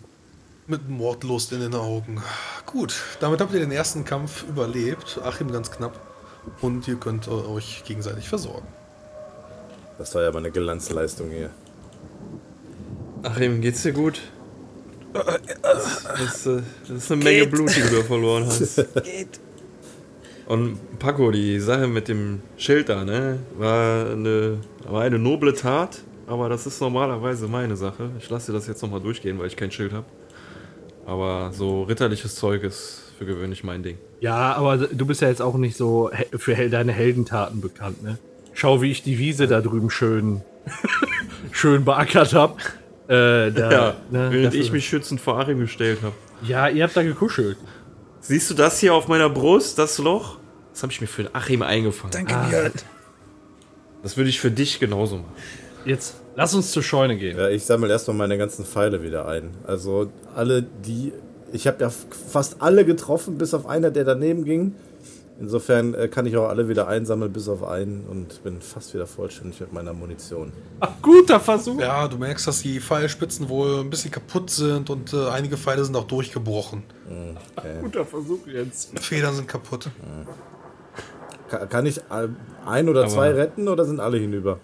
Mit 0.68 0.90
Mordlust 0.90 1.54
in 1.54 1.62
den 1.62 1.74
Augen. 1.74 2.22
Gut, 2.66 2.94
damit 3.22 3.40
habt 3.42 3.54
ihr 3.54 3.62
den 3.62 3.72
ersten 3.72 4.04
Kampf 4.04 4.44
überlebt. 4.48 5.20
Achim 5.24 5.52
ganz 5.52 5.72
knapp. 5.72 6.00
Und 6.62 6.88
ihr 6.88 6.96
könnt 6.96 7.28
äh, 7.28 7.32
euch 7.32 7.84
gegenseitig 7.86 8.28
versorgen. 8.28 8.68
Das 9.98 10.14
war 10.16 10.24
ja 10.24 10.32
mal 10.32 10.40
eine 10.40 10.52
Glanzleistung 10.52 11.30
hier. 11.30 11.50
Achim, 13.24 13.62
geht's 13.62 13.84
dir 13.84 13.94
gut? 13.94 14.22
Das, 15.14 16.04
das, 16.04 16.46
äh, 16.46 16.62
das 16.82 16.90
ist 16.90 17.12
eine 17.12 17.24
Menge 17.24 17.48
Blut, 17.48 17.74
die 17.74 17.82
du 17.82 18.02
da 18.02 18.04
verloren 18.04 18.46
hast. 18.46 18.76
Geht. 19.04 19.40
Und 20.46 20.78
Paco, 21.00 21.32
die 21.32 21.60
Sache 21.60 21.88
mit 21.88 22.08
dem 22.08 22.42
Schild 22.58 22.90
da, 22.90 23.06
ne, 23.06 23.40
war 23.58 24.12
eine, 24.12 24.58
war 24.88 25.02
eine 25.04 25.18
noble 25.20 25.54
Tat, 25.54 26.02
aber 26.28 26.50
das 26.50 26.68
ist 26.68 26.82
normalerweise 26.82 27.48
meine 27.48 27.76
Sache. 27.78 28.10
Ich 28.20 28.30
lasse 28.30 28.52
dir 28.52 28.58
das 28.58 28.68
jetzt 28.68 28.82
nochmal 28.82 29.00
durchgehen, 29.00 29.40
weil 29.40 29.48
ich 29.48 29.56
kein 29.56 29.72
Schild 29.72 29.94
habe. 29.94 30.06
Aber 31.06 31.52
so 31.54 31.84
ritterliches 31.84 32.36
Zeug 32.36 32.64
ist 32.64 33.14
für 33.18 33.26
gewöhnlich 33.26 33.64
mein 33.64 33.84
Ding. 33.84 33.98
Ja, 34.20 34.54
aber 34.54 34.78
du 34.78 35.06
bist 35.06 35.22
ja 35.22 35.28
jetzt 35.28 35.42
auch 35.42 35.56
nicht 35.56 35.76
so 35.78 36.10
für 36.38 36.56
deine 36.70 36.92
Heldentaten 36.92 37.62
bekannt, 37.62 38.04
ne? 38.04 38.18
Schau, 38.54 38.82
wie 38.82 38.92
ich 38.92 39.02
die 39.04 39.18
Wiese 39.18 39.48
da 39.48 39.62
drüben 39.62 39.90
schön, 39.90 40.42
schön 41.52 41.84
beackert 41.86 42.34
hab. 42.34 42.60
Äh, 43.08 43.52
da, 43.52 43.72
Ja, 43.72 43.96
ne, 44.12 44.28
während 44.32 44.54
ich 44.54 44.72
mich 44.72 44.88
schützend 44.88 45.20
vor 45.20 45.40
Achim 45.40 45.60
gestellt 45.60 46.00
habe. 46.04 46.14
Ja, 46.48 46.68
ihr 46.70 46.84
habt 46.84 46.96
da 46.96 47.04
gekuschelt. 47.04 47.58
Siehst 48.26 48.50
du 48.50 48.54
das 48.54 48.80
hier 48.80 48.94
auf 48.94 49.08
meiner 49.10 49.30
Brust, 49.30 49.78
das 49.78 49.98
Loch? 49.98 50.38
Das 50.72 50.82
habe 50.82 50.94
ich 50.94 51.02
mir 51.02 51.08
für 51.08 51.30
Achim 51.36 51.62
eingefangen. 51.62 52.12
Danke, 52.14 52.34
Ah. 52.36 52.48
Björn. 52.48 52.72
Das 54.02 54.16
würde 54.18 54.30
ich 54.30 54.40
für 54.40 54.50
dich 54.50 54.80
genauso 54.80 55.18
machen. 55.18 55.34
Jetzt 55.86 56.16
lass 56.36 56.54
uns 56.54 56.72
zur 56.72 56.84
Scheune 56.84 57.18
gehen. 57.18 57.38
Ja, 57.38 57.50
ich 57.50 57.66
sammle 57.66 57.90
erstmal 57.90 58.16
meine 58.16 58.38
ganzen 58.38 58.66
Pfeile 58.66 59.04
wieder 59.04 59.28
ein. 59.28 59.52
Also 59.68 60.10
alle 60.36 60.64
die. 60.64 61.12
Ich 61.52 61.68
habe 61.68 61.82
ja 61.84 61.90
fast 61.90 62.62
alle 62.62 62.86
getroffen, 62.86 63.38
bis 63.38 63.54
auf 63.54 63.66
einer, 63.68 63.92
der 63.92 64.06
daneben 64.06 64.46
ging. 64.46 64.76
Insofern 65.40 65.94
äh, 65.96 66.08
kann 66.08 66.26
ich 66.28 66.38
auch 66.38 66.48
alle 66.48 66.70
wieder 66.70 66.88
einsammeln, 66.88 67.34
bis 67.34 67.50
auf 67.50 67.64
einen 67.64 68.06
und 68.06 68.44
bin 68.44 68.62
fast 68.62 68.94
wieder 68.94 69.08
vollständig 69.08 69.60
mit 69.62 69.74
meiner 69.74 69.92
Munition. 69.92 70.52
Ach, 70.80 70.92
guter 71.02 71.40
Versuch. 71.40 71.80
Ja, 71.82 72.08
du 72.08 72.18
merkst, 72.18 72.48
dass 72.48 72.62
die 72.62 72.80
Pfeilspitzen 72.80 73.50
wohl 73.50 73.80
ein 73.80 73.90
bisschen 73.90 74.12
kaputt 74.12 74.52
sind 74.52 74.90
und 74.92 75.12
äh, 75.12 75.28
einige 75.30 75.58
Pfeile 75.58 75.84
sind 75.84 75.96
auch 75.96 76.06
durchgebrochen. 76.06 76.84
Okay. 77.58 77.74
Guter 77.82 78.06
Versuch 78.06 78.46
jetzt. 78.48 78.98
Federn 79.00 79.34
sind 79.36 79.48
kaputt. 79.48 79.90
Ka- 81.50 81.66
Kann 81.66 81.86
ich 81.88 81.98
äh, 81.98 82.28
ein 82.66 82.88
oder 82.88 83.08
zwei 83.08 83.32
retten 83.32 83.68
oder 83.68 83.86
sind 83.86 84.00
alle 84.00 84.18
hinüber? 84.18 84.60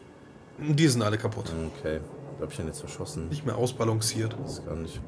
Die 0.60 0.88
sind 0.88 1.02
alle 1.02 1.18
kaputt. 1.18 1.52
Okay. 1.80 2.00
Wo 2.38 2.44
hab 2.44 2.52
ich 2.52 2.58
denn 2.58 2.68
jetzt 2.68 2.80
verschossen? 2.80 3.28
Nicht 3.30 3.46
mehr 3.46 3.58
ausbalanciert. 3.58 4.36
Das 4.44 4.64
gar 4.66 4.76
nicht. 4.76 5.02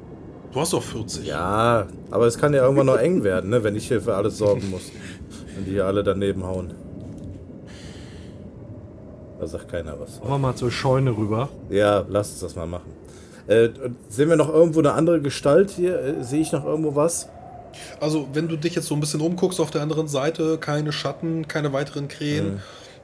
Du 0.52 0.60
hast 0.60 0.74
doch 0.74 0.84
40. 0.84 1.26
Ja, 1.28 1.88
aber 2.10 2.26
es 2.28 2.38
kann 2.38 2.54
ja 2.54 2.62
irgendwann 2.64 2.88
noch 2.88 2.98
eng 2.98 3.24
werden, 3.24 3.50
ne, 3.52 3.64
wenn 3.64 3.76
ich 3.78 3.88
hier 3.88 4.02
für 4.02 4.16
alles 4.16 4.38
sorgen 4.38 4.70
muss. 4.70 4.82
Wenn 5.56 5.66
die 5.66 5.72
hier 5.72 5.86
alle 5.86 6.04
daneben 6.04 6.44
hauen. 6.44 6.72
Da 9.40 9.48
sagt 9.48 9.70
keiner 9.70 10.00
was. 10.00 10.20
Wollen 10.22 10.32
wir 10.32 10.38
mal 10.38 10.56
zur 10.56 10.72
Scheune 10.72 11.16
rüber? 11.18 11.50
Ja, 11.70 12.06
lass 12.08 12.30
uns 12.32 12.40
das 12.42 12.56
mal 12.56 12.68
machen. 12.68 12.92
Äh, 13.48 13.70
sehen 14.08 14.30
wir 14.30 14.36
noch 14.36 14.54
irgendwo 14.54 14.80
eine 14.80 14.94
andere 14.94 15.20
Gestalt 15.20 15.72
hier? 15.72 16.00
Äh, 16.00 16.24
Sehe 16.24 16.42
ich 16.42 16.52
noch 16.52 16.64
irgendwo 16.64 16.96
was? 16.96 17.28
Also, 18.00 18.28
wenn 18.34 18.48
du 18.48 18.56
dich 18.58 18.76
jetzt 18.76 18.88
so 18.88 18.94
ein 18.94 19.00
bisschen 19.00 19.22
umguckst 19.22 19.60
auf 19.60 19.72
der 19.72 19.82
anderen 19.82 20.08
Seite, 20.08 20.58
keine 20.58 20.92
Schatten, 20.92 21.48
keine 21.48 21.74
weiteren 21.74 22.08
Krähen. 22.08 22.60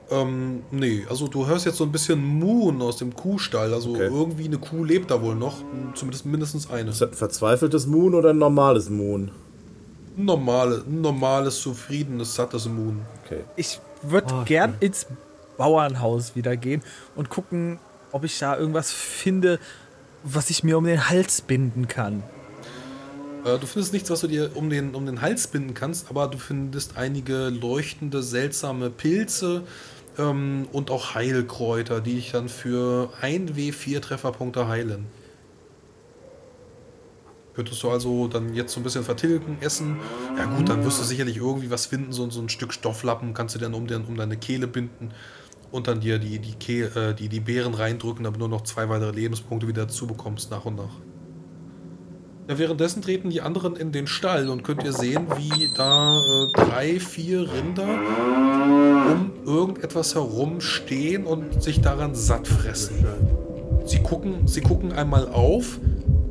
Ähm, 0.10 0.62
nee, 0.72 1.06
also 1.10 1.28
du 1.28 1.48
hörst 1.48 1.66
jetzt 1.66 1.78
so 1.78 1.84
ein 1.84 1.92
bisschen 1.92 2.24
Moon 2.24 2.82
aus 2.82 2.98
dem 2.98 3.14
Kuhstall. 3.16 3.74
Also 3.74 3.90
Okay. 3.92 4.08
irgendwie 4.12 4.46
eine 4.46 4.58
Kuh 4.58 4.84
lebt 4.84 5.10
da 5.12 5.22
wohl 5.22 5.36
noch. 5.36 5.56
Zumindest 5.96 6.26
mindestens 6.26 6.70
eine. 6.70 6.92
Ist 6.92 7.02
das 7.02 7.10
ein 7.12 7.16
verzweifeltes 7.16 7.88
Moon 7.88 8.14
oder 8.14 8.30
ein 8.30 8.38
normales 8.38 8.90
Moon? 8.90 9.32
Normale, 10.18 10.84
ein 10.88 11.02
normales, 11.02 11.62
zufriedenes, 11.62 12.36
sattes 12.36 12.68
Moon. 12.68 13.02
Okay. 13.24 13.44
Ich 13.56 13.80
würde 14.02 14.34
Oh, 14.34 14.44
gern 14.46 14.76
ins 14.80 15.06
Bauernhaus 15.58 16.36
wieder 16.36 16.58
gehen 16.58 16.82
und 17.16 17.30
gucken, 17.30 17.80
ob 18.12 18.24
ich 18.24 18.38
da 18.40 18.58
irgendwas 18.58 18.92
finde, 18.92 19.60
was 20.24 20.50
ich 20.50 20.64
mir 20.64 20.78
um 20.78 20.86
den 20.86 21.10
Hals 21.10 21.42
binden 21.42 21.88
kann. 21.88 22.24
Äh, 23.46 23.58
du 23.60 23.68
findest 23.68 23.94
nichts, 23.94 24.10
was 24.10 24.22
du 24.22 24.28
dir 24.28 24.52
um 24.56 24.70
den, 24.70 24.96
um 24.96 25.06
den 25.06 25.22
Hals 25.22 25.48
binden 25.48 25.74
kannst, 25.74 26.10
aber 26.10 26.28
du 26.28 26.38
findest 26.38 26.98
einige 26.98 27.50
leuchtende, 27.50 28.24
seltsame 28.24 28.90
Pilze 28.90 29.64
ähm, 30.18 30.68
und 30.72 30.90
auch 30.90 31.14
Heilkräuter, 31.16 32.02
die 32.02 32.16
dich 32.16 32.32
dann 32.32 32.50
für 32.50 33.10
1 33.22 33.52
W4 33.52 34.02
Trefferpunkte 34.02 34.68
heilen. 34.68 35.06
Könntest 37.58 37.82
du 37.82 37.90
also 37.90 38.28
dann 38.28 38.54
jetzt 38.54 38.72
so 38.72 38.80
ein 38.80 38.84
bisschen 38.84 39.04
vertilgen, 39.04 39.58
essen? 39.62 39.98
Ja 40.38 40.46
gut, 40.46 40.70
dann 40.70 40.86
wirst 40.86 41.00
du 41.00 41.04
sicherlich 41.04 41.38
irgendwie 41.38 41.72
was 41.72 41.88
finden, 41.88 42.12
so, 42.12 42.30
so 42.30 42.40
ein 42.40 42.50
Stück 42.50 42.72
Stofflappen 42.72 43.34
kannst 43.34 43.56
du 43.56 43.60
dann 43.60 43.74
um, 43.74 43.88
den, 43.88 44.06
um 44.06 44.16
deine 44.16 44.38
Kehle 44.38 44.68
binden 44.68 45.10
und 45.72 45.88
dann 45.88 46.00
dir 46.00 46.20
die, 46.20 46.38
die, 46.38 46.54
Kehl, 46.54 46.92
äh, 46.96 47.16
die, 47.16 47.30
die 47.30 47.40
Beeren 47.40 47.74
reindrücken, 47.74 48.26
damit 48.26 48.40
du 48.40 48.48
nur 48.48 48.60
noch 48.60 48.64
zwei 48.64 48.90
weitere 48.90 49.10
Lebenspunkte 49.10 49.68
wieder 49.68 49.88
dazu 49.88 50.06
bekommst, 50.06 50.52
nach 50.52 50.66
und 50.66 50.76
nach. 50.76 50.94
Ja, 52.48 52.60
währenddessen 52.60 53.02
treten 53.02 53.32
die 53.32 53.42
anderen 53.42 53.76
in 53.76 53.92
den 53.92 54.06
Stall 54.06 54.50
und 54.50 54.64
könnt 54.64 54.84
ihr 54.84 54.94
sehen, 54.94 55.26
wie 55.36 55.72
da 55.74 56.22
äh, 56.22 56.52
drei, 56.54 57.00
vier 57.00 57.52
Rinder 57.52 57.90
um 59.10 59.32
irgendetwas 59.48 60.14
herum 60.14 60.62
stehen 60.62 61.26
und 61.26 61.64
sich 61.64 61.82
daran 61.82 62.14
satt 62.14 62.48
fressen. 62.48 63.04
Sie 63.86 64.04
gucken, 64.04 64.48
sie 64.48 64.62
gucken 64.62 64.92
einmal 64.92 65.28
auf, 65.28 65.80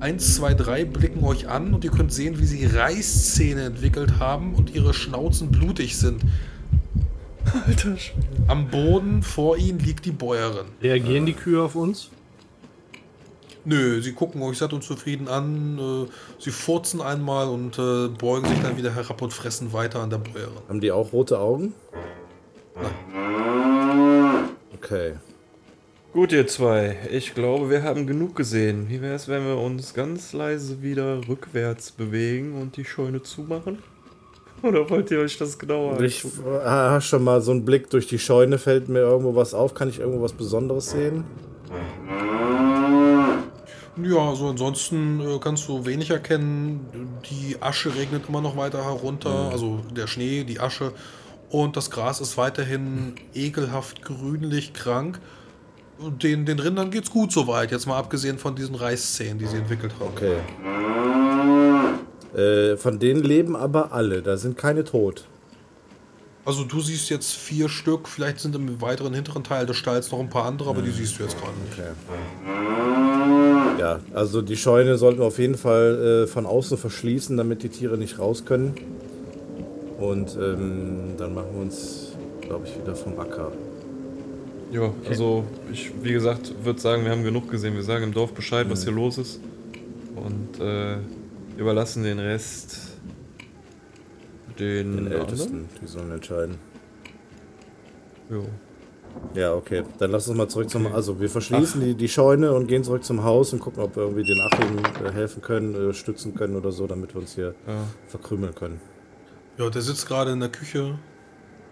eins, 0.01 0.37
zwei, 0.37 0.55
drei 0.55 0.85
blicken 0.85 1.25
euch 1.25 1.49
an 1.49 1.75
und 1.75 1.85
ihr 1.85 1.91
könnt 1.91 2.13
sehen, 2.13 2.39
wie 2.39 2.47
sie 2.47 2.67
Reißzähne 2.67 3.65
entwickelt 3.65 4.19
haben 4.19 4.55
und 4.55 4.75
ihre 4.75 4.95
Schnauzen 4.95 5.51
blutig 5.51 5.97
sind. 5.97 6.23
Alter 7.67 7.97
Am 8.49 8.69
Boden 8.69 9.23
vor 9.23 9.57
ihnen 9.57 9.79
liegt 9.79 10.05
die 10.05 10.13
Bäuerin. 10.13 10.67
Reagieren 10.83 11.27
die 11.27 11.33
Kühe 11.33 11.63
auf 11.63 11.75
uns? 11.75 12.11
Nö, 13.65 14.01
sie 14.01 14.13
gucken 14.13 14.43
euch 14.43 14.59
satt 14.59 14.73
und 14.73 14.85
zufrieden 14.85 15.27
an, 15.27 15.79
äh, 15.79 16.07
sie 16.39 16.53
furzen 16.53 17.01
einmal 17.01 17.49
und 17.49 17.79
äh, 17.79 18.07
beugen 18.09 18.49
sich 18.49 18.61
dann 18.61 18.77
wieder 18.77 18.95
herab 18.95 19.21
und 19.23 19.33
fressen 19.33 19.73
weiter 19.73 20.01
an 20.01 20.11
der 20.11 20.19
Bäuerin. 20.19 20.63
Haben 20.69 20.81
die 20.81 20.93
auch 20.93 21.13
rote 21.13 21.41
Augen? 21.41 21.75
Okay. 24.73 25.15
Gut, 26.17 26.33
ihr 26.33 26.47
zwei. 26.47 26.97
Ich 27.13 27.35
glaube, 27.35 27.69
wir 27.69 27.83
haben 27.83 28.07
genug 28.07 28.37
gesehen. 28.37 28.89
Wie 28.89 29.03
wäre 29.03 29.17
es, 29.17 29.29
wenn 29.29 29.45
wir 29.45 29.59
uns 29.59 29.93
ganz 29.93 30.33
leise 30.33 30.81
wieder 30.81 31.21
rückwärts 31.29 31.93
bewegen 31.93 32.59
und 32.59 32.79
die 32.79 32.87
Scheune 32.87 33.23
zumachen? 33.23 33.83
Oder 34.63 34.89
wollt 34.89 35.11
ihr 35.11 35.19
euch 35.19 35.37
das 35.37 35.59
genauer 35.59 36.01
Ich 36.01 36.25
äh, 36.25 36.65
hast 36.65 37.09
schon 37.09 37.23
mal 37.23 37.43
so 37.43 37.51
einen 37.51 37.67
Blick 37.67 37.91
durch 37.91 38.07
die 38.07 38.19
Scheune, 38.19 38.57
fällt 38.57 38.89
mir 38.89 39.01
irgendwo 39.01 39.35
was 39.35 39.53
auf? 39.53 39.75
Kann 39.75 39.91
ich 39.91 39.99
irgendwo 39.99 40.23
was 40.23 40.33
Besonderes 40.33 40.89
sehen? 40.89 41.25
Ja, 44.03 44.35
so 44.35 44.49
ansonsten 44.49 45.21
äh, 45.21 45.39
kannst 45.39 45.69
du 45.69 45.85
wenig 45.85 46.09
erkennen. 46.09 46.81
Die 47.31 47.61
Asche 47.61 47.95
regnet 47.95 48.23
immer 48.27 48.41
noch 48.41 48.57
weiter 48.57 48.83
herunter, 48.83 49.51
also 49.53 49.81
der 49.95 50.07
Schnee, 50.07 50.45
die 50.45 50.61
Asche. 50.61 50.93
Und 51.51 51.77
das 51.77 51.91
Gras 51.91 52.23
ist 52.23 52.39
weiterhin 52.39 53.17
ekelhaft 53.35 54.01
grünlich 54.01 54.73
krank. 54.73 55.21
Den, 55.99 56.45
den 56.45 56.59
Rindern 56.59 56.91
geht's 56.91 57.11
gut 57.11 57.33
soweit, 57.33 57.71
jetzt 57.71 57.87
mal 57.87 57.97
abgesehen 57.97 58.39
von 58.39 58.55
diesen 58.55 58.75
Reißzähnen, 58.75 59.39
die 59.39 59.47
sie 59.47 59.57
entwickelt 59.57 59.93
haben. 59.99 60.11
Okay. 60.15 60.37
Äh, 62.37 62.77
von 62.77 62.99
denen 62.99 63.23
leben 63.23 63.57
aber 63.57 63.93
alle, 63.93 64.21
da 64.21 64.37
sind 64.37 64.59
keine 64.59 64.85
tot. 64.85 65.25
Also 66.45 66.65
du 66.65 66.81
siehst 66.81 67.09
jetzt 67.11 67.35
vier 67.35 67.69
Stück, 67.69 68.07
vielleicht 68.07 68.39
sind 68.41 68.55
im 68.55 68.81
weiteren 68.81 69.15
hinteren 69.15 69.43
Teil 69.43 69.67
des 69.67 69.77
Stalls 69.79 70.13
noch 70.13 70.21
ein 70.21 70.31
paar 70.31 70.45
andere, 70.45 70.71
aber 70.71 70.81
die 70.81 70.93
siehst 70.93 71.19
du 71.19 71.25
jetzt 71.25 71.37
gerade 71.41 71.55
nicht. 71.59 71.77
Ja, 73.81 74.01
also 74.15 74.43
die 74.43 74.57
Scheune 74.57 74.97
sollten 74.97 75.19
wir 75.19 75.27
auf 75.27 75.39
jeden 75.39 75.57
Fall 75.57 76.25
äh, 76.25 76.27
von 76.29 76.47
außen 76.47 76.79
verschließen, 76.79 77.37
damit 77.37 77.63
die 77.63 77.69
Tiere 77.69 77.99
nicht 77.99 78.19
raus 78.19 78.45
können. 78.45 78.75
Und 79.99 80.37
ähm, 80.37 81.15
dann 81.17 81.35
machen 81.35 81.49
wir 81.53 81.63
uns, 81.63 82.13
glaube 82.43 82.67
ich, 82.67 82.79
wieder 82.81 82.95
vom 82.95 83.19
Acker. 83.19 83.51
Ja, 84.73 84.93
also 85.09 85.45
ich, 85.73 85.93
wie 86.03 86.13
gesagt, 86.13 86.53
würde 86.65 86.81
sagen, 86.81 87.05
wir 87.05 87.13
haben 87.13 87.23
genug 87.23 87.51
gesehen. 87.51 87.75
Wir 87.75 87.83
sagen 87.83 88.05
im 88.05 88.13
Dorf 88.13 88.33
Bescheid, 88.33 88.67
was 88.69 88.85
hier 88.85 88.93
los 88.93 89.17
ist. 89.19 89.41
Und 90.17 90.61
äh, 90.61 90.97
überlassen 91.57 92.03
den 92.03 92.19
Rest 92.19 92.81
den, 94.59 94.97
Den. 94.97 95.13
Ältesten, 95.13 95.69
die 95.81 95.87
sollen 95.87 96.11
entscheiden. 96.11 96.57
Jo. 98.31 98.47
Ja, 99.35 99.55
okay. 99.55 99.83
Dann 99.99 100.11
lass 100.11 100.29
uns 100.29 100.37
mal 100.37 100.49
zurück 100.49 100.69
zum. 100.69 100.87
Also, 100.89 101.21
wir 101.21 101.31
verschließen 101.31 101.81
die, 101.81 101.95
die 101.95 102.09
Scheune 102.09 102.53
und 102.53 102.67
gehen 102.67 102.85
zurück 102.85 103.05
zum 103.05 103.23
Haus 103.23 103.53
und 103.53 103.61
gucken, 103.61 103.83
ob 103.83 103.97
wir 103.97 104.03
irgendwie 104.03 104.25
den 104.25 104.41
Achim 104.41 104.79
äh, 105.07 105.13
helfen 105.13 105.43
können, 105.43 105.91
äh, 105.91 105.95
stützen 105.95 106.35
können 106.35 106.57
oder 106.57 106.73
so, 106.73 106.87
damit 106.87 107.15
wir 107.15 107.21
uns 107.21 107.35
hier 107.35 107.55
Ja. 107.67 107.85
verkrümeln 108.09 108.55
können. 108.55 108.81
Ja, 109.59 109.71
der 109.71 109.81
sitzt 109.83 110.07
gerade 110.07 110.33
in 110.33 110.41
der 110.41 110.51
Küche. 110.51 110.99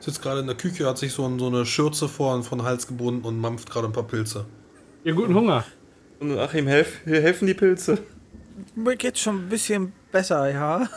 Sitzt 0.01 0.23
gerade 0.23 0.41
in 0.41 0.47
der 0.47 0.57
Küche, 0.57 0.87
hat 0.87 0.99
sich 0.99 1.12
so, 1.12 1.25
ein, 1.27 1.39
so 1.39 1.47
eine 1.47 1.65
Schürze 1.65 2.09
vor, 2.09 2.43
vor 2.43 2.59
den 2.59 2.65
Hals 2.65 2.87
gebunden 2.87 3.25
und 3.25 3.39
mampft 3.39 3.71
gerade 3.71 3.87
ein 3.87 3.93
paar 3.93 4.07
Pilze. 4.07 4.45
Ihr 5.05 5.15
guten 5.15 5.35
Hunger. 5.35 5.65
Und 6.21 6.39
Achim, 6.39 6.66
helf, 6.66 7.01
hier 7.05 7.21
helfen 7.21 7.47
die 7.47 7.55
Pilze. 7.55 7.99
Mir 8.75 8.97
geht's 8.97 9.21
schon 9.21 9.47
ein 9.47 9.49
bisschen 9.49 9.93
besser, 10.12 10.51
ja. 10.51 10.89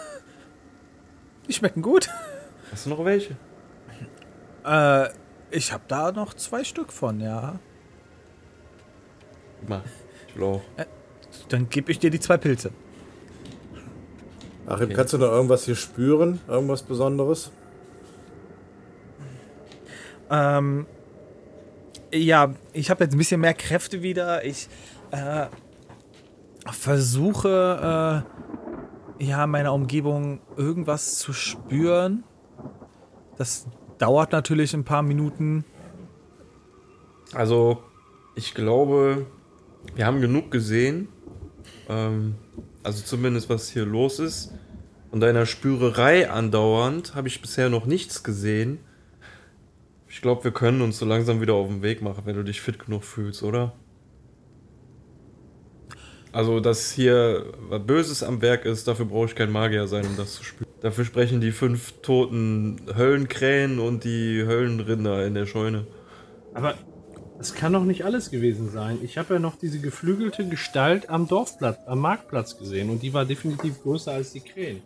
Die 1.48 1.54
schmecken 1.54 1.82
gut. 1.82 2.10
Hast 2.72 2.86
du 2.86 2.90
noch 2.90 3.04
welche? 3.04 3.38
Äh, 4.66 5.10
ich 5.52 5.72
habe 5.72 5.84
da 5.88 6.12
noch 6.12 6.34
zwei 6.34 6.64
Stück 6.64 6.92
von, 6.92 7.20
ja. 7.20 7.60
Gib 9.60 9.70
mal. 9.70 9.84
Ich 10.28 10.36
will 10.36 10.44
auch. 10.44 10.62
Dann 11.50 11.70
gebe 11.70 11.92
ich 11.92 12.00
dir 12.00 12.10
die 12.10 12.20
zwei 12.20 12.38
Pilze. 12.38 12.72
Achim, 14.66 14.92
kannst 14.92 15.14
du 15.14 15.18
noch 15.18 15.32
irgendwas 15.32 15.64
hier 15.64 15.76
spüren? 15.76 16.42
Irgendwas 16.48 16.84
Besonderes? 16.84 17.52
Ähm, 20.30 20.86
ja, 22.14 22.54
ich 22.74 22.90
habe 22.90 23.04
jetzt 23.04 23.14
ein 23.14 23.18
bisschen 23.18 23.42
mehr 23.42 23.54
Kräfte 23.54 24.02
wieder. 24.02 24.46
Ich 24.46 24.70
äh, 25.12 25.48
versuche, 26.72 28.24
äh, 29.20 29.26
ja, 29.26 29.48
meiner 29.48 29.74
Umgebung 29.74 30.40
irgendwas 30.56 31.18
zu 31.18 31.34
spüren. 31.34 32.24
Das 33.38 33.68
dauert 33.98 34.32
natürlich 34.32 34.74
ein 34.74 34.84
paar 34.84 35.02
Minuten. 35.02 35.66
Also, 37.34 37.84
ich 38.36 38.54
glaube, 38.54 39.26
wir 39.96 40.06
haben 40.06 40.22
genug 40.22 40.52
gesehen. 40.52 41.10
Ähm, 41.90 42.36
also 42.84 43.04
zumindest 43.04 43.50
was 43.50 43.70
hier 43.70 43.86
los 43.86 44.20
ist. 44.20 44.54
Von 45.10 45.20
deiner 45.20 45.46
Spürerei 45.46 46.30
andauernd 46.30 47.16
habe 47.16 47.28
ich 47.28 47.42
bisher 47.42 47.70
noch 47.70 47.86
nichts 47.86 48.24
gesehen. 48.24 48.80
Ich 50.18 50.22
glaube, 50.24 50.44
wir 50.46 50.52
können 50.52 50.82
uns 50.82 50.98
so 50.98 51.06
langsam 51.06 51.42
wieder 51.42 51.54
auf 51.54 51.68
den 51.68 51.84
Weg 51.84 52.02
machen, 52.02 52.24
wenn 52.26 52.36
du 52.36 52.44
dich 52.44 52.60
fit 52.60 52.84
genug 52.84 53.04
fühlst, 53.04 53.44
oder? 53.44 53.74
Also, 56.32 56.60
dass 56.60 56.92
hier 56.92 57.54
was 57.70 57.86
Böses 57.86 58.24
am 58.24 58.42
Werk 58.42 58.66
ist, 58.66 58.88
dafür 58.88 59.06
brauche 59.06 59.28
ich 59.28 59.36
kein 59.36 59.52
Magier 59.52 59.88
sein, 59.88 60.08
um 60.08 60.18
das 60.18 60.34
zu 60.34 60.44
spüren. 60.44 60.72
Dafür 60.82 61.06
sprechen 61.06 61.40
die 61.40 61.52
fünf 61.52 62.02
toten 62.02 62.82
Höllenkrähen 62.98 63.78
und 63.78 64.06
die 64.06 64.44
Höllenrinder 64.44 65.24
in 65.24 65.36
der 65.36 65.46
Scheune. 65.46 65.86
Aber 66.56 66.74
das 67.38 67.54
kann 67.54 67.74
doch 67.74 67.84
nicht 67.84 68.04
alles 68.04 68.32
gewesen 68.32 68.72
sein. 68.72 68.98
Ich 69.04 69.20
habe 69.20 69.36
ja 69.36 69.40
noch 69.40 69.56
diese 69.56 69.78
geflügelte 69.78 70.50
Gestalt 70.50 71.12
am 71.12 71.28
Dorfplatz, 71.28 71.78
am 71.86 72.00
Marktplatz 72.00 72.58
gesehen 72.58 72.90
und 72.90 73.04
die 73.04 73.14
war 73.14 73.26
definitiv 73.26 73.84
größer 73.84 74.14
als 74.14 74.34
die 74.34 74.42
Krähen. 74.42 74.82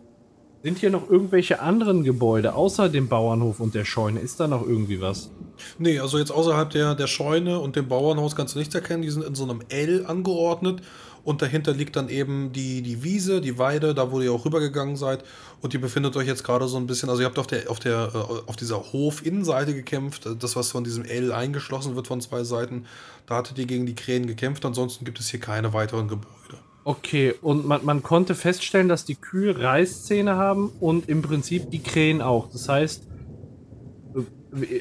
Sind 0.62 0.78
hier 0.78 0.90
noch 0.90 1.10
irgendwelche 1.10 1.60
anderen 1.60 2.04
Gebäude 2.04 2.54
außer 2.54 2.88
dem 2.88 3.08
Bauernhof 3.08 3.58
und 3.58 3.74
der 3.74 3.84
Scheune? 3.84 4.20
Ist 4.20 4.38
da 4.38 4.46
noch 4.46 4.64
irgendwie 4.64 5.00
was? 5.00 5.30
Nee, 5.78 5.98
also 5.98 6.18
jetzt 6.18 6.30
außerhalb 6.30 6.70
der, 6.70 6.94
der 6.94 7.08
Scheune 7.08 7.58
und 7.58 7.74
dem 7.74 7.88
Bauernhaus 7.88 8.36
kannst 8.36 8.54
du 8.54 8.60
nichts 8.60 8.74
erkennen. 8.74 9.02
Die 9.02 9.10
sind 9.10 9.24
in 9.24 9.34
so 9.34 9.42
einem 9.42 9.62
L 9.70 10.06
angeordnet 10.06 10.82
und 11.24 11.42
dahinter 11.42 11.72
liegt 11.72 11.96
dann 11.96 12.08
eben 12.08 12.52
die, 12.52 12.82
die 12.82 13.02
Wiese, 13.02 13.40
die 13.40 13.58
Weide, 13.58 13.92
da 13.92 14.12
wo 14.12 14.20
ihr 14.20 14.32
auch 14.32 14.44
rübergegangen 14.44 14.94
seid. 14.94 15.24
Und 15.60 15.74
ihr 15.74 15.80
befindet 15.80 16.16
euch 16.16 16.28
jetzt 16.28 16.44
gerade 16.44 16.68
so 16.68 16.76
ein 16.76 16.86
bisschen, 16.86 17.10
also 17.10 17.22
ihr 17.22 17.26
habt 17.26 17.40
auf, 17.40 17.48
der, 17.48 17.68
auf, 17.68 17.80
der, 17.80 18.12
äh, 18.14 18.48
auf 18.48 18.54
dieser 18.54 18.92
Hofinnenseite 18.92 19.74
gekämpft, 19.74 20.28
das 20.38 20.54
was 20.54 20.70
von 20.70 20.84
diesem 20.84 21.04
L 21.04 21.32
eingeschlossen 21.32 21.96
wird 21.96 22.06
von 22.06 22.20
zwei 22.20 22.44
Seiten. 22.44 22.86
Da 23.26 23.36
hattet 23.36 23.58
ihr 23.58 23.66
gegen 23.66 23.86
die 23.86 23.96
Krähen 23.96 24.26
gekämpft, 24.26 24.64
ansonsten 24.64 25.04
gibt 25.04 25.18
es 25.18 25.28
hier 25.28 25.40
keine 25.40 25.72
weiteren 25.72 26.06
Gebäude. 26.06 26.58
Okay, 26.84 27.34
und 27.42 27.66
man, 27.66 27.84
man 27.84 28.02
konnte 28.02 28.34
feststellen, 28.34 28.88
dass 28.88 29.04
die 29.04 29.14
Kühe 29.14 29.58
Reißzähne 29.58 30.36
haben 30.36 30.72
und 30.80 31.08
im 31.08 31.22
Prinzip 31.22 31.70
die 31.70 31.82
Krähen 31.82 32.20
auch. 32.20 32.50
Das 32.50 32.68
heißt, 32.68 33.04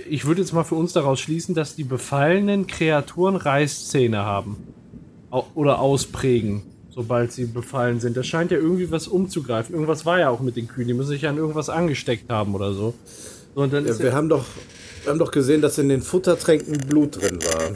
ich 0.10 0.26
würde 0.26 0.42
jetzt 0.42 0.54
mal 0.54 0.64
für 0.64 0.76
uns 0.76 0.94
daraus 0.94 1.20
schließen, 1.20 1.56
dass 1.56 1.76
die 1.76 1.84
befallenen 1.84 2.68
Kreaturen 2.68 3.36
Reißzähne 3.36 4.26
haben. 4.26 4.58
Oder 5.56 5.80
ausprägen, 5.80 6.64
sobald 6.90 7.32
sie 7.32 7.46
befallen 7.46 8.02
sind. 8.02 8.18
Das 8.18 8.28
scheint 8.28 8.52
ja 8.52 8.58
irgendwie 8.58 8.92
was 8.92 9.08
umzugreifen. 9.08 9.74
Irgendwas 9.74 10.06
war 10.06 10.20
ja 10.20 10.30
auch 10.30 10.42
mit 10.42 10.58
den 10.58 10.68
Kühen. 10.68 10.90
Die 10.90 10.94
müssen 10.94 11.12
sich 11.12 11.26
an 11.26 11.38
irgendwas 11.38 11.70
angesteckt 11.70 12.30
haben 12.30 12.54
oder 12.54 12.74
so. 12.74 12.94
und 13.56 13.72
dann 13.72 13.88
Ja, 13.88 13.98
wir, 13.98 14.08
ja, 14.08 14.12
haben 14.12 14.28
doch, 14.28 14.44
wir 15.04 15.12
haben 15.12 15.20
doch 15.20 15.32
gesehen, 15.32 15.62
dass 15.62 15.78
in 15.78 15.88
den 15.88 16.02
Futtertränken 16.02 16.80
Blut 16.80 17.22
drin 17.22 17.40
war. 17.42 17.72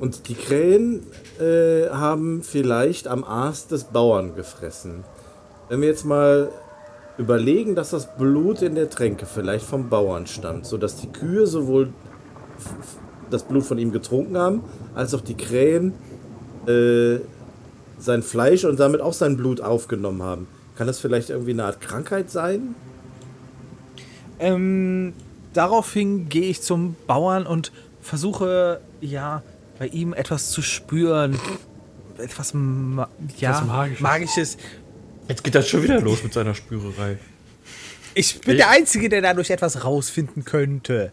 Und 0.00 0.28
die 0.28 0.34
Krähen 0.34 1.00
äh, 1.40 1.88
haben 1.90 2.42
vielleicht 2.42 3.08
am 3.08 3.24
Aas 3.24 3.66
des 3.68 3.84
Bauern 3.84 4.34
gefressen. 4.34 5.04
Wenn 5.68 5.80
wir 5.80 5.88
jetzt 5.88 6.04
mal 6.04 6.50
überlegen, 7.18 7.74
dass 7.74 7.90
das 7.90 8.16
Blut 8.16 8.62
in 8.62 8.74
der 8.74 8.88
Tränke 8.88 9.26
vielleicht 9.26 9.64
vom 9.64 9.88
Bauern 9.88 10.26
stammt, 10.26 10.66
sodass 10.66 10.96
die 10.96 11.08
Kühe 11.08 11.46
sowohl 11.46 11.92
das 13.30 13.42
Blut 13.42 13.64
von 13.64 13.78
ihm 13.78 13.92
getrunken 13.92 14.38
haben, 14.38 14.62
als 14.94 15.14
auch 15.14 15.20
die 15.20 15.36
Krähen 15.36 15.94
äh, 16.66 17.18
sein 17.98 18.22
Fleisch 18.22 18.64
und 18.64 18.78
damit 18.78 19.00
auch 19.00 19.12
sein 19.12 19.36
Blut 19.36 19.60
aufgenommen 19.60 20.22
haben. 20.22 20.46
Kann 20.76 20.86
das 20.86 21.00
vielleicht 21.00 21.30
irgendwie 21.30 21.50
eine 21.50 21.64
Art 21.64 21.80
Krankheit 21.80 22.30
sein? 22.30 22.74
Ähm, 24.38 25.12
daraufhin 25.52 26.28
gehe 26.28 26.48
ich 26.48 26.62
zum 26.62 26.94
Bauern 27.08 27.46
und 27.46 27.72
versuche, 28.00 28.80
ja, 29.00 29.42
bei 29.78 29.86
ihm 29.86 30.12
etwas 30.12 30.50
zu 30.50 30.62
spüren. 30.62 31.38
Etwas, 32.18 32.52
ma 32.54 33.08
ja, 33.38 33.50
Etwas 33.50 33.66
Magisches. 33.66 34.00
Magisches. 34.00 34.56
Jetzt 35.28 35.44
geht 35.44 35.54
das 35.54 35.68
schon 35.68 35.82
wieder 35.82 36.00
los 36.00 36.22
mit 36.22 36.32
seiner 36.32 36.54
Spürerei. 36.54 37.18
Ich 38.14 38.40
bin 38.40 38.56
der 38.56 38.70
Einzige, 38.70 39.08
der 39.08 39.20
dadurch 39.22 39.50
etwas 39.50 39.84
rausfinden 39.84 40.44
könnte. 40.44 41.12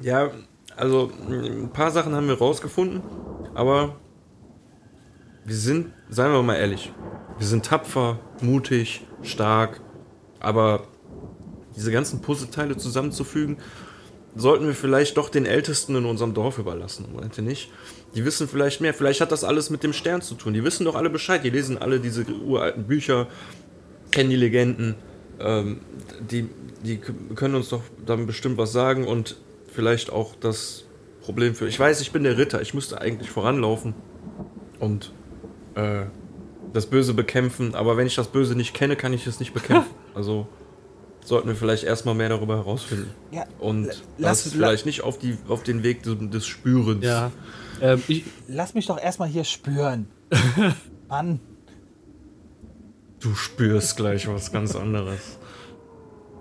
Ja, 0.00 0.30
also 0.76 1.12
ein 1.28 1.70
paar 1.72 1.90
Sachen 1.90 2.14
haben 2.14 2.28
wir 2.28 2.38
rausgefunden, 2.38 3.02
aber 3.54 3.96
wir 5.44 5.56
sind, 5.56 5.92
seien 6.08 6.32
wir 6.32 6.42
mal 6.42 6.54
ehrlich, 6.54 6.92
wir 7.36 7.46
sind 7.46 7.66
tapfer, 7.66 8.18
mutig, 8.40 9.06
stark, 9.22 9.82
aber 10.38 10.86
diese 11.76 11.92
ganzen 11.92 12.22
Puzzleteile 12.22 12.78
zusammenzufügen, 12.78 13.58
sollten 14.34 14.66
wir 14.66 14.74
vielleicht 14.74 15.16
doch 15.16 15.28
den 15.28 15.46
Ältesten 15.46 15.96
in 15.96 16.04
unserem 16.04 16.34
Dorf 16.34 16.58
überlassen, 16.58 17.06
meint 17.14 17.36
ihr 17.38 17.44
nicht? 17.44 17.70
Die 18.14 18.24
wissen 18.24 18.48
vielleicht 18.48 18.80
mehr, 18.80 18.94
vielleicht 18.94 19.20
hat 19.20 19.32
das 19.32 19.44
alles 19.44 19.70
mit 19.70 19.82
dem 19.82 19.92
Stern 19.92 20.22
zu 20.22 20.34
tun. 20.34 20.52
Die 20.52 20.64
wissen 20.64 20.84
doch 20.84 20.94
alle 20.94 21.10
Bescheid, 21.10 21.44
die 21.44 21.50
lesen 21.50 21.78
alle 21.78 22.00
diese 22.00 22.24
uralten 22.24 22.84
Bücher, 22.84 23.28
kennen 24.10 24.30
die 24.30 24.36
Legenden, 24.36 24.96
ähm, 25.38 25.80
die, 26.20 26.48
die 26.84 26.98
können 26.98 27.54
uns 27.54 27.68
doch 27.68 27.82
dann 28.04 28.26
bestimmt 28.26 28.58
was 28.58 28.72
sagen 28.72 29.06
und 29.06 29.36
vielleicht 29.72 30.10
auch 30.10 30.34
das 30.40 30.84
Problem 31.22 31.54
für. 31.54 31.68
Ich 31.68 31.78
weiß, 31.78 32.00
ich 32.00 32.12
bin 32.12 32.24
der 32.24 32.38
Ritter, 32.38 32.60
ich 32.60 32.74
müsste 32.74 33.00
eigentlich 33.00 33.30
voranlaufen 33.30 33.94
und 34.80 35.12
äh, 35.74 36.06
das 36.72 36.86
Böse 36.86 37.14
bekämpfen, 37.14 37.74
aber 37.74 37.96
wenn 37.96 38.06
ich 38.06 38.14
das 38.14 38.28
Böse 38.28 38.54
nicht 38.54 38.74
kenne, 38.74 38.96
kann 38.96 39.12
ich 39.12 39.26
es 39.26 39.40
nicht 39.40 39.54
bekämpfen. 39.54 39.90
also 40.14 40.46
sollten 41.24 41.48
wir 41.48 41.54
vielleicht 41.56 41.84
erstmal 41.84 42.14
mehr 42.14 42.28
darüber 42.28 42.56
herausfinden. 42.56 43.10
Ja, 43.30 43.44
Und 43.58 43.86
lass- 44.18 44.44
das 44.44 44.52
vielleicht 44.52 44.86
nicht 44.86 45.02
auf, 45.02 45.18
die, 45.18 45.36
auf 45.48 45.62
den 45.62 45.82
Weg 45.82 46.02
des, 46.02 46.16
des 46.30 46.46
Spürens. 46.46 47.04
ja. 47.04 47.30
Ähm, 47.82 48.02
ich, 48.08 48.24
Lass 48.48 48.74
mich 48.74 48.86
doch 48.86 49.00
erstmal 49.00 49.28
hier 49.28 49.44
spüren. 49.44 50.06
Mann. 51.08 51.40
Du 53.20 53.34
spürst 53.34 53.96
gleich 53.96 54.28
was 54.28 54.50
ganz 54.52 54.74
anderes. 54.76 55.38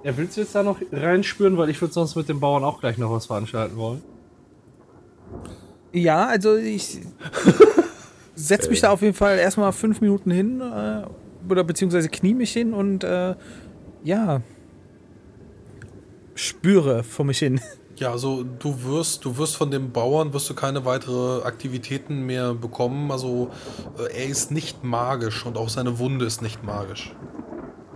ja, 0.03 0.15
willst 0.17 0.37
du 0.37 0.41
jetzt 0.41 0.55
da 0.55 0.63
noch 0.63 0.77
reinspüren, 0.91 1.57
weil 1.57 1.69
ich 1.69 1.79
würde 1.81 1.93
sonst 1.93 2.15
mit 2.15 2.27
dem 2.29 2.39
Bauern 2.39 2.63
auch 2.63 2.79
gleich 2.79 2.97
noch 2.97 3.11
was 3.11 3.25
veranstalten 3.25 3.75
wollen. 3.77 4.01
Ja, 5.93 6.25
also 6.27 6.55
ich 6.55 6.99
setze 8.35 8.69
mich 8.69 8.81
da 8.81 8.91
auf 8.91 9.01
jeden 9.01 9.13
Fall 9.15 9.37
erstmal 9.37 9.71
fünf 9.73 10.01
Minuten 10.01 10.31
hin 10.31 10.61
äh, 10.61 11.03
oder 11.49 11.63
beziehungsweise 11.63 12.09
knie 12.09 12.33
mich 12.33 12.51
hin 12.51 12.73
und 12.73 13.03
äh, 13.03 13.35
ja 14.03 14.41
spüre 16.39 17.03
vor 17.03 17.25
mich 17.25 17.39
hin. 17.39 17.59
Ja, 17.97 18.11
also 18.11 18.43
du 18.43 18.83
wirst, 18.83 19.25
du 19.25 19.37
wirst 19.37 19.57
von 19.57 19.71
dem 19.71 19.91
Bauern 19.91 20.33
wirst 20.33 20.49
du 20.49 20.53
keine 20.53 20.85
weitere 20.85 21.43
Aktivitäten 21.43 22.25
mehr 22.25 22.53
bekommen. 22.53 23.11
Also 23.11 23.51
äh, 23.97 24.23
er 24.23 24.25
ist 24.27 24.51
nicht 24.51 24.83
magisch 24.83 25.45
und 25.45 25.57
auch 25.57 25.67
seine 25.67 25.99
Wunde 25.99 26.25
ist 26.25 26.41
nicht 26.41 26.63
magisch. 26.63 27.13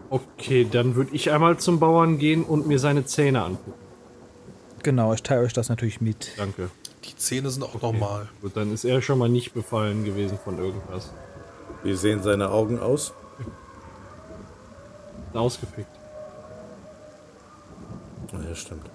Okay, 0.10 0.68
dann 0.70 0.96
würde 0.96 1.16
ich 1.16 1.32
einmal 1.32 1.58
zum 1.58 1.80
Bauern 1.80 2.18
gehen 2.18 2.44
und 2.44 2.68
mir 2.68 2.80
seine 2.80 3.06
Zähne 3.06 3.44
angucken. 3.44 3.74
Genau, 4.84 5.14
ich 5.14 5.24
teile 5.24 5.42
euch 5.42 5.54
das 5.54 5.70
natürlich 5.70 6.02
mit. 6.02 6.34
Danke. 6.36 6.70
Die 7.06 7.16
Zähne 7.16 7.50
sind 7.50 7.64
auch 7.64 7.82
normal. 7.82 8.28
Gut, 8.42 8.58
dann 8.58 8.74
ist 8.74 8.84
er 8.84 9.02
schon 9.02 9.18
mal 9.18 9.30
nicht 9.30 9.54
befallen 9.54 10.04
gewesen 10.04 10.38
von 10.44 10.60
irgendwas. 10.60 11.12
Wie 11.84 11.96
sehen 11.96 12.22
seine 12.22 12.50
Augen 12.50 12.80
aus? 12.80 13.14
Ausgepickt. 15.34 16.03
Ja, 18.34 18.56
stimmt. 18.56 18.90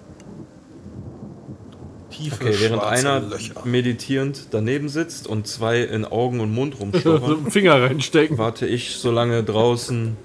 Tiefe 2.09 2.43
Okay, 2.43 2.55
während 2.59 2.83
einer 2.83 3.19
Löcher. 3.19 3.65
meditierend 3.65 4.47
daneben 4.51 4.89
sitzt 4.89 5.27
und 5.27 5.47
zwei 5.47 5.81
in 5.81 6.05
Augen 6.05 6.39
und 6.39 6.51
Mund 6.53 6.77
rumstochern, 6.79 7.51
Finger 7.51 7.81
reinstecken. 7.81 8.37
warte 8.37 8.65
ich 8.65 8.95
so 8.97 9.11
lange 9.11 9.43
draußen, 9.43 10.17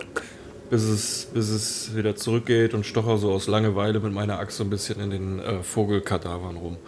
bis 0.71 0.83
es, 0.83 1.29
bis 1.33 1.51
es 1.51 1.95
wieder 1.95 2.17
zurückgeht 2.17 2.75
und 2.75 2.87
stocher 2.87 3.19
so 3.19 3.33
aus 3.33 3.47
Langeweile 3.47 4.01
mit 4.01 4.13
meiner 4.13 4.39
Axt 4.39 4.57
so 4.57 4.65
ein 4.65 4.71
bisschen 4.71 4.99
in 5.01 5.11
den 5.11 5.39
äh, 5.41 5.63
Vogelkadavern 5.63 6.57
rum. 6.57 6.79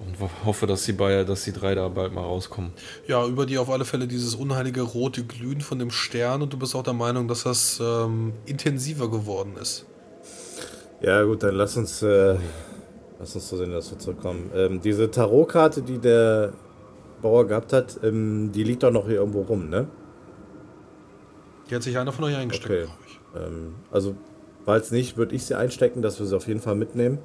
Und 0.00 0.30
hoffe, 0.44 0.66
dass 0.66 0.84
die, 0.84 0.92
beide, 0.92 1.24
dass 1.24 1.44
die 1.44 1.52
drei 1.52 1.74
da 1.74 1.88
bald 1.88 2.12
mal 2.12 2.22
rauskommen. 2.22 2.72
Ja, 3.06 3.24
über 3.26 3.46
dir 3.46 3.62
auf 3.62 3.70
alle 3.70 3.84
Fälle 3.84 4.06
dieses 4.06 4.34
unheilige 4.34 4.82
rote 4.82 5.24
Glühen 5.24 5.60
von 5.60 5.78
dem 5.78 5.90
Stern 5.90 6.42
und 6.42 6.52
du 6.52 6.58
bist 6.58 6.74
auch 6.74 6.82
der 6.82 6.92
Meinung, 6.92 7.26
dass 7.28 7.44
das 7.44 7.80
ähm, 7.82 8.32
intensiver 8.44 9.10
geworden 9.10 9.54
ist. 9.60 9.86
Ja, 11.04 11.22
gut, 11.22 11.42
dann 11.42 11.54
lass 11.54 11.76
uns, 11.76 12.02
äh, 12.02 12.34
lass 13.18 13.34
uns 13.34 13.46
so 13.46 13.58
sehen, 13.58 13.72
dass 13.72 13.90
wir 13.90 13.98
zurückkommen. 13.98 14.50
Ähm, 14.54 14.80
diese 14.80 15.10
Tarotkarte, 15.10 15.82
die 15.82 15.98
der 15.98 16.54
Bauer 17.20 17.46
gehabt 17.46 17.74
hat, 17.74 18.00
ähm, 18.02 18.52
die 18.52 18.64
liegt 18.64 18.82
doch 18.84 18.90
noch 18.90 19.06
hier 19.06 19.16
irgendwo 19.16 19.42
rum, 19.42 19.68
ne? 19.68 19.86
Die 21.68 21.74
hat 21.74 21.82
sich 21.82 21.98
einer 21.98 22.10
von 22.12 22.24
euch 22.24 22.36
eingesteckt, 22.36 22.70
Okay. 22.70 22.84
glaube 22.84 22.98
ich. 23.06 23.20
Ähm, 23.36 23.74
also, 23.90 24.14
falls 24.64 24.92
nicht, 24.92 25.18
würde 25.18 25.34
ich 25.34 25.44
sie 25.44 25.54
einstecken, 25.58 26.00
dass 26.00 26.18
wir 26.20 26.26
sie 26.26 26.36
auf 26.36 26.48
jeden 26.48 26.60
Fall 26.60 26.74
mitnehmen. 26.74 27.18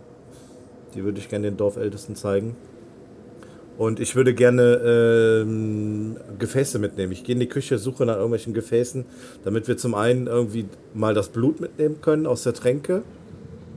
Die 0.93 1.05
würde 1.05 1.19
ich 1.19 1.29
gerne 1.29 1.49
den 1.49 1.55
Dorfältesten 1.55 2.17
zeigen. 2.17 2.57
Und 3.77 4.01
ich 4.01 4.17
würde 4.17 4.33
gerne 4.33 5.41
ähm, 5.43 6.17
Gefäße 6.37 6.79
mitnehmen. 6.79 7.13
Ich 7.13 7.23
gehe 7.23 7.31
in 7.31 7.39
die 7.39 7.47
Küche, 7.47 7.77
suche 7.77 8.05
nach 8.05 8.15
irgendwelchen 8.15 8.53
Gefäßen, 8.53 9.05
damit 9.45 9.69
wir 9.69 9.77
zum 9.77 9.95
einen 9.95 10.27
irgendwie 10.27 10.65
mal 10.93 11.13
das 11.13 11.29
Blut 11.29 11.61
mitnehmen 11.61 12.01
können 12.01 12.27
aus 12.27 12.43
der 12.43 12.53
Tränke 12.53 13.03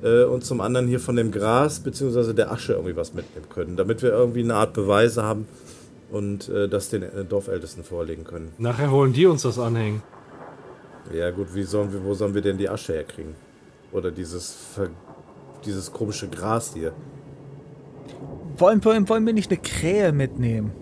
äh, 0.02 0.24
und 0.24 0.44
zum 0.44 0.60
anderen 0.60 0.88
hier 0.88 1.00
von 1.00 1.16
dem 1.16 1.30
Gras 1.30 1.80
bzw. 1.80 2.32
der 2.32 2.50
Asche 2.50 2.72
irgendwie 2.72 2.96
was 2.96 3.14
mitnehmen 3.14 3.48
können, 3.48 3.76
damit 3.76 4.02
wir 4.02 4.10
irgendwie 4.10 4.42
eine 4.42 4.54
Art 4.54 4.72
Beweise 4.72 5.22
haben 5.22 5.46
und 6.10 6.48
äh, 6.48 6.68
das 6.68 6.90
den 6.90 7.02
äh, 7.02 7.24
Dorfältesten 7.24 7.84
vorlegen 7.84 8.24
können. 8.24 8.52
Nachher 8.58 8.90
wollen 8.90 9.12
die 9.12 9.26
uns 9.26 9.42
das 9.42 9.58
anhängen. 9.58 10.02
Ja 11.12 11.30
gut, 11.30 11.54
wie 11.54 11.62
sollen 11.64 11.92
wir, 11.92 12.04
wo 12.04 12.14
sollen 12.14 12.34
wir 12.34 12.42
denn 12.42 12.58
die 12.58 12.68
Asche 12.68 12.92
herkriegen? 12.94 13.34
Oder 13.92 14.10
dieses, 14.10 14.52
ver 14.74 14.88
dieses 15.64 15.92
komische 15.92 16.28
Gras 16.28 16.72
hier. 16.74 16.92
Wollen, 18.56 18.84
wollen, 18.84 19.08
wollen 19.08 19.26
wir 19.26 19.32
nicht 19.32 19.50
eine 19.50 19.60
Krähe 19.60 20.12
mitnehmen? 20.12 20.72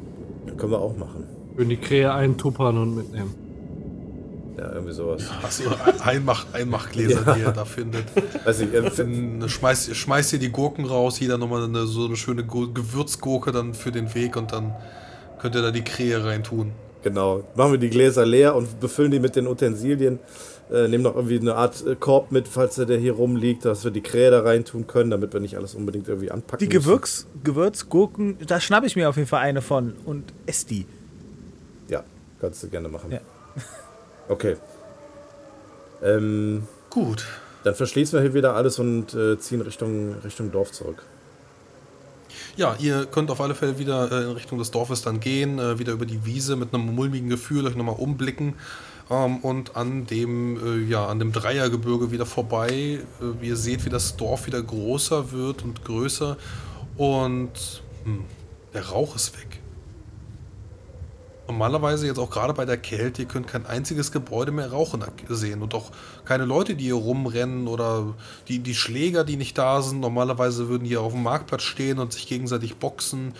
Können 0.56 0.72
wir 0.72 0.80
auch 0.80 0.97
machen. 0.97 1.26
Würden 1.55 1.68
die 1.68 1.76
Krähe 1.76 2.12
einen 2.12 2.36
tuppern 2.38 2.78
und 2.78 2.94
mitnehmen. 2.94 3.34
Ja, 4.61 4.73
irgendwie 4.74 4.93
sowas. 4.93 5.23
Achso, 5.43 5.65
Einmach, 6.05 6.45
Einmachgläser, 6.53 7.23
Ja. 7.27 7.32
die 7.35 7.41
ihr 7.41 7.51
da 7.51 7.65
findet. 7.65 8.05
Weiß 8.45 8.61
ich, 8.61 8.74
äh, 8.74 8.91
Dann 8.95 9.49
schmeißt, 9.49 9.97
schmeißt 9.97 10.35
ihr 10.35 10.39
die 10.39 10.51
Gurken 10.51 10.85
raus, 10.85 11.19
jeder 11.19 11.39
nochmal 11.39 11.65
eine, 11.65 11.87
so 11.87 12.05
eine 12.05 12.16
schöne 12.16 12.45
Gu- 12.45 12.70
Gewürzgurke 12.73 13.53
dann 13.53 13.73
für 13.73 13.91
den 13.91 14.15
Weg 14.15 14.37
und 14.37 14.53
dann 14.53 14.74
könnt 15.41 15.55
ihr 15.55 15.62
da 15.62 15.70
die 15.70 15.82
Krähe 15.82 16.23
reintun. 16.23 16.73
Genau. 17.03 17.43
Machen 17.55 17.73
wir 17.73 17.78
die 17.78 17.89
Gläser 17.89 18.27
leer 18.27 18.55
und 18.55 18.81
befüllen 18.81 19.11
die 19.11 19.20
mit 19.20 19.35
den 19.35 19.47
Utensilien. 19.47 20.19
Äh, 20.70 20.87
nehmen 20.89 21.03
noch 21.05 21.16
irgendwie 21.16 21.41
eine 21.41 21.55
Art 21.55 21.85
äh, 21.87 21.97
Korb 21.97 22.31
mit, 22.31 22.47
falls 22.47 22.74
der 22.74 22.99
hier 22.99 23.15
rumliegt, 23.15 23.65
dass 23.65 23.82
wir 23.82 23.91
die 23.91 24.03
Krähe 24.03 24.31
da 24.31 24.41
reintun 24.43 24.87
können, 24.87 25.11
damit 25.11 25.32
wir 25.32 25.41
nicht 25.41 25.57
alles 25.57 25.74
unbedingt 25.74 26.07
irgendwie 26.07 26.31
anpacken. 26.31 26.59
Die 26.59 26.69
Gewürz, 26.69 27.27
Gewürzgurken, 27.43 28.37
da 28.47 28.61
schnappe 28.61 28.87
ich 28.87 28.95
mir 28.95 29.09
auf 29.09 29.16
jeden 29.16 29.27
Fall 29.27 29.41
eine 29.41 29.62
von 29.62 29.95
und 30.05 30.32
esse 30.47 30.66
die. 30.66 30.87
Ja, 31.89 32.05
kannst 32.41 32.62
du 32.62 32.69
gerne 32.69 32.89
machen. 32.91 33.11
Ja. 33.11 33.20
Okay. 34.28 34.56
Ähm, 36.02 36.66
Gut. 36.88 37.26
dann 37.64 37.74
verschließen 37.74 38.18
wir 38.18 38.22
hier 38.22 38.34
wieder 38.34 38.55
alles 38.55 38.78
und 38.78 39.14
äh, 39.14 39.38
ziehen 39.38 39.60
Richtung, 39.60 40.14
Richtung 40.24 40.51
Dorf 40.51 40.72
zurück. 40.72 41.02
Ja, 42.56 42.76
ihr 42.78 43.06
könnt 43.06 43.30
auf 43.30 43.40
alle 43.40 43.55
Fälle 43.55 43.78
wieder 43.78 44.10
äh, 44.10 44.24
in 44.24 44.30
Richtung 44.32 44.59
des 44.59 44.70
Dorfes 44.70 45.02
dann 45.02 45.20
gehen, 45.20 45.59
äh, 45.59 45.78
wieder 45.78 45.92
über 45.92 46.06
die 46.06 46.24
Wiese 46.24 46.56
mit 46.56 46.74
einem 46.74 46.94
mulmigen 46.94 47.28
Gefühl 47.28 47.66
euch 47.66 47.76
nochmal 47.76 47.97
umblicken 47.98 48.55
ähm, 49.10 49.38
und 49.38 49.76
an 49.76 50.06
dem, 50.06 50.59
äh, 50.64 50.90
ja, 50.90 51.06
an 51.06 51.18
dem 51.18 51.32
Dreiergebirge 51.32 52.10
wieder 52.10 52.26
vorbei. 52.26 53.01
Äh, 53.20 53.47
ihr 53.47 53.56
seht, 53.56 53.84
wie 53.84 53.90
das 53.90 54.16
Dorf 54.16 54.47
wieder 54.47 54.62
größer 54.62 55.32
wird 55.32 55.62
und 55.62 55.84
größer 55.84 56.36
und 56.97 57.82
hm, 58.05 58.24
der 58.74 58.88
Rauch 58.88 59.16
ist 59.16 59.38
weg. 59.38 59.60
Normalerweise 61.51 62.06
jetzt 62.06 62.18
auch 62.18 62.31
gerade 62.31 62.55
bei 62.55 62.64
der 62.64 62.77
Kälte, 62.77 63.22
ihr 63.22 63.28
könnt 63.28 63.48
kein 63.48 63.66
einziges 63.66 64.12
Gebäude 64.12 64.52
mehr 64.52 64.70
rauchen 64.70 65.05
sehen 65.28 65.62
und 65.62 65.74
auch 65.74 65.90
keine 66.24 66.44
Leute, 66.44 66.77
die 66.77 66.85
hier 66.85 66.94
rumrennen 66.94 67.66
oder 67.66 68.14
die, 68.47 68.60
die 68.60 68.74
Schläger, 68.77 69.24
die 69.24 69.36
nicht 69.36 69.59
da 69.59 69.82
sind. 69.82 69.98
Normalerweise 69.98 70.68
würden 70.68 70.85
die 70.85 70.97
auf 70.97 71.12
dem 71.12 71.24
Marktplatz 71.24 71.62
stehen 71.62 71.98
und 71.98 72.12
sich 72.12 72.28
gegenseitig 72.28 72.77
boxen. 72.77 73.35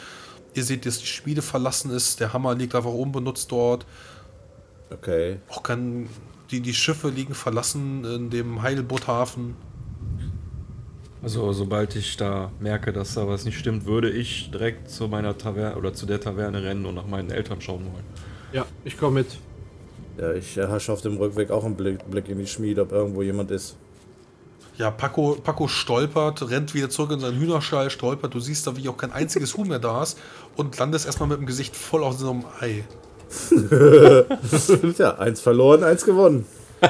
Ihr 0.55 0.65
seht, 0.65 0.87
dass 0.87 0.99
die 0.99 1.07
Schmiede 1.07 1.41
verlassen 1.41 1.93
ist, 1.93 2.19
der 2.19 2.33
Hammer 2.33 2.57
liegt 2.57 2.75
einfach 2.75 2.93
unbenutzt 2.93 3.53
dort. 3.53 3.87
Okay. 4.91 5.39
Auch 5.49 5.63
kein, 5.63 6.09
die, 6.51 6.61
die 6.61 6.75
Schiffe 6.75 7.11
liegen 7.11 7.35
verlassen 7.35 8.05
in 8.05 8.31
dem 8.31 8.61
Heilboothafen. 8.61 9.55
Also 11.23 11.53
sobald 11.53 11.97
ich 11.97 12.17
da 12.17 12.51
merke, 12.61 12.93
dass 12.93 13.15
da 13.15 13.29
was 13.29 13.45
nicht 13.45 13.59
stimmt, 13.59 13.85
würde 13.85 14.11
ich 14.11 14.51
direkt 14.51 14.91
zu 14.91 15.07
meiner 15.07 15.37
Taverne 15.37 15.77
oder 15.77 15.93
zu 15.93 16.07
der 16.07 16.21
Taverne 16.21 16.63
rennen 16.63 16.87
und 16.87 16.95
nach 16.95 17.07
meinen 17.07 17.31
Eltern 17.31 17.61
schauen 17.61 17.85
wollen. 17.85 18.05
Ja, 18.53 18.65
ich 18.85 18.97
komme 18.99 19.21
mit. 19.21 19.27
Ja, 20.19 20.33
ich 20.33 20.57
erhasche 20.57 20.93
auf 20.93 21.03
dem 21.03 21.19
Rückweg 21.19 21.51
auch 21.51 21.65
einen 21.65 21.77
Blick, 21.77 22.11
Blick 22.11 22.29
in 22.29 22.39
die 22.39 22.47
Schmiede, 22.47 22.83
ob 22.83 22.93
irgendwo 22.93 23.23
jemand 23.23 23.51
ist. 23.51 23.77
Ja, 24.77 24.91
Paco, 24.91 25.37
Paco 25.45 25.69
stolpert, 25.69 26.49
rennt 26.49 26.73
wieder 26.73 26.89
zurück 26.89 27.11
in 27.13 27.21
seinen 27.21 27.39
Hühnerstall, 27.39 27.91
stolpert. 27.91 28.33
Du 28.33 28.41
siehst 28.41 28.67
da, 28.67 28.77
wie 28.79 28.89
auch 28.89 28.97
kein 28.97 29.13
einziges 29.13 29.57
Huhn 29.57 29.69
mehr 29.69 29.79
da 29.79 30.03
ist 30.03 30.19
und 30.57 30.79
landest 30.79 31.05
erstmal 31.05 31.29
mit 31.29 31.39
dem 31.39 31.47
Gesicht 31.47 31.77
voll 31.77 32.03
auf 32.03 32.19
so 32.19 32.31
einem 32.31 32.45
Ei. 32.61 32.85
ja, 34.99 35.19
eins 35.19 35.41
verloren, 35.41 35.85
eins 35.85 36.05
gewonnen. 36.05 36.47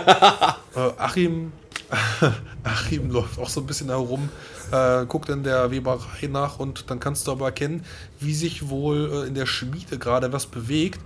Äh, 0.72 0.88
Achim, 0.98 1.50
Achim 2.62 3.10
läuft 3.10 3.38
auch 3.38 3.48
so 3.48 3.60
ein 3.60 3.66
bisschen 3.66 3.88
herum, 3.88 4.28
äh, 4.70 5.04
guckt 5.06 5.28
in 5.28 5.42
der 5.42 5.70
Weberei 5.70 6.28
nach 6.28 6.58
und 6.58 6.90
dann 6.90 7.00
kannst 7.00 7.26
du 7.26 7.32
aber 7.32 7.46
erkennen, 7.46 7.84
wie 8.20 8.34
sich 8.34 8.68
wohl 8.68 9.24
äh, 9.24 9.28
in 9.28 9.34
der 9.34 9.46
Schmiede 9.46 9.98
gerade 9.98 10.32
was 10.32 10.46
bewegt. 10.46 11.00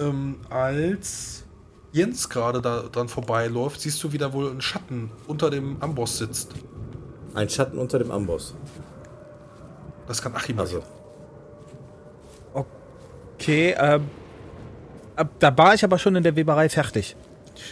Ähm, 0.00 0.36
als 0.50 1.44
Jens 1.92 2.28
gerade 2.28 2.60
da 2.60 2.82
dran 2.90 3.08
vorbeiläuft, 3.08 3.80
siehst 3.80 4.02
du, 4.02 4.12
wie 4.12 4.18
da 4.18 4.32
wohl 4.32 4.50
ein 4.50 4.60
Schatten 4.60 5.10
unter 5.28 5.50
dem 5.50 5.80
Amboss 5.80 6.18
sitzt. 6.18 6.52
Ein 7.34 7.48
Schatten 7.48 7.78
unter 7.78 7.98
dem 7.98 8.10
Amboss. 8.10 8.54
Das 10.08 10.20
kann 10.20 10.34
Achim 10.34 10.58
Also, 10.58 10.78
erkennen. 10.78 10.94
Okay, 13.34 13.74
ähm, 13.78 14.08
ab, 15.16 15.28
da 15.38 15.56
war 15.56 15.74
ich 15.74 15.84
aber 15.84 15.98
schon 15.98 16.16
in 16.16 16.22
der 16.22 16.34
Weberei 16.34 16.68
fertig. 16.68 17.16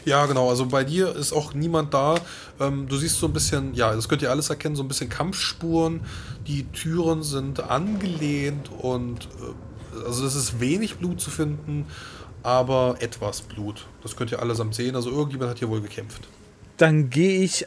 Ja, 0.05 0.27
genau. 0.27 0.49
Also 0.49 0.67
bei 0.67 0.85
dir 0.85 1.15
ist 1.15 1.33
auch 1.33 1.55
niemand 1.55 1.95
da. 1.95 2.17
Ähm, 2.61 2.89
du 2.89 2.97
siehst 2.97 3.19
so 3.19 3.27
ein 3.27 3.33
bisschen, 3.33 3.75
ja, 3.75 3.95
das 3.95 4.09
könnt 4.09 4.23
ihr 4.23 4.31
alles 4.31 4.51
erkennen, 4.51 4.77
so 4.77 4.83
ein 4.83 4.89
bisschen 4.89 5.09
Kampfspuren. 5.09 6.01
Die 6.47 6.65
Türen 6.65 7.23
sind 7.23 7.61
angelehnt 7.61 8.71
und 8.71 9.29
äh, 9.41 10.07
also 10.07 10.27
es 10.27 10.35
ist 10.35 10.61
wenig 10.61 10.97
Blut 10.97 11.21
zu 11.21 11.31
finden, 11.31 11.87
aber 12.43 12.97
etwas 13.01 13.43
Blut. 13.43 13.87
Das 14.03 14.17
könnt 14.17 14.33
ihr 14.33 14.41
allesamt 14.41 14.75
sehen. 14.75 14.97
Also 14.97 15.11
irgendjemand 15.11 15.51
hat 15.51 15.59
hier 15.59 15.69
wohl 15.69 15.81
gekämpft. 15.81 16.29
Dann 16.79 17.11
gehe 17.11 17.43
ich 17.43 17.67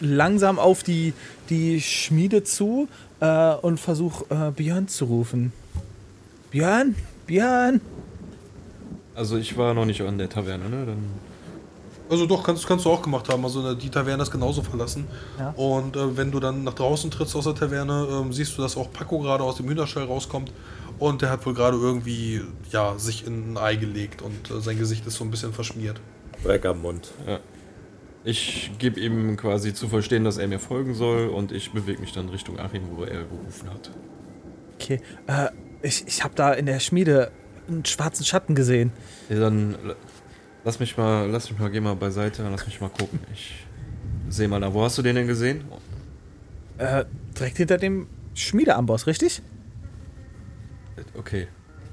langsam 0.00 0.58
auf 0.58 0.82
die, 0.82 1.14
die 1.50 1.80
Schmiede 1.80 2.44
zu 2.44 2.88
äh, 3.20 3.54
und 3.54 3.78
versuche 3.78 4.24
äh, 4.30 4.50
Björn 4.50 4.88
zu 4.88 5.06
rufen. 5.06 5.52
Björn? 6.50 6.94
Björn? 7.26 7.80
Also 9.18 9.36
ich 9.36 9.56
war 9.58 9.74
noch 9.74 9.84
nicht 9.84 10.00
an 10.00 10.16
der 10.16 10.28
Taverne, 10.28 10.68
ne? 10.68 10.86
Dann 10.86 10.98
Also 12.08 12.24
doch, 12.24 12.44
kannst, 12.44 12.64
kannst 12.68 12.84
du 12.84 12.90
auch 12.90 13.02
gemacht 13.02 13.28
haben. 13.28 13.42
Also 13.44 13.74
die 13.74 13.90
Taverne 13.90 14.22
ist 14.22 14.30
genauso 14.30 14.62
verlassen. 14.62 15.08
Ja. 15.36 15.50
Und 15.56 15.96
äh, 15.96 16.16
wenn 16.16 16.30
du 16.30 16.38
dann 16.38 16.62
nach 16.62 16.74
draußen 16.74 17.10
trittst 17.10 17.34
aus 17.34 17.42
der 17.44 17.56
Taverne, 17.56 18.06
ähm, 18.12 18.32
siehst 18.32 18.56
du, 18.56 18.62
dass 18.62 18.76
auch 18.76 18.92
Paco 18.92 19.18
gerade 19.18 19.42
aus 19.42 19.56
dem 19.56 19.68
Hühnerstall 19.68 20.04
rauskommt. 20.04 20.52
Und 21.00 21.22
der 21.22 21.30
hat 21.30 21.44
wohl 21.46 21.54
gerade 21.54 21.76
irgendwie, 21.76 22.42
ja, 22.70 22.96
sich 22.96 23.26
in 23.26 23.54
ein 23.54 23.58
Ei 23.58 23.74
gelegt 23.74 24.22
und 24.22 24.52
äh, 24.52 24.60
sein 24.60 24.78
Gesicht 24.78 25.04
ist 25.04 25.16
so 25.16 25.24
ein 25.24 25.32
bisschen 25.32 25.52
verschmiert. 25.52 26.00
Dreck 26.44 26.64
am 26.64 26.82
Mund. 26.82 27.10
ich 28.22 28.70
gebe 28.78 29.00
ihm 29.00 29.36
quasi 29.36 29.74
zu 29.74 29.88
verstehen, 29.88 30.22
dass 30.22 30.38
er 30.38 30.46
mir 30.46 30.60
folgen 30.60 30.94
soll 30.94 31.26
und 31.28 31.50
ich 31.50 31.72
bewege 31.72 32.00
mich 32.00 32.12
dann 32.12 32.28
Richtung 32.28 32.60
Achim, 32.60 32.82
wo 32.94 33.02
er 33.02 33.24
gerufen 33.24 33.68
hat. 33.70 33.90
Okay, 34.76 35.00
äh, 35.26 35.48
ich, 35.82 36.06
ich 36.06 36.22
habe 36.22 36.34
da 36.36 36.52
in 36.52 36.66
der 36.66 36.78
Schmiede 36.78 37.32
einen 37.68 37.84
schwarzen 37.84 38.24
Schatten 38.24 38.54
gesehen. 38.54 38.92
Ja, 39.28 39.40
dann 39.40 39.76
lass 40.64 40.80
mich 40.80 40.96
mal, 40.96 41.28
lass 41.30 41.50
mich 41.50 41.58
mal, 41.58 41.70
geh 41.70 41.80
mal 41.80 41.94
beiseite, 41.94 42.46
lass 42.50 42.66
mich 42.66 42.80
mal 42.80 42.90
gucken. 42.90 43.20
Ich 43.32 43.66
sehe 44.28 44.48
mal 44.48 44.60
da. 44.60 44.72
Wo 44.72 44.82
hast 44.82 44.98
du 44.98 45.02
den 45.02 45.16
denn 45.16 45.26
gesehen? 45.26 45.64
Äh, 46.78 47.04
direkt 47.38 47.56
hinter 47.56 47.78
dem 47.78 48.06
Schmiedeamboss, 48.34 49.06
richtig? 49.06 49.42
Okay. 51.16 51.48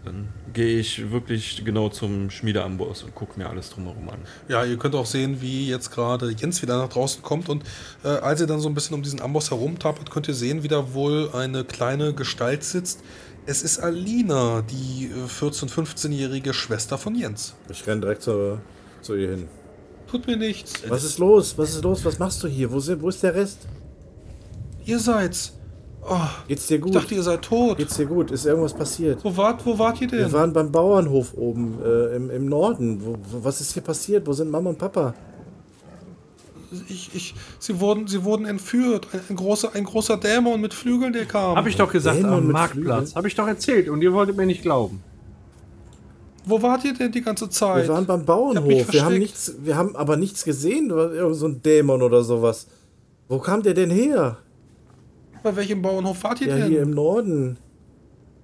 Dann 0.05 0.29
gehe 0.53 0.79
ich 0.79 1.11
wirklich 1.11 1.65
genau 1.65 1.89
zum 1.89 2.29
Schmiedeamboss 2.29 3.03
und 3.03 3.15
gucke 3.15 3.39
mir 3.39 3.49
alles 3.49 3.71
drumherum 3.71 4.07
an. 4.09 4.19
Ja, 4.47 4.63
ihr 4.63 4.77
könnt 4.77 4.93
auch 4.93 5.07
sehen, 5.07 5.41
wie 5.41 5.67
jetzt 5.67 5.89
gerade 5.91 6.29
Jens 6.29 6.61
wieder 6.61 6.77
nach 6.77 6.89
draußen 6.89 7.23
kommt 7.23 7.49
und 7.49 7.63
äh, 8.03 8.09
als 8.09 8.39
ihr 8.39 8.45
dann 8.45 8.59
so 8.59 8.69
ein 8.69 8.75
bisschen 8.75 8.93
um 8.93 9.01
diesen 9.01 9.19
Amboss 9.19 9.49
herumtappert, 9.49 10.11
könnt 10.11 10.27
ihr 10.27 10.35
sehen, 10.35 10.61
wie 10.61 10.67
da 10.67 10.93
wohl 10.93 11.31
eine 11.33 11.63
kleine 11.63 12.13
Gestalt 12.13 12.63
sitzt. 12.63 13.01
Es 13.45 13.61
ist 13.61 13.79
Alina, 13.79 14.63
die 14.63 15.05
äh, 15.05 15.27
14-, 15.27 15.69
15-jährige 15.69 16.53
Schwester 16.53 16.97
von 16.97 17.15
Jens. 17.15 17.53
Ich 17.69 17.85
renn 17.85 18.01
direkt 18.01 18.23
zu, 18.23 18.59
zu 19.01 19.15
ihr 19.15 19.29
hin. 19.31 19.47
Tut 20.07 20.25
mir 20.27 20.37
nichts. 20.37 20.73
Was 20.87 21.03
ist 21.03 21.19
los? 21.19 21.57
Was 21.57 21.71
ist 21.75 21.83
los? 21.83 22.03
Was 22.05 22.17
machst 22.19 22.41
du 22.43 22.47
hier? 22.47 22.71
Wo, 22.71 22.79
sind, 22.79 23.01
wo 23.01 23.09
ist 23.09 23.21
der 23.23 23.35
Rest? 23.35 23.59
Ihr 24.85 24.99
seid's. 24.99 25.53
Oh, 26.07 26.17
Geht's 26.47 26.67
dir 26.67 26.75
ich 26.75 26.81
gut? 26.81 26.95
dachte, 26.95 27.15
ihr 27.15 27.23
seid 27.23 27.41
tot. 27.41 27.77
Geht's 27.77 27.97
dir 27.97 28.05
gut? 28.05 28.29
Ist 28.31 28.45
irgendwas 28.45 28.73
passiert? 28.73 29.23
Wo 29.23 29.35
wart, 29.35 29.65
wo 29.65 29.77
wart 29.79 29.99
ihr 30.01 30.11
Wir 30.11 30.23
denn? 30.25 30.33
waren 30.33 30.53
beim 30.53 30.71
Bauernhof 30.71 31.33
oben 31.35 31.79
äh, 31.83 32.15
im, 32.15 32.29
im 32.29 32.45
Norden. 32.47 33.03
Wo, 33.03 33.15
wo, 33.31 33.43
was 33.43 33.61
ist 33.61 33.73
hier 33.73 33.81
passiert? 33.81 34.25
Wo 34.27 34.33
sind 34.33 34.49
Mama 34.51 34.69
und 34.69 34.77
Papa? 34.77 35.15
Ich, 36.89 37.09
ich, 37.13 37.35
sie, 37.59 37.79
wurden, 37.79 38.07
sie 38.07 38.23
wurden 38.23 38.45
entführt. 38.45 39.07
Ein, 39.13 39.21
ein, 39.29 39.35
großer, 39.35 39.73
ein 39.73 39.83
großer 39.83 40.17
Dämon 40.17 40.59
mit 40.61 40.73
Flügeln, 40.73 41.13
der 41.13 41.25
kam. 41.25 41.55
Hab 41.55 41.67
ich 41.67 41.75
doch 41.75 41.91
gesagt, 41.91 42.17
Dämon 42.17 42.33
am 42.33 42.47
Marktplatz. 42.51 42.97
Flügeln? 42.97 43.15
Hab 43.15 43.25
ich 43.25 43.35
doch 43.35 43.47
erzählt 43.47 43.89
und 43.89 44.01
ihr 44.01 44.13
wolltet 44.13 44.37
mir 44.37 44.45
nicht 44.45 44.61
glauben. 44.61 45.01
Wo 46.47 46.61
wart 46.61 46.85
ihr 46.85 46.93
denn 46.93 47.11
die 47.11 47.21
ganze 47.21 47.49
Zeit? 47.49 47.87
Wir 47.87 47.93
waren 47.93 48.05
beim 48.05 48.17
Ich 48.21 48.21
hab 48.21 48.27
Bauernhof. 48.27 48.93
Wir 48.93 49.03
haben, 49.05 49.17
nichts, 49.17 49.55
wir 49.59 49.75
haben 49.75 49.95
aber 49.95 50.15
nichts 50.15 50.43
gesehen. 50.43 50.89
Irgend 50.91 51.35
so 51.35 51.47
ein 51.47 51.61
Dämon 51.63 52.01
oder 52.03 52.23
sowas. 52.23 52.67
Wo 53.27 53.39
kam 53.39 53.63
der 53.63 53.73
denn 53.73 53.89
her? 53.89 54.37
Bei 55.41 55.55
welchem 55.55 55.81
Bauernhof 55.81 56.23
wart 56.23 56.41
ihr 56.41 56.47
Ja, 56.47 56.57
denn? 56.57 56.67
hier 56.69 56.81
im 56.83 56.91
Norden. 56.91 57.57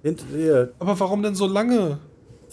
Hinter 0.02 0.24
dir. 0.26 0.72
Aber 0.80 0.98
warum 0.98 1.22
denn 1.22 1.34
so 1.36 1.46
lange? 1.46 1.98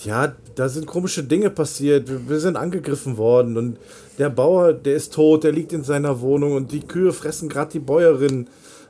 Ja, 0.05 0.33
da 0.55 0.69
sind 0.69 0.85
komische 0.85 1.23
Dinge 1.23 1.49
passiert. 1.49 2.07
Wir- 2.09 2.29
Wir 2.29 2.39
sind 2.39 2.55
angegriffen 2.55 3.17
worden 3.17 3.57
und 3.57 3.77
der 4.17 4.29
Bauer, 4.29 4.73
der 4.73 4.95
ist 4.95 5.13
tot, 5.13 5.43
der 5.43 5.51
liegt 5.51 5.73
in 5.73 5.83
seiner 5.83 6.21
Wohnung 6.21 6.53
und 6.53 6.71
die 6.71 6.81
Kühe 6.81 7.11
fressen 7.13 7.49
gerade 7.49 7.71
die 7.71 7.79
Bäuerin. 7.79 8.47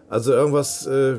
Also 0.09 0.33
irgendwas, 0.33 0.85
äh, 0.87 1.17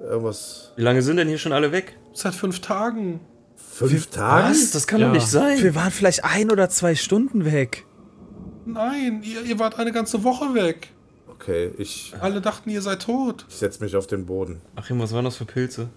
irgendwas. 0.00 0.72
Wie 0.76 0.82
lange 0.82 1.02
sind 1.02 1.16
denn 1.16 1.28
hier 1.28 1.38
schon 1.38 1.52
alle 1.52 1.72
weg? 1.72 1.96
Seit 2.14 2.34
fünf 2.34 2.60
Tagen. 2.60 3.20
Fünf 3.56 4.08
Tage? 4.08 4.54
Das 4.72 4.86
kann 4.86 5.00
Ja. 5.00 5.06
doch 5.06 5.14
nicht 5.14 5.26
sein. 5.26 5.62
Wir 5.62 5.74
waren 5.74 5.90
vielleicht 5.90 6.24
ein 6.24 6.50
oder 6.50 6.68
zwei 6.68 6.94
Stunden 6.94 7.44
weg. 7.46 7.84
Nein, 8.66 9.22
ihr, 9.24 9.42
ihr 9.42 9.58
wart 9.58 9.78
eine 9.78 9.92
ganze 9.92 10.22
Woche 10.24 10.54
weg. 10.54 10.88
Okay, 11.28 11.72
ich, 11.78 12.14
Alle 12.20 12.40
dachten, 12.40 12.70
ihr 12.70 12.82
seid 12.82 13.02
tot. 13.02 13.46
ich 13.48 13.56
setz 13.56 13.80
mich 13.80 13.96
auf 13.96 14.06
den 14.06 14.26
Boden. 14.26 14.60
Achim, 14.76 15.00
was 15.00 15.12
waren 15.12 15.24
das 15.24 15.36
für 15.36 15.44
Pilze? 15.46 15.88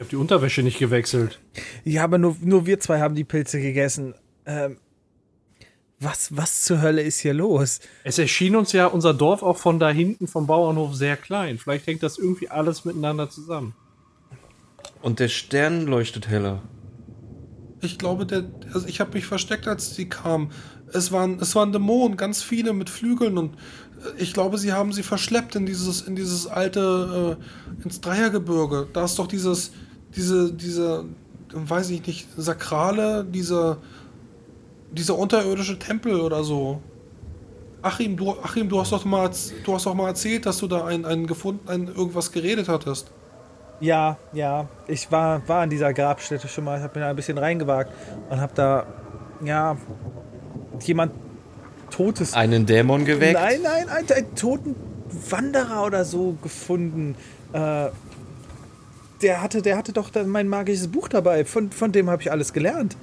Ich 0.00 0.04
habe 0.04 0.10
die 0.12 0.16
Unterwäsche 0.16 0.62
nicht 0.62 0.78
gewechselt. 0.78 1.38
Ja, 1.84 2.04
aber 2.04 2.16
nur, 2.16 2.34
nur 2.40 2.64
wir 2.64 2.80
zwei 2.80 3.00
haben 3.00 3.14
die 3.14 3.22
Pilze 3.22 3.60
gegessen. 3.60 4.14
Ähm, 4.46 4.78
was, 5.98 6.34
was 6.34 6.62
zur 6.62 6.80
Hölle 6.80 7.02
ist 7.02 7.18
hier 7.18 7.34
los? 7.34 7.80
Es 8.02 8.18
erschien 8.18 8.56
uns 8.56 8.72
ja 8.72 8.86
unser 8.86 9.12
Dorf 9.12 9.42
auch 9.42 9.58
von 9.58 9.78
da 9.78 9.90
hinten 9.90 10.26
vom 10.26 10.46
Bauernhof 10.46 10.94
sehr 10.94 11.18
klein. 11.18 11.58
Vielleicht 11.58 11.86
hängt 11.86 12.02
das 12.02 12.16
irgendwie 12.16 12.48
alles 12.48 12.86
miteinander 12.86 13.28
zusammen. 13.28 13.74
Und 15.02 15.20
der 15.20 15.28
Stern 15.28 15.86
leuchtet 15.86 16.28
heller. 16.30 16.62
Ich 17.82 17.98
glaube, 17.98 18.24
der, 18.24 18.44
also 18.72 18.88
ich 18.88 19.00
habe 19.00 19.12
mich 19.12 19.26
versteckt, 19.26 19.68
als 19.68 19.94
sie 19.94 20.08
kamen. 20.08 20.50
Es 20.94 21.12
waren, 21.12 21.38
es 21.40 21.54
waren 21.54 21.72
Dämonen, 21.72 22.16
ganz 22.16 22.42
viele 22.42 22.72
mit 22.72 22.88
Flügeln 22.88 23.36
und 23.36 23.54
äh, 23.54 24.22
ich 24.22 24.32
glaube, 24.32 24.56
sie 24.56 24.72
haben 24.72 24.94
sie 24.94 25.02
verschleppt 25.02 25.56
in 25.56 25.66
dieses, 25.66 26.00
in 26.00 26.16
dieses 26.16 26.46
alte, 26.46 27.36
äh, 27.38 27.84
ins 27.84 28.00
Dreiergebirge. 28.00 28.88
Da 28.94 29.04
ist 29.04 29.18
doch 29.18 29.26
dieses, 29.26 29.72
diese, 30.16 30.52
diese, 30.52 31.04
weiß 31.52 31.90
ich 31.90 32.06
nicht, 32.06 32.28
sakrale, 32.36 33.24
dieser, 33.24 33.78
dieser 34.92 35.18
unterirdische 35.18 35.78
Tempel 35.78 36.20
oder 36.20 36.44
so. 36.44 36.80
Achim, 37.82 38.16
du, 38.16 38.32
Achim, 38.42 38.68
du 38.68 38.80
hast 38.80 38.92
doch 38.92 39.04
mal, 39.04 39.30
du 39.64 39.74
hast 39.74 39.86
doch 39.86 39.94
mal 39.94 40.08
erzählt, 40.08 40.44
dass 40.46 40.58
du 40.58 40.66
da 40.66 40.84
einen, 40.84 41.04
einen 41.04 41.26
gefunden, 41.26 41.68
einen 41.68 41.88
irgendwas 41.88 42.30
geredet 42.30 42.68
hattest. 42.68 43.10
Ja, 43.80 44.18
ja, 44.34 44.68
ich 44.86 45.10
war, 45.10 45.46
war 45.48 45.62
an 45.62 45.70
dieser 45.70 45.94
Grabstätte 45.94 46.48
schon 46.48 46.64
mal, 46.64 46.76
ich 46.76 46.82
habe 46.82 46.98
mir 46.98 47.06
da 47.06 47.10
ein 47.10 47.16
bisschen 47.16 47.38
reingewagt 47.38 47.90
und 48.28 48.40
habe 48.40 48.52
da, 48.54 48.86
ja, 49.42 49.78
jemand 50.82 51.12
Totes. 51.90 52.34
Einen 52.34 52.66
Dämon 52.66 53.04
geweckt? 53.04 53.34
Nein, 53.34 53.60
nein, 53.62 53.88
einen, 53.88 54.10
einen 54.10 54.34
toten 54.34 54.76
Wanderer 55.30 55.84
oder 55.84 56.04
so 56.04 56.36
gefunden. 56.42 57.16
Äh, 57.52 57.88
der 59.22 59.42
hatte, 59.42 59.62
der 59.62 59.76
hatte 59.76 59.92
doch 59.92 60.10
dann 60.10 60.28
mein 60.28 60.48
magisches 60.48 60.88
Buch 60.88 61.08
dabei. 61.08 61.44
Von, 61.44 61.70
von 61.70 61.92
dem 61.92 62.08
habe 62.10 62.22
ich 62.22 62.30
alles 62.32 62.52
gelernt. 62.52 62.96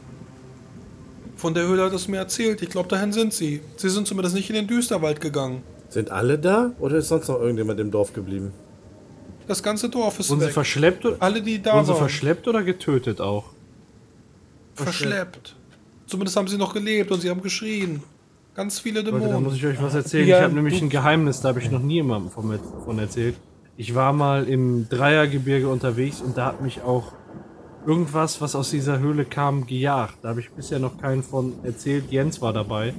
Von 1.35 1.53
der 1.53 1.67
Höhle 1.67 1.83
hat 1.83 1.93
es 1.93 2.07
mir 2.07 2.17
erzählt. 2.17 2.61
Ich 2.61 2.69
glaube, 2.69 2.89
dahin 2.89 3.13
sind 3.13 3.33
sie. 3.33 3.61
Sie 3.75 3.89
sind 3.89 4.07
zumindest 4.07 4.35
nicht 4.35 4.49
in 4.49 4.55
den 4.55 4.67
Düsterwald 4.67 5.21
gegangen. 5.21 5.61
Sind 5.89 6.09
alle 6.11 6.39
da 6.39 6.71
oder 6.79 6.97
ist 6.97 7.07
sonst 7.09 7.27
noch 7.27 7.39
irgendjemand 7.39 7.79
im 7.79 7.91
Dorf 7.91 8.11
geblieben? 8.13 8.51
Das 9.47 9.61
ganze 9.63 9.87
Dorf 9.89 10.19
ist 10.19 10.29
Wurden 10.29 10.41
sie 10.41 10.47
weg. 10.47 10.53
verschleppt, 10.53 11.05
oder- 11.05 11.17
Alle, 11.19 11.41
die 11.41 11.61
da 11.61 11.75
wurden 11.75 11.85
sie 11.85 11.91
waren, 11.91 11.97
verschleppt 11.99 12.47
oder 12.47 12.63
getötet 12.63 13.21
auch? 13.21 13.45
verschleppt. 14.75 15.55
Zumindest 16.07 16.37
haben 16.37 16.47
sie 16.47 16.57
noch 16.57 16.73
gelebt 16.73 17.11
und 17.11 17.21
sie 17.21 17.29
haben 17.29 17.41
geschrien. 17.41 18.01
Ganz 18.55 18.79
viele 18.79 19.01
Leute, 19.01 19.11
da 19.11 19.17
muss 19.17 19.27
Dämonen. 19.27 19.55
ich 19.55 19.65
euch 19.65 19.81
was 19.81 19.93
erzählen. 19.95 20.27
Ja, 20.27 20.37
ich 20.37 20.43
habe 20.43 20.53
nämlich 20.55 20.81
ein 20.81 20.89
Geheimnis, 20.89 21.41
da 21.41 21.49
habe 21.49 21.59
ich 21.59 21.69
noch 21.69 21.81
nie 21.81 21.95
jemandem 21.95 22.31
von, 22.31 22.59
von 22.85 22.99
erzählt. 22.99 23.35
Ich 23.79 23.93
war 23.93 24.11
mal 24.11 24.47
im 24.47 24.89
Dreiergebirge 24.89 25.69
unterwegs 25.69 26.19
und 26.21 26.35
da 26.37 26.47
hat 26.47 26.61
mich 26.61 26.81
auch 26.81 27.13
irgendwas, 27.85 28.41
was 28.41 28.55
aus 28.55 28.71
dieser 28.71 28.99
Höhle 28.99 29.23
kam, 29.23 29.67
gejagt. 29.67 30.17
Da 30.23 30.29
habe 30.29 30.39
ich 30.39 30.49
bisher 30.51 30.79
noch 30.79 30.97
keinen 30.99 31.21
von 31.23 31.53
erzählt. 31.63 32.05
Jens 32.09 32.41
war 32.41 32.53
dabei 32.53 32.95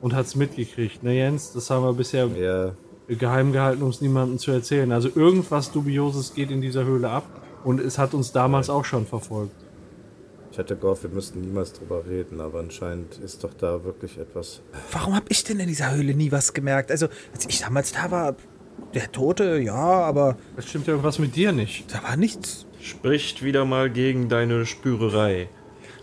und 0.00 0.12
hat 0.14 0.26
es 0.26 0.34
mitgekriegt. 0.34 1.02
Ne, 1.04 1.14
Jens, 1.14 1.52
das 1.52 1.70
haben 1.70 1.84
wir 1.84 1.92
bisher 1.92 2.26
Ja, 2.26 2.72
geheim 3.08 3.52
gehalten, 3.52 3.82
um 3.82 3.90
es 3.90 4.00
niemandem 4.00 4.38
zu 4.38 4.50
erzählen. 4.50 4.90
Also 4.90 5.08
irgendwas 5.14 5.70
Dubioses 5.70 6.34
geht 6.34 6.50
in 6.50 6.60
dieser 6.60 6.84
Höhle 6.84 7.08
ab 7.08 7.24
und 7.62 7.80
es 7.80 7.96
hat 7.98 8.12
uns 8.12 8.32
damals 8.32 8.68
auch 8.70 8.84
schon 8.84 9.06
verfolgt. 9.06 9.54
ich 10.50 10.58
hatte 10.58 10.76
gehofft, 10.76 11.04
wir 11.04 11.10
müssten 11.10 11.40
niemals 11.42 11.72
drüber 11.74 12.04
reden, 12.06 12.40
aber 12.40 12.58
anscheinend 12.58 13.18
ist 13.18 13.44
doch 13.44 13.54
da 13.54 13.84
wirklich 13.84 14.18
etwas. 14.18 14.62
Warum 14.90 15.14
habe 15.14 15.26
ich 15.28 15.44
denn 15.44 15.60
in 15.60 15.68
dieser 15.68 15.94
Höhle 15.94 16.12
nie 16.14 16.32
was 16.32 16.52
gemerkt? 16.52 16.90
Also, 16.90 17.06
als 17.32 17.46
ich 17.48 17.60
damals 17.60 17.92
da 17.92 18.10
war, 18.10 18.34
der 18.94 19.10
Tote, 19.12 19.58
ja, 19.58 19.74
aber 19.74 20.36
Es 20.56 20.68
stimmt 20.68 20.86
ja 20.86 20.92
irgendwas 20.92 21.18
mit 21.18 21.36
dir 21.36 21.52
nicht. 21.52 21.92
da 21.92 22.02
war 22.02 22.16
nichts. 22.16 22.66
Spricht 22.80 23.42
wieder 23.42 23.64
mal 23.64 23.90
gegen 23.90 24.28
deine 24.28 24.66
Spürerei. 24.66 25.48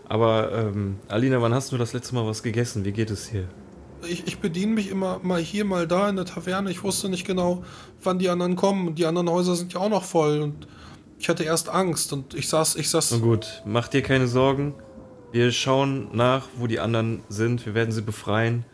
Aber, 0.08 0.52
ähm, 0.54 0.98
Alina, 1.08 1.42
wann 1.42 1.54
hast 1.54 1.72
du 1.72 1.78
das 1.78 1.94
letzte 1.94 2.16
Mal 2.16 2.26
was 2.26 2.42
gegessen? 2.42 2.84
Wie 2.86 2.92
geht 2.92 3.12
es 3.12 3.28
hier? 3.30 3.48
Ich, 4.08 4.26
ich 4.28 4.40
bediene 4.40 4.74
mich 4.74 4.90
immer 4.90 5.20
mal 5.22 5.40
hier, 5.42 5.66
mal 5.66 5.86
da 5.88 6.10
in 6.10 6.16
der 6.16 6.26
Taverne. 6.26 6.72
Ich 6.72 6.84
wusste 6.84 7.10
nicht 7.10 7.28
genau, 7.28 7.64
wann 8.02 8.18
die 8.18 8.30
anderen 8.30 8.56
kommen. 8.56 8.88
Und 8.88 8.96
die 8.98 9.06
anderen 9.06 9.30
Häuser 9.30 9.56
sind 9.56 9.74
ja 9.74 9.82
auch 9.82 9.90
noch 9.90 10.04
voll. 10.04 10.40
Und 10.40 10.68
ich 11.20 11.30
hatte 11.30 11.44
erst 11.44 11.70
Angst. 11.70 12.12
Und 12.14 12.34
ich 12.34 12.48
saß, 12.48 12.78
ich 12.78 12.90
saß. 12.90 13.12
Na 13.12 13.18
gut, 13.18 13.62
mach 13.66 13.88
dir 13.88 14.02
keine 14.02 14.28
Sorgen. 14.28 14.74
Wir 15.32 15.52
schauen 15.52 16.08
nach, 16.14 16.48
wo 16.58 16.66
die 16.66 16.80
anderen 16.80 17.22
sind. 17.30 17.66
Wir 17.66 17.76
werden 17.76 17.92
sie 17.92 18.02
befreien. 18.02 18.66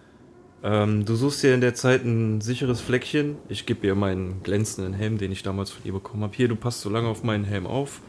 Ähm, 0.64 1.06
du 1.06 1.16
suchst 1.16 1.44
dir 1.44 1.54
in 1.54 1.62
der 1.62 1.76
Zeit 1.76 2.04
ein 2.04 2.42
sicheres 2.42 2.82
Fleckchen. 2.82 3.38
Ich 3.50 3.66
gebe 3.66 3.82
dir 3.82 3.96
meinen 3.96 4.42
glänzenden 4.44 4.94
Helm, 4.94 5.18
den 5.18 5.32
ich 5.32 5.44
damals 5.44 5.70
von 5.70 5.84
dir 5.84 5.94
bekommen 5.94 6.24
habe. 6.24 6.36
Hier, 6.36 6.48
du 6.48 6.56
passt 6.56 6.82
so 6.82 6.90
lange 6.90 7.08
auf 7.08 7.24
meinen 7.24 7.44
Helm 7.44 7.68
auf. 7.68 8.02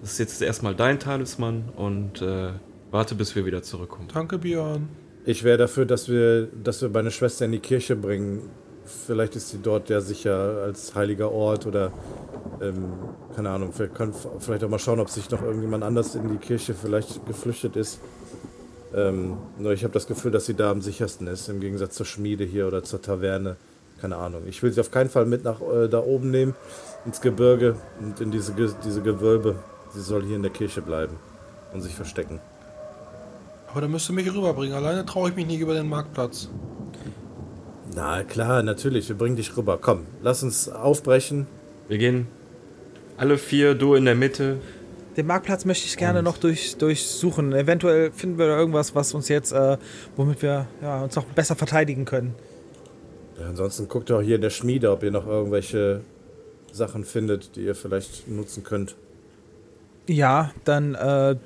Das 0.00 0.12
ist 0.12 0.18
jetzt 0.18 0.42
erstmal 0.42 0.74
dein 0.74 1.00
Talisman 1.00 1.70
und 1.74 2.20
äh, 2.22 2.50
warte, 2.90 3.14
bis 3.14 3.34
wir 3.34 3.46
wieder 3.46 3.62
zurückkommen. 3.62 4.08
Danke, 4.12 4.38
Björn. 4.38 4.88
Ich 5.24 5.42
wäre 5.42 5.58
dafür, 5.58 5.86
dass 5.86 6.08
wir, 6.08 6.46
dass 6.46 6.82
wir 6.82 6.88
meine 6.88 7.10
Schwester 7.10 7.46
in 7.46 7.52
die 7.52 7.58
Kirche 7.58 7.96
bringen. 7.96 8.42
Vielleicht 8.84 9.34
ist 9.34 9.50
sie 9.50 9.58
dort 9.60 9.88
ja 9.88 10.00
sicher 10.00 10.62
als 10.62 10.94
heiliger 10.94 11.32
Ort 11.32 11.66
oder 11.66 11.92
ähm, 12.62 12.92
keine 13.34 13.50
Ahnung. 13.50 13.72
Wir 13.76 13.88
können 13.88 14.14
vielleicht 14.38 14.62
auch 14.62 14.68
mal 14.68 14.78
schauen, 14.78 15.00
ob 15.00 15.10
sich 15.10 15.28
noch 15.30 15.42
irgendjemand 15.42 15.82
anders 15.82 16.14
in 16.14 16.28
die 16.28 16.36
Kirche 16.36 16.74
vielleicht 16.74 17.26
geflüchtet 17.26 17.74
ist. 17.74 18.00
Ähm, 18.96 19.36
nur 19.58 19.72
ich 19.72 19.84
habe 19.84 19.92
das 19.92 20.06
Gefühl, 20.06 20.30
dass 20.30 20.46
sie 20.46 20.54
da 20.54 20.70
am 20.70 20.80
sichersten 20.80 21.26
ist, 21.26 21.48
im 21.48 21.60
Gegensatz 21.60 21.94
zur 21.94 22.06
Schmiede 22.06 22.44
hier 22.44 22.66
oder 22.66 22.82
zur 22.82 23.02
Taverne. 23.02 23.56
Keine 24.00 24.16
Ahnung. 24.16 24.42
Ich 24.46 24.62
will 24.62 24.72
sie 24.72 24.80
auf 24.80 24.90
keinen 24.90 25.10
Fall 25.10 25.26
mit 25.26 25.44
nach 25.44 25.60
äh, 25.60 25.88
da 25.88 26.00
oben 26.00 26.30
nehmen, 26.30 26.54
ins 27.04 27.20
Gebirge 27.20 27.76
und 28.00 28.20
in 28.20 28.30
diese, 28.30 28.52
diese 28.84 29.02
Gewölbe. 29.02 29.56
Sie 29.94 30.00
soll 30.00 30.24
hier 30.24 30.36
in 30.36 30.42
der 30.42 30.50
Kirche 30.50 30.82
bleiben 30.82 31.16
und 31.72 31.82
sich 31.82 31.94
verstecken. 31.94 32.40
Aber 33.70 33.82
da 33.82 33.88
müsst 33.88 34.08
ihr 34.08 34.14
mich 34.14 34.32
rüberbringen. 34.32 34.74
Alleine 34.74 35.04
traue 35.04 35.30
ich 35.30 35.36
mich 35.36 35.46
nicht 35.46 35.60
über 35.60 35.74
den 35.74 35.88
Marktplatz. 35.88 36.48
Na 37.94 38.24
klar, 38.24 38.62
natürlich, 38.62 39.08
wir 39.08 39.16
bringen 39.16 39.36
dich 39.36 39.56
rüber. 39.56 39.78
Komm, 39.80 40.06
lass 40.22 40.42
uns 40.42 40.68
aufbrechen. 40.68 41.46
Wir 41.88 41.98
gehen 41.98 42.26
alle 43.16 43.38
vier, 43.38 43.74
du 43.74 43.94
in 43.94 44.04
der 44.04 44.14
Mitte. 44.14 44.58
Den 45.16 45.26
Marktplatz 45.26 45.64
möchte 45.64 45.86
ich 45.86 45.96
gerne 45.96 46.22
noch 46.22 46.36
durch, 46.36 46.76
durchsuchen. 46.76 47.54
Eventuell 47.54 48.12
finden 48.12 48.38
wir 48.38 48.48
da 48.48 48.58
irgendwas, 48.58 48.94
was 48.94 49.14
uns 49.14 49.28
jetzt, 49.28 49.52
äh, 49.52 49.78
womit 50.14 50.42
wir 50.42 50.66
ja, 50.82 51.02
uns 51.02 51.16
noch 51.16 51.24
besser 51.24 51.56
verteidigen 51.56 52.04
können. 52.04 52.34
Ja, 53.40 53.46
ansonsten 53.46 53.88
guckt 53.88 54.10
auch 54.12 54.20
hier 54.20 54.36
in 54.36 54.42
der 54.42 54.50
Schmiede, 54.50 54.90
ob 54.90 55.02
ihr 55.02 55.10
noch 55.10 55.26
irgendwelche 55.26 56.02
Sachen 56.70 57.04
findet, 57.04 57.56
die 57.56 57.62
ihr 57.62 57.74
vielleicht 57.74 58.28
nutzen 58.28 58.62
könnt. 58.62 58.96
Ja, 60.06 60.52
dann, 60.64 60.94
äh, 60.94 61.36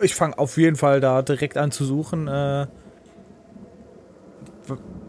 ich 0.00 0.14
fange 0.14 0.36
auf 0.38 0.56
jeden 0.56 0.76
Fall 0.76 1.00
da 1.00 1.22
direkt 1.22 1.56
an 1.56 1.70
zu 1.70 1.84
suchen. 1.84 2.26
Äh, 2.26 2.66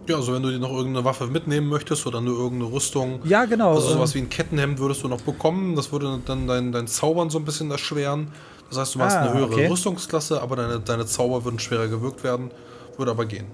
Ja, 0.09 0.15
also 0.17 0.33
wenn 0.33 0.41
du 0.43 0.49
dir 0.49 0.59
noch 0.59 0.71
irgendeine 0.71 1.05
Waffe 1.05 1.27
mitnehmen 1.27 1.67
möchtest 1.67 2.05
oder 2.07 2.19
nur 2.19 2.37
irgendeine 2.37 2.71
Rüstung. 2.73 3.19
ja, 3.25 3.45
genau. 3.45 3.75
Also 3.75 3.89
sowas 3.93 4.11
äh, 4.11 4.15
wie 4.15 4.19
ein 4.19 4.29
Kettenhemd 4.29 4.79
würdest 4.79 5.03
du 5.03 5.07
noch 5.07 5.21
bekommen. 5.21 5.75
Das 5.75 5.91
würde 5.91 6.19
dann 6.25 6.47
dein, 6.47 6.71
dein 6.71 6.87
Zaubern 6.87 7.29
so 7.29 7.37
ein 7.37 7.45
bisschen 7.45 7.69
erschweren. 7.71 8.27
Das 8.69 8.77
heißt, 8.79 8.95
du 8.95 8.99
hast 9.01 9.15
Ah, 9.15 9.21
eine 9.21 9.33
höhere 9.33 9.53
okay. 9.53 9.67
Rüstungsklasse, 9.67 10.41
aber 10.41 10.55
deine, 10.55 10.79
deine 10.79 11.05
Zauber 11.05 11.43
würden 11.45 11.59
schwerer 11.59 11.87
gewirkt 11.87 12.23
werden. 12.23 12.51
Würde 12.97 13.11
aber 13.11 13.25
gehen. 13.25 13.45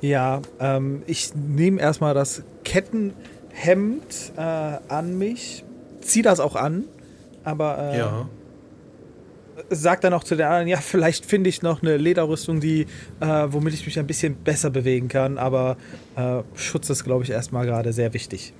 Ja, 0.00 0.40
ähm, 0.60 1.02
ich 1.06 1.34
nehme 1.34 1.80
erstmal 1.80 2.14
das 2.14 2.42
Kettenhemd 2.64 4.32
äh, 4.36 4.40
an 4.88 5.18
mich, 5.18 5.64
zieh 6.00 6.22
das 6.22 6.40
auch 6.40 6.54
an, 6.56 6.84
aber 7.44 7.78
äh, 7.78 7.98
Ja. 7.98 8.28
Sag 9.70 10.00
dann 10.00 10.12
auch 10.12 10.24
zu 10.24 10.36
den 10.36 10.46
anderen, 10.46 10.68
ja, 10.68 10.78
vielleicht 10.78 11.26
finde 11.26 11.50
ich 11.50 11.62
noch 11.62 11.82
eine 11.82 11.96
Lederrüstung, 11.96 12.60
die, 12.60 12.86
äh, 13.20 13.26
womit 13.48 13.74
ich 13.74 13.84
mich 13.86 13.98
ein 13.98 14.06
bisschen 14.06 14.36
besser 14.36 14.70
bewegen 14.70 15.08
kann, 15.08 15.38
aber 15.38 15.76
äh, 16.16 16.42
Schutz 16.54 16.90
ist, 16.90 17.04
glaube 17.04 17.24
ich, 17.24 17.30
erstmal 17.30 17.66
gerade 17.66 17.92
sehr 17.92 18.14
wichtig. 18.14 18.52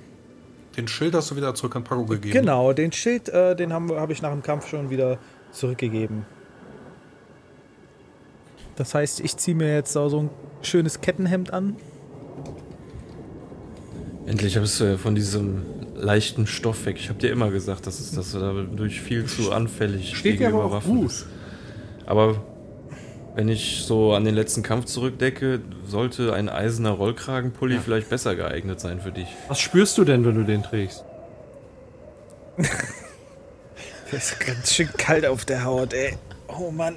Den 0.77 0.87
Schild 0.87 1.15
hast 1.15 1.31
du 1.31 1.37
wieder 1.37 1.55
zurück 1.55 1.75
an 1.77 1.85
Paco 1.85 2.05
gegeben. 2.05 2.33
Genau, 2.33 2.73
den 2.73 2.93
Schild, 2.93 3.29
äh, 3.29 3.57
den 3.57 3.73
habe 3.73 4.01
hab 4.01 4.11
ich 4.11 4.23
nach 4.23 4.31
dem 4.31 4.43
Kampf 4.43 4.69
schon 4.69 4.91
wieder 4.91 5.19
zurückgegeben. 5.51 6.25
Das 8.77 8.95
heißt, 8.95 9.20
ich 9.20 9.37
ziehe 9.37 9.57
mir 9.57 9.75
jetzt 9.75 9.93
so 9.93 10.09
so 10.09 10.20
ein 10.20 10.31
schönes 10.62 11.01
Kettenhemd 11.01 11.53
an. 11.53 11.77
Endlich 14.27 14.55
bist 14.61 14.79
du 14.79 14.85
ja 14.85 14.97
von 14.97 15.16
diesem 15.16 15.62
leichten 15.99 16.47
Stoff 16.47 16.87
weg. 16.87 16.97
Ich 16.99 17.09
habe 17.09 17.19
dir 17.19 17.31
immer 17.31 17.51
gesagt, 17.51 17.87
dass 17.87 18.01
es 18.01 18.12
das 18.12 18.33
dadurch 18.33 19.01
viel 19.01 19.27
zu 19.27 19.53
anfällig 19.53 20.16
Steht 20.16 20.41
dir 20.41 20.49
aber 20.49 20.65
auch 20.65 20.70
Waffen 20.70 21.05
ist. 21.05 21.27
Aber 22.07 22.43
wenn 23.35 23.49
ich 23.49 23.85
so 23.87 24.15
an 24.15 24.25
den 24.25 24.35
letzten 24.35 24.62
Kampf 24.62 24.87
zurückdecke, 24.87 25.61
sollte 25.87 26.33
ein 26.33 26.49
eiserner 26.49 26.91
Rollkragenpulli 26.91 27.79
vielleicht 27.79 28.09
besser 28.11 28.35
geeignet 28.35 28.81
sein 28.81 29.01
für 29.01 29.12
dich. 29.12 29.29
Was 29.49 29.61
spürst 29.61 29.97
du 29.99 30.05
denn, 30.05 30.25
wenn 30.25 30.35
du 30.35 30.45
den 30.45 30.62
trägst? 30.62 31.05
Das 34.11 34.33
ist 34.33 34.41
ganz 34.41 34.73
schön 34.73 34.89
kalt 34.97 35.27
auf 35.27 35.45
der 35.45 35.65
Haut, 35.65 35.93
ey. 35.93 36.16
Oh 36.49 36.70
Mann. 36.70 36.97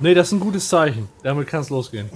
Nee, 0.00 0.14
das 0.14 0.28
ist 0.28 0.34
ein 0.34 0.40
gutes 0.40 0.68
Zeichen. 0.68 1.08
Damit 1.24 1.48
kann 1.48 1.62
es 1.62 1.70
losgehen. 1.70 2.08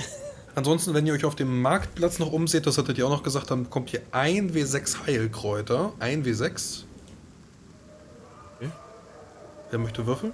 Ansonsten, 0.57 0.95
wenn 0.95 1.07
ihr 1.07 1.13
euch 1.13 1.27
auf 1.27 1.35
dem 1.35 1.61
Marktplatz 1.61 2.19
noch 2.19 2.33
umseht, 2.33 2.67
das 2.67 2.79
hattet 2.79 2.97
ihr 2.97 3.07
auch 3.07 3.11
noch 3.11 3.23
gesagt, 3.23 3.51
dann 3.51 3.65
bekommt 3.65 3.93
ihr 3.93 4.01
ein 4.11 4.55
W6 4.55 5.07
Heilkräuter. 5.07 5.93
Ein 5.99 6.25
W6. 6.25 6.85
Okay. 8.57 8.71
Wer 9.71 9.79
möchte 9.79 10.07
würfeln? 10.07 10.33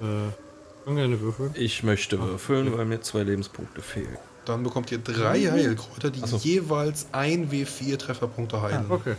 Äh, 0.00 0.84
kann 0.84 0.94
gerne 0.94 1.20
würfeln. 1.20 1.50
Ich 1.54 1.82
möchte 1.82 2.20
würfeln, 2.20 2.78
weil 2.78 2.84
mir 2.84 3.00
zwei 3.00 3.24
Lebenspunkte 3.24 3.82
fehlen. 3.82 4.16
Dann 4.44 4.62
bekommt 4.62 4.92
ihr 4.92 4.98
drei 4.98 5.40
Heilkräuter, 5.40 6.10
die 6.10 6.20
so. 6.20 6.36
jeweils 6.36 7.08
ein 7.10 7.50
W4 7.50 7.98
Trefferpunkte 7.98 8.62
heilen. 8.62 8.86
Okay. 8.88 9.16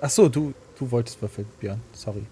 Ach 0.00 0.10
so, 0.10 0.28
du, 0.28 0.54
du 0.78 0.88
wolltest 0.88 1.20
würfeln, 1.20 1.48
Björn. 1.58 1.80
Sorry. 1.92 2.24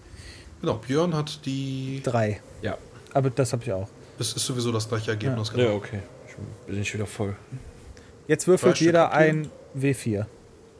Genau, 0.61 0.75
Björn 0.75 1.13
hat 1.13 1.45
die. 1.45 1.99
Drei. 2.05 2.39
Ja. 2.61 2.77
Aber 3.13 3.29
das 3.31 3.51
habe 3.51 3.63
ich 3.63 3.73
auch. 3.73 3.89
Es 4.17 4.31
ist 4.31 4.45
sowieso 4.45 4.71
das 4.71 4.87
gleiche 4.87 5.11
Ergebnis. 5.11 5.51
Ja, 5.57 5.71
okay. 5.71 5.99
Ich 6.61 6.67
bin 6.71 6.81
ich 6.81 6.93
wieder 6.93 7.05
voll. 7.05 7.35
Jetzt 8.27 8.47
würfelt 8.47 8.77
Zwei 8.77 8.85
jeder 8.85 9.11
ein 9.11 9.49
W4. 9.77 10.25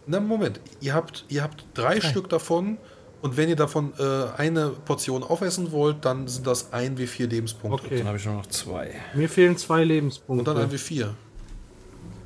Na, 0.07 0.19
Moment. 0.19 0.59
Ihr 0.81 0.93
habt, 0.93 1.25
ihr 1.29 1.43
habt 1.43 1.65
drei, 1.73 1.99
Stück 2.01 2.29
davon. 2.29 2.77
Und 3.21 3.37
wenn 3.37 3.49
ihr 3.49 3.55
davon 3.55 3.93
äh, 3.97 4.37
eine 4.37 4.69
Portion 4.69 5.23
aufessen 5.23 5.71
wollt, 5.71 6.05
dann 6.05 6.27
sind 6.27 6.45
das 6.45 6.71
ein 6.73 6.95
W4 6.97 7.27
Lebenspunkte. 7.27 7.85
Okay. 7.87 7.97
Dann 7.99 8.07
habe 8.07 8.17
ich 8.17 8.25
nur 8.25 8.35
noch 8.35 8.45
zwei. 8.47 8.91
Mir 9.15 9.27
fehlen 9.29 9.57
zwei 9.57 9.81
Und 9.81 9.87
Lebenspunkte. 9.87 10.53
dann 10.53 10.57
ein 10.63 10.69
W4. 10.69 11.07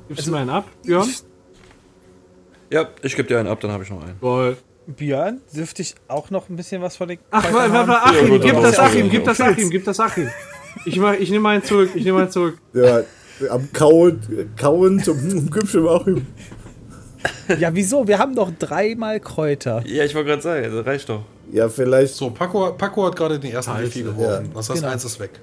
Gibst 0.08 0.26
du 0.26 0.30
mir 0.32 0.38
einen 0.38 0.50
ab, 0.50 0.66
Björn? 0.82 1.08
Ja, 2.70 2.88
ich 3.02 3.16
gebe 3.16 3.28
dir 3.28 3.38
einen 3.38 3.48
ab, 3.48 3.60
dann 3.60 3.70
habe 3.70 3.82
ich 3.84 3.90
noch 3.90 4.02
einen. 4.02 4.20
Toll. 4.20 4.56
Björn, 4.86 5.40
dürfte 5.54 5.82
ich 5.82 5.94
auch 6.08 6.30
noch 6.30 6.48
ein 6.48 6.56
bisschen 6.56 6.82
was 6.82 6.96
von 6.96 7.08
den 7.08 7.18
Ach, 7.30 7.50
warte, 7.52 7.72
warte? 7.72 7.92
Achim, 8.02 8.28
gut, 8.28 8.42
gib 8.42 8.54
das 8.60 8.72
ich 8.74 8.78
Achim, 8.80 9.02
das. 9.02 9.10
gib 9.10 9.24
das 9.24 9.40
Achim, 9.40 9.70
gib 9.70 9.84
das 9.84 10.00
Achim. 10.00 10.30
Ich, 10.84 10.96
mach, 10.98 11.14
ich 11.14 11.30
nehme 11.30 11.48
einen 11.48 11.62
zurück, 11.62 11.90
ich 11.94 12.04
nehme 12.04 12.20
einen 12.20 12.30
zurück. 12.30 12.58
Ja, 12.74 13.02
am 13.48 13.72
Kauen, 13.72 14.20
Kauen 14.56 15.02
zum 15.02 15.50
Gipfel 15.50 15.88
auch. 15.88 16.06
Ja, 17.58 17.74
wieso? 17.74 18.06
Wir 18.08 18.18
haben 18.18 18.34
doch 18.34 18.50
dreimal 18.58 19.20
Kräuter. 19.20 19.82
Ja, 19.86 20.04
ich 20.04 20.14
wollte 20.14 20.28
gerade 20.30 20.42
sagen, 20.42 20.74
das 20.74 20.86
reicht 20.86 21.08
doch. 21.08 21.22
Ja, 21.52 21.68
vielleicht. 21.68 22.14
So, 22.14 22.30
Paco, 22.30 22.72
Paco 22.72 23.06
hat 23.06 23.16
gerade 23.16 23.38
den 23.38 23.52
ersten 23.52 23.72
W4 23.72 24.02
geworfen. 24.04 24.46
ja. 24.46 24.50
Das 24.54 24.70
heißt, 24.70 24.80
Genau. 24.80 24.92
eins 24.92 25.04
ist 25.04 25.20
weg. 25.20 25.40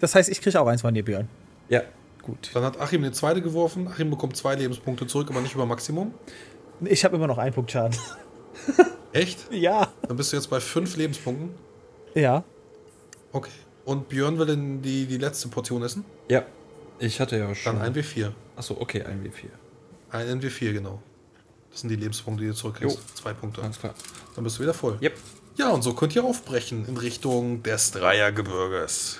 Das 0.00 0.14
heißt, 0.14 0.28
ich 0.28 0.40
kriege 0.40 0.60
auch 0.60 0.66
eins 0.66 0.82
von 0.82 0.92
dir, 0.92 1.04
Björn. 1.04 1.28
Ja. 1.68 1.82
Gut. 2.22 2.50
Dann 2.54 2.64
hat 2.64 2.80
Achim 2.80 3.02
den 3.02 3.12
zweite 3.12 3.40
geworfen. 3.40 3.86
Achim 3.88 4.10
bekommt 4.10 4.36
zwei 4.36 4.54
Lebenspunkte 4.56 5.06
zurück, 5.06 5.28
aber 5.30 5.40
nicht 5.40 5.54
über 5.54 5.66
Maximum. 5.66 6.12
Ich 6.84 7.04
habe 7.04 7.16
immer 7.16 7.26
noch 7.28 7.38
einen 7.38 7.54
Punkt 7.54 7.70
Schaden. 7.70 7.96
Echt? 9.12 9.38
Ja. 9.52 9.88
Dann 10.08 10.16
bist 10.16 10.32
du 10.32 10.36
jetzt 10.36 10.48
bei 10.50 10.58
fünf 10.60 10.96
Lebenspunkten. 10.96 11.50
Ja. 12.14 12.42
Okay. 13.32 13.50
Und 13.84 14.08
Björn 14.08 14.38
will 14.38 14.46
denn 14.46 14.82
die, 14.82 15.06
die 15.06 15.18
letzte 15.18 15.48
Portion 15.48 15.82
essen? 15.84 16.04
Ja. 16.28 16.42
Ich 16.98 17.20
hatte 17.20 17.36
ja 17.36 17.54
schon. 17.54 17.76
Dann 17.76 17.82
ein 17.82 17.94
W4. 17.94 18.30
Achso, 18.56 18.76
okay, 18.78 19.02
ein 19.02 19.22
W4. 19.24 19.48
Ein 20.10 20.40
W4, 20.40 20.72
genau. 20.72 21.02
Das 21.70 21.80
sind 21.80 21.90
die 21.90 21.96
Lebenspunkte, 21.96 22.42
die 22.42 22.48
du 22.50 22.54
zurückkriegst. 22.54 22.96
Jo. 22.96 23.02
Zwei 23.14 23.32
Punkte. 23.34 23.62
Alles 23.62 23.78
klar. 23.78 23.94
Dann 24.34 24.44
bist 24.44 24.58
du 24.58 24.62
wieder 24.62 24.72
voll. 24.74 24.96
Yep. 25.02 25.12
Ja, 25.56 25.70
und 25.70 25.82
so 25.82 25.92
könnt 25.94 26.14
ihr 26.16 26.24
aufbrechen 26.24 26.86
in 26.86 26.96
Richtung 26.96 27.62
des 27.62 27.92
Dreiergebirges. 27.92 29.18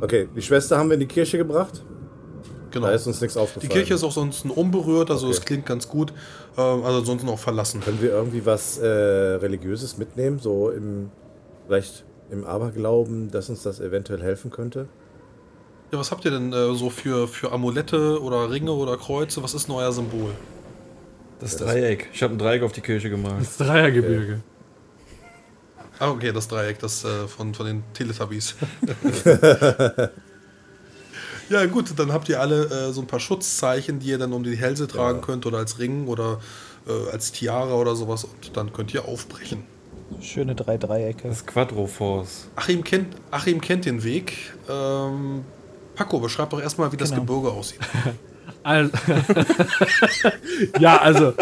Okay, 0.00 0.28
die 0.34 0.40
Schwester 0.42 0.78
haben 0.78 0.88
wir 0.88 0.94
in 0.94 1.00
die 1.00 1.06
Kirche 1.06 1.36
gebracht. 1.36 1.84
Genau. 2.70 2.86
Da 2.86 2.92
ist 2.92 3.06
uns 3.06 3.20
nichts 3.20 3.34
Die 3.34 3.40
aufgefallen. 3.40 3.70
Kirche 3.70 3.94
ist 3.94 4.04
auch 4.04 4.12
sonst 4.12 4.44
unberührt, 4.44 5.10
also 5.10 5.30
es 5.30 5.38
Okay. 5.38 5.46
klingt 5.46 5.66
ganz 5.66 5.88
gut. 5.88 6.12
Ähm, 6.56 6.84
also 6.84 6.98
ansonsten 7.00 7.28
auch 7.28 7.38
verlassen. 7.38 7.80
Können 7.80 8.00
wir 8.00 8.10
irgendwie 8.10 8.44
was 8.46 8.78
äh, 8.78 8.86
Religiöses 8.86 9.98
mitnehmen? 9.98 10.38
So 10.38 10.70
im. 10.70 11.10
Vielleicht 11.66 12.04
im 12.30 12.44
Aberglauben, 12.44 13.30
dass 13.30 13.48
uns 13.50 13.62
das 13.62 13.80
eventuell 13.80 14.22
helfen 14.22 14.50
könnte? 14.50 14.88
Ja, 15.90 15.98
was 15.98 16.10
habt 16.10 16.24
ihr 16.24 16.30
denn 16.30 16.52
äh, 16.52 16.74
so 16.74 16.90
für, 16.90 17.26
für 17.28 17.50
Amulette 17.50 18.20
oder 18.20 18.50
Ringe 18.50 18.72
oder 18.72 18.98
Kreuze? 18.98 19.42
Was 19.42 19.54
ist 19.54 19.68
denn 19.68 19.74
euer 19.74 19.90
Symbol? 19.90 20.32
Das 21.40 21.56
Dreieck. 21.56 22.08
Ich 22.12 22.22
habe 22.22 22.34
ein 22.34 22.38
Dreieck 22.38 22.62
auf 22.62 22.72
die 22.72 22.80
Kirche 22.82 23.08
gemalt. 23.08 23.40
Das 23.40 23.56
Dreiergebirge. 23.56 24.40
Ah, 25.98 26.10
okay, 26.10 26.32
das 26.32 26.46
Dreieck, 26.46 26.78
das 26.78 27.04
äh, 27.04 27.26
von, 27.26 27.54
von 27.54 27.66
den 27.66 27.82
Teletubbies. 27.94 28.54
ja, 31.48 31.64
gut, 31.66 31.98
dann 31.98 32.12
habt 32.12 32.28
ihr 32.28 32.40
alle 32.40 32.66
äh, 32.66 32.92
so 32.92 33.00
ein 33.00 33.06
paar 33.06 33.20
Schutzzeichen, 33.20 33.98
die 33.98 34.08
ihr 34.08 34.18
dann 34.18 34.32
um 34.32 34.44
die 34.44 34.56
Hälse 34.56 34.86
tragen 34.86 35.22
könnt 35.22 35.46
oder 35.46 35.58
als 35.58 35.78
Ring 35.78 36.06
oder 36.06 36.38
äh, 36.86 37.10
als 37.12 37.32
Tiara 37.32 37.74
oder 37.74 37.96
sowas 37.96 38.24
und 38.24 38.56
dann 38.56 38.72
könnt 38.72 38.92
ihr 38.94 39.06
aufbrechen. 39.06 39.64
Schöne 40.20 40.54
drei 40.54 40.78
Dreiecke. 40.78 41.28
Das 41.28 41.46
Quadroforce. 41.46 42.48
Achim 42.56 42.84
kennt, 42.84 43.16
Achim 43.30 43.60
kennt 43.60 43.84
den 43.84 44.04
Weg. 44.04 44.52
Ähm, 44.68 45.44
Paco, 45.98 46.20
beschreib 46.20 46.50
doch 46.50 46.60
erstmal, 46.60 46.92
wie 46.92 46.96
das 46.96 47.10
Genau. 47.10 47.22
Gebirge 47.22 47.50
aussieht. 47.50 47.80
Also, 48.64 48.90
ja, 50.80 50.96
also. 50.98 51.32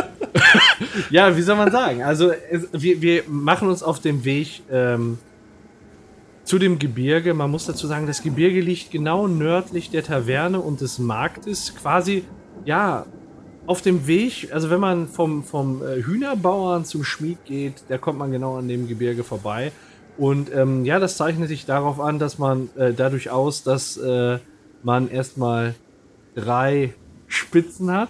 ja, 1.10 1.34
wie 1.36 1.42
soll 1.42 1.56
man 1.56 1.72
sagen? 1.72 2.02
Also, 2.02 2.30
es, 2.30 2.68
wir, 2.72 3.00
wir 3.00 3.22
machen 3.26 3.68
uns 3.68 3.82
auf 3.82 4.00
dem 4.00 4.24
Weg 4.24 4.62
ähm, 4.70 5.18
zu 6.44 6.58
dem 6.58 6.78
Gebirge. 6.78 7.32
Man 7.32 7.50
muss 7.50 7.66
dazu 7.66 7.86
sagen, 7.86 8.06
das 8.06 8.22
Gebirge 8.22 8.60
liegt 8.60 8.90
genau 8.92 9.26
nördlich 9.26 9.90
der 9.90 10.04
Taverne 10.04 10.60
und 10.60 10.82
des 10.82 10.98
Marktes. 10.98 11.74
Quasi, 11.74 12.24
ja, 12.64 13.06
auf 13.66 13.80
dem 13.82 14.06
Weg. 14.06 14.50
Also, 14.52 14.68
wenn 14.70 14.80
man 14.80 15.08
vom, 15.08 15.42
vom 15.42 15.82
äh, 15.82 16.02
Hühnerbauern 16.02 16.84
zum 16.84 17.02
Schmied 17.02 17.44
geht, 17.44 17.82
da 17.88 17.98
kommt 17.98 18.18
man 18.18 18.30
genau 18.30 18.58
an 18.58 18.68
dem 18.68 18.86
Gebirge 18.86 19.24
vorbei. 19.24 19.72
Und 20.18 20.52
ähm, 20.54 20.84
ja, 20.84 20.98
das 20.98 21.16
zeichnet 21.16 21.48
sich 21.48 21.66
darauf 21.66 22.00
an, 22.00 22.18
dass 22.18 22.38
man 22.38 22.70
äh, 22.76 22.92
dadurch 22.92 23.30
aus, 23.30 23.62
dass 23.62 23.96
äh, 23.96 24.38
man 24.82 25.10
erstmal 25.10 25.74
drei 26.34 26.94
Spitzen 27.26 27.90
hat, 27.90 28.08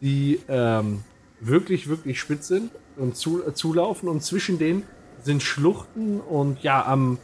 die 0.00 0.40
ähm, 0.48 1.00
wirklich, 1.40 1.88
wirklich 1.88 2.18
spitz 2.18 2.48
sind 2.48 2.72
und 2.96 3.16
zu, 3.16 3.46
äh, 3.46 3.54
zulaufen. 3.54 4.08
Und 4.08 4.22
zwischen 4.22 4.58
denen 4.58 4.82
sind 5.22 5.42
Schluchten 5.42 6.20
und 6.20 6.62
ja, 6.62 6.84
am, 6.84 7.18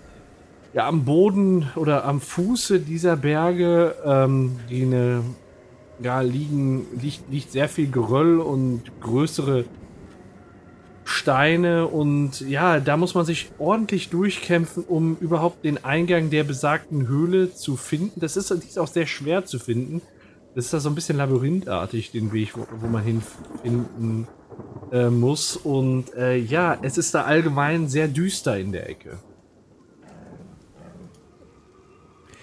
ja, 0.73 0.87
am 0.87 1.05
Boden 1.05 1.69
oder 1.75 2.05
am 2.05 2.21
Fuße 2.21 2.81
dieser 2.81 3.17
Berge, 3.17 3.97
ähm, 4.05 4.59
die 4.71 4.83
eine, 4.83 5.23
ja, 6.01 6.21
liegen, 6.21 6.87
liegt, 7.01 7.29
liegt 7.31 7.51
sehr 7.51 7.69
viel 7.69 7.91
Geröll 7.91 8.39
und 8.39 8.83
größere 9.01 9.65
Steine 11.09 11.87
und 11.87 12.41
ja, 12.43 12.81
da 12.81 12.97
muss 12.97 13.15
man 13.15 13.25
sich 13.25 13.51
ordentlich 13.59 14.11
durchkämpfen, 14.11 14.85
um 14.85 15.17
überhaupt 15.21 15.65
den 15.65 15.83
Eingang 15.85 16.29
der 16.31 16.45
besagten 16.45 17.09
Höhle 17.09 17.55
zu 17.55 17.77
finden. 17.77 18.21
Das 18.21 18.37
ist, 18.37 18.51
die 18.51 18.67
ist 18.67 18.79
auch 18.79 18.89
sehr 18.89 19.07
schwer 19.07 19.45
zu 19.47 19.59
finden. 19.59 20.03
Das 20.55 20.67
ist 20.67 20.75
da 20.75 20.81
so 20.81 20.89
ein 20.91 20.95
bisschen 20.95 21.17
labyrinthartig, 21.17 22.11
den 22.11 22.33
Weg, 22.33 22.57
wo, 22.57 22.67
wo 22.81 22.87
man 22.89 23.03
hinfinden 23.03 24.29
äh, 24.93 25.09
muss. 25.09 25.57
Und 25.57 26.15
äh, 26.15 26.37
ja, 26.37 26.77
es 26.83 26.99
ist 26.99 27.15
da 27.15 27.23
allgemein 27.23 27.89
sehr 27.89 28.09
düster 28.09 28.59
in 28.59 28.73
der 28.73 28.89
Ecke. 28.89 29.19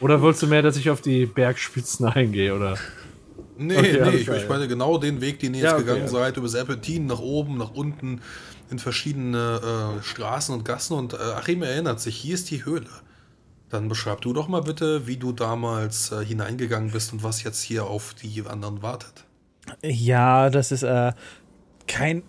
Oder 0.01 0.21
wolltest 0.21 0.43
du 0.43 0.47
mehr, 0.47 0.61
dass 0.61 0.77
ich 0.77 0.89
auf 0.89 1.01
die 1.01 1.25
Bergspitzen 1.25 2.05
eingehe, 2.13 2.55
oder? 2.55 2.77
Nee, 3.57 3.77
Okay, 3.77 4.01
nee, 4.03 4.09
ich, 4.09 4.27
ich 4.27 4.41
ja. 4.41 4.49
meine 4.49 4.67
genau 4.67 4.97
den 4.97 5.21
Weg, 5.21 5.39
den 5.39 5.53
ihr 5.53 5.61
Ja, 5.61 5.65
jetzt 5.65 5.73
okay, 5.75 5.83
gegangen 5.83 6.01
ja. 6.01 6.07
seid, 6.07 6.37
über 6.37 6.47
Serpentin 6.47 7.05
nach 7.05 7.19
oben, 7.19 7.57
nach 7.57 7.71
unten, 7.73 8.21
in 8.69 8.79
verschiedene 8.79 9.97
äh, 9.99 10.03
Straßen 10.03 10.53
und 10.53 10.65
Gassen. 10.65 10.97
Und 10.97 11.13
äh, 11.13 11.17
Achim 11.17 11.63
erinnert 11.63 11.99
sich, 11.99 12.15
hier 12.15 12.35
ist 12.35 12.49
die 12.51 12.65
Höhle. 12.65 12.89
Dann 13.69 13.89
beschreib 13.89 14.21
du 14.21 14.33
doch 14.33 14.47
mal 14.47 14.61
bitte, 14.61 15.07
wie 15.07 15.17
du 15.17 15.31
damals 15.31 16.11
äh, 16.11 16.23
hineingegangen 16.23 16.91
bist 16.91 17.13
und 17.13 17.23
was 17.23 17.43
jetzt 17.43 17.61
hier 17.61 17.85
auf 17.85 18.13
die 18.13 18.43
anderen 18.45 18.81
wartet. 18.81 19.25
Ja, 19.81 20.49
das 20.49 20.71
ist 20.71 20.83
äh, 20.83 21.13
kein 21.87 22.23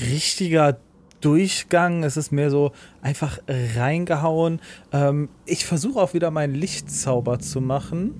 richtiger 0.00 0.78
Durchgang. 1.20 2.04
Es 2.04 2.16
ist 2.16 2.32
mehr 2.32 2.50
so 2.50 2.72
einfach 3.00 3.38
reingehauen. 3.48 4.60
Ähm, 4.92 5.28
ich 5.46 5.64
versuche 5.64 6.00
auch 6.00 6.14
wieder 6.14 6.30
meinen 6.30 6.54
Lichtzauber 6.54 7.38
zu 7.38 7.60
machen, 7.60 8.14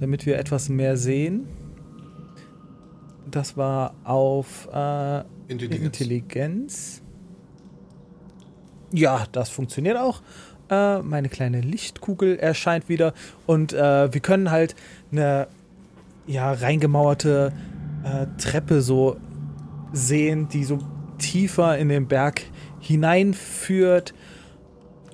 damit 0.00 0.26
wir 0.26 0.38
etwas 0.38 0.68
mehr 0.68 0.96
sehen. 0.96 1.46
Das 3.30 3.56
war 3.56 3.94
auf 4.04 4.68
äh, 4.72 5.20
Intelligenz. 5.48 5.84
Intelligenz. 6.00 7.01
Ja, 8.92 9.24
das 9.32 9.48
funktioniert 9.48 9.96
auch. 9.96 10.20
Äh, 10.70 11.00
meine 11.00 11.28
kleine 11.28 11.60
Lichtkugel 11.60 12.38
erscheint 12.38 12.88
wieder 12.88 13.14
und 13.46 13.72
äh, 13.72 14.12
wir 14.12 14.20
können 14.20 14.50
halt 14.50 14.74
eine 15.10 15.48
ja, 16.26 16.52
reingemauerte 16.52 17.52
äh, 18.04 18.26
Treppe 18.40 18.80
so 18.80 19.16
sehen, 19.92 20.48
die 20.48 20.64
so 20.64 20.78
tiefer 21.18 21.78
in 21.78 21.88
den 21.88 22.06
Berg 22.06 22.42
hineinführt. 22.80 24.14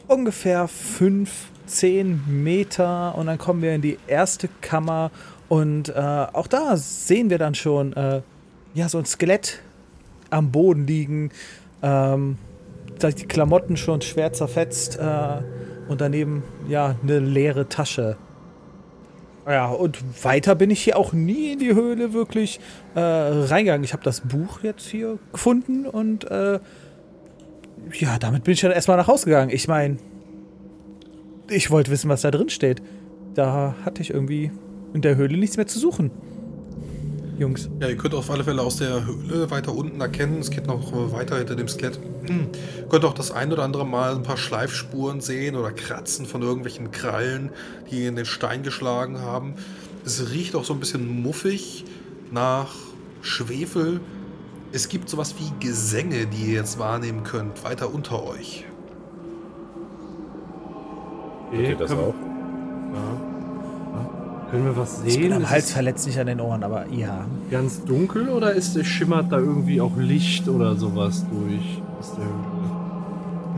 Ungefähr 0.07 0.69
5, 0.69 1.51
10 1.67 2.43
Meter 2.43 3.15
und 3.17 3.27
dann 3.27 3.39
kommen 3.39 3.63
wir 3.63 3.75
in 3.75 3.83
die 3.83 3.99
erste 4.07 4.49
Kammer 4.61 5.11
und 5.49 5.89
äh, 5.89 5.93
auch 5.95 6.47
da 6.47 6.77
sehen 6.77 7.31
wir 7.31 7.39
dann 7.39 7.55
schon 7.55 7.93
äh, 7.95 8.23
ja, 8.75 8.89
so 8.89 8.99
ein 8.99 9.07
Skelett 9.07 9.61
am 10.31 10.51
Boden 10.51 10.87
liegen. 10.87 11.31
Ähm, 11.83 12.39
die 13.15 13.27
Klamotten 13.27 13.77
schon 13.77 14.01
schwer 14.01 14.33
zerfetzt 14.33 14.99
äh, 14.99 15.43
und 15.89 16.01
daneben 16.01 16.43
ja 16.69 16.97
eine 17.03 17.19
leere 17.19 17.69
Tasche. 17.69 18.17
Ja, 19.47 19.69
und 19.69 20.25
weiter 20.25 20.55
bin 20.55 20.71
ich 20.71 20.83
hier 20.83 20.99
auch 20.99 21.15
nie 21.15 21.53
in 21.53 21.59
die 21.59 21.75
Höhle 21.75 22.13
wirklich 22.13 22.61
äh, 22.95 23.01
reingegangen. 23.01 23.83
Ich 23.83 23.95
habe 23.95 24.05
das 24.05 24.21
Buch 24.21 24.61
jetzt 24.63 24.87
hier 24.87 25.19
gefunden 25.33 25.87
und 25.87 26.31
äh, 26.31 26.61
ja, 27.95 28.19
damit 28.19 28.45
bin 28.45 28.53
ich 28.53 28.61
dann 28.61 28.73
erstmal 28.73 28.99
nach 28.99 29.09
Hause 29.09 29.25
gegangen. 29.25 29.51
Ich 29.51 29.67
meine, 29.69 29.97
ich 31.49 31.71
wollte 31.71 31.91
wissen, 31.91 32.11
was 32.11 32.21
da 32.21 32.31
drin 32.31 32.51
steht. 32.51 32.83
Da 33.35 33.75
hatte 33.85 34.03
ich 34.03 34.11
irgendwie 34.11 34.51
in 34.93 35.01
der 35.01 35.17
Höhle 35.17 35.39
nichts 35.39 35.57
mehr 35.57 35.67
zu 35.67 35.79
suchen. 35.79 36.11
Jungs. 37.39 37.71
Ja, 37.81 37.89
ihr 37.89 37.97
könnt 37.97 38.15
auf 38.15 38.31
alle 38.31 38.43
Fälle 38.43 38.63
aus 38.63 38.79
der 38.79 39.07
Höhle 39.07 39.51
weiter 39.51 39.73
unten 39.75 40.01
erkennen, 40.01 40.41
es 40.41 40.51
geht 40.51 40.67
noch 40.67 40.93
weiter 41.13 41.39
hinter 41.39 41.55
dem 41.55 41.69
Skelett. 41.69 42.01
Hm. 42.27 42.49
Könnt 42.91 43.05
auch 43.05 43.15
das 43.15 43.31
ein 43.31 43.53
oder 43.53 43.63
andere 43.63 43.87
Mal 43.87 44.15
ein 44.15 44.25
paar 44.25 44.37
Schleifspuren 44.37 45.21
sehen 45.21 45.55
oder 45.55 45.71
Kratzen 45.71 46.27
von 46.27 46.43
irgendwelchen 46.43 46.91
Krallen, 46.91 47.51
die 47.91 48.07
in 48.07 48.17
den 48.17 48.27
Stein 48.27 48.63
geschlagen 48.63 49.21
haben. 49.21 49.55
Es 50.05 50.31
riecht 50.31 50.57
auch 50.57 50.65
so 50.65 50.75
ein 50.75 50.81
bisschen 50.81 51.23
muffig 51.23 51.85
nach 52.33 52.75
Schwefel. 53.23 54.01
Es 54.73 54.89
gibt 54.89 55.09
sowas 55.09 55.35
wie 55.39 55.65
Gesänge, 55.65 56.27
die 56.27 56.47
ihr 56.47 56.55
jetzt 56.55 56.79
wahrnehmen 56.79 57.23
könnt, 57.23 57.63
weiter 57.65 57.93
unter 57.93 58.23
euch. 58.25 58.65
Ihr 61.53 61.77
das 61.77 61.93
auch? 61.93 62.15
Können 64.51 64.65
wir 64.65 64.77
was 64.77 65.03
Ich 65.05 65.15
sehen? 65.15 65.23
bin 65.23 65.33
am 65.33 65.43
Ist 65.43 65.51
Hals 65.51 65.73
verletzt, 65.73 66.07
nicht 66.07 66.19
an 66.19 66.27
den 66.27 66.41
Ohren, 66.41 66.63
aber 66.63 66.87
ja. 66.89 67.27
ganz 67.51 67.85
dunkel 67.85 68.29
oder 68.29 68.53
ist 68.53 68.77
es 68.77 68.87
schimmert 68.87 69.31
da 69.33 69.39
irgendwie 69.39 69.81
auch 69.81 69.97
Licht 69.97 70.49
oder 70.49 70.77
sowas 70.77 71.25
durch 71.31 71.83
aus 71.99 72.15
der 72.17 72.25
Höhle? 72.25 72.79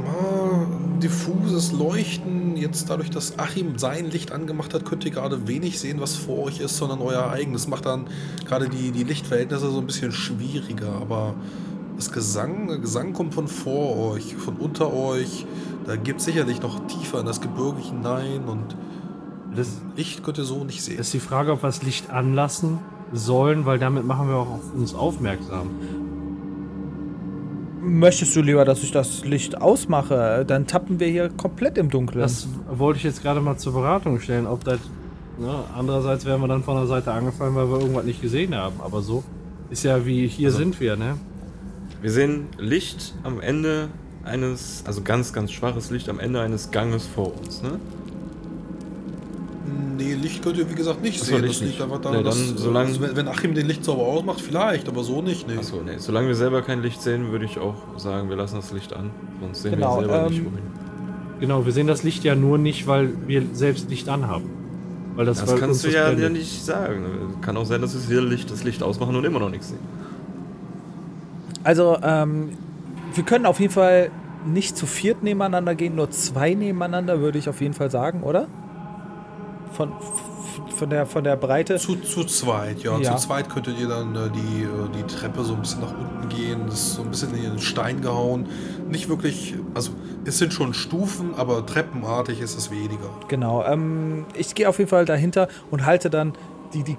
Ah, 0.06 0.66
diffuses 1.00 1.72
Leuchten. 1.72 2.56
Jetzt 2.56 2.88
dadurch, 2.90 3.10
dass 3.10 3.38
Achim 3.38 3.78
sein 3.78 4.10
Licht 4.10 4.32
angemacht 4.32 4.72
hat, 4.74 4.84
könnt 4.84 5.04
ihr 5.04 5.10
gerade 5.10 5.46
wenig 5.46 5.78
sehen, 5.78 6.00
was 6.00 6.16
vor 6.16 6.44
euch 6.44 6.60
ist, 6.60 6.76
sondern 6.76 7.00
euer 7.00 7.30
eigenes. 7.30 7.68
Macht 7.68 7.86
dann 7.86 8.06
gerade 8.46 8.68
die, 8.68 8.90
die 8.92 9.04
Lichtverhältnisse 9.04 9.70
so 9.70 9.78
ein 9.78 9.86
bisschen 9.86 10.12
schwieriger. 10.12 10.92
Aber 11.00 11.34
das 11.96 12.10
Gesang, 12.12 12.68
der 12.68 12.78
Gesang 12.78 13.12
kommt 13.12 13.34
von 13.34 13.46
vor 13.46 14.12
euch, 14.12 14.36
von 14.36 14.56
unter 14.56 14.92
euch. 14.92 15.46
Da 15.86 15.96
gibt 15.96 16.20
sicherlich 16.20 16.62
noch 16.62 16.86
tiefer 16.86 17.20
in 17.20 17.26
das 17.26 17.40
Gebirge 17.40 17.80
hinein 17.80 18.44
und 18.46 18.76
Das, 19.56 19.80
Licht 19.96 20.22
könnt 20.22 20.38
ihr 20.38 20.44
so 20.44 20.64
nicht 20.64 20.82
sehen. 20.82 20.96
das 20.98 21.08
ist 21.08 21.14
die 21.14 21.20
Frage, 21.20 21.52
ob 21.52 21.62
wir 21.62 21.68
das 21.68 21.82
Licht 21.82 22.10
anlassen 22.10 22.78
sollen, 23.12 23.66
weil 23.66 23.78
damit 23.78 24.04
machen 24.06 24.28
wir 24.28 24.36
auch 24.36 24.48
auf 24.50 24.74
uns 24.74 24.94
aufmerksam. 24.94 25.70
Möchtest 27.82 28.36
du 28.36 28.42
lieber, 28.42 28.64
dass 28.64 28.82
ich 28.82 28.92
das 28.92 29.24
Licht 29.24 29.60
ausmache? 29.60 30.44
Dann 30.46 30.66
tappen 30.66 31.00
wir 31.00 31.08
hier 31.08 31.30
komplett 31.30 31.78
im 31.78 31.88
Dunkeln. 31.90 32.20
Das 32.20 32.46
wollte 32.70 32.98
ich 32.98 33.04
jetzt 33.04 33.22
gerade 33.22 33.40
mal 33.40 33.56
zur 33.56 33.72
Beratung 33.72 34.20
stellen, 34.20 34.46
ob 34.46 34.64
das. 34.64 34.78
Ne, 35.38 35.64
andererseits 35.74 36.26
wären 36.26 36.42
wir 36.42 36.48
dann 36.48 36.62
von 36.62 36.76
der 36.76 36.86
Seite 36.86 37.10
angefallen, 37.12 37.54
weil 37.54 37.68
wir 37.70 37.80
irgendwas 37.80 38.04
nicht 38.04 38.20
gesehen 38.20 38.54
haben. 38.54 38.76
Aber 38.84 39.00
so 39.00 39.24
ist 39.70 39.82
ja 39.84 40.04
wie 40.04 40.26
hier 40.28 40.48
Also- 40.48 40.58
sind 40.58 40.78
wir, 40.80 40.96
ne? 40.96 41.14
Wir 42.02 42.10
sehen 42.10 42.46
Licht 42.58 43.14
am 43.24 43.40
Ende 43.40 43.88
eines, 44.24 44.84
also 44.86 45.00
ganz, 45.02 45.32
ganz 45.32 45.50
schwaches 45.50 45.90
Licht 45.90 46.08
am 46.10 46.18
Ende 46.20 46.40
eines 46.40 46.70
Ganges 46.70 47.06
vor 47.06 47.32
uns, 47.38 47.62
ne? 47.62 47.78
Nee, 49.96 50.14
Licht 50.14 50.42
könnt 50.42 50.56
ihr 50.58 50.68
wie 50.70 50.74
gesagt 50.74 51.02
nicht 51.02 51.20
Ach 51.20 51.24
so, 51.26 51.32
sehen. 51.32 51.42
Licht 51.42 51.54
das 51.54 51.60
liegt 51.60 51.72
nicht. 51.74 51.82
einfach 51.82 52.00
daran, 52.00 52.18
Nee, 52.18 52.24
dann 52.24 52.32
dass, 52.54 52.62
solange- 52.62 52.88
also 52.88 53.16
wenn- 53.16 53.28
Achim 53.28 53.54
den 53.54 53.66
Licht 53.66 53.84
sauber 53.84 54.02
ausmacht, 54.02 54.40
vielleicht, 54.40 54.88
aber 54.88 55.02
so 55.04 55.22
nicht. 55.22 55.46
Nee. 55.48 55.56
Achso, 55.58 55.76
nee. 55.84 55.98
Solange 55.98 56.28
wir 56.28 56.34
selber 56.34 56.62
kein 56.62 56.82
Licht 56.82 57.00
sehen, 57.02 57.30
würde 57.32 57.44
ich 57.44 57.58
auch 57.58 57.74
sagen, 57.96 58.28
wir 58.28 58.36
lassen 58.36 58.56
das 58.56 58.72
Licht 58.72 58.92
an. 58.94 59.10
Sonst 59.40 59.62
sehen 59.62 59.72
Genau, 59.72 59.96
wir 59.96 60.00
selber 60.08 60.26
ähm, 60.26 60.32
nicht 60.32 60.44
wohin. 60.44 60.62
Genau, 61.40 61.64
wir 61.64 61.72
sehen 61.72 61.86
das 61.86 62.02
Licht 62.02 62.24
ja 62.24 62.34
nur 62.34 62.58
nicht, 62.58 62.86
weil 62.86 63.12
wir 63.26 63.42
selbst 63.52 63.88
Licht 63.90 64.08
anhaben. 64.08 64.50
Weil 65.16 65.26
das, 65.26 65.44
Das 65.44 65.56
kannst 65.58 65.84
du 65.84 65.88
ja, 65.90 66.10
ja 66.12 66.28
nicht 66.28 66.64
sagen. 66.64 67.04
Kann 67.40 67.56
auch 67.56 67.64
sein, 67.66 67.80
dass 67.80 68.08
wir 68.08 68.20
Licht, 68.22 68.50
das 68.50 68.62
Licht 68.64 68.82
ausmachen 68.82 69.16
und 69.16 69.24
immer 69.24 69.40
noch 69.40 69.50
nichts 69.50 69.68
sehen. 69.68 69.78
Also, 71.64 71.96
ähm, 72.02 72.50
wir 73.14 73.24
können 73.24 73.46
auf 73.46 73.60
jeden 73.60 73.72
Fall 73.72 74.10
nicht 74.46 74.76
zu 74.76 74.86
viert 74.86 75.22
nebeneinander 75.22 75.74
gehen, 75.74 75.94
nur 75.96 76.10
zwei 76.10 76.54
nebeneinander, 76.54 77.20
würde 77.20 77.38
ich 77.38 77.48
auf 77.48 77.60
jeden 77.60 77.74
Fall 77.74 77.90
sagen, 77.90 78.22
oder? 78.22 78.46
Von, 79.72 79.92
von, 80.76 80.90
der, 80.90 81.06
von 81.06 81.24
der 81.24 81.36
Breite. 81.36 81.76
Zu, 81.76 81.96
zu 81.96 82.24
zweit, 82.24 82.82
ja. 82.82 82.98
Ja. 82.98 83.16
Zu 83.16 83.26
zweit 83.26 83.48
könntet 83.48 83.78
ihr 83.78 83.88
dann 83.88 84.14
äh, 84.14 84.30
die, 84.30 84.62
äh, 84.62 84.68
die 84.96 85.02
Treppe 85.02 85.44
so 85.44 85.54
ein 85.54 85.60
bisschen 85.60 85.80
nach 85.80 85.92
unten 85.92 86.28
gehen. 86.28 86.66
Das 86.66 86.74
ist 86.74 86.94
so 86.94 87.02
ein 87.02 87.10
bisschen 87.10 87.34
in 87.34 87.42
den 87.42 87.58
Stein 87.58 88.00
gehauen. 88.00 88.48
Nicht 88.88 89.08
wirklich, 89.08 89.54
also 89.74 89.92
es 90.24 90.38
sind 90.38 90.52
schon 90.52 90.74
Stufen, 90.74 91.34
aber 91.36 91.64
treppenartig 91.64 92.40
ist 92.40 92.56
es 92.56 92.70
weniger. 92.70 93.10
Genau. 93.28 93.64
Ähm, 93.64 94.26
ich 94.34 94.54
gehe 94.54 94.68
auf 94.68 94.78
jeden 94.78 94.90
Fall 94.90 95.04
dahinter 95.04 95.48
und 95.70 95.86
halte 95.86 96.10
dann 96.10 96.32
die, 96.74 96.82
die 96.82 96.96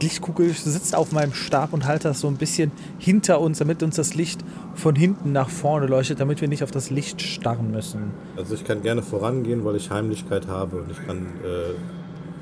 Lichtkugel 0.00 0.50
sitzt 0.50 0.94
auf 0.94 1.12
meinem 1.12 1.32
Stab 1.32 1.72
und 1.72 1.86
halte 1.86 2.08
das 2.08 2.20
so 2.20 2.28
ein 2.28 2.36
bisschen 2.36 2.72
hinter 2.98 3.40
uns, 3.40 3.58
damit 3.58 3.82
uns 3.82 3.96
das 3.96 4.14
Licht 4.14 4.40
von 4.74 4.94
hinten 4.94 5.32
nach 5.32 5.48
vorne 5.48 5.86
leuchtet, 5.86 6.20
damit 6.20 6.40
wir 6.40 6.48
nicht 6.48 6.62
auf 6.62 6.70
das 6.70 6.90
Licht 6.90 7.22
starren 7.22 7.70
müssen. 7.70 8.12
Also 8.36 8.54
ich 8.54 8.64
kann 8.64 8.82
gerne 8.82 9.02
vorangehen, 9.02 9.64
weil 9.64 9.76
ich 9.76 9.90
Heimlichkeit 9.90 10.48
habe 10.48 10.76
und 10.76 10.90
ich 10.90 11.06
kann 11.06 11.18
äh, 11.44 11.74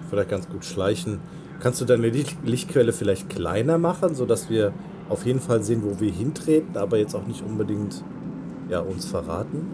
vielleicht 0.08 0.30
ganz 0.30 0.48
gut 0.48 0.64
schleichen. 0.64 1.20
Kannst 1.60 1.80
du 1.80 1.84
deine 1.84 2.08
Licht 2.08 2.36
Lichtquelle 2.44 2.92
vielleicht 2.92 3.28
kleiner 3.28 3.78
machen, 3.78 4.14
sodass 4.14 4.48
wir 4.48 4.72
auf 5.08 5.26
jeden 5.26 5.40
Fall 5.40 5.62
sehen, 5.62 5.82
wo 5.82 6.00
wir 6.00 6.12
hintreten, 6.12 6.76
aber 6.76 6.98
jetzt 6.98 7.14
auch 7.14 7.26
nicht 7.26 7.42
unbedingt 7.42 8.04
ja, 8.68 8.80
uns 8.80 9.06
verraten? 9.06 9.66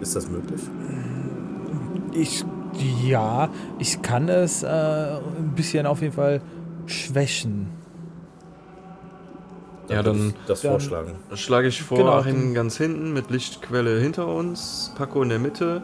Ist 0.00 0.16
das 0.16 0.28
möglich? 0.30 0.60
Ich, 2.12 2.44
ja, 3.06 3.48
ich 3.78 4.02
kann 4.02 4.28
es 4.28 4.62
äh, 4.62 4.66
ein 4.68 5.52
bisschen 5.54 5.86
auf 5.86 6.00
jeden 6.02 6.14
Fall 6.14 6.40
schwächen. 6.86 7.68
Ja, 9.88 10.02
dann- 10.02 10.32
das 10.46 10.62
dann- 10.62 10.72
vorschlagen. 10.72 11.12
Schlage 11.34 11.68
ich 11.68 11.82
vor, 11.82 11.98
Genau. 11.98 12.12
Achim 12.12 12.54
ganz 12.54 12.76
hinten 12.78 13.12
mit 13.12 13.30
Lichtquelle 13.30 14.00
hinter 14.00 14.26
uns, 14.28 14.92
Paco 14.96 15.22
in 15.22 15.28
der 15.28 15.38
Mitte 15.38 15.82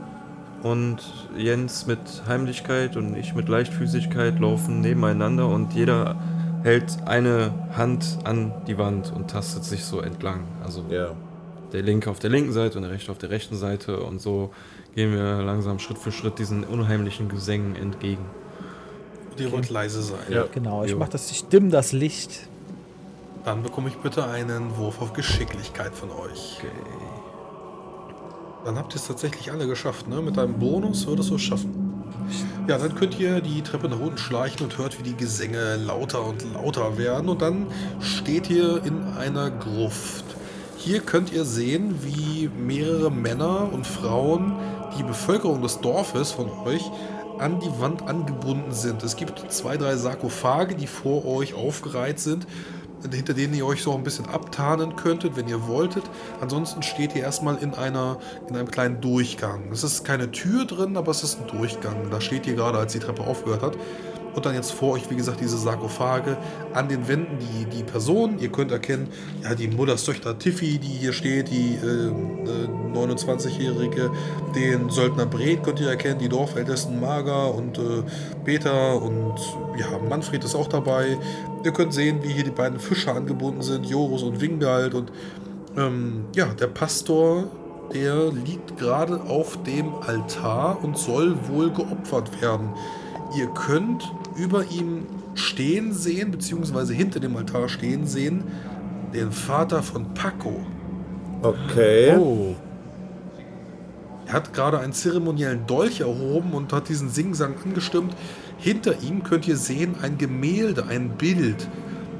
und 0.62 0.98
Jens 1.36 1.86
mit 1.86 1.98
Heimlichkeit 2.26 2.96
und 2.96 3.14
ich 3.16 3.34
mit 3.34 3.48
Leichtfüßigkeit 3.48 4.38
laufen 4.40 4.80
nebeneinander 4.80 5.48
und 5.48 5.74
jeder 5.74 6.16
hält 6.62 6.98
eine 7.06 7.52
Hand 7.76 8.18
an 8.24 8.52
die 8.66 8.78
Wand 8.78 9.12
und 9.14 9.30
tastet 9.30 9.64
sich 9.64 9.84
so 9.84 10.00
entlang. 10.00 10.40
Also 10.64 10.84
Ja. 10.90 11.08
der 11.72 11.82
linke 11.82 12.10
auf 12.10 12.18
der 12.18 12.30
linken 12.30 12.52
Seite 12.52 12.78
und 12.78 12.82
der 12.82 12.90
rechte 12.92 13.12
auf 13.12 13.18
der 13.18 13.30
rechten 13.30 13.56
Seite 13.56 14.00
und 14.00 14.20
so 14.20 14.50
gehen 14.94 15.12
wir 15.12 15.42
langsam 15.42 15.78
Schritt 15.78 15.98
für 15.98 16.12
Schritt 16.12 16.38
diesen 16.38 16.64
unheimlichen 16.64 17.28
Gesängen 17.28 17.76
entgegen. 17.76 18.24
Und 19.30 19.40
ihr 19.40 19.52
wollt 19.52 19.70
leise 19.70 20.02
sein. 20.02 20.18
Ja. 20.28 20.44
Genau, 20.52 20.84
ich 20.84 20.96
mache 20.96 21.10
das, 21.10 21.30
ich 21.30 21.46
dimm 21.48 21.70
das 21.70 21.92
Licht. 21.92 22.48
Dann 23.44 23.62
bekomme 23.62 23.88
ich 23.88 23.96
bitte 23.96 24.26
einen 24.26 24.76
Wurf 24.76 25.00
auf 25.00 25.12
Geschicklichkeit 25.12 25.94
von 25.94 26.10
euch. 26.10 26.58
Okay. 26.58 26.68
Dann 28.64 28.76
habt 28.76 28.92
ihr 28.92 28.96
es 28.96 29.06
tatsächlich 29.06 29.50
alle 29.50 29.66
geschafft, 29.66 30.06
ne? 30.08 30.20
Mit 30.20 30.38
einem 30.38 30.58
Bonus 30.58 31.06
würdest 31.06 31.30
du 31.30 31.36
es 31.36 31.42
schaffen. 31.42 32.04
Ja, 32.68 32.76
dann 32.76 32.94
könnt 32.94 33.18
ihr 33.18 33.40
die 33.40 33.62
Treppe 33.62 33.88
nach 33.88 33.98
unten 33.98 34.18
schleichen 34.18 34.62
und 34.62 34.76
hört, 34.76 34.98
wie 34.98 35.02
die 35.02 35.16
Gesänge 35.16 35.76
lauter 35.76 36.24
und 36.24 36.44
lauter 36.52 36.98
werden. 36.98 37.30
Und 37.30 37.40
dann 37.40 37.66
steht 38.00 38.50
ihr 38.50 38.84
in 38.84 39.02
einer 39.18 39.50
Gruft. 39.50 40.24
Hier 40.76 41.00
könnt 41.00 41.32
ihr 41.32 41.44
sehen, 41.44 41.96
wie 42.02 42.48
mehrere 42.48 43.10
Männer 43.10 43.72
und 43.72 43.86
Frauen 43.86 44.54
die 44.98 45.02
Bevölkerung 45.02 45.62
des 45.62 45.80
Dorfes 45.80 46.32
von 46.32 46.50
euch 46.66 46.90
an 47.38 47.58
die 47.60 47.80
Wand 47.80 48.06
angebunden 48.06 48.72
sind. 48.72 49.02
Es 49.02 49.16
gibt 49.16 49.50
zwei, 49.50 49.76
drei 49.76 49.96
Sarkophage, 49.96 50.74
die 50.74 50.86
vor 50.86 51.24
euch 51.26 51.54
aufgereiht 51.54 52.20
sind, 52.20 52.46
hinter 53.10 53.32
denen 53.32 53.54
ihr 53.54 53.64
euch 53.64 53.82
so 53.82 53.94
ein 53.94 54.02
bisschen 54.02 54.26
abtarnen 54.26 54.94
könntet, 54.94 55.36
wenn 55.36 55.48
ihr 55.48 55.66
wolltet. 55.66 56.04
Ansonsten 56.40 56.82
steht 56.82 57.16
ihr 57.16 57.22
erstmal 57.22 57.56
in, 57.56 57.72
einer, 57.74 58.18
in 58.48 58.56
einem 58.56 58.70
kleinen 58.70 59.00
Durchgang. 59.00 59.70
Es 59.72 59.82
ist 59.84 60.04
keine 60.04 60.30
Tür 60.30 60.66
drin, 60.66 60.98
aber 60.98 61.10
es 61.10 61.22
ist 61.22 61.40
ein 61.40 61.46
Durchgang. 61.46 62.10
Da 62.10 62.20
steht 62.20 62.46
ihr 62.46 62.54
gerade, 62.54 62.78
als 62.78 62.92
die 62.92 62.98
Treppe 62.98 63.22
aufgehört 63.22 63.62
hat. 63.62 63.76
Und 64.34 64.46
dann 64.46 64.54
jetzt 64.54 64.72
vor 64.72 64.92
euch, 64.92 65.10
wie 65.10 65.16
gesagt, 65.16 65.40
diese 65.40 65.58
Sarkophage. 65.58 66.36
An 66.72 66.88
den 66.88 67.08
Wänden 67.08 67.38
die, 67.38 67.64
die 67.64 67.82
Person. 67.82 68.38
Ihr 68.38 68.50
könnt 68.50 68.70
erkennen, 68.70 69.08
ja, 69.42 69.54
die 69.54 69.68
Mutterstochter 69.68 70.38
Tiffy, 70.38 70.78
die 70.78 70.86
hier 70.86 71.12
steht, 71.12 71.50
die 71.50 71.78
äh, 71.82 72.08
äh, 72.08 72.68
29-Jährige. 72.94 74.10
Den 74.54 74.90
Söldner 74.90 75.26
Bret 75.26 75.62
könnt 75.62 75.80
ihr 75.80 75.88
erkennen, 75.88 76.18
die 76.18 76.28
Dorfältesten 76.28 77.00
Mager 77.00 77.54
und 77.54 77.78
äh, 77.78 78.02
Peter 78.44 79.00
und 79.00 79.34
ja, 79.78 79.86
Manfred 80.08 80.44
ist 80.44 80.54
auch 80.54 80.68
dabei. 80.68 81.18
Ihr 81.64 81.72
könnt 81.72 81.92
sehen, 81.92 82.20
wie 82.22 82.28
hier 82.28 82.44
die 82.44 82.50
beiden 82.50 82.78
Fischer 82.78 83.14
angebunden 83.14 83.62
sind, 83.62 83.86
Jorus 83.86 84.22
und 84.22 84.40
Wingald. 84.40 84.94
Und 84.94 85.12
ähm, 85.76 86.24
ja, 86.34 86.46
der 86.46 86.68
Pastor, 86.68 87.44
der 87.92 88.30
liegt 88.32 88.78
gerade 88.78 89.20
auf 89.22 89.62
dem 89.64 89.94
Altar 90.06 90.82
und 90.82 90.96
soll 90.96 91.36
wohl 91.48 91.70
geopfert 91.70 92.40
werden. 92.40 92.70
Ihr 93.36 93.46
könnt 93.48 94.12
über 94.36 94.64
ihm 94.66 95.06
stehen 95.34 95.92
sehen, 95.92 96.30
beziehungsweise 96.30 96.94
hinter 96.94 97.20
dem 97.20 97.36
Altar 97.36 97.68
stehen 97.68 98.06
sehen, 98.06 98.44
den 99.14 99.32
Vater 99.32 99.82
von 99.82 100.14
Paco. 100.14 100.64
Okay. 101.42 102.16
Oh. 102.16 102.54
Er 104.26 104.34
hat 104.34 104.52
gerade 104.52 104.78
einen 104.78 104.92
zeremoniellen 104.92 105.66
Dolch 105.66 106.00
erhoben 106.00 106.52
und 106.52 106.72
hat 106.72 106.88
diesen 106.88 107.10
Singsang 107.10 107.56
angestimmt. 107.64 108.14
Hinter 108.58 109.02
ihm 109.02 109.24
könnt 109.24 109.48
ihr 109.48 109.56
sehen 109.56 109.96
ein 110.02 110.18
Gemälde, 110.18 110.86
ein 110.86 111.16
Bild, 111.16 111.66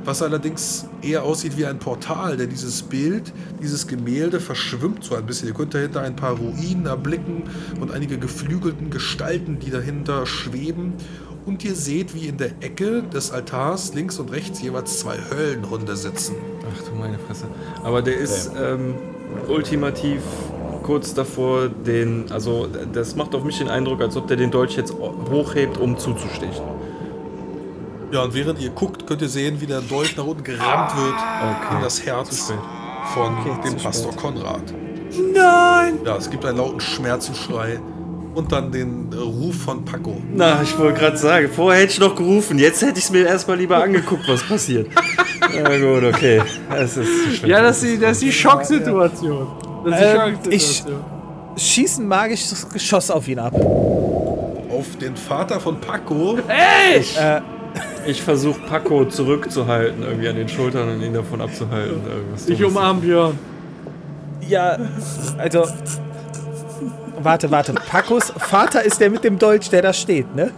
was 0.05 0.23
allerdings 0.23 0.89
eher 1.03 1.23
aussieht 1.23 1.57
wie 1.57 1.67
ein 1.67 1.79
Portal, 1.79 2.37
denn 2.37 2.51
dieses 2.51 2.83
Bild, 2.83 3.33
dieses 3.63 3.87
Gemälde 3.87 4.41
verschwimmt 4.41 5.05
so 5.05 5.15
ein 5.15 5.27
bisschen. 5.27 5.49
Ihr 5.49 5.55
könnt 5.55 5.75
dahinter 5.75 6.01
ein 6.01 6.17
paar 6.17 6.37
Ruinen 6.37 6.87
erblicken 6.87 7.45
und 7.81 7.93
einige 7.93 8.19
geflügelten 8.19 8.91
Gestalten, 8.91 9.59
die 9.61 9.71
dahinter 9.71 10.27
schweben. 10.27 10.95
Und 11.47 11.65
ihr 11.65 11.75
seht, 11.75 12.15
wie 12.15 12.27
in 12.27 12.37
der 12.37 12.51
Ecke 12.61 13.03
des 13.03 13.31
Altars 13.31 13.95
links 13.95 14.19
und 14.19 14.31
rechts 14.31 14.61
jeweils 14.61 15.01
zwei 15.01 15.17
Höllenhunde 15.31 15.97
sitzen. 15.97 16.35
Ach 16.63 16.89
du 16.89 16.95
meine 16.95 17.19
Fresse. 17.19 17.47
Aber 17.83 18.03
der 18.03 18.17
ist 18.17 18.51
ähm, 18.61 18.95
ultimativ 19.49 20.21
kurz 20.83 21.15
davor, 21.15 21.69
den. 21.69 22.31
Also, 22.31 22.69
das 22.93 23.17
macht 23.17 23.35
auf 23.35 23.45
mich 23.45 23.59
den 23.59 23.69
Eindruck, 23.69 24.01
als 24.01 24.17
ob 24.17 24.29
der 24.29 24.37
den 24.37 24.51
Dolch 24.51 24.77
jetzt 24.77 24.93
hochhebt, 24.93 25.79
um 25.79 25.97
zuzustechen. 25.97 26.65
Ja, 28.13 28.23
und 28.25 28.35
während 28.35 28.61
ihr 28.61 28.71
guckt, 28.71 29.07
könnt 29.07 29.23
ihr 29.23 29.29
sehen, 29.29 29.61
wie 29.61 29.67
der 29.67 29.81
Dolch 29.81 30.17
nach 30.17 30.25
unten 30.25 30.43
gerammt 30.43 30.97
wird 30.97 31.15
in 31.73 31.81
das 31.81 32.05
Herz 32.05 32.53
von 33.15 33.37
dem 33.65 33.77
Pastor 33.77 34.15
Konrad. 34.17 34.75
Nein! 35.33 35.99
Ja, 36.05 36.17
es 36.17 36.29
gibt 36.29 36.45
einen 36.45 36.59
lauten 36.59 36.81
Schmerzensschrei 36.81 37.81
und 38.35 38.53
dann 38.53 38.71
den 38.71 39.11
äh, 39.13 39.17
Ruf 39.17 39.57
von 39.63 39.85
Paco. 39.85 40.17
Na, 40.35 40.61
ich 40.63 40.79
wollte 40.79 41.01
gerade 41.01 41.17
sagen, 41.17 41.49
vorher 41.55 41.83
hätte 41.83 41.93
ich 41.95 42.01
noch 42.01 42.15
gerufen. 42.15 42.59
Jetzt 42.59 42.81
hätte 42.83 42.99
ich 42.99 43.05
es 43.05 43.11
mir 43.11 43.27
erstmal 43.27 43.57
lieber 43.59 43.83
angeguckt, 43.83 44.29
was 44.29 44.43
passiert. 44.47 44.87
Na 45.63 45.79
gut, 45.79 46.05
okay. 46.15 46.41
Das 46.71 46.97
ist. 46.97 47.45
Ja, 47.45 47.61
das 47.63 47.83
ist 47.83 47.95
die, 47.95 47.99
das 48.01 48.13
ist 48.13 48.23
die 48.23 48.33
Schocksituation. 48.33 49.47
Das 49.85 49.95
ist 49.95 50.01
die 50.01 50.05
Ähm, 50.05 50.39
ich 50.51 50.63
Schocksituation. 50.63 51.01
schieße 51.57 52.03
ein 52.03 52.09
magisches 52.09 52.69
Geschoss 52.69 53.11
auf 53.11 53.27
ihn 53.27 53.39
ab. 53.39 53.55
Auf 53.55 54.97
den 55.01 55.17
Vater 55.17 55.59
von 55.59 55.81
Paco. 55.81 56.39
Ich 58.07 58.23
versuche 58.23 58.61
Paco 58.61 59.05
zurückzuhalten, 59.07 60.03
irgendwie 60.05 60.29
an 60.29 60.37
den 60.37 60.49
Schultern 60.49 60.89
und 60.91 61.03
ihn 61.03 61.15
davon 61.15 61.41
abzuhalten. 61.41 62.01
Irgendwas 62.09 62.49
Ich 62.49 62.59
Dummes. 62.59 62.77
umarm 62.77 63.01
Björn. 63.01 63.39
Ja, 64.49 64.79
also. 65.39 65.65
Warte, 67.23 67.51
warte. 67.51 67.73
Pacos 67.75 68.33
Vater 68.37 68.85
ist 68.85 69.01
der 69.01 69.11
mit 69.11 69.25
dem 69.25 69.39
Dolch, 69.39 69.69
der 69.71 69.83
da 69.83 69.93
steht, 69.93 70.35
ne? 70.35 70.51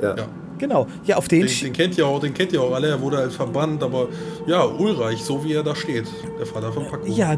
Ja. 0.00 0.16
Ja. 0.16 0.26
Genau. 0.58 0.86
Ja, 1.04 1.16
auf 1.16 1.28
den. 1.28 1.46
Den, 1.46 1.56
den 1.60 1.72
kennt 1.72 1.96
ihr 1.98 2.06
auch, 2.06 2.18
den 2.20 2.34
kennt 2.34 2.52
ihr 2.52 2.60
auch 2.60 2.72
alle. 2.74 2.88
Er 2.88 3.00
wurde 3.00 3.18
halt 3.18 3.32
verbannt, 3.32 3.80
aber 3.82 4.08
ja, 4.46 4.64
Ulreich, 4.64 5.22
so 5.22 5.44
wie 5.44 5.52
er 5.52 5.62
da 5.62 5.74
steht. 5.76 6.06
Der 6.38 6.46
Vater 6.46 6.72
von 6.72 6.84
Paco. 6.88 7.06
Ja, 7.06 7.36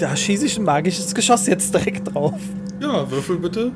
da 0.00 0.16
schieße 0.16 0.46
ich 0.46 0.58
ein 0.58 0.64
magisches 0.64 1.14
Geschoss 1.14 1.46
jetzt 1.46 1.72
direkt 1.72 2.12
drauf. 2.12 2.34
Ja, 2.80 3.08
würfel 3.10 3.38
bitte. 3.38 3.70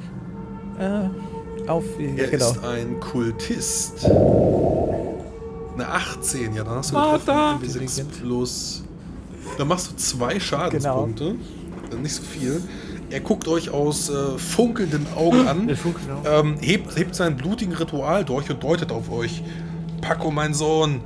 Äh, 0.80 1.68
auf. 1.70 1.84
Ja, 2.00 2.24
Er 2.24 2.30
genau. 2.30 2.50
ist 2.50 2.64
ein 2.64 2.98
Kultist. 2.98 4.04
Eine 5.74 5.86
18, 5.88 6.54
ja, 6.56 6.64
dann 6.64 6.74
hast 6.74 6.90
du 6.90 6.94
Vater! 6.94 7.58
getroffen. 7.62 7.86
W6 7.86 8.04
plus. 8.20 8.82
Dann 9.56 9.68
machst 9.68 9.92
du 9.92 9.96
zwei 9.96 10.40
Schadenspunkte. 10.40 11.36
Genau. 11.90 12.02
Nicht 12.02 12.14
so 12.16 12.22
viel. 12.22 12.60
Er 13.10 13.20
guckt 13.20 13.48
euch 13.48 13.70
aus 13.70 14.10
äh, 14.10 14.38
funkelnden 14.38 15.06
Augen 15.16 15.48
an. 15.48 15.70
Auch. 16.24 16.40
ähm, 16.44 16.56
hebt, 16.60 16.96
hebt 16.96 17.14
sein 17.14 17.36
blutigen 17.36 17.72
Ritual 17.74 18.24
durch 18.24 18.50
und 18.50 18.62
deutet 18.62 18.92
auf 18.92 19.10
euch. 19.10 19.42
Paco, 20.02 20.30
mein 20.30 20.52
Sohn, 20.54 21.00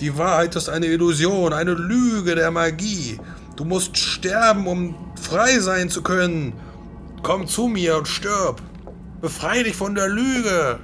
die 0.00 0.16
Wahrheit 0.16 0.54
ist 0.56 0.68
eine 0.68 0.86
Illusion, 0.86 1.52
eine 1.52 1.72
Lüge 1.72 2.34
der 2.36 2.50
Magie. 2.52 3.18
Du 3.56 3.64
musst 3.64 3.96
sterben, 3.98 4.66
um 4.68 4.94
frei 5.20 5.58
sein 5.58 5.90
zu 5.90 6.02
können. 6.02 6.52
Komm 7.22 7.48
zu 7.48 7.66
mir 7.66 7.96
und 7.96 8.06
stirb. 8.06 8.62
Befrei 9.20 9.64
dich 9.64 9.74
von 9.74 9.96
der 9.96 10.08
Lüge. 10.08 10.78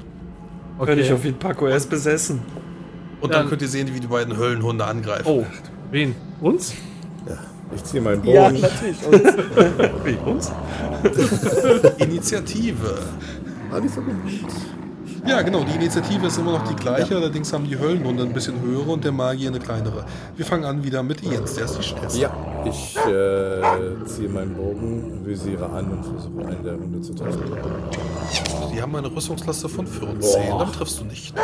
Hör 0.80 0.96
nicht 0.96 1.12
auf 1.12 1.24
ihn, 1.24 1.38
Paco, 1.38 1.66
er 1.66 1.76
ist 1.76 1.88
besessen. 1.88 2.40
Und 3.20 3.32
dann 3.32 3.42
Dann- 3.42 3.48
könnt 3.48 3.62
ihr 3.62 3.68
sehen, 3.68 3.94
wie 3.94 4.00
die 4.00 4.08
beiden 4.08 4.36
Höllenhunde 4.36 4.84
angreifen. 4.84 5.24
Oh, 5.26 5.46
wen? 5.92 6.16
Uns? 6.40 6.74
Ich 7.74 7.84
ziehe 7.84 8.02
meinen 8.02 8.24
Ja, 8.24 8.48
Bogen. 8.48 8.60
natürlich. 8.60 8.98
Wie, 10.04 10.30
uns? 10.30 10.50
Initiative. 11.98 12.98
Die 13.82 13.86
ist 13.86 13.98
aber 13.98 14.06
gut. 14.06 14.83
Ja, 15.26 15.40
genau, 15.42 15.64
die 15.64 15.74
Initiative 15.74 16.26
ist 16.26 16.38
immer 16.38 16.52
noch 16.52 16.68
die 16.68 16.76
gleiche, 16.76 17.16
allerdings 17.16 17.52
haben 17.52 17.66
die 17.66 17.78
Höllenhunde 17.78 18.24
ein 18.24 18.32
bisschen 18.32 18.60
höhere 18.60 18.90
und 18.90 19.04
der 19.04 19.12
Magier 19.12 19.48
eine 19.48 19.58
kleinere. 19.58 20.04
Wir 20.36 20.44
fangen 20.44 20.64
an 20.64 20.84
wieder 20.84 21.02
mit 21.02 21.22
Jens, 21.22 21.54
der 21.54 21.64
ist 21.64 21.78
die 21.78 21.82
schnellste. 21.82 22.20
Ja, 22.20 22.30
ich 22.64 22.96
äh, 22.96 24.04
ziehe 24.04 24.28
meinen 24.28 24.54
Bogen, 24.54 25.22
visiere 25.24 25.64
an 25.66 25.86
und 25.86 26.04
versuche 26.04 26.46
einen 26.46 26.62
der 26.62 26.74
Hunde 26.74 27.00
zu 27.00 27.14
treffen. 27.14 27.42
Die 28.74 28.82
haben 28.82 28.94
eine 28.96 29.14
Rüstungsklasse 29.14 29.68
von 29.68 29.86
14. 29.86 30.18
Boah. 30.18 30.58
Damit 30.58 30.74
triffst 30.74 31.00
du 31.00 31.04
nicht. 31.04 31.34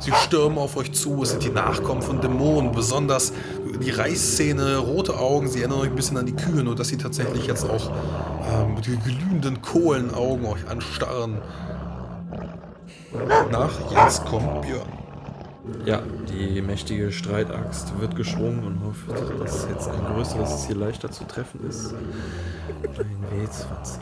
Sie 0.00 0.12
stürmen 0.12 0.58
auf 0.58 0.76
euch 0.76 0.92
zu. 0.92 1.22
Es 1.22 1.30
sind 1.30 1.42
die 1.42 1.50
Nachkommen 1.50 2.02
von 2.02 2.20
Dämonen. 2.20 2.72
Besonders 2.72 3.32
die 3.82 3.90
Reißzähne, 3.90 4.78
rote 4.78 5.18
Augen. 5.18 5.48
Sie 5.48 5.60
erinnern 5.60 5.80
euch 5.80 5.90
ein 5.90 5.96
bisschen 5.96 6.16
an 6.16 6.26
die 6.26 6.34
Kühe, 6.34 6.62
nur 6.62 6.74
dass 6.74 6.88
sie 6.88 6.98
tatsächlich 6.98 7.46
jetzt 7.46 7.64
auch 7.68 7.90
ähm, 8.52 8.74
mit 8.74 8.84
glühenden 8.84 9.62
Kohlenaugen 9.62 10.44
euch 10.46 10.68
anstarren. 10.68 11.38
Nach 13.50 13.90
Jens 13.90 14.24
kommt 14.24 14.62
Björn. 14.62 14.88
Ja, 15.84 16.00
die 16.28 16.60
mächtige 16.60 17.12
Streitaxt 17.12 17.98
wird 18.00 18.16
geschwungen 18.16 18.64
und 18.64 18.80
hofft, 18.84 19.40
dass 19.40 19.66
jetzt 19.68 19.88
ein 19.88 20.04
größeres 20.14 20.62
Ziel 20.66 20.76
leichter 20.76 21.10
zu 21.10 21.24
treffen 21.24 21.68
ist. 21.68 21.94
Ein 22.98 23.46
W20. 23.46 24.00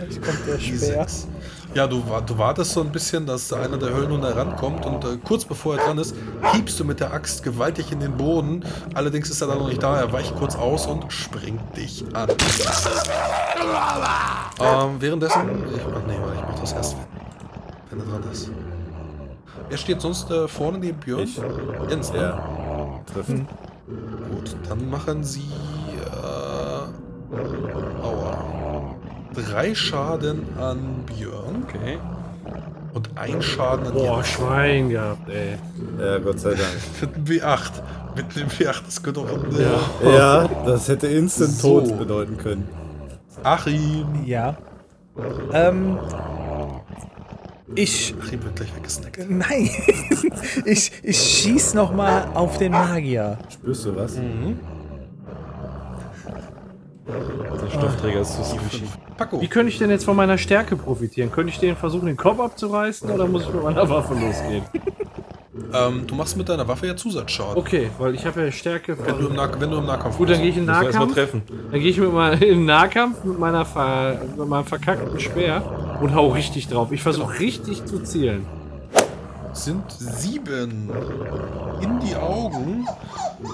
Jetzt 0.00 0.22
kommt 0.22 0.46
der 0.46 0.58
Speer. 0.58 1.06
Ja, 1.74 1.86
du, 1.86 2.02
du 2.26 2.38
wartest 2.38 2.72
so 2.72 2.80
ein 2.80 2.92
bisschen, 2.92 3.26
dass 3.26 3.52
einer 3.52 3.76
der 3.78 3.92
Höllenhunde 3.94 4.28
herankommt 4.28 4.86
und 4.86 5.04
äh, 5.04 5.16
kurz 5.24 5.44
bevor 5.44 5.76
er 5.76 5.84
dran 5.84 5.98
ist, 5.98 6.14
hiebst 6.52 6.78
du 6.78 6.84
mit 6.84 7.00
der 7.00 7.12
Axt 7.12 7.42
gewaltig 7.42 7.90
in 7.90 8.00
den 8.00 8.16
Boden. 8.16 8.64
Allerdings 8.94 9.28
ist 9.30 9.40
er 9.40 9.48
dann 9.48 9.58
noch 9.58 9.68
nicht 9.68 9.82
da, 9.82 9.98
er 9.98 10.12
weicht 10.12 10.36
kurz 10.36 10.54
aus 10.54 10.86
und 10.86 11.12
springt 11.12 11.76
dich 11.76 12.04
an. 12.12 12.28
Ähm, 14.60 14.96
währenddessen. 15.00 15.40
Ich, 15.74 15.80
ach 15.82 16.02
nee, 16.06 16.16
warte, 16.20 16.34
ich 16.36 16.42
mach 16.42 16.58
das 16.60 16.72
erst, 16.72 16.96
wenn, 17.90 17.98
wenn 17.98 18.06
er 18.06 18.12
dran 18.20 18.30
ist. 18.32 18.50
Wer 19.68 19.78
steht 19.78 20.00
sonst 20.00 20.30
äh, 20.30 20.46
vorne 20.46 20.78
neben 20.78 20.98
Björn? 20.98 21.22
Ich. 21.22 21.40
Jens, 21.88 22.12
ne? 22.12 22.20
Ja. 22.20 23.00
Trifft. 23.12 23.30
Gut, 23.30 24.56
dann 24.68 24.90
machen 24.90 25.24
sie. 25.24 25.50
Äh, 27.32 28.04
aua. 28.04 28.94
Drei 29.34 29.74
Schaden 29.74 30.42
an 30.60 31.04
Björn 31.06 31.64
Okay. 31.68 31.98
und 32.92 33.10
ein 33.16 33.42
Schaden 33.42 33.86
an 33.88 33.92
Boah. 33.94 34.22
Schwein 34.22 34.90
gehabt, 34.90 35.28
ey. 35.28 35.56
Ja, 35.98 36.18
Gott 36.18 36.38
sei 36.40 36.50
Dank. 36.50 36.60
Mit 37.00 37.16
dem 37.16 37.24
W8. 37.24 37.70
Mit 38.16 38.36
dem 38.36 38.48
W8, 38.48 38.82
das 38.84 39.02
könnte 39.02 39.20
auch 39.20 39.28
ein. 39.28 39.44
Ja. 40.02 40.10
Ja, 40.10 40.48
das 40.66 40.88
hätte 40.88 41.08
instant 41.08 41.50
So. 41.50 41.80
Tod 41.80 41.98
bedeuten 41.98 42.36
können. 42.38 42.68
Achim. 43.42 44.24
Ja. 44.24 44.56
Ähm. 45.52 45.98
Ich. 47.74 48.14
Achim 48.22 48.44
wird 48.44 48.56
gleich 48.56 48.76
weggesnackt. 48.76 49.18
Nein. 49.28 49.68
ich, 50.64 50.92
ich 51.02 51.18
schieß 51.18 51.74
noch 51.74 51.92
mal 51.92 52.28
auf 52.34 52.58
den 52.58 52.70
Magier. 52.72 53.38
Spürst 53.48 53.84
du 53.86 53.96
was? 53.96 54.16
Der 57.06 57.70
Stoffträger 57.70 58.20
ist 58.20 58.34
zu 58.34 58.44
squishy. 58.44 58.84
Paco. 59.16 59.40
Wie 59.40 59.48
könnte 59.48 59.70
ich 59.70 59.78
denn 59.78 59.90
jetzt 59.90 60.04
von 60.04 60.16
meiner 60.16 60.38
Stärke 60.38 60.76
profitieren? 60.76 61.30
Könnte 61.30 61.52
ich 61.52 61.58
den 61.58 61.76
versuchen, 61.76 62.06
den 62.06 62.16
Kopf 62.16 62.40
abzureißen 62.40 63.10
oder 63.10 63.26
muss 63.26 63.42
ich 63.42 63.52
mit 63.52 63.62
meiner 63.62 63.88
Waffe 63.88 64.14
losgehen? 64.14 64.64
Ähm, 65.72 66.04
du 66.06 66.14
machst 66.16 66.36
mit 66.36 66.48
deiner 66.48 66.66
Waffe 66.66 66.86
ja 66.86 66.96
Zusatzschaden. 66.96 67.56
Okay, 67.56 67.90
weil 67.98 68.14
ich 68.14 68.24
habe 68.26 68.42
ja 68.44 68.50
Stärke 68.52 68.96
Wenn, 69.04 69.18
du 69.18 69.28
im 69.28 69.34
nah 69.34 69.48
wenn 69.58 69.70
du 69.70 69.78
im 69.78 69.86
Nahkampf 69.86 70.16
Gut, 70.18 70.28
dann 70.28 70.34
bist. 70.34 70.42
gehe 70.42 70.50
ich 70.50 70.56
in 70.56 70.64
Müssen 70.66 70.80
wir 70.80 70.86
erstmal 70.86 71.06
Nahkampf. 71.06 71.14
treffen. 71.14 71.42
Dann 71.70 71.80
gehe 71.80 71.90
ich 71.90 71.98
mit 71.98 72.12
meinem 72.12 72.42
in 72.42 72.64
Nahkampf 72.64 73.24
mit, 73.24 73.38
meiner 73.38 73.64
ver 73.64 74.20
mit 74.36 74.48
meinem 74.48 74.64
verkackten 74.64 75.18
Speer 75.20 75.62
und 76.00 76.14
hau 76.14 76.28
richtig 76.28 76.68
drauf. 76.68 76.90
Ich 76.92 77.02
versuche 77.02 77.38
richtig 77.38 77.84
zu 77.84 78.00
zielen. 78.02 78.46
Sind 79.54 79.84
sieben 79.90 80.90
in 81.80 82.00
die 82.00 82.16
Augen. 82.16 82.86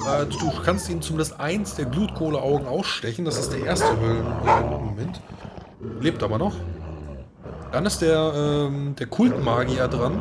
Äh, 0.07 0.27
du 0.27 0.51
kannst 0.65 0.89
ihn 0.89 1.03
zumindest 1.03 1.39
eins 1.39 1.75
der 1.75 1.87
Glutkohleaugen 1.87 2.67
ausstechen. 2.67 3.25
Das 3.25 3.39
ist 3.39 3.53
der 3.53 3.65
erste 3.65 4.01
Höllen. 4.01 4.27
Äh, 4.47 4.63
Moment. 4.63 5.21
Lebt 6.01 6.23
aber 6.23 6.39
noch. 6.39 6.55
Dann 7.73 7.87
ist 7.87 8.03
der, 8.03 8.33
ähm, 8.35 8.97
der 8.99 9.07
Kultmagier 9.07 9.87
dran. 9.89 10.21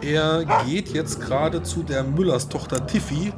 Er 0.00 0.44
geht 0.66 0.90
jetzt 0.90 1.20
gerade 1.20 1.62
zu 1.62 1.82
der 1.82 2.04
Müllers 2.04 2.48
Tochter 2.48 2.86
Tiffy. 2.86 3.32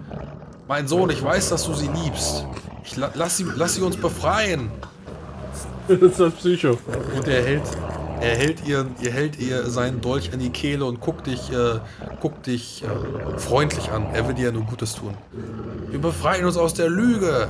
Mein 0.69 0.87
Sohn, 0.87 1.11
ich 1.11 1.23
weiß, 1.23 1.49
dass 1.49 1.65
du 1.65 1.75
sie 1.75 1.89
liebst. 1.89 2.47
Ich 2.85 2.97
la 2.97 3.11
lass, 3.15 3.37
sie, 3.37 3.47
lass 3.57 3.75
sie 3.75 3.83
uns 3.83 3.97
befreien. 3.97 4.71
Das 5.89 6.01
ist 6.01 6.21
ein 6.21 6.33
Psycho. 6.33 6.79
Und 7.17 7.27
er 7.29 7.43
hält, 7.45 7.63
er 8.23 8.37
hält 8.37 8.67
ihr, 8.67 8.87
ihr 9.01 9.13
hält 9.13 9.39
ihr 9.39 9.67
seinen 9.71 10.01
Dolch 10.01 10.33
an 10.33 10.39
die 10.39 10.51
Kehle 10.51 10.85
und 10.85 11.01
guckt 11.01 11.27
dich, 11.27 11.53
äh, 11.53 11.81
guckt 12.21 12.47
dich 12.47 12.83
äh, 12.85 13.39
freundlich 13.39 13.91
an. 13.91 14.07
Er 14.15 14.27
will 14.29 14.35
dir 14.35 14.47
ja 14.47 14.53
nur 14.53 14.65
Gutes 14.65 14.95
tun. 14.95 15.15
Wir 15.91 16.01
befreien 16.01 16.45
uns 16.45 16.57
aus 16.57 16.75
der 16.75 16.89
Lüge. 16.89 17.49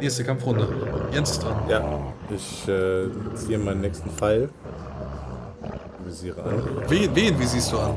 Nächste 0.00 0.24
Kampfrunde. 0.24 0.68
Jens 1.12 1.30
ist 1.30 1.44
dran. 1.44 1.56
Ja, 1.68 1.82
ich 2.30 2.68
äh, 2.68 3.08
ziehe 3.34 3.58
meinen 3.58 3.80
nächsten 3.80 4.10
Pfeil. 4.10 4.50
Visiere 6.04 6.42
an. 6.42 6.62
Wen, 6.88 7.14
wen, 7.14 7.38
wie 7.38 7.46
siehst 7.46 7.72
du 7.72 7.78
an? 7.78 7.96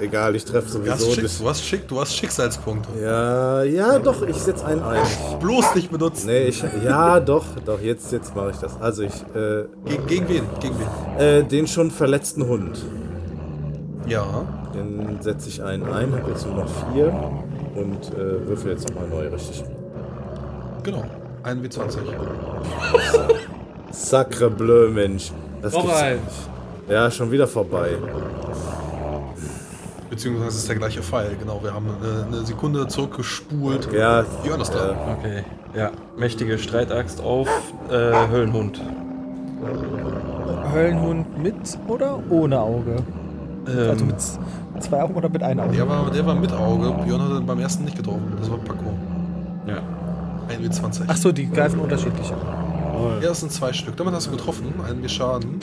Egal, 0.00 0.34
ich 0.34 0.44
treffe 0.44 0.66
Du 0.66 0.84
sowieso. 0.84 1.10
Schick, 1.12 1.22
das- 1.22 1.38
du, 1.38 1.48
hast 1.48 1.64
Schick, 1.64 1.86
du 1.88 2.00
hast 2.00 2.16
Schicksalspunkte. 2.16 2.88
Ja, 3.00 3.62
ja, 3.62 3.98
doch, 4.00 4.22
ich 4.26 4.36
setze 4.36 4.66
einen 4.66 4.82
ein. 4.82 5.00
Bloß 5.40 5.74
nicht 5.76 5.90
benutzen. 5.90 6.26
Nee, 6.26 6.44
ich, 6.46 6.64
ja, 6.84 7.20
doch, 7.20 7.44
doch, 7.64 7.80
jetzt, 7.80 8.10
jetzt 8.12 8.34
mache 8.34 8.50
ich 8.50 8.56
das. 8.56 8.80
Also 8.80 9.04
ich, 9.04 9.12
äh, 9.34 9.64
Gegen, 9.84 10.06
gegen 10.06 10.28
wen? 10.28 10.42
Gegen 10.60 10.74
wen? 10.78 11.20
äh, 11.20 11.44
den 11.44 11.66
schon 11.68 11.90
verletzten 11.92 12.46
Hund. 12.48 12.84
Ja. 14.08 14.24
Den 14.74 15.18
setze 15.20 15.48
ich 15.48 15.62
einen 15.62 15.84
ein, 15.84 16.12
habe 16.12 16.28
jetzt 16.30 16.44
nur 16.44 16.56
noch 16.56 16.68
vier 16.92 17.06
und 17.76 18.12
äh, 18.18 18.48
würfel 18.48 18.72
jetzt 18.72 18.88
nochmal 18.90 19.08
neu, 19.08 19.28
richtig. 19.28 19.62
Genau. 20.82 21.04
1 21.44 21.62
W20. 21.62 21.98
Sacre 23.92 24.50
bleu, 24.50 24.88
Mensch. 24.90 25.30
Das 25.62 25.72
Vorbei. 25.72 26.14
nicht. 26.14 26.90
Ja, 26.90 27.10
schon 27.10 27.30
wieder 27.30 27.46
vorbei. 27.46 27.90
Beziehungsweise 30.14 30.56
ist 30.58 30.68
der 30.68 30.76
gleiche 30.76 31.02
Pfeil. 31.02 31.34
Genau, 31.40 31.60
wir 31.62 31.74
haben 31.74 31.86
eine, 32.00 32.26
eine 32.26 32.46
Sekunde 32.46 32.86
zurückgespult. 32.86 33.92
Ja, 33.92 34.24
Björn 34.44 34.60
ist 34.60 34.70
dran. 34.70 34.90
äh, 34.90 35.12
Okay. 35.18 35.44
Ja, 35.76 35.90
mächtige 36.16 36.56
Streitaxt 36.56 37.20
auf 37.20 37.48
äh, 37.90 38.12
Höllenhund. 38.30 38.80
Höllenhund 40.72 41.42
mit 41.42 41.54
oder 41.88 42.20
ohne 42.30 42.60
Auge? 42.60 42.96
Ähm, 43.66 43.90
Also 43.90 44.04
mit 44.04 44.20
zwei 44.82 45.02
Augen 45.02 45.14
oder 45.14 45.28
mit 45.28 45.42
einem 45.42 45.60
Auge? 45.60 45.76
Der 45.76 45.88
war, 45.88 46.10
der 46.12 46.26
war 46.26 46.34
mit 46.36 46.52
Auge. 46.52 46.92
Björn 47.04 47.20
hat 47.22 47.30
ihn 47.40 47.46
beim 47.46 47.58
ersten 47.58 47.84
nicht 47.84 47.96
getroffen. 47.96 48.34
Das 48.38 48.48
war 48.50 48.58
Paco. 48.58 48.90
ja. 49.66 49.78
1 50.46 50.78
W20. 50.78 51.04
Ach 51.08 51.16
so, 51.16 51.32
die 51.32 51.50
greifen 51.50 51.80
unterschiedlich 51.80 52.30
an. 52.30 52.38
Ja, 53.20 53.28
das 53.30 53.40
sind 53.40 53.50
zwei 53.50 53.72
Stück. 53.72 53.96
Damit 53.96 54.14
hast 54.14 54.26
du 54.26 54.30
getroffen. 54.30 54.72
Einen 54.88 55.02
wir 55.02 55.08
Schaden. 55.08 55.58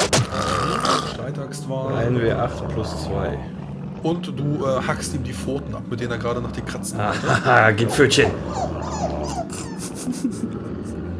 Streitaxt 1.14 1.70
war. 1.70 1.96
Ein 1.96 2.18
W8 2.18 2.68
plus 2.74 3.04
2. 3.06 3.38
Und 4.04 4.28
du 4.28 4.66
äh, 4.66 4.82
hackst 4.88 5.14
ihm 5.14 5.24
die 5.24 5.34
Pfoten 5.34 5.76
ab, 5.76 5.84
mit 5.90 6.00
denen 6.00 6.12
er 6.12 6.18
gerade 6.18 6.42
nach 6.42 6.52
dir 6.52 6.64
kratzen 6.64 6.98
wollte. 6.98 7.46
Haha, 7.46 7.72
gib 7.78 7.92
Pfötchen. 7.92 8.32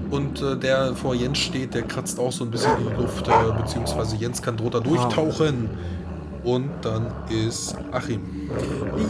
Und 0.10 0.42
äh, 0.42 0.58
der 0.58 0.94
vor 0.96 1.16
Jens 1.16 1.38
steht, 1.38 1.74
der 1.74 1.84
kratzt 1.84 2.20
auch 2.20 2.32
so 2.32 2.44
ein 2.44 2.52
bisschen 2.52 2.78
in 2.80 2.90
die 2.90 3.02
Luft. 3.02 3.28
Äh, 3.28 3.32
beziehungsweise 3.62 4.16
Jens 4.18 4.42
kann 4.42 4.58
da 4.58 4.80
durchtauchen. 4.80 5.70
Und 6.44 6.70
dann 6.82 7.08
ist 7.30 7.76
Achim. 7.92 8.22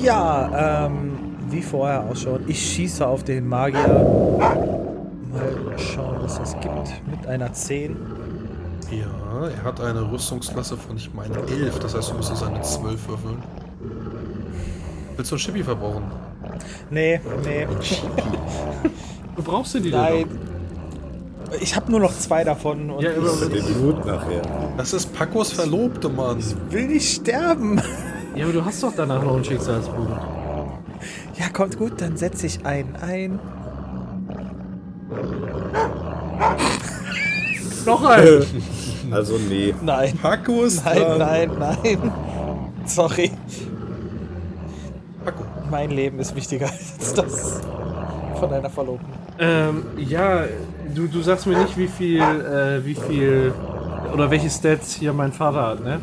Ja, 0.01 0.85
ähm, 0.85 1.17
wie 1.49 1.61
vorher 1.61 2.03
ausschaut. 2.03 2.41
Ich 2.47 2.59
schieße 2.59 3.05
auf 3.05 3.23
den 3.23 3.47
Magier. 3.47 3.87
Mal 5.31 5.77
schauen, 5.77 6.17
was 6.21 6.37
das 6.37 6.53
gibt. 6.59 7.07
Mit 7.09 7.25
einer 7.25 7.51
10. 7.53 7.95
Ja, 8.91 9.47
er 9.47 9.63
hat 9.63 9.79
eine 9.79 10.11
Rüstungsklasse 10.11 10.75
von, 10.75 10.97
ich 10.97 11.13
meine, 11.13 11.35
11. 11.35 11.79
Das 11.79 11.95
heißt, 11.95 12.11
du 12.11 12.15
müsstest 12.15 12.43
eine 12.43 12.61
12 12.61 13.07
würfeln. 13.07 13.37
Willst 15.21 15.31
du 15.31 15.35
einen 15.35 15.43
Chippy 15.43 15.63
verbrauchen? 15.63 16.01
Nee, 16.89 17.21
nee. 17.43 17.67
Du 19.35 19.43
brauchst 19.43 19.75
du 19.75 19.79
die 19.79 19.91
denn 19.91 20.01
Nein. 20.01 20.25
Ich 21.59 21.75
habe 21.75 21.91
nur 21.91 21.99
noch 21.99 22.17
zwei 22.17 22.43
davon 22.43 22.89
und 22.89 23.03
Ja, 23.03 23.11
ich 23.11 23.17
den 23.49 23.73
Blut 23.75 24.03
nachher. 24.03 24.41
Das 24.77 24.93
ist 24.93 25.13
Pacos 25.13 25.51
Verlobte, 25.51 26.09
Mann. 26.09 26.39
will 26.71 26.87
nicht 26.87 27.17
sterben. 27.17 27.79
Ja, 28.33 28.45
aber 28.45 28.53
du 28.53 28.65
hast 28.65 28.81
doch 28.81 28.93
danach 28.97 29.21
noch 29.23 29.35
einen 29.35 29.43
Schicksalspunkt. 29.43 30.11
Ja, 31.37 31.49
kommt 31.53 31.77
gut, 31.77 32.01
dann 32.01 32.17
setze 32.17 32.47
ich 32.47 32.65
einen 32.65 32.95
ein. 32.95 33.39
Noch 37.85 38.03
ein! 38.05 38.43
Also 39.11 39.37
nee. 39.37 39.75
Nein. 39.83 40.17
Paco 40.19 40.63
ist 40.63 40.83
Nein, 40.85 40.97
dran. 40.97 41.17
nein, 41.19 41.51
nein. 41.59 42.11
Sorry. 42.85 43.31
Paco. 45.23 45.43
Mein 45.69 45.91
Leben 45.91 46.19
ist 46.19 46.35
wichtiger 46.35 46.65
als 46.99 47.13
das 47.13 47.61
von 48.39 48.49
deiner 48.49 48.69
Verlobten. 48.69 49.07
ähm, 49.39 49.83
ja, 49.97 50.43
du, 50.95 51.07
du 51.07 51.21
sagst 51.21 51.45
mir 51.47 51.57
nicht, 51.59 51.77
wie 51.77 51.87
viel, 51.87 52.21
äh, 52.21 52.83
wie 52.85 52.95
viel, 52.95 53.53
oder 54.13 54.29
welche 54.31 54.49
Stats 54.49 54.93
hier 54.95 55.13
mein 55.13 55.31
Vater 55.31 55.61
hat, 55.67 55.83
ne? 55.83 55.99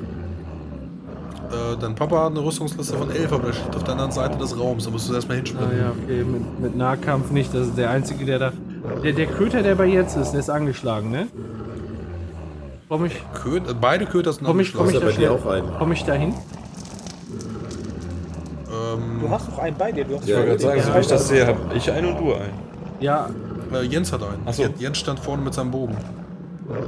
Äh, 1.50 1.76
dein 1.80 1.94
Papa 1.94 2.24
hat 2.24 2.30
eine 2.32 2.44
Rüstungsklasse 2.44 2.96
von 2.96 3.10
11, 3.10 3.32
aber 3.32 3.46
der 3.46 3.52
steht 3.54 3.74
auf 3.74 3.82
der 3.82 3.92
anderen 3.92 4.12
Seite 4.12 4.36
des 4.38 4.58
Raums. 4.58 4.84
Da 4.84 4.90
musst 4.90 5.08
du 5.08 5.14
erstmal 5.14 5.36
Ah 5.38 5.40
hinspringen. 5.40 5.78
ja, 5.78 5.92
okay, 6.04 6.22
mit, 6.24 6.60
mit 6.60 6.76
Nahkampf 6.76 7.30
nicht, 7.30 7.52
das 7.54 7.68
ist 7.68 7.78
der 7.78 7.90
Einzige, 7.90 8.24
der 8.26 8.38
da... 8.38 8.52
Der, 9.02 9.12
der 9.14 9.26
Köter, 9.26 9.62
der 9.62 9.74
bei 9.74 9.86
Jens 9.86 10.14
ist, 10.14 10.32
der 10.32 10.40
ist 10.40 10.50
angeschlagen, 10.50 11.10
ne? 11.10 11.26
Komm 12.88 13.06
ich, 13.06 13.14
Köt, 13.34 13.68
äh, 13.68 13.74
beide 13.78 14.04
Köter 14.06 14.32
sind 14.32 14.44
komm 14.46 14.60
ich, 14.60 14.72
komm 14.74 14.86
Ist 14.88 14.94
ich 14.94 15.00
da 15.00 15.04
bei 15.06 15.10
dir 15.12 15.16
schnell, 15.16 15.28
auch 15.30 15.46
ein. 15.46 15.62
komm 15.78 15.92
ich 15.92 16.04
da 16.04 16.12
hin? 16.14 16.34
Ähm, 18.94 19.20
Du 19.20 19.30
hast 19.30 19.48
noch 19.50 19.58
einen 19.58 19.76
bei 19.76 19.92
dir. 19.92 20.04
Du 20.04 20.16
hast 20.16 20.26
Ja, 20.28 20.40
Ich 20.40 20.48
wollte 20.48 20.64
gerade 20.66 20.80
sagen, 20.80 20.82
so 20.88 20.94
wie 20.94 21.00
ich 21.00 21.06
das 21.06 21.28
sehe, 21.28 21.46
habe 21.46 21.58
ich 21.74 21.90
einen 21.92 22.06
und 22.08 22.18
du 22.18 22.32
einen. 22.34 22.52
Ja, 23.00 23.28
äh, 23.72 23.82
Jens 23.84 24.12
hat 24.12 24.22
einen. 24.22 24.42
Ach 24.46 24.52
so. 24.52 24.62
Jen- 24.62 24.74
Jens 24.78 24.98
stand 24.98 25.20
vorne 25.20 25.42
mit 25.42 25.54
seinem 25.54 25.70
Bogen. 25.70 25.96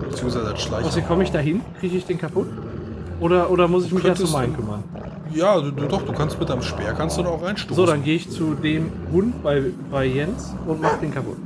Beziehungsweise 0.08 0.46
als 0.48 0.60
Schleicher. 0.62 0.86
Ossi, 0.86 1.02
komme 1.02 1.22
ich 1.22 1.30
da 1.30 1.38
hin? 1.38 1.62
Kriege 1.78 1.96
ich 1.96 2.04
den 2.06 2.18
kaputt? 2.18 2.48
Oder, 3.20 3.50
oder 3.50 3.68
muss 3.68 3.84
ich 3.86 3.92
mich 3.92 4.04
erst 4.04 4.22
um 4.24 4.32
meinen 4.32 4.52
du- 4.54 4.60
kümmern? 4.60 4.84
Ja, 5.32 5.60
du, 5.60 5.70
du, 5.70 5.86
doch, 5.86 6.02
du 6.02 6.12
kannst 6.12 6.40
mit 6.40 6.48
deinem 6.48 6.60
Speer 6.62 6.92
kannst 6.92 7.16
du 7.16 7.22
da 7.22 7.28
auch 7.28 7.40
reinstoßen. 7.42 7.76
So, 7.76 7.86
dann 7.86 8.02
gehe 8.02 8.16
ich 8.16 8.28
zu 8.30 8.54
dem 8.54 8.90
Hund 9.12 9.40
bei, 9.44 9.62
bei 9.88 10.04
Jens 10.04 10.52
und 10.66 10.82
mach 10.82 10.98
den 10.98 11.14
kaputt. 11.14 11.36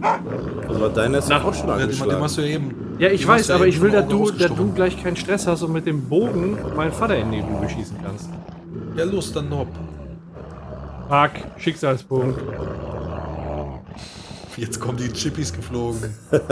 Also 0.67 0.89
deiner 0.89 1.19
ist 1.19 1.31
auch 1.31 1.53
schon 1.53 1.69
Ja, 1.69 1.77
den, 1.77 1.91
den 1.91 1.95
angeschlagen. 2.01 2.23
hast 2.23 2.39
du 2.39 2.41
ja 2.41 2.47
eben. 2.55 2.75
Ja, 2.99 3.09
ich 3.11 3.29
weiß, 3.29 3.47
du 3.49 3.53
ja 3.53 3.57
aber 3.57 3.67
eben 3.67 3.77
ich 3.77 3.83
will, 3.83 3.91
dass 3.91 4.09
du, 4.09 4.31
dass 4.31 4.55
du 4.55 4.73
gleich 4.73 5.03
keinen 5.03 5.17
Stress 5.17 5.47
hast 5.47 5.63
und 5.65 5.73
mit 5.75 5.85
dem 5.87 6.01
Bogen 6.09 6.57
meinen 6.75 6.93
Vater 6.93 7.17
in 7.19 7.31
die 7.31 7.41
Lüge 7.41 7.69
schießen 7.69 7.97
kannst. 8.03 8.31
Ja, 8.97 9.05
los, 9.05 9.33
dann 9.35 9.51
hopp. 9.51 9.69
Fuck, 11.09 11.31
Schicksalspunkt. 11.59 12.41
Jetzt 14.57 14.81
kommen 14.81 14.99
die 14.99 15.13
Chippies 15.13 15.53
geflogen. 15.53 16.15
Fuck! 16.31 16.47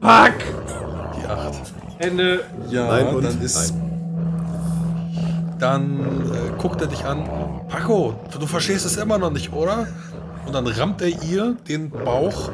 Die 0.00 1.26
8. 1.26 1.74
Ende. 1.98 2.40
Ja, 2.70 2.86
Nein 2.86 3.08
und 3.14 3.24
dann 3.24 3.40
ist. 3.40 3.74
nein. 3.74 3.82
Dann 5.58 6.00
äh, 6.00 6.60
guckt 6.60 6.80
er 6.82 6.86
dich 6.86 7.04
an. 7.04 7.28
Paco, 7.68 8.14
du 8.38 8.46
verstehst 8.46 8.84
es 8.86 8.96
immer 8.98 9.18
noch 9.18 9.30
nicht, 9.30 9.52
oder? 9.52 9.86
Und 10.46 10.54
dann 10.54 10.66
rammt 10.66 11.00
er 11.02 11.08
ihr 11.24 11.56
den 11.66 11.90
Bauch, 11.90 12.50
äh, 12.50 12.52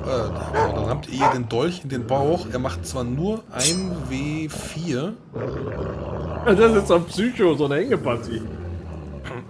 dann 0.74 0.84
rammt 0.84 1.08
er 1.08 1.14
ihr 1.14 1.28
den 1.34 1.48
Dolch 1.48 1.80
in 1.82 1.90
den 1.90 2.06
Bauch. 2.06 2.46
Er 2.50 2.58
macht 2.58 2.86
zwar 2.86 3.04
nur 3.04 3.42
1W4, 3.54 5.12
Das 6.46 6.58
ist 6.58 6.90
ein 6.90 7.04
Psycho, 7.04 7.54
so 7.54 7.66
eine 7.66 7.74
Hängepartie. 7.76 8.40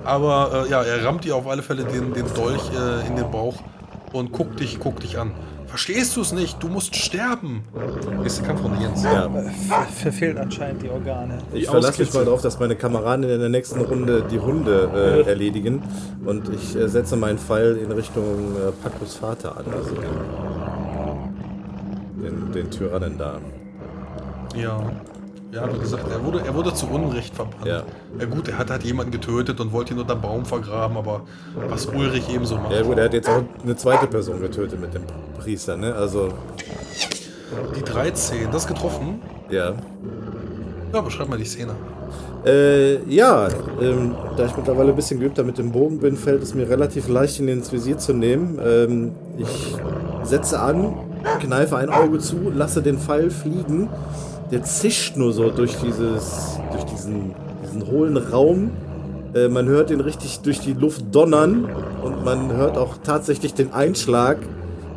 Aber 0.04 0.64
äh, 0.66 0.70
ja, 0.70 0.82
er 0.82 1.04
rammt 1.04 1.24
ihr 1.24 1.36
auf 1.36 1.46
alle 1.46 1.62
Fälle 1.62 1.84
den, 1.84 2.12
den 2.12 2.26
Dolch 2.34 2.62
äh, 2.72 3.06
in 3.06 3.16
den 3.16 3.30
Bauch 3.30 3.56
und 4.12 4.32
guckt 4.32 4.60
dich, 4.60 4.78
guckt 4.78 5.02
dich 5.02 5.18
an. 5.18 5.32
Verstehst 5.72 6.16
du 6.18 6.20
es 6.20 6.32
nicht? 6.32 6.62
Du 6.62 6.68
musst 6.68 6.94
sterben. 6.94 7.64
Nächste 8.22 8.42
Kampfrunde, 8.42 8.76
Jens. 8.78 9.02
Ja. 9.02 9.26
Ver 9.30 9.86
verfehlt 9.90 10.36
anscheinend 10.38 10.82
die 10.82 10.90
Organe. 10.90 11.38
Ich 11.54 11.66
verlasse 11.66 12.02
mich 12.02 12.12
mal 12.12 12.26
darauf, 12.26 12.42
dass 12.42 12.60
meine 12.60 12.76
Kameraden 12.76 13.24
in 13.24 13.40
der 13.40 13.48
nächsten 13.48 13.80
Runde 13.80 14.22
die 14.30 14.38
Hunde 14.38 14.90
äh, 14.94 15.26
erledigen. 15.26 15.82
Und 16.26 16.50
ich 16.50 16.76
äh, 16.76 16.88
setze 16.88 17.16
meinen 17.16 17.38
Pfeil 17.38 17.78
in 17.78 17.90
Richtung 17.90 18.54
äh, 18.54 18.70
Pacos 18.82 19.14
Vater 19.14 19.56
an. 19.56 19.64
Also 19.72 19.94
den, 19.94 20.12
den, 22.22 22.52
den 22.52 22.70
Tyrannen 22.70 23.16
da. 23.16 23.38
Ja. 24.54 24.78
Ja, 25.52 25.70
wie 25.70 25.78
gesagt, 25.78 26.04
er 26.10 26.24
wurde, 26.24 26.40
er 26.46 26.54
wurde 26.54 26.72
zu 26.72 26.86
Unrecht 26.86 27.34
verbrannt. 27.34 27.66
Ja. 27.66 27.82
ja 28.18 28.24
gut, 28.24 28.48
er 28.48 28.56
hat 28.56 28.70
halt 28.70 28.84
jemanden 28.84 29.12
getötet 29.12 29.60
und 29.60 29.70
wollte 29.72 29.92
ihn 29.92 30.00
unter 30.00 30.14
dem 30.14 30.22
Baum 30.22 30.46
vergraben, 30.46 30.96
aber 30.96 31.22
was 31.68 31.84
Ulrich 31.86 32.32
ebenso 32.34 32.56
macht. 32.56 32.72
Ja 32.72 32.82
gut, 32.82 32.96
er 32.96 33.04
hat 33.04 33.12
jetzt 33.12 33.28
auch 33.28 33.42
eine 33.62 33.76
zweite 33.76 34.06
Person 34.06 34.40
getötet 34.40 34.80
mit 34.80 34.94
dem 34.94 35.02
Priester, 35.38 35.76
ne? 35.76 35.94
Also, 35.94 36.30
Die 37.76 37.82
13, 37.82 38.50
das 38.50 38.66
getroffen. 38.66 39.20
ja. 39.50 39.74
Ja, 40.94 41.00
beschreib 41.00 41.28
mal 41.30 41.38
die 41.38 41.44
Szene. 41.46 41.72
Äh, 42.44 43.02
ja, 43.10 43.48
ähm, 43.80 44.14
da 44.36 44.44
ich 44.44 44.54
mittlerweile 44.54 44.90
ein 44.90 44.96
bisschen 44.96 45.20
geübter 45.20 45.42
mit 45.42 45.56
dem 45.56 45.72
Bogen 45.72 46.00
bin, 46.00 46.16
fällt 46.16 46.42
es 46.42 46.54
mir 46.54 46.68
relativ 46.68 47.08
leicht, 47.08 47.40
ihn 47.40 47.48
ins 47.48 47.72
Visier 47.72 47.96
zu 47.96 48.12
nehmen. 48.12 48.58
Ähm, 48.62 49.12
ich 49.38 49.74
setze 50.22 50.60
an, 50.60 50.94
kneife 51.40 51.76
ein 51.78 51.88
Auge 51.88 52.18
zu, 52.18 52.50
lasse 52.54 52.82
den 52.82 52.98
Pfeil 52.98 53.30
fliegen. 53.30 53.88
Der 54.52 54.62
zischt 54.62 55.16
nur 55.16 55.32
so 55.32 55.50
durch 55.50 55.76
dieses, 55.76 56.58
durch 56.70 56.84
diesen, 56.84 57.34
diesen 57.64 57.86
hohlen 57.86 58.18
Raum. 58.18 58.70
Äh, 59.34 59.48
man 59.48 59.66
hört 59.66 59.90
ihn 59.90 60.00
richtig 60.00 60.40
durch 60.40 60.60
die 60.60 60.74
Luft 60.74 61.02
donnern 61.10 61.70
und 62.02 62.22
man 62.22 62.52
hört 62.52 62.76
auch 62.76 62.98
tatsächlich 63.02 63.54
den 63.54 63.72
Einschlag. 63.72 64.36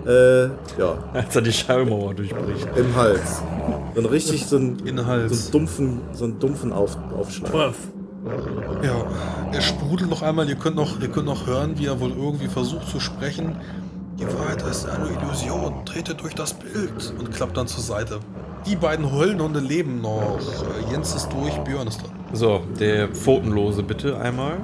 Äh, 0.06 0.48
ja, 0.78 0.98
Als 1.14 1.34
er 1.38 1.42
die 1.42 1.54
Schallmauer 1.54 2.14
durchbricht. 2.14 2.68
im 2.76 2.96
Hals. 2.98 3.42
So 3.96 4.02
ein 4.02 4.06
richtig 4.06 4.46
so 4.46 4.58
ein, 4.58 4.78
In 4.84 4.98
den 4.98 5.06
so 5.06 5.12
einen 5.12 5.52
dumpfen, 5.52 6.02
so 6.12 6.26
einen 6.26 6.38
dumpfen 6.38 6.74
Auf, 6.74 6.98
Aufschlag. 7.18 7.74
Ja, 8.84 9.06
er 9.54 9.62
sprudelt 9.62 10.10
noch 10.10 10.22
einmal. 10.22 10.50
Ihr 10.50 10.56
könnt 10.56 10.76
noch, 10.76 11.00
ihr 11.00 11.08
könnt 11.08 11.28
noch 11.28 11.48
hören, 11.48 11.78
wie 11.78 11.86
er 11.86 12.02
wohl 12.02 12.12
irgendwie 12.12 12.48
versucht 12.48 12.90
zu 12.90 13.00
sprechen. 13.00 13.56
Die 14.20 14.26
Wahrheit 14.26 14.62
ist 14.70 14.86
eine 14.86 15.08
Illusion. 15.10 15.86
Tretet 15.86 16.22
durch 16.22 16.36
das 16.36 16.54
Bild 16.54 17.14
und 17.18 17.32
klappt 17.32 17.56
dann 17.56 17.68
zur 17.68 17.84
Seite. 17.84 18.20
Die 18.66 18.76
beiden 18.76 19.12
Höllenhunde 19.12 19.60
leben 19.60 20.02
noch. 20.02 20.40
Jens 20.92 21.14
ist 21.14 21.30
durch, 21.30 21.56
Björn 21.60 21.88
ist 21.88 22.02
dran. 22.02 22.12
So, 22.34 22.64
der 22.80 23.10
Pfotenlose 23.10 23.84
bitte 23.84 24.20
einmal. 24.20 24.58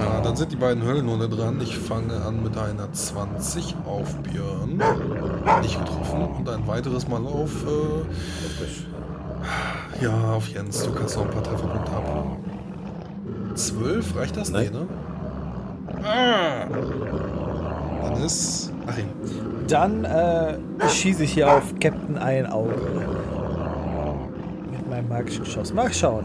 Ja, 0.00 0.20
dann 0.22 0.36
sind 0.36 0.50
die 0.52 0.56
beiden 0.56 0.82
Höllenhunde 0.82 1.28
dran. 1.28 1.60
Ich 1.60 1.78
fange 1.78 2.14
an 2.22 2.42
mit 2.42 2.56
einer 2.56 2.92
20 2.92 3.76
auf 3.86 4.14
Björn. 4.16 4.82
Nicht 5.62 5.78
getroffen. 5.78 6.22
Und 6.38 6.48
ein 6.48 6.66
weiteres 6.66 7.06
Mal 7.08 7.24
auf. 7.24 7.50
Äh, 7.64 8.04
ja, 10.04 10.32
auf 10.32 10.48
Jens. 10.48 10.82
Du 10.82 10.92
kannst 10.92 11.16
noch 11.16 11.24
ein 11.24 11.30
paar 11.30 11.44
Trefferpunkte 11.44 11.92
ab. 11.92 12.36
12, 13.54 14.16
reicht 14.16 14.36
das? 14.36 14.50
Nein. 14.50 14.70
Nee, 14.72 14.78
ne? 14.78 14.86
Ah! 16.04 16.66
Dann 18.02 18.22
ist. 18.22 18.72
Achim. 18.86 19.06
Dann 19.68 20.04
äh, 20.04 20.58
schieße 20.88 21.24
ich 21.24 21.32
hier 21.32 21.52
auf 21.52 21.62
Captain 21.80 22.16
ein 22.16 22.46
Auge. 22.46 22.74
Mit 24.70 24.88
meinem 24.88 25.08
magischen 25.08 25.44
Geschoss. 25.44 25.72
Mal 25.72 25.92
schauen. 25.92 26.24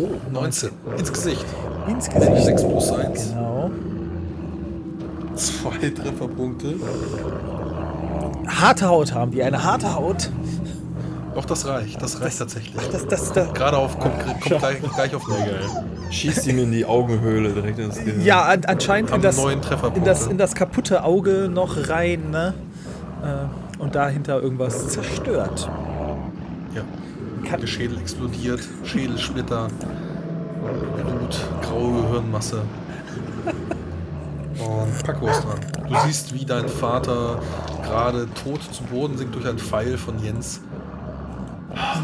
Oh, 0.00 0.08
19. 0.32 0.70
Ins 0.98 1.12
Gesicht. 1.12 1.44
Ins 1.88 2.10
Gesicht. 2.10 2.44
6 2.44 2.64
plus 2.64 2.92
1. 2.92 3.28
Genau. 3.30 3.70
Zwei 5.36 5.90
Trefferpunkte. 5.90 6.74
Harte 8.46 8.88
Haut 8.88 9.14
haben 9.14 9.30
die. 9.30 9.42
Eine 9.42 9.62
harte 9.62 9.94
Haut. 9.94 10.30
Doch, 11.34 11.44
das 11.44 11.66
reicht. 11.66 12.00
Das 12.00 12.20
reicht 12.20 12.38
tatsächlich. 12.38 12.76
Das, 12.92 13.06
das, 13.06 13.32
das, 13.32 13.52
Gerade 13.54 13.76
auf, 13.76 13.98
kommt, 13.98 14.20
kommt 14.20 14.40
gleich, 14.40 14.80
gleich 14.94 15.14
auf 15.14 15.26
Null. 15.26 15.38
Schießt 16.10 16.46
ihm 16.46 16.58
in 16.58 16.72
die 16.72 16.84
Augenhöhle 16.84 17.52
direkt 17.52 17.78
ins 17.78 17.96
Gehirn. 17.96 18.24
ja, 18.24 18.42
an, 18.42 18.64
anscheinend 18.66 19.10
in 19.10 19.20
das, 19.20 19.38
in, 19.38 20.04
das, 20.04 20.26
in 20.28 20.38
das 20.38 20.54
kaputte 20.54 21.02
Auge 21.02 21.48
noch 21.52 21.88
rein. 21.88 22.30
Ne? 22.30 22.54
Äh, 23.22 23.80
und 23.82 23.94
dahinter 23.94 24.40
irgendwas 24.40 24.88
zerstört. 24.88 25.68
Ja. 26.74 26.82
Kann, 27.48 27.60
Der 27.60 27.66
Schädel 27.66 27.98
explodiert, 27.98 28.60
Schädelsplitter, 28.84 29.68
Blut, 30.96 31.40
graue 31.62 32.02
Gehirnmasse. 32.02 32.62
Und 34.58 35.02
Paco 35.04 35.26
ist 35.28 35.42
dran. 35.42 35.58
Du 35.88 35.94
siehst, 36.06 36.32
wie 36.32 36.44
dein 36.44 36.68
Vater 36.68 37.40
gerade 37.82 38.28
tot 38.42 38.60
zu 38.72 38.84
Boden 38.84 39.18
sinkt 39.18 39.34
durch 39.34 39.46
einen 39.46 39.58
Pfeil 39.58 39.98
von 39.98 40.18
Jens. 40.22 40.60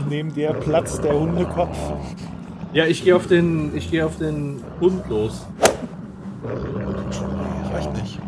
Neben 0.09 0.33
dir 0.35 0.53
Platz 0.53 1.01
der 1.01 1.19
Hundekopf. 1.19 1.77
Ja, 2.73 2.87
ich 2.87 3.05
gehe 3.05 3.17
auf 3.17 3.27
den, 3.27 3.77
ich 3.77 3.91
gehe 3.91 4.05
auf 4.07 4.17
den 4.19 4.63
Hund 4.81 5.09
los. 5.09 5.47
Reicht 7.73 7.93
nicht. 7.95 8.19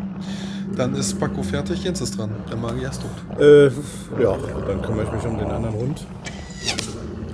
Dann 0.75 0.95
ist 0.95 1.19
Paco 1.19 1.43
fertig, 1.43 1.83
Jens 1.83 2.01
ist 2.01 2.17
dran. 2.17 2.31
Der 2.49 2.57
Magier 2.57 2.89
ist 2.89 3.01
tot. 3.01 3.39
Äh, 3.39 3.67
ja, 4.21 4.35
dann 4.67 4.81
kümmere 4.81 5.05
ich 5.05 5.11
mich 5.11 5.25
um 5.25 5.37
den 5.37 5.51
anderen 5.51 5.75
Hund. 5.75 6.05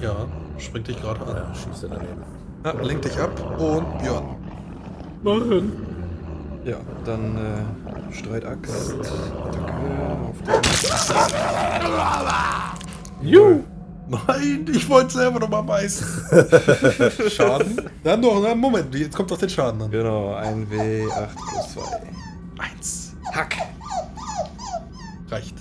Ja, 0.02 0.16
springt 0.58 0.88
dich 0.88 1.02
gerade 1.02 1.22
an. 1.22 1.36
Ja, 1.36 1.54
schießt 1.56 1.84
er 1.84 1.90
daneben. 1.90 2.24
Ja, 2.66 2.74
lenk 2.82 3.02
dich 3.02 3.18
ab 3.18 3.32
und 3.60 4.00
Björn. 4.00 4.36
Machen. 5.24 5.72
Ja, 6.66 6.78
dann 7.06 7.38
äh, 7.38 8.14
Streitaxt. 8.14 8.96
Attacke 9.46 9.74
auf 10.30 10.38
den. 13.22 13.30
Juhu. 13.30 13.64
Nein, 14.10 14.66
ich 14.74 14.90
wollte 14.90 15.14
selber 15.14 15.40
noch 15.40 15.50
mal 15.50 15.62
beißen. 15.62 16.08
Schaden? 17.30 17.82
Dann 18.04 18.22
doch, 18.22 18.42
na, 18.42 18.56
Moment, 18.56 18.94
jetzt 18.96 19.16
kommt 19.16 19.30
doch 19.30 19.38
der 19.38 19.50
Schaden 19.50 19.82
an. 19.82 19.92
Genau, 19.92 20.34
1W8 20.36 21.28
plus 21.36 21.74
2. 21.74 21.82
Eins. 22.58 23.16
Hack. 23.32 23.56
Reicht. 25.30 25.56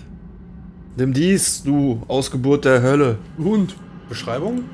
Nimm 0.97 1.13
dies, 1.13 1.63
du 1.63 2.03
Ausgeburt 2.09 2.65
der 2.65 2.81
Hölle. 2.83 3.19
Hund. 3.39 3.77
Beschreibung? 4.09 4.65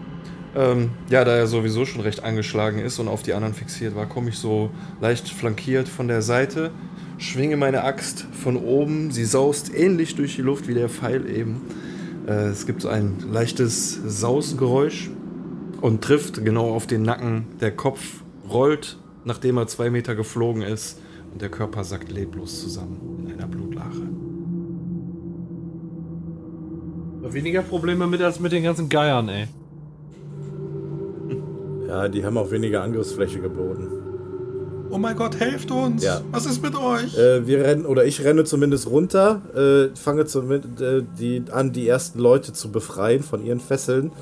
Ähm, 0.54 0.90
ja, 1.10 1.24
da 1.24 1.32
er 1.32 1.48
sowieso 1.48 1.84
schon 1.84 2.00
recht 2.00 2.22
angeschlagen 2.22 2.78
ist 2.78 3.00
und 3.00 3.08
auf 3.08 3.22
die 3.22 3.34
anderen 3.34 3.54
fixiert 3.54 3.96
war, 3.96 4.06
komme 4.06 4.28
ich 4.28 4.38
so 4.38 4.70
leicht 5.00 5.28
flankiert 5.28 5.88
von 5.88 6.06
der 6.06 6.22
Seite, 6.22 6.70
schwinge 7.18 7.56
meine 7.56 7.82
Axt 7.82 8.26
von 8.40 8.56
oben, 8.56 9.10
sie 9.10 9.24
saust 9.24 9.74
ähnlich 9.74 10.14
durch 10.14 10.36
die 10.36 10.42
Luft 10.42 10.68
wie 10.68 10.74
der 10.74 10.88
Pfeil 10.88 11.28
eben. 11.28 11.62
Äh, 12.26 12.48
es 12.48 12.66
gibt 12.66 12.82
so 12.82 12.88
ein 12.88 13.16
leichtes 13.30 14.00
Sausgeräusch 14.06 15.10
und 15.80 16.02
trifft 16.02 16.44
genau 16.44 16.74
auf 16.74 16.86
den 16.86 17.02
Nacken. 17.02 17.46
Der 17.60 17.72
Kopf 17.72 18.22
rollt, 18.48 18.98
nachdem 19.24 19.58
er 19.58 19.66
zwei 19.66 19.90
Meter 19.90 20.14
geflogen 20.14 20.62
ist 20.62 21.00
und 21.32 21.42
der 21.42 21.48
Körper 21.48 21.84
sackt 21.84 22.10
leblos 22.10 22.60
zusammen 22.60 23.26
in 23.26 23.32
einer 23.32 23.46
Blutlache. 23.46 24.02
Weniger 27.32 27.62
Probleme 27.62 28.06
mit 28.06 28.22
als 28.22 28.38
mit 28.38 28.52
den 28.52 28.62
ganzen 28.62 28.88
Geiern, 28.88 29.28
ey. 29.28 29.48
Ja, 31.88 32.08
die 32.08 32.24
haben 32.24 32.36
auch 32.36 32.50
weniger 32.50 32.82
Angriffsfläche 32.82 33.40
geboten. 33.40 33.88
Oh 34.90 34.98
mein 34.98 35.16
Gott, 35.16 35.38
helft 35.40 35.70
uns! 35.70 36.04
Ja. 36.04 36.20
Was 36.30 36.46
ist 36.46 36.62
mit 36.62 36.76
euch? 36.76 37.16
Äh, 37.16 37.46
wir 37.46 37.64
rennen, 37.64 37.86
oder 37.86 38.04
ich 38.04 38.22
renne 38.22 38.44
zumindest 38.44 38.88
runter, 38.88 39.42
äh, 39.54 39.96
fange 39.96 40.26
zumindest 40.26 40.80
äh, 40.80 41.02
die, 41.18 41.42
an, 41.50 41.72
die 41.72 41.88
ersten 41.88 42.18
Leute 42.18 42.52
zu 42.52 42.70
befreien 42.70 43.22
von 43.22 43.44
ihren 43.44 43.60
Fesseln. 43.60 44.12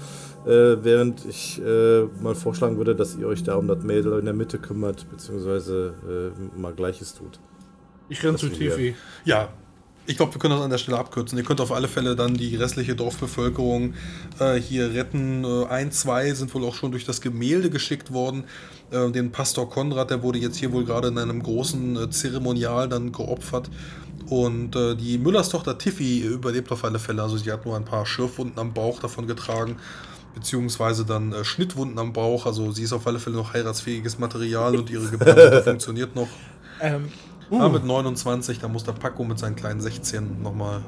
Äh, 0.44 0.82
während 0.82 1.24
ich 1.24 1.60
äh, 1.64 2.02
mal 2.20 2.34
vorschlagen 2.34 2.76
würde, 2.76 2.96
dass 2.96 3.16
ihr 3.16 3.28
euch 3.28 3.44
da 3.44 3.54
um 3.54 3.68
das 3.68 3.84
Mädel 3.84 4.18
in 4.18 4.24
der 4.24 4.34
Mitte 4.34 4.58
kümmert, 4.58 5.08
beziehungsweise 5.08 5.94
äh, 6.08 6.60
mal 6.60 6.72
Gleiches 6.72 7.14
tut. 7.14 7.38
Ich 8.08 8.24
renn 8.24 8.36
zu. 8.36 8.48
Tifi. 8.48 8.96
Ja, 9.24 9.50
ich 10.06 10.16
glaube, 10.16 10.34
wir 10.34 10.40
können 10.40 10.54
das 10.54 10.62
an 10.64 10.70
der 10.70 10.78
Stelle 10.78 10.98
abkürzen. 10.98 11.38
Ihr 11.38 11.44
könnt 11.44 11.60
auf 11.60 11.70
alle 11.70 11.86
Fälle 11.86 12.16
dann 12.16 12.34
die 12.34 12.56
restliche 12.56 12.96
Dorfbevölkerung 12.96 13.94
äh, 14.40 14.54
hier 14.54 14.92
retten. 14.94 15.44
Äh, 15.44 15.66
ein, 15.66 15.92
zwei 15.92 16.32
sind 16.32 16.52
wohl 16.54 16.64
auch 16.64 16.74
schon 16.74 16.90
durch 16.90 17.04
das 17.04 17.20
Gemälde 17.20 17.70
geschickt 17.70 18.12
worden. 18.12 18.44
Äh, 18.90 19.10
den 19.10 19.30
Pastor 19.30 19.70
Konrad, 19.70 20.10
der 20.10 20.22
wurde 20.22 20.38
jetzt 20.38 20.56
hier 20.56 20.72
wohl 20.72 20.84
gerade 20.84 21.08
in 21.08 21.18
einem 21.18 21.42
großen 21.42 21.96
äh, 21.96 22.10
Zeremonial 22.10 22.88
dann 22.88 23.12
geopfert. 23.12 23.70
Und 24.28 24.74
äh, 24.74 24.96
die 24.96 25.18
Müllers 25.18 25.50
Tochter 25.50 25.78
Tiffy 25.78 26.20
überlebt 26.20 26.72
auf 26.72 26.84
alle 26.84 26.98
Fälle. 26.98 27.22
Also 27.22 27.36
sie 27.36 27.52
hat 27.52 27.64
nur 27.64 27.76
ein 27.76 27.84
paar 27.84 28.04
Schürfwunden 28.04 28.58
am 28.58 28.72
Bauch 28.72 28.98
davon 28.98 29.28
getragen. 29.28 29.76
Beziehungsweise 30.34 31.04
dann 31.04 31.32
äh, 31.32 31.44
Schnittwunden 31.44 31.98
am 32.00 32.12
Bauch. 32.12 32.46
Also 32.46 32.72
sie 32.72 32.82
ist 32.82 32.92
auf 32.92 33.06
alle 33.06 33.20
Fälle 33.20 33.36
noch 33.36 33.54
heiratsfähiges 33.54 34.18
Material 34.18 34.74
und 34.74 34.90
ihre 34.90 35.06
Gebärmutter 35.06 35.62
funktioniert 35.64 36.16
noch. 36.16 36.28
Ähm, 36.80 37.08
Ja, 37.52 37.68
mit 37.68 37.84
29, 37.84 38.58
da 38.60 38.68
muss 38.68 38.84
der 38.84 38.92
Paco 38.92 39.24
mit 39.24 39.38
seinen 39.38 39.56
kleinen 39.56 39.80
16 39.80 40.42
nochmal 40.42 40.80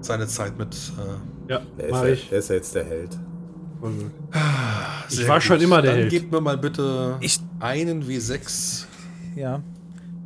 seine 0.00 0.26
Zeit 0.28 0.56
mit. 0.58 0.74
Äh, 0.98 1.52
Ja, 1.52 1.60
Er 1.78 1.84
ist, 1.88 1.92
ja, 1.94 2.06
ich. 2.06 2.32
er 2.32 2.38
ist 2.38 2.48
ja 2.50 2.54
jetzt 2.56 2.74
der 2.74 2.84
Held. 2.84 3.18
Ich 5.08 5.16
sehr 5.16 5.28
war 5.28 5.40
schon 5.40 5.60
immer 5.60 5.82
der 5.82 5.90
Dann 5.92 6.00
Held. 6.02 6.10
gebt 6.10 6.30
mir 6.32 6.40
mal 6.40 6.56
bitte 6.56 7.16
Ich- 7.20 7.40
einen 7.58 8.04
W6 8.06 8.86
ja. 9.34 9.60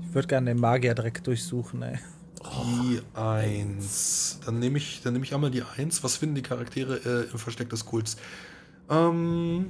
Ich 0.02 0.14
würde 0.14 0.28
gerne 0.28 0.50
den 0.50 0.60
Magier 0.60 0.94
direkt 0.94 1.26
durchsuchen, 1.26 1.82
ey. 1.82 1.98
die 2.42 3.00
1. 3.14 4.40
Dann 4.44 4.58
nehme 4.58 4.76
ich, 4.78 5.00
dann 5.02 5.12
nehme 5.14 5.24
ich 5.24 5.34
einmal 5.34 5.50
die 5.50 5.62
1. 5.62 6.04
Was 6.04 6.16
finden 6.16 6.34
die 6.34 6.42
Charaktere 6.42 6.96
äh, 6.96 7.32
im 7.32 7.38
Versteck 7.38 7.70
des 7.70 7.84
Kults? 7.86 8.16
Ähm, 8.90 9.66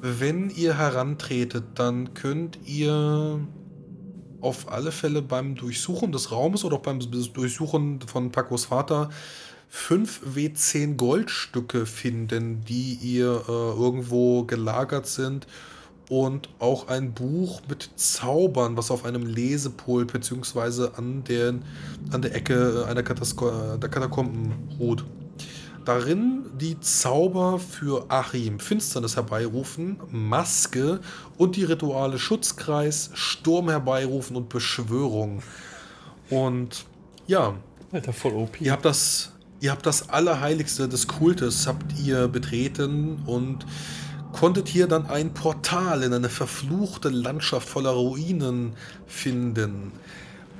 wenn 0.00 0.50
ihr 0.50 0.76
herantretet, 0.76 1.64
dann 1.74 2.14
könnt 2.14 2.58
ihr 2.64 3.40
auf 4.40 4.70
alle 4.70 4.92
Fälle 4.92 5.22
beim 5.22 5.54
Durchsuchen 5.54 6.12
des 6.12 6.30
Raumes 6.30 6.64
oder 6.64 6.76
auch 6.76 6.82
beim 6.82 7.00
Durchsuchen 7.00 8.00
von 8.02 8.30
Pacos 8.30 8.66
Vater 8.66 9.10
5 9.68 10.22
W10 10.34 10.96
Goldstücke 10.96 11.86
finden, 11.86 12.64
die 12.64 12.94
ihr 13.02 13.42
äh, 13.48 13.52
irgendwo 13.52 14.44
gelagert 14.44 15.06
sind 15.06 15.46
und 16.08 16.48
auch 16.58 16.88
ein 16.88 17.12
Buch 17.12 17.60
mit 17.68 17.90
Zaubern, 17.96 18.76
was 18.76 18.90
auf 18.90 19.04
einem 19.04 19.26
Lesepult 19.26 20.12
bzw. 20.12 20.88
an, 20.96 21.22
an 22.10 22.22
der 22.22 22.34
Ecke 22.34 22.86
einer 22.88 23.02
Katasko 23.02 23.76
der 23.76 23.90
Katakomben 23.90 24.52
ruht. 24.78 25.04
Darin 25.88 26.44
die 26.60 26.78
Zauber 26.80 27.58
für 27.58 28.04
Achim, 28.10 28.60
Finsternis 28.60 29.16
herbeirufen, 29.16 29.98
Maske 30.10 31.00
und 31.38 31.56
die 31.56 31.64
Rituale 31.64 32.18
Schutzkreis, 32.18 33.08
Sturm 33.14 33.70
herbeirufen 33.70 34.36
und 34.36 34.50
Beschwörung. 34.50 35.42
Und 36.28 36.84
ja, 37.26 37.54
Alter, 37.90 38.12
voll 38.12 38.34
OP. 38.34 38.60
Ihr 38.60 38.72
habt 38.72 38.84
das, 38.84 39.32
ihr 39.60 39.70
habt 39.70 39.86
das 39.86 40.10
Allerheiligste 40.10 40.90
des 40.90 41.06
Kultes 41.08 41.66
habt 41.66 41.98
ihr 41.98 42.28
betreten 42.28 43.22
und 43.24 43.64
konntet 44.32 44.68
hier 44.68 44.88
dann 44.88 45.06
ein 45.06 45.32
Portal 45.32 46.02
in 46.02 46.12
eine 46.12 46.28
verfluchte 46.28 47.08
Landschaft 47.08 47.66
voller 47.66 47.92
Ruinen 47.92 48.74
finden. 49.06 49.92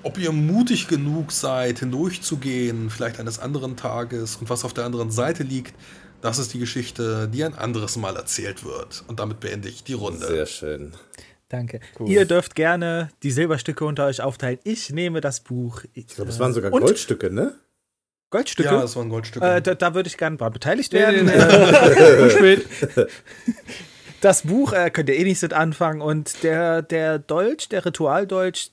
Ob 0.02 0.18
ihr 0.18 0.32
mutig 0.32 0.88
genug 0.88 1.32
seid, 1.32 1.80
hindurchzugehen, 1.80 2.88
vielleicht 2.90 3.18
eines 3.20 3.38
anderen 3.38 3.76
Tages 3.76 4.36
und 4.36 4.48
was 4.48 4.64
auf 4.64 4.72
der 4.72 4.84
anderen 4.84 5.10
Seite 5.10 5.42
liegt, 5.42 5.74
das 6.20 6.38
ist 6.38 6.54
die 6.54 6.58
Geschichte, 6.58 7.28
die 7.28 7.44
ein 7.44 7.54
anderes 7.54 7.96
Mal 7.96 8.16
erzählt 8.16 8.64
wird. 8.64 9.04
Und 9.06 9.20
damit 9.20 9.40
beende 9.40 9.68
ich 9.68 9.84
die 9.84 9.92
Runde. 9.94 10.26
Sehr 10.26 10.46
schön. 10.46 10.92
Danke. 11.48 11.80
Ihr 12.04 12.24
dürft 12.26 12.54
gerne 12.54 13.08
die 13.22 13.30
Silberstücke 13.30 13.84
unter 13.84 14.06
euch 14.06 14.20
aufteilen. 14.20 14.58
Ich 14.64 14.90
nehme 14.90 15.20
das 15.20 15.40
Buch. 15.40 15.82
Ich 15.94 16.08
glaube, 16.08 16.30
es 16.30 16.38
waren 16.38 16.52
sogar 16.52 16.72
Und? 16.72 16.82
Goldstücke, 16.82 17.30
ne? 17.32 17.54
Goldstücke. 18.30 18.68
Ja, 18.68 18.82
das 18.82 18.94
waren 18.96 19.08
Goldstücke. 19.08 19.46
äh, 19.46 19.62
da, 19.62 19.74
da 19.74 19.94
würde 19.94 20.08
ich 20.08 20.18
gerne 20.18 20.36
dran 20.36 20.52
beteiligt 20.52 20.92
werden. 20.92 21.26
nee, 21.26 21.32
Äh. 22.54 22.60
Das 24.20 24.42
Buch 24.42 24.72
äh, 24.72 24.90
könnt 24.90 25.08
ihr 25.08 25.16
eh 25.16 25.22
nicht 25.24 25.40
mit 25.40 25.52
anfangen. 25.52 26.00
Und 26.02 26.42
der, 26.42 26.82
der 26.82 27.20
Dolch, 27.20 27.68
der 27.68 27.86
Ritualdolch, 27.86 28.72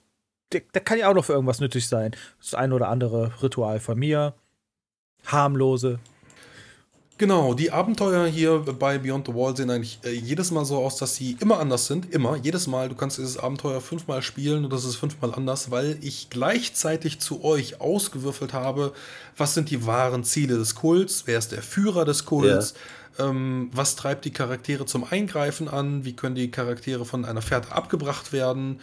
der, 0.51 0.61
der 0.73 0.81
kann 0.81 0.97
ja 0.97 1.09
auch 1.09 1.13
noch 1.13 1.25
für 1.25 1.33
irgendwas 1.33 1.59
nützlich 1.59 1.87
sein. 1.87 2.15
Das 2.39 2.53
ein 2.53 2.73
oder 2.73 2.89
andere 2.89 3.31
Ritual 3.41 3.79
von 3.79 3.97
mir. 3.97 4.33
Harmlose. 5.25 5.99
Genau, 7.17 7.53
die 7.53 7.71
Abenteuer 7.71 8.27
hier 8.27 8.59
bei 8.59 8.97
Beyond 8.97 9.27
the 9.27 9.33
Wall 9.33 9.55
sehen 9.55 9.69
eigentlich 9.69 9.99
äh, 10.03 10.11
jedes 10.11 10.51
Mal 10.51 10.65
so 10.65 10.83
aus, 10.83 10.97
dass 10.97 11.15
sie 11.15 11.37
immer 11.39 11.59
anders 11.59 11.87
sind. 11.87 12.13
Immer, 12.13 12.35
jedes 12.35 12.67
Mal. 12.67 12.89
Du 12.89 12.95
kannst 12.95 13.17
dieses 13.17 13.37
Abenteuer 13.37 13.79
fünfmal 13.79 14.21
spielen 14.21 14.65
und 14.65 14.73
das 14.73 14.83
ist 14.83 14.97
fünfmal 14.97 15.33
anders, 15.33 15.71
weil 15.71 15.97
ich 16.01 16.29
gleichzeitig 16.29 17.21
zu 17.21 17.45
euch 17.45 17.79
ausgewürfelt 17.79 18.51
habe, 18.51 18.91
was 19.37 19.53
sind 19.53 19.69
die 19.69 19.85
wahren 19.85 20.25
Ziele 20.25 20.57
des 20.57 20.75
Kults, 20.75 21.23
wer 21.25 21.37
ist 21.37 21.53
der 21.53 21.61
Führer 21.61 22.03
des 22.03 22.25
Kults, 22.25 22.73
ähm, 23.17 23.69
was 23.71 23.95
treibt 23.95 24.25
die 24.25 24.33
Charaktere 24.33 24.85
zum 24.85 25.05
Eingreifen 25.05 25.69
an, 25.69 26.03
wie 26.03 26.17
können 26.17 26.35
die 26.35 26.51
Charaktere 26.51 27.05
von 27.05 27.23
einer 27.23 27.41
Fährte 27.41 27.71
abgebracht 27.71 28.33
werden, 28.33 28.81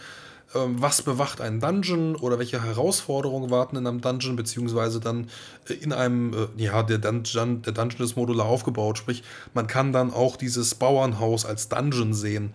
was 0.53 1.01
bewacht 1.01 1.41
einen 1.41 1.59
Dungeon 1.59 2.15
oder 2.15 2.39
welche 2.39 2.63
Herausforderungen 2.63 3.49
warten 3.49 3.75
in 3.75 3.87
einem 3.87 4.01
Dungeon, 4.01 4.35
beziehungsweise 4.35 4.99
dann 4.99 5.29
äh, 5.67 5.73
in 5.73 5.91
einem, 5.91 6.33
äh, 6.33 6.63
ja, 6.63 6.83
der 6.83 6.99
Dungeon, 6.99 7.61
der 7.61 7.73
Dungeon 7.73 8.03
ist 8.03 8.15
modular 8.15 8.45
aufgebaut, 8.45 8.97
sprich, 8.97 9.23
man 9.53 9.67
kann 9.67 9.93
dann 9.93 10.11
auch 10.11 10.35
dieses 10.35 10.75
Bauernhaus 10.75 11.45
als 11.45 11.69
Dungeon 11.69 12.13
sehen. 12.13 12.53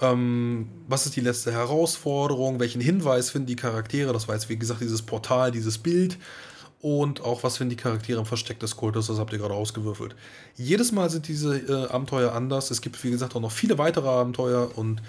Ähm, 0.00 0.68
was 0.88 1.06
ist 1.06 1.16
die 1.16 1.20
letzte 1.20 1.52
Herausforderung? 1.52 2.58
Welchen 2.58 2.80
Hinweis 2.80 3.30
finden 3.30 3.46
die 3.46 3.56
Charaktere? 3.56 4.12
Das 4.12 4.28
war 4.28 4.34
jetzt, 4.34 4.48
wie 4.48 4.56
gesagt, 4.56 4.80
dieses 4.80 5.02
Portal, 5.02 5.50
dieses 5.50 5.78
Bild. 5.78 6.18
Und 6.82 7.22
auch, 7.22 7.42
was 7.42 7.58
finden 7.58 7.70
die 7.70 7.76
Charaktere 7.76 8.18
im 8.18 8.24
Versteck 8.24 8.58
des 8.60 8.76
Kultes? 8.76 9.08
Das 9.08 9.18
habt 9.18 9.32
ihr 9.32 9.38
gerade 9.38 9.52
ausgewürfelt. 9.52 10.16
Jedes 10.56 10.92
Mal 10.92 11.10
sind 11.10 11.28
diese 11.28 11.58
äh, 11.58 11.88
Abenteuer 11.90 12.32
anders. 12.32 12.70
Es 12.70 12.80
gibt, 12.80 13.02
wie 13.04 13.10
gesagt, 13.10 13.36
auch 13.36 13.40
noch 13.40 13.52
viele 13.52 13.76
weitere 13.76 14.08
Abenteuer. 14.08 14.70
Und 14.76 15.02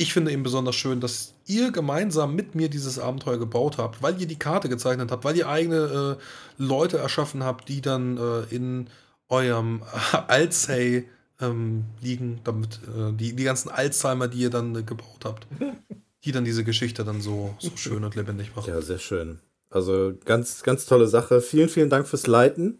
ich 0.00 0.12
finde 0.12 0.30
eben 0.30 0.44
besonders 0.44 0.76
schön, 0.76 1.00
dass 1.00 1.34
ihr 1.44 1.72
gemeinsam 1.72 2.36
mit 2.36 2.54
mir 2.54 2.70
dieses 2.70 3.00
Abenteuer 3.00 3.36
gebaut 3.36 3.78
habt, 3.78 4.00
weil 4.00 4.18
ihr 4.20 4.28
die 4.28 4.38
Karte 4.38 4.68
gezeichnet 4.68 5.10
habt, 5.10 5.24
weil 5.24 5.36
ihr 5.36 5.48
eigene 5.48 6.16
äh, 6.18 6.62
Leute 6.62 6.98
erschaffen 6.98 7.42
habt, 7.42 7.68
die 7.68 7.80
dann 7.80 8.16
äh, 8.16 8.54
in 8.54 8.88
eurem 9.28 9.82
Alzey 10.28 11.08
ähm, 11.40 11.84
liegen, 12.00 12.40
damit 12.44 12.78
äh, 12.96 13.12
die, 13.12 13.34
die 13.34 13.42
ganzen 13.42 13.70
Alzheimer, 13.70 14.28
die 14.28 14.38
ihr 14.38 14.50
dann 14.50 14.76
äh, 14.76 14.82
gebaut 14.84 15.24
habt, 15.24 15.48
die 16.24 16.30
dann 16.30 16.44
diese 16.44 16.62
Geschichte 16.62 17.04
dann 17.04 17.20
so, 17.20 17.56
so 17.58 17.72
schön 17.74 18.04
und 18.04 18.14
lebendig 18.14 18.54
machen. 18.54 18.70
Ja, 18.70 18.80
sehr 18.80 18.98
schön. 18.98 19.40
Also 19.68 20.14
ganz, 20.24 20.62
ganz 20.62 20.86
tolle 20.86 21.08
Sache. 21.08 21.40
Vielen, 21.40 21.68
vielen 21.68 21.90
Dank 21.90 22.06
fürs 22.06 22.28
Leiten. 22.28 22.78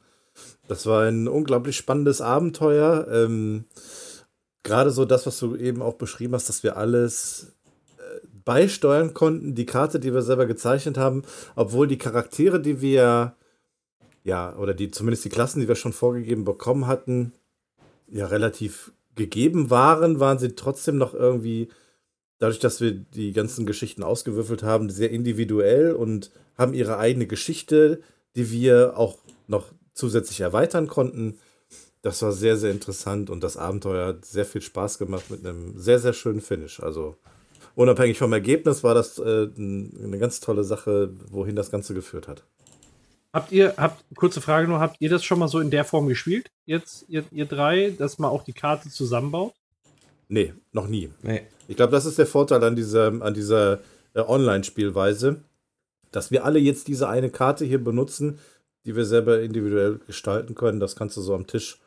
Das 0.68 0.86
war 0.86 1.02
ein 1.02 1.26
unglaublich 1.26 1.76
spannendes 1.76 2.20
Abenteuer. 2.20 3.08
Ähm, 3.10 3.64
Gerade 4.68 4.90
so 4.90 5.06
das, 5.06 5.24
was 5.24 5.38
du 5.38 5.56
eben 5.56 5.80
auch 5.80 5.94
beschrieben 5.94 6.34
hast, 6.34 6.50
dass 6.50 6.62
wir 6.62 6.76
alles 6.76 7.54
äh, 7.96 8.26
beisteuern 8.44 9.14
konnten, 9.14 9.54
die 9.54 9.64
Karte, 9.64 9.98
die 9.98 10.12
wir 10.12 10.20
selber 10.20 10.44
gezeichnet 10.44 10.98
haben, 10.98 11.22
obwohl 11.56 11.88
die 11.88 11.96
Charaktere, 11.96 12.60
die 12.60 12.82
wir, 12.82 13.34
ja, 14.24 14.54
oder 14.58 14.74
die 14.74 14.90
zumindest 14.90 15.24
die 15.24 15.30
Klassen, 15.30 15.60
die 15.60 15.68
wir 15.68 15.74
schon 15.74 15.94
vorgegeben 15.94 16.44
bekommen 16.44 16.86
hatten, 16.86 17.32
ja, 18.08 18.26
relativ 18.26 18.92
gegeben 19.14 19.70
waren, 19.70 20.20
waren 20.20 20.38
sie 20.38 20.54
trotzdem 20.54 20.98
noch 20.98 21.14
irgendwie, 21.14 21.70
dadurch, 22.38 22.58
dass 22.58 22.82
wir 22.82 22.92
die 22.92 23.32
ganzen 23.32 23.64
Geschichten 23.64 24.02
ausgewürfelt 24.02 24.62
haben, 24.62 24.90
sehr 24.90 25.10
individuell 25.10 25.92
und 25.92 26.30
haben 26.58 26.74
ihre 26.74 26.98
eigene 26.98 27.26
Geschichte, 27.26 28.02
die 28.36 28.50
wir 28.50 28.98
auch 28.98 29.16
noch 29.46 29.72
zusätzlich 29.94 30.42
erweitern 30.42 30.88
konnten. 30.88 31.38
Das 32.02 32.22
war 32.22 32.32
sehr, 32.32 32.56
sehr 32.56 32.70
interessant 32.70 33.28
und 33.28 33.42
das 33.42 33.56
Abenteuer 33.56 34.08
hat 34.08 34.24
sehr 34.24 34.44
viel 34.44 34.62
Spaß 34.62 34.98
gemacht 34.98 35.30
mit 35.30 35.44
einem 35.44 35.76
sehr, 35.78 35.98
sehr 35.98 36.12
schönen 36.12 36.40
Finish. 36.40 36.80
Also 36.80 37.16
unabhängig 37.74 38.18
vom 38.18 38.32
Ergebnis 38.32 38.84
war 38.84 38.94
das 38.94 39.18
äh, 39.18 39.48
eine 39.56 40.18
ganz 40.18 40.40
tolle 40.40 40.64
Sache, 40.64 41.10
wohin 41.30 41.56
das 41.56 41.70
Ganze 41.70 41.94
geführt 41.94 42.28
hat. 42.28 42.44
Habt 43.32 43.52
ihr, 43.52 43.74
habt, 43.76 44.04
kurze 44.16 44.40
Frage 44.40 44.68
nur, 44.68 44.80
habt 44.80 44.96
ihr 45.00 45.10
das 45.10 45.24
schon 45.24 45.38
mal 45.38 45.48
so 45.48 45.60
in 45.60 45.70
der 45.70 45.84
Form 45.84 46.08
gespielt? 46.08 46.50
Jetzt, 46.64 47.04
ihr, 47.08 47.24
ihr 47.30 47.46
drei, 47.46 47.90
dass 47.90 48.18
man 48.18 48.30
auch 48.30 48.42
die 48.42 48.54
Karte 48.54 48.88
zusammenbaut? 48.88 49.54
Nee, 50.28 50.54
noch 50.72 50.86
nie. 50.86 51.10
Nee. 51.22 51.42
Ich 51.66 51.76
glaube, 51.76 51.92
das 51.92 52.06
ist 52.06 52.18
der 52.18 52.26
Vorteil 52.26 52.62
an 52.64 52.76
dieser, 52.76 53.08
an 53.20 53.34
dieser 53.34 53.80
äh, 54.14 54.20
Online-Spielweise, 54.20 55.42
dass 56.10 56.30
wir 56.30 56.44
alle 56.44 56.58
jetzt 56.58 56.88
diese 56.88 57.08
eine 57.08 57.30
Karte 57.30 57.64
hier 57.64 57.82
benutzen, 57.82 58.38
die 58.84 58.96
wir 58.96 59.04
selber 59.04 59.40
individuell 59.40 60.00
gestalten 60.06 60.54
können. 60.54 60.80
Das 60.80 60.96
kannst 60.96 61.16
du 61.16 61.20
so 61.20 61.34
am 61.34 61.46
Tisch 61.46 61.78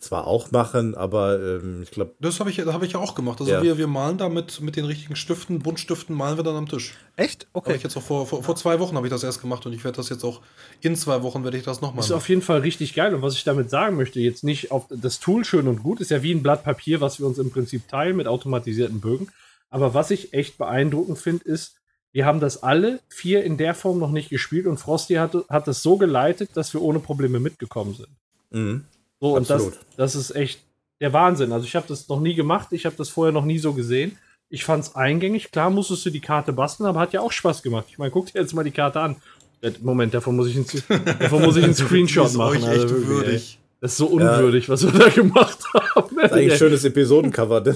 zwar 0.00 0.26
auch 0.26 0.50
machen, 0.52 0.94
aber 0.94 1.40
ähm, 1.40 1.82
ich 1.82 1.90
glaube, 1.90 2.14
Das 2.20 2.38
habe 2.38 2.50
ich, 2.50 2.60
hab 2.60 2.82
ich 2.82 2.92
ja 2.92 3.00
auch 3.00 3.14
gemacht. 3.14 3.40
Also 3.40 3.52
Ja. 3.52 3.62
wir, 3.62 3.78
wir 3.78 3.86
malen 3.88 4.16
da 4.16 4.28
mit, 4.28 4.60
mit 4.60 4.76
den 4.76 4.84
richtigen 4.84 5.16
Stiften, 5.16 5.58
Buntstiften, 5.58 6.14
malen 6.14 6.36
wir 6.36 6.44
dann 6.44 6.54
am 6.56 6.68
Tisch. 6.68 6.94
Echt? 7.16 7.48
Okay. 7.52 7.74
ich 7.74 7.82
jetzt 7.82 7.96
auch 7.96 8.02
vor, 8.02 8.26
vor, 8.26 8.42
vor 8.42 8.54
zwei 8.54 8.78
Wochen 8.78 8.96
habe 8.96 9.06
ich 9.06 9.10
das 9.12 9.24
erst 9.24 9.40
gemacht 9.40 9.66
und 9.66 9.72
ich 9.72 9.82
werde 9.84 9.96
das 9.96 10.08
jetzt 10.08 10.24
auch 10.24 10.40
in 10.80 10.94
zwei 10.94 11.22
Wochen 11.22 11.42
werde 11.42 11.56
ich 11.56 11.64
das 11.64 11.80
nochmal 11.80 12.04
Ist 12.04 12.10
machen. 12.10 12.18
auf 12.18 12.28
jeden 12.28 12.42
Fall 12.42 12.60
richtig 12.60 12.94
geil. 12.94 13.14
Und 13.14 13.22
was 13.22 13.34
ich 13.34 13.44
damit 13.44 13.70
sagen 13.70 13.96
möchte, 13.96 14.20
jetzt 14.20 14.44
nicht 14.44 14.70
auf 14.70 14.86
das 14.88 15.18
Tool 15.18 15.44
schön 15.44 15.66
und 15.66 15.82
gut, 15.82 16.00
ist 16.00 16.10
ja 16.10 16.22
wie 16.22 16.32
ein 16.32 16.42
Blatt 16.42 16.62
Papier, 16.64 17.00
was 17.00 17.18
wir 17.18 17.26
uns 17.26 17.38
im 17.38 17.50
Prinzip 17.50 17.88
teilen 17.88 18.16
mit 18.16 18.28
automatisierten 18.28 19.00
Bögen. 19.00 19.28
Aber 19.70 19.94
was 19.94 20.10
ich 20.10 20.32
echt 20.32 20.58
beeindruckend 20.58 21.18
finde, 21.18 21.44
ist, 21.44 21.74
wir 22.12 22.24
haben 22.24 22.40
das 22.40 22.62
alle 22.62 23.00
vier 23.08 23.44
in 23.44 23.56
der 23.58 23.74
Form 23.74 23.98
noch 23.98 24.10
nicht 24.10 24.30
gespielt 24.30 24.66
und 24.66 24.78
Frosty 24.78 25.14
hat, 25.14 25.34
hat 25.48 25.66
das 25.68 25.82
so 25.82 25.96
geleitet, 25.98 26.50
dass 26.54 26.72
wir 26.72 26.82
ohne 26.82 27.00
Probleme 27.00 27.40
mitgekommen 27.40 27.94
sind. 27.94 28.08
mhm. 28.50 28.84
So, 29.20 29.36
und 29.36 29.50
das, 29.50 29.62
Absolut. 29.62 29.78
das 29.96 30.14
ist 30.14 30.34
echt 30.34 30.60
der 31.00 31.12
Wahnsinn. 31.12 31.52
Also 31.52 31.66
ich 31.66 31.76
habe 31.76 31.86
das 31.88 32.08
noch 32.08 32.20
nie 32.20 32.34
gemacht, 32.34 32.68
ich 32.72 32.86
habe 32.86 32.96
das 32.96 33.08
vorher 33.08 33.32
noch 33.32 33.44
nie 33.44 33.58
so 33.58 33.72
gesehen. 33.72 34.16
Ich 34.50 34.64
fand 34.64 34.84
es 34.84 34.94
eingängig. 34.94 35.50
Klar 35.50 35.70
musstest 35.70 36.06
du 36.06 36.10
die 36.10 36.20
Karte 36.20 36.52
basteln, 36.52 36.86
aber 36.86 37.00
hat 37.00 37.12
ja 37.12 37.20
auch 37.20 37.32
Spaß 37.32 37.62
gemacht. 37.62 37.86
Ich 37.90 37.98
meine, 37.98 38.10
guck 38.10 38.32
dir 38.32 38.40
jetzt 38.40 38.54
mal 38.54 38.64
die 38.64 38.70
Karte 38.70 39.00
an. 39.00 39.16
Äh, 39.60 39.72
Moment, 39.82 40.14
davon 40.14 40.36
muss 40.36 40.48
ich 40.48 40.56
einen, 40.56 40.66
davon 41.18 41.42
muss 41.42 41.56
ich 41.56 41.64
einen 41.64 41.74
Screenshot 41.74 42.26
ist 42.26 42.36
machen. 42.36 42.64
also 42.64 42.70
echt 42.70 42.90
wirklich, 42.90 43.02
ey. 43.02 43.08
würdig. 43.08 43.58
Das 43.80 43.92
ist 43.92 43.98
so 43.98 44.06
unwürdig, 44.06 44.68
was 44.68 44.82
wir 44.82 44.98
da 44.98 45.08
gemacht 45.14 45.58
haben. 45.72 46.16
Das 46.16 46.24
ist 46.24 46.32
eigentlich 46.32 46.52
ein 46.52 46.58
schönes 46.58 46.84
Episodencover. 46.84 47.62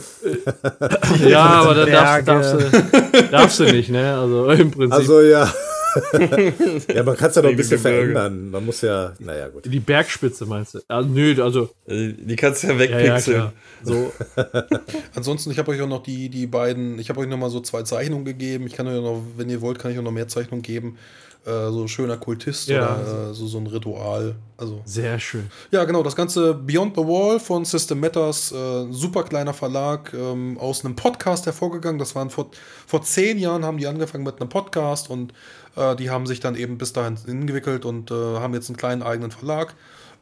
Ne? 1.19 1.29
ja, 1.29 1.45
aber 1.45 1.75
da 1.75 1.87
darfst, 1.87 2.29
darfst, 2.29 2.55
du, 2.55 3.23
darfst 3.31 3.61
du 3.61 3.65
nicht, 3.65 3.91
ne? 3.91 4.17
Also 4.17 4.49
im 4.51 4.71
Prinzip. 4.71 4.93
Also 4.93 5.21
ja. 5.21 5.53
Ja, 6.95 7.03
man 7.03 7.17
kann 7.17 7.31
es 7.31 7.37
ja 7.37 7.43
noch 7.43 7.51
ein 7.51 7.57
bisschen 7.57 7.77
Gebirge. 7.83 8.13
verändern. 8.13 8.51
Man 8.51 8.65
muss 8.67 8.81
ja, 8.81 9.13
naja, 9.19 9.49
gut. 9.49 9.65
die 9.67 9.81
Bergspitze 9.81 10.47
meinst 10.47 10.75
du? 10.75 10.81
Also, 10.89 11.09
nö, 11.09 11.43
also. 11.43 11.71
Äh, 11.87 12.13
Die 12.13 12.37
kannst 12.37 12.63
du 12.63 12.69
ja 12.69 12.75
Ja, 12.75 12.85
ja, 12.85 12.97
wegpixeln. 13.15 13.37
klar. 13.37 13.53
So, 13.83 14.13
Ansonsten, 15.15 15.51
ich 15.51 15.59
habe 15.59 15.71
euch 15.73 15.81
auch 15.83 15.89
noch 15.89 16.03
die, 16.03 16.29
die 16.29 16.47
beiden, 16.47 16.99
ich 16.99 17.09
habe 17.09 17.21
euch 17.21 17.29
noch 17.29 17.37
mal 17.39 17.51
so 17.51 17.61
zwei 17.61 17.83
Zeichnungen 17.83 18.25
gegeben. 18.25 18.67
Ich 18.67 18.75
kann 18.75 18.87
euch 18.87 19.01
noch, 19.03 19.23
wenn 19.37 19.51
ihr 19.51 19.61
wollt, 19.61 19.79
kann 19.79 19.91
ich 19.91 19.99
euch 19.99 20.05
noch 20.05 20.13
mehr 20.13 20.29
Zeichnungen 20.29 20.63
geben. 20.63 20.97
Äh, 21.45 21.71
so 21.73 21.89
schöner 21.89 22.19
Kultist 22.19 22.69
Ja. 22.69 23.01
oder 23.01 23.31
äh, 23.31 23.35
so, 23.35 23.49
so 23.49 23.59
ein 23.59 23.67
Ritual. 23.67 24.37
Also 24.57 24.81
sehr 24.85 25.19
schön. 25.19 25.51
Ja, 25.73 25.83
genau, 25.85 26.05
das 26.05 26.15
ganze 26.15 26.55
Beyond 26.55 26.95
the 26.95 27.03
Wall 27.03 27.41
von 27.41 27.65
System 27.65 27.99
Matters, 27.99 28.53
äh, 28.53 28.87
super 28.93 29.25
kleiner 29.25 29.53
Verlag, 29.53 30.15
ähm, 30.15 30.57
aus 30.59 30.85
einem 30.85 30.95
Podcast 30.95 31.47
hervorgegangen. 31.47 31.99
Das 31.99 32.15
waren 32.15 32.31
vor, 32.31 32.53
vor 32.87 33.03
zehn 33.03 33.39
Jahren 33.39 33.65
haben 33.65 33.77
die 33.79 33.89
angefangen 33.89 34.23
mit 34.23 34.41
einem 34.41 34.51
Podcast 34.51 35.11
und 35.11 35.33
äh, 35.77 35.97
die 35.97 36.11
haben 36.11 36.27
sich 36.27 36.41
dann 36.41 36.55
eben 36.55 36.79
bis 36.79 36.93
dahin 36.93 37.17
hingewickelt 37.17 37.85
und 37.85 38.11
äh, 38.11 38.15
haben 38.15 38.55
jetzt 38.55 38.69
einen 38.69 38.77
kleinen 38.77 39.03
eigenen 39.03 39.31
Verlag. 39.31 39.75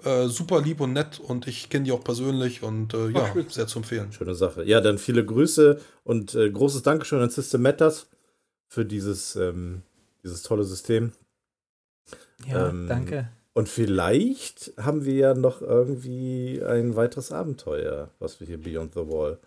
Äh, 0.04 0.28
super 0.28 0.62
lieb 0.62 0.80
und 0.80 0.94
nett 0.94 1.20
und 1.20 1.46
ich 1.46 1.68
kenne 1.68 1.84
die 1.84 1.92
auch 1.92 2.02
persönlich 2.02 2.62
und 2.62 2.94
äh, 2.94 3.10
ja, 3.10 3.34
sehr 3.48 3.66
zu 3.66 3.80
empfehlen. 3.80 4.12
Schöne 4.12 4.34
Sache. 4.34 4.64
Ja, 4.64 4.80
dann 4.80 4.98
viele 4.98 5.24
Grüße 5.24 5.78
und 6.04 6.34
äh, 6.34 6.50
großes 6.50 6.82
Dankeschön 6.82 7.20
an 7.20 7.28
System 7.28 7.62
Matters 7.62 8.08
für 8.68 8.86
dieses, 8.86 9.36
ähm, 9.36 9.82
dieses 10.24 10.42
tolle 10.42 10.64
System. 10.64 11.12
Ja, 12.46 12.68
Ähm, 12.70 12.86
danke. 12.88 13.28
Und 13.52 13.68
vielleicht 13.68 14.72
haben 14.78 15.04
wir 15.04 15.14
ja 15.14 15.34
noch 15.34 15.60
irgendwie 15.60 16.62
ein 16.64 16.96
weiteres 16.96 17.32
Abenteuer, 17.32 18.10
was 18.18 18.40
wir 18.40 18.46
hier 18.46 18.58
Beyond 18.62 18.94
the 18.94 19.00
Wall 19.00 19.38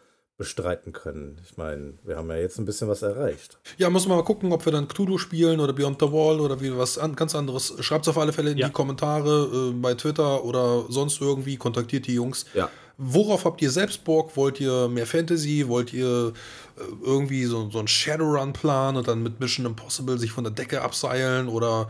bestreiten 0.43 0.91
können. 0.91 1.37
Ich 1.49 1.55
meine, 1.57 1.93
wir 2.03 2.17
haben 2.17 2.29
ja 2.29 2.35
jetzt 2.35 2.59
ein 2.59 2.65
bisschen 2.65 2.89
was 2.89 3.01
erreicht. 3.01 3.57
Ja, 3.77 3.89
müssen 3.89 4.09
wir 4.09 4.15
mal 4.17 4.23
gucken, 4.23 4.51
ob 4.51 4.65
wir 4.65 4.73
dann 4.73 4.87
Cthulhu 4.89 5.17
spielen 5.17 5.59
oder 5.61 5.71
Beyond 5.71 5.99
the 6.01 6.11
Wall 6.11 6.41
oder 6.41 6.59
wie 6.59 6.77
was 6.77 6.97
an, 6.97 7.15
ganz 7.15 7.33
anderes. 7.33 7.73
Schreibt 7.79 8.05
es 8.05 8.09
auf 8.09 8.17
alle 8.17 8.33
Fälle 8.33 8.51
in 8.51 8.57
Ja. 8.57 8.67
die 8.67 8.73
Kommentare 8.73 9.69
äh, 9.69 9.73
bei 9.73 9.93
Twitter 9.93 10.43
oder 10.43 10.83
sonst 10.89 11.21
irgendwie. 11.21 11.55
Kontaktiert 11.55 12.07
die 12.07 12.15
Jungs. 12.15 12.45
Ja. 12.53 12.69
Worauf 12.97 13.45
habt 13.45 13.61
ihr 13.61 13.71
selbst 13.71 14.03
Bock? 14.03 14.35
Wollt 14.35 14.59
ihr 14.59 14.87
mehr 14.89 15.07
Fantasy? 15.07 15.67
Wollt 15.67 15.93
ihr 15.93 16.33
äh, 16.77 16.81
irgendwie 17.03 17.45
so, 17.45 17.69
so 17.71 17.79
einen 17.79 17.87
Shadowrun-Plan 17.87 18.97
und 18.97 19.07
dann 19.07 19.23
mit 19.23 19.39
Mission 19.39 19.65
Impossible 19.65 20.17
sich 20.19 20.31
von 20.31 20.43
der 20.43 20.51
Decke 20.53 20.81
abseilen? 20.81 21.47
Oder 21.47 21.87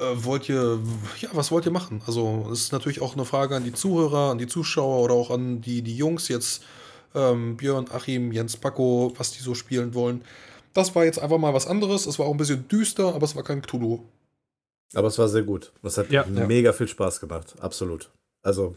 äh, 0.00 0.04
wollt 0.24 0.48
ihr, 0.48 0.80
ja, 1.20 1.28
was 1.34 1.52
wollt 1.52 1.66
ihr 1.66 1.70
machen? 1.70 2.02
Also, 2.06 2.48
es 2.52 2.62
ist 2.62 2.72
natürlich 2.72 3.00
auch 3.00 3.14
eine 3.14 3.24
Frage 3.24 3.54
an 3.54 3.62
die 3.64 3.72
Zuhörer, 3.72 4.30
an 4.32 4.38
die 4.38 4.48
Zuschauer 4.48 5.04
oder 5.04 5.14
auch 5.14 5.30
an 5.30 5.60
die, 5.60 5.82
die 5.82 5.96
Jungs 5.96 6.26
jetzt, 6.28 6.62
ähm, 7.14 7.56
Björn, 7.56 7.86
Achim, 7.92 8.32
Jens, 8.32 8.56
Paco, 8.56 9.12
was 9.16 9.32
die 9.32 9.40
so 9.42 9.54
spielen 9.54 9.94
wollen. 9.94 10.22
Das 10.72 10.94
war 10.94 11.04
jetzt 11.04 11.18
einfach 11.20 11.38
mal 11.38 11.54
was 11.54 11.66
anderes. 11.66 12.06
Es 12.06 12.18
war 12.18 12.26
auch 12.26 12.32
ein 12.32 12.36
bisschen 12.36 12.66
düster, 12.68 13.14
aber 13.14 13.24
es 13.24 13.36
war 13.36 13.44
kein 13.44 13.62
Cthulhu. 13.62 14.00
Aber 14.94 15.08
es 15.08 15.18
war 15.18 15.28
sehr 15.28 15.42
gut. 15.42 15.72
Es 15.82 15.98
hat 15.98 16.10
Ja. 16.10 16.24
mega 16.26 16.72
viel 16.72 16.88
Spaß 16.88 17.20
gemacht. 17.20 17.54
Absolut. 17.60 18.10
Also, 18.42 18.76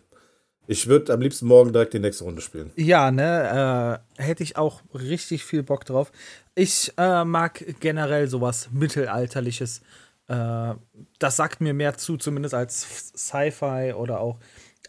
ich 0.68 0.88
würde 0.88 1.14
am 1.14 1.22
liebsten 1.22 1.48
morgen 1.48 1.72
direkt 1.74 1.94
die 1.94 2.00
nächste 2.00 2.24
Runde 2.24 2.42
spielen. 2.42 2.72
Ja, 2.76 3.10
ne, 3.12 4.02
äh, 4.18 4.22
hätte 4.24 4.44
ich 4.44 4.58
auch 4.58 4.82
richtig 4.94 5.44
viel 5.46 5.64
Bock 5.64 5.86
drauf. 5.86 6.12
Ich 6.56 6.92
äh, 6.98 7.24
mag 7.24 7.64
generell 7.80 8.28
sowas 8.28 8.70
Mittelalterliches. 8.72 9.82
Äh, 10.28 10.74
das 11.20 11.36
sagt 11.38 11.62
mir 11.62 11.74
mehr 11.74 11.98
zu, 11.98 12.18
zumindest 12.18 12.54
als 12.54 13.12
Sci-Fi 13.16 13.94
oder 13.96 14.20
auch 14.20 14.38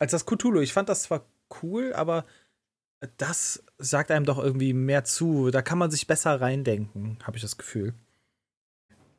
als 0.01 0.13
das 0.13 0.27
Cthulhu. 0.27 0.61
Ich 0.61 0.73
fand 0.73 0.89
das 0.89 1.03
zwar 1.05 1.25
cool, 1.63 1.93
aber 1.95 2.25
das 3.17 3.63
sagt 3.79 4.11
einem 4.11 4.25
doch 4.25 4.39
irgendwie 4.43 4.73
mehr 4.73 5.05
zu. 5.05 5.51
Da 5.51 5.63
kann 5.63 5.79
man 5.79 5.91
sich 5.91 6.07
besser 6.07 6.41
reindenken, 6.41 7.19
habe 7.23 7.37
ich 7.37 7.43
das 7.43 7.57
Gefühl. 7.59 7.95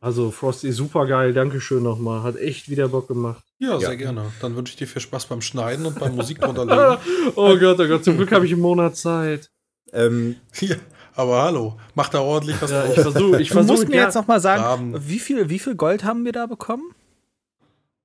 Also 0.01 0.31
Frosty, 0.31 0.71
super 0.71 1.05
geil, 1.07 1.33
Dankeschön 1.33 1.83
nochmal. 1.83 2.23
Hat 2.23 2.37
echt 2.37 2.69
wieder 2.69 2.87
Bock 2.87 3.07
gemacht. 3.09 3.43
Ja, 3.59 3.73
Ja. 3.73 3.79
sehr 3.79 3.97
gerne. 3.97 4.31
Dann 4.41 4.55
wünsche 4.55 4.71
ich 4.71 4.77
dir 4.77 4.87
viel 4.87 5.01
Spaß 5.01 5.25
beim 5.25 5.41
Schneiden 5.41 5.85
und 5.85 5.99
beim 5.99 6.15
Musik 6.15 6.39
drunter 6.39 6.65
legen. 6.65 7.01
Oh 7.35 7.57
Gott, 7.57 7.79
oh 7.79 7.87
Gott, 7.87 8.03
zum 8.05 8.15
Glück 8.15 8.31
habe 8.31 8.45
ich 8.45 8.53
einen 8.53 8.61
Monat 8.61 8.95
Zeit. 8.95 9.51
Ähm, 9.91 10.37
ja, 10.61 10.77
aber 11.15 11.41
hallo, 11.43 11.77
mach 11.95 12.07
da 12.09 12.21
ordentlich 12.21 12.61
was 12.61 12.71
Ja, 12.71 12.83
draus. 12.85 12.95
ich 12.95 13.01
versuche, 13.01 13.41
ich 13.41 13.49
Du 13.49 13.55
musst 13.55 13.67
versuche 13.69 13.89
mir 13.89 14.01
jetzt 14.03 14.15
noch 14.15 14.27
mal 14.27 14.39
sagen, 14.39 14.95
wie 15.05 15.19
viel, 15.19 15.49
wie 15.49 15.59
viel 15.59 15.75
Gold 15.75 16.05
haben 16.05 16.23
wir 16.23 16.31
da 16.31 16.45
bekommen? 16.45 16.93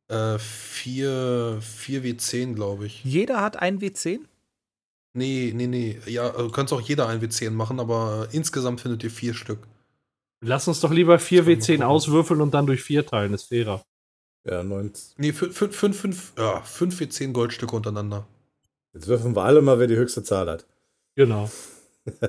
Äh, 0.09 0.39
4, 0.39 1.59
4 1.61 2.03
W10, 2.03 2.55
glaube 2.55 2.87
ich. 2.87 3.05
Jeder 3.05 3.41
hat 3.41 3.57
ein 3.57 3.79
W10? 3.81 4.19
Nee, 5.15 5.53
nee, 5.55 5.67
nee. 5.69 5.99
Ja, 6.07 6.31
du 6.31 6.51
kannst 6.51 6.73
auch 6.73 6.81
jeder 6.81 7.07
ein 7.09 7.21
W10 7.21 7.51
machen, 7.51 7.79
aber 7.81 8.29
äh, 8.31 8.37
insgesamt 8.37 8.81
findet 8.81 9.05
ihr 9.05 9.11
vier 9.11 9.33
Stück. 9.35 9.61
Lass 10.41 10.69
uns 10.69 10.81
doch 10.81 10.91
lieber 10.93 11.19
4 11.19 11.43
Mal 11.45 11.51
W10 11.53 11.67
gucken. 11.67 11.83
auswürfeln 11.85 12.41
und 12.41 12.53
dann 12.53 12.67
durch 12.67 12.83
4 12.83 13.07
teilen, 13.07 13.33
ist 13.33 13.45
fairer. 13.49 13.83
ja, 14.45 14.63
9. 14.63 14.93
Nee, 15.17 15.33
5 15.33 15.57
fünf, 15.57 15.77
fünf, 15.77 16.01
fünf, 16.01 16.33
ja, 16.37 16.61
fünf 16.63 17.01
W10 17.01 17.33
Goldstücke 17.33 17.75
untereinander. 17.77 18.27
Jetzt 18.93 19.07
würfeln 19.07 19.35
wir 19.35 19.43
alle 19.45 19.63
mal, 19.63 19.79
wer 19.79 19.87
die 19.87 19.97
höchste 19.97 20.23
Zahl 20.23 20.51
hat. 20.51 20.67
Genau. 21.15 21.51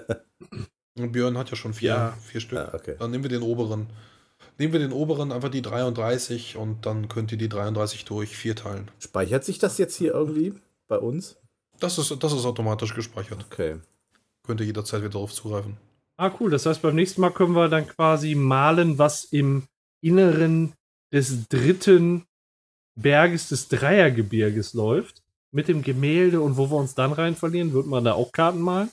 Und 0.98 1.12
Björn 1.12 1.38
hat 1.38 1.50
ja 1.50 1.56
schon 1.58 1.74
vier, 1.74 1.90
Ja. 1.90 2.18
vier 2.24 2.40
Stück. 2.42 2.58
Ja, 2.60 2.74
okay. 2.74 2.96
Dann 3.00 3.12
nehmen 3.12 3.24
wir 3.24 3.30
den 3.30 3.42
oberen. 3.42 3.88
Nehmen 4.58 4.72
wir 4.74 4.80
den 4.80 4.94
oberen, 4.94 5.32
einfach 5.34 5.50
die 5.50 5.62
33 5.62 6.56
und 6.56 6.86
dann 6.86 7.10
könnt 7.10 7.32
ihr 7.34 7.38
die 7.38 7.50
33 7.50 8.06
durch 8.06 8.38
vier 8.38 8.56
teilen. 8.56 8.90
Speichert 9.00 9.44
sich 9.44 9.60
das 9.60 9.78
jetzt 9.78 9.96
hier 9.98 10.14
irgendwie 10.14 10.54
bei 10.88 10.98
uns? 10.98 11.36
Das 11.80 11.98
ist, 11.98 12.16
das 12.24 12.34
ist 12.34 12.46
automatisch 12.46 12.94
gespeichert. 12.94 13.46
Okay. 13.52 13.78
Könnt 14.46 14.60
ihr 14.62 14.66
jederzeit 14.66 15.02
wieder 15.02 15.12
darauf 15.12 15.34
zugreifen. 15.34 15.78
Ah, 16.18 16.32
cool. 16.40 16.50
Das 16.52 16.66
heißt, 16.66 16.82
beim 16.82 16.96
nächsten 16.96 17.22
Mal 17.22 17.32
können 17.32 17.54
wir 17.54 17.68
dann 17.68 17.88
quasi 17.88 18.36
malen, 18.36 18.98
was 18.98 19.26
im 19.26 19.64
Inneren 20.02 20.74
des 21.12 21.48
dritten 21.50 22.26
Berges 22.96 23.50
des 23.50 23.68
Dreiergebirges 23.68 24.74
läuft. 24.74 25.22
Mit 25.52 25.68
dem 25.68 25.82
Gemälde 25.84 26.42
und 26.42 26.58
wo 26.58 26.70
wir 26.70 26.76
uns 26.78 26.96
dann 26.96 27.14
rein 27.14 27.36
verlieren. 27.36 27.74
Wird 27.74 27.86
man 27.88 28.04
da 28.04 28.14
auch 28.14 28.32
Karten 28.32 28.60
malen? 28.60 28.90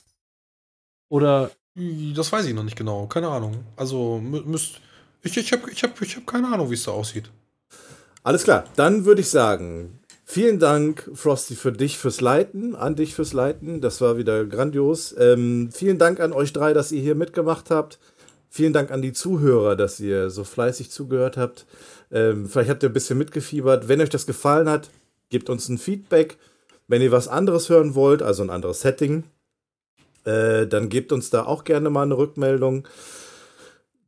Oder 1.09 1.51
Das 1.77 2.31
weiß 2.31 2.45
ich 2.45 2.53
noch 2.53 2.63
nicht 2.63 2.77
genau. 2.77 3.07
Keine 3.07 3.27
Ahnung. 3.29 3.63
Also 3.75 4.21
mü- 4.23 4.45
müsst. 4.45 4.79
Ich, 5.21 5.37
ich 5.37 5.51
habe 5.53 5.69
ich 5.71 5.83
hab, 5.83 6.01
ich 6.01 6.15
hab 6.15 6.25
keine 6.27 6.47
Ahnung, 6.47 6.69
wie 6.69 6.73
es 6.75 6.83
da 6.83 6.91
aussieht. 6.91 7.29
Alles 8.23 8.43
klar, 8.45 8.63
dann 8.75 9.03
würde 9.05 9.21
ich 9.21 9.29
sagen, 9.29 9.99
vielen 10.33 10.57
Dank, 10.57 11.11
Frosty, 11.13 11.55
für 11.55 11.71
dich 11.71 11.99
fürs 11.99 12.19
Leiten, 12.19 12.75
an 12.75 12.95
dich 12.95 13.13
fürs 13.13 13.33
Leiten. 13.33 13.81
Das 13.81 14.01
war 14.01 14.17
wieder 14.17 14.45
grandios. 14.45 15.15
Ähm, 15.19 15.69
vielen 15.71 15.99
Dank 15.99 16.19
an 16.19 16.33
euch 16.33 16.51
drei, 16.53 16.73
dass 16.73 16.91
ihr 16.91 17.01
hier 17.01 17.13
mitgemacht 17.13 17.69
habt. 17.69 17.99
Vielen 18.49 18.73
Dank 18.73 18.89
an 18.89 19.03
die 19.03 19.13
Zuhörer, 19.13 19.75
dass 19.75 19.99
ihr 19.99 20.31
so 20.31 20.43
fleißig 20.43 20.89
zugehört 20.89 21.37
habt. 21.37 21.67
Ähm, 22.11 22.49
vielleicht 22.49 22.71
habt 22.71 22.81
ihr 22.81 22.89
ein 22.89 22.93
bisschen 22.93 23.19
mitgefiebert. 23.19 23.87
Wenn 23.87 24.01
euch 24.01 24.09
das 24.09 24.25
gefallen 24.25 24.67
hat, 24.67 24.89
gebt 25.29 25.51
uns 25.51 25.69
ein 25.69 25.77
Feedback. 25.77 26.37
Wenn 26.87 27.03
ihr 27.03 27.11
was 27.11 27.27
anderes 27.27 27.69
hören 27.69 27.93
wollt, 27.93 28.23
also 28.23 28.41
ein 28.41 28.49
anderes 28.49 28.81
Setting, 28.81 29.25
äh, 30.25 30.65
dann 30.65 30.89
gebt 30.89 31.11
uns 31.11 31.29
da 31.29 31.45
auch 31.45 31.63
gerne 31.63 31.91
mal 31.91 32.03
eine 32.03 32.17
Rückmeldung 32.17 32.87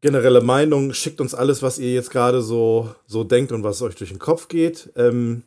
generelle 0.02 0.42
Meinung, 0.42 0.94
schickt 0.94 1.20
uns 1.20 1.34
alles, 1.34 1.64
was 1.64 1.80
ihr 1.80 1.92
jetzt 1.92 2.12
gerade 2.12 2.42
so, 2.42 2.94
so 3.08 3.24
denkt 3.24 3.52
und 3.52 3.64
was 3.64 3.82
euch 3.82 3.96
durch 3.96 4.12
den 4.12 4.20
Kopf 4.20 4.48
geht. 4.48 4.92
Ähm, 4.96 5.42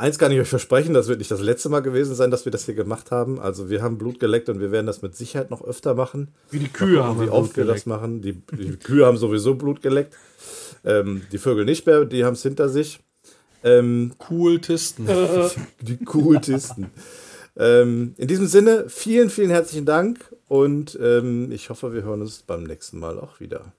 eins 0.00 0.18
kann 0.18 0.32
ich 0.32 0.40
euch 0.40 0.48
versprechen, 0.48 0.94
das 0.94 1.08
wird 1.08 1.18
nicht 1.18 1.30
das 1.30 1.40
letzte 1.40 1.68
Mal 1.68 1.80
gewesen 1.80 2.14
sein, 2.14 2.30
dass 2.30 2.44
wir 2.44 2.52
das 2.52 2.64
hier 2.64 2.74
gemacht 2.74 3.10
haben. 3.10 3.38
Also 3.38 3.70
wir 3.70 3.82
haben 3.82 3.98
Blut 3.98 4.18
geleckt 4.18 4.48
und 4.48 4.58
wir 4.58 4.72
werden 4.72 4.86
das 4.86 5.02
mit 5.02 5.14
Sicherheit 5.14 5.50
noch 5.50 5.62
öfter 5.62 5.94
machen. 5.94 6.28
wie 6.50 6.58
die 6.58 6.68
Kühe 6.68 7.04
haben 7.04 7.20
wir 7.20 7.26
wie 7.26 7.30
oft 7.30 7.56
wir 7.56 7.66
das 7.66 7.86
machen. 7.86 8.22
Die, 8.22 8.42
die 8.52 8.76
Kühe 8.82 9.06
haben 9.06 9.18
sowieso 9.18 9.54
Blut 9.54 9.82
geleckt. 9.82 10.16
Ähm, 10.84 11.22
die 11.30 11.38
Vögel 11.38 11.66
nicht 11.66 11.86
mehr, 11.86 12.04
die 12.04 12.24
haben 12.24 12.32
es 12.32 12.42
hinter 12.42 12.68
sich. 12.68 13.00
Ähm, 13.62 14.12
Kultisten. 14.18 15.06
die 15.82 15.98
Kultisten. 15.98 16.90
ähm, 17.56 18.14
in 18.16 18.26
diesem 18.26 18.46
Sinne, 18.46 18.86
vielen, 18.88 19.28
vielen 19.28 19.50
herzlichen 19.50 19.84
Dank 19.84 20.34
und 20.48 20.98
ähm, 21.00 21.52
ich 21.52 21.68
hoffe, 21.68 21.92
wir 21.92 22.02
hören 22.02 22.22
uns 22.22 22.42
beim 22.42 22.64
nächsten 22.64 22.98
Mal 22.98 23.18
auch 23.18 23.38
wieder. 23.38 23.72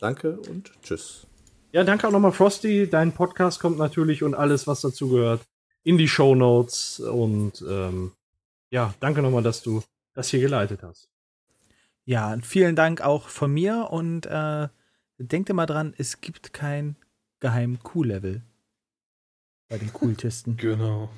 Danke 0.00 0.38
und 0.48 0.72
tschüss. 0.82 1.27
Ja, 1.70 1.84
danke 1.84 2.08
auch 2.08 2.12
nochmal, 2.12 2.32
Frosty. 2.32 2.88
Dein 2.88 3.12
Podcast 3.12 3.60
kommt 3.60 3.76
natürlich 3.76 4.22
und 4.22 4.34
alles, 4.34 4.66
was 4.66 4.80
dazu 4.80 5.10
gehört, 5.10 5.42
in 5.84 5.98
die 5.98 6.08
Show 6.08 6.34
Notes. 6.34 6.98
Und 6.98 7.62
ähm, 7.68 8.12
ja, 8.70 8.94
danke 9.00 9.20
nochmal, 9.20 9.42
dass 9.42 9.62
du 9.62 9.82
das 10.14 10.30
hier 10.30 10.40
geleitet 10.40 10.82
hast. 10.82 11.10
Ja, 12.06 12.32
und 12.32 12.46
vielen 12.46 12.74
Dank 12.74 13.02
auch 13.02 13.28
von 13.28 13.52
mir 13.52 13.88
und 13.90 14.24
äh, 14.24 14.68
denkt 15.18 15.50
immer 15.50 15.66
dran, 15.66 15.92
es 15.98 16.22
gibt 16.22 16.54
kein 16.54 16.96
geheim 17.38 17.78
Q-Level 17.82 18.42
bei 19.68 19.78
den 19.78 19.92
Kultisten. 19.92 20.56
Genau. 20.60 21.10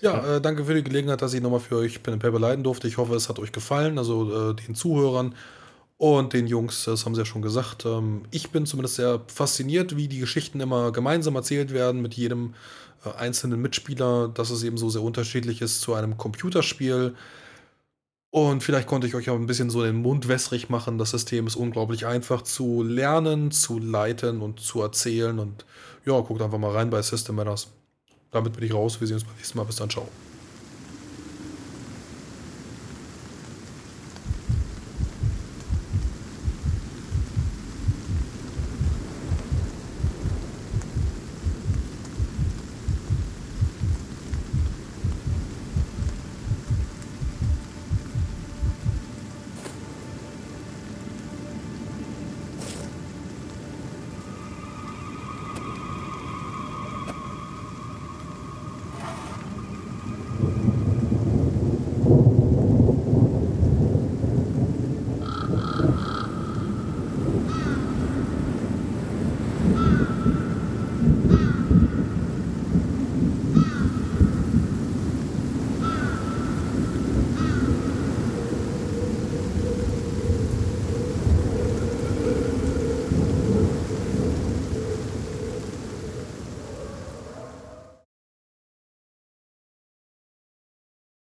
Ja, 0.00 0.36
äh, 0.36 0.40
danke 0.40 0.64
für 0.64 0.74
die 0.74 0.84
Gelegenheit, 0.84 1.22
dass 1.22 1.34
ich 1.34 1.42
nochmal 1.42 1.58
für 1.58 1.78
euch 1.78 2.04
Pen 2.04 2.14
and 2.14 2.22
Paper 2.22 2.38
leiten 2.38 2.62
durfte. 2.62 2.86
Ich 2.86 2.98
hoffe, 2.98 3.16
es 3.16 3.28
hat 3.28 3.40
euch 3.40 3.50
gefallen, 3.50 3.98
also 3.98 4.50
äh, 4.50 4.54
den 4.54 4.76
Zuhörern 4.76 5.34
und 5.98 6.32
den 6.32 6.46
Jungs, 6.46 6.84
das 6.84 7.04
haben 7.04 7.14
sie 7.16 7.20
ja 7.20 7.24
schon 7.24 7.42
gesagt. 7.42 7.84
Ähm, 7.84 8.22
ich 8.30 8.50
bin 8.50 8.66
zumindest 8.66 8.94
sehr 8.94 9.20
fasziniert, 9.26 9.96
wie 9.96 10.06
die 10.08 10.20
Geschichten 10.20 10.60
immer 10.60 10.92
gemeinsam 10.92 11.34
erzählt 11.34 11.72
werden 11.72 12.00
mit 12.00 12.14
jedem 12.14 12.54
äh, 13.04 13.10
einzelnen 13.18 13.60
Mitspieler, 13.60 14.28
dass 14.28 14.50
es 14.50 14.62
eben 14.62 14.78
so 14.78 14.88
sehr 14.90 15.02
unterschiedlich 15.02 15.60
ist 15.60 15.80
zu 15.80 15.94
einem 15.94 16.16
Computerspiel. 16.16 17.14
Und 18.30 18.62
vielleicht 18.62 18.86
konnte 18.86 19.08
ich 19.08 19.14
euch 19.16 19.28
auch 19.30 19.34
ein 19.36 19.46
bisschen 19.46 19.70
so 19.70 19.82
den 19.82 19.96
Mund 19.96 20.28
wässrig 20.28 20.68
machen. 20.68 20.98
Das 20.98 21.10
System 21.10 21.48
ist 21.48 21.56
unglaublich 21.56 22.06
einfach 22.06 22.42
zu 22.42 22.84
lernen, 22.84 23.50
zu 23.50 23.78
leiten 23.80 24.40
und 24.40 24.60
zu 24.60 24.82
erzählen. 24.82 25.38
Und 25.40 25.64
ja, 26.04 26.20
guckt 26.20 26.42
einfach 26.42 26.58
mal 26.58 26.72
rein 26.72 26.90
bei 26.90 27.02
System 27.02 27.36
Matters. 27.36 27.68
Damit 28.30 28.52
bin 28.52 28.64
ich 28.64 28.74
raus. 28.74 29.00
Wir 29.00 29.08
sehen 29.08 29.14
uns 29.16 29.24
beim 29.24 29.34
nächsten 29.36 29.58
Mal. 29.58 29.64
Bis 29.64 29.76
dann. 29.76 29.90
Ciao. 29.90 30.06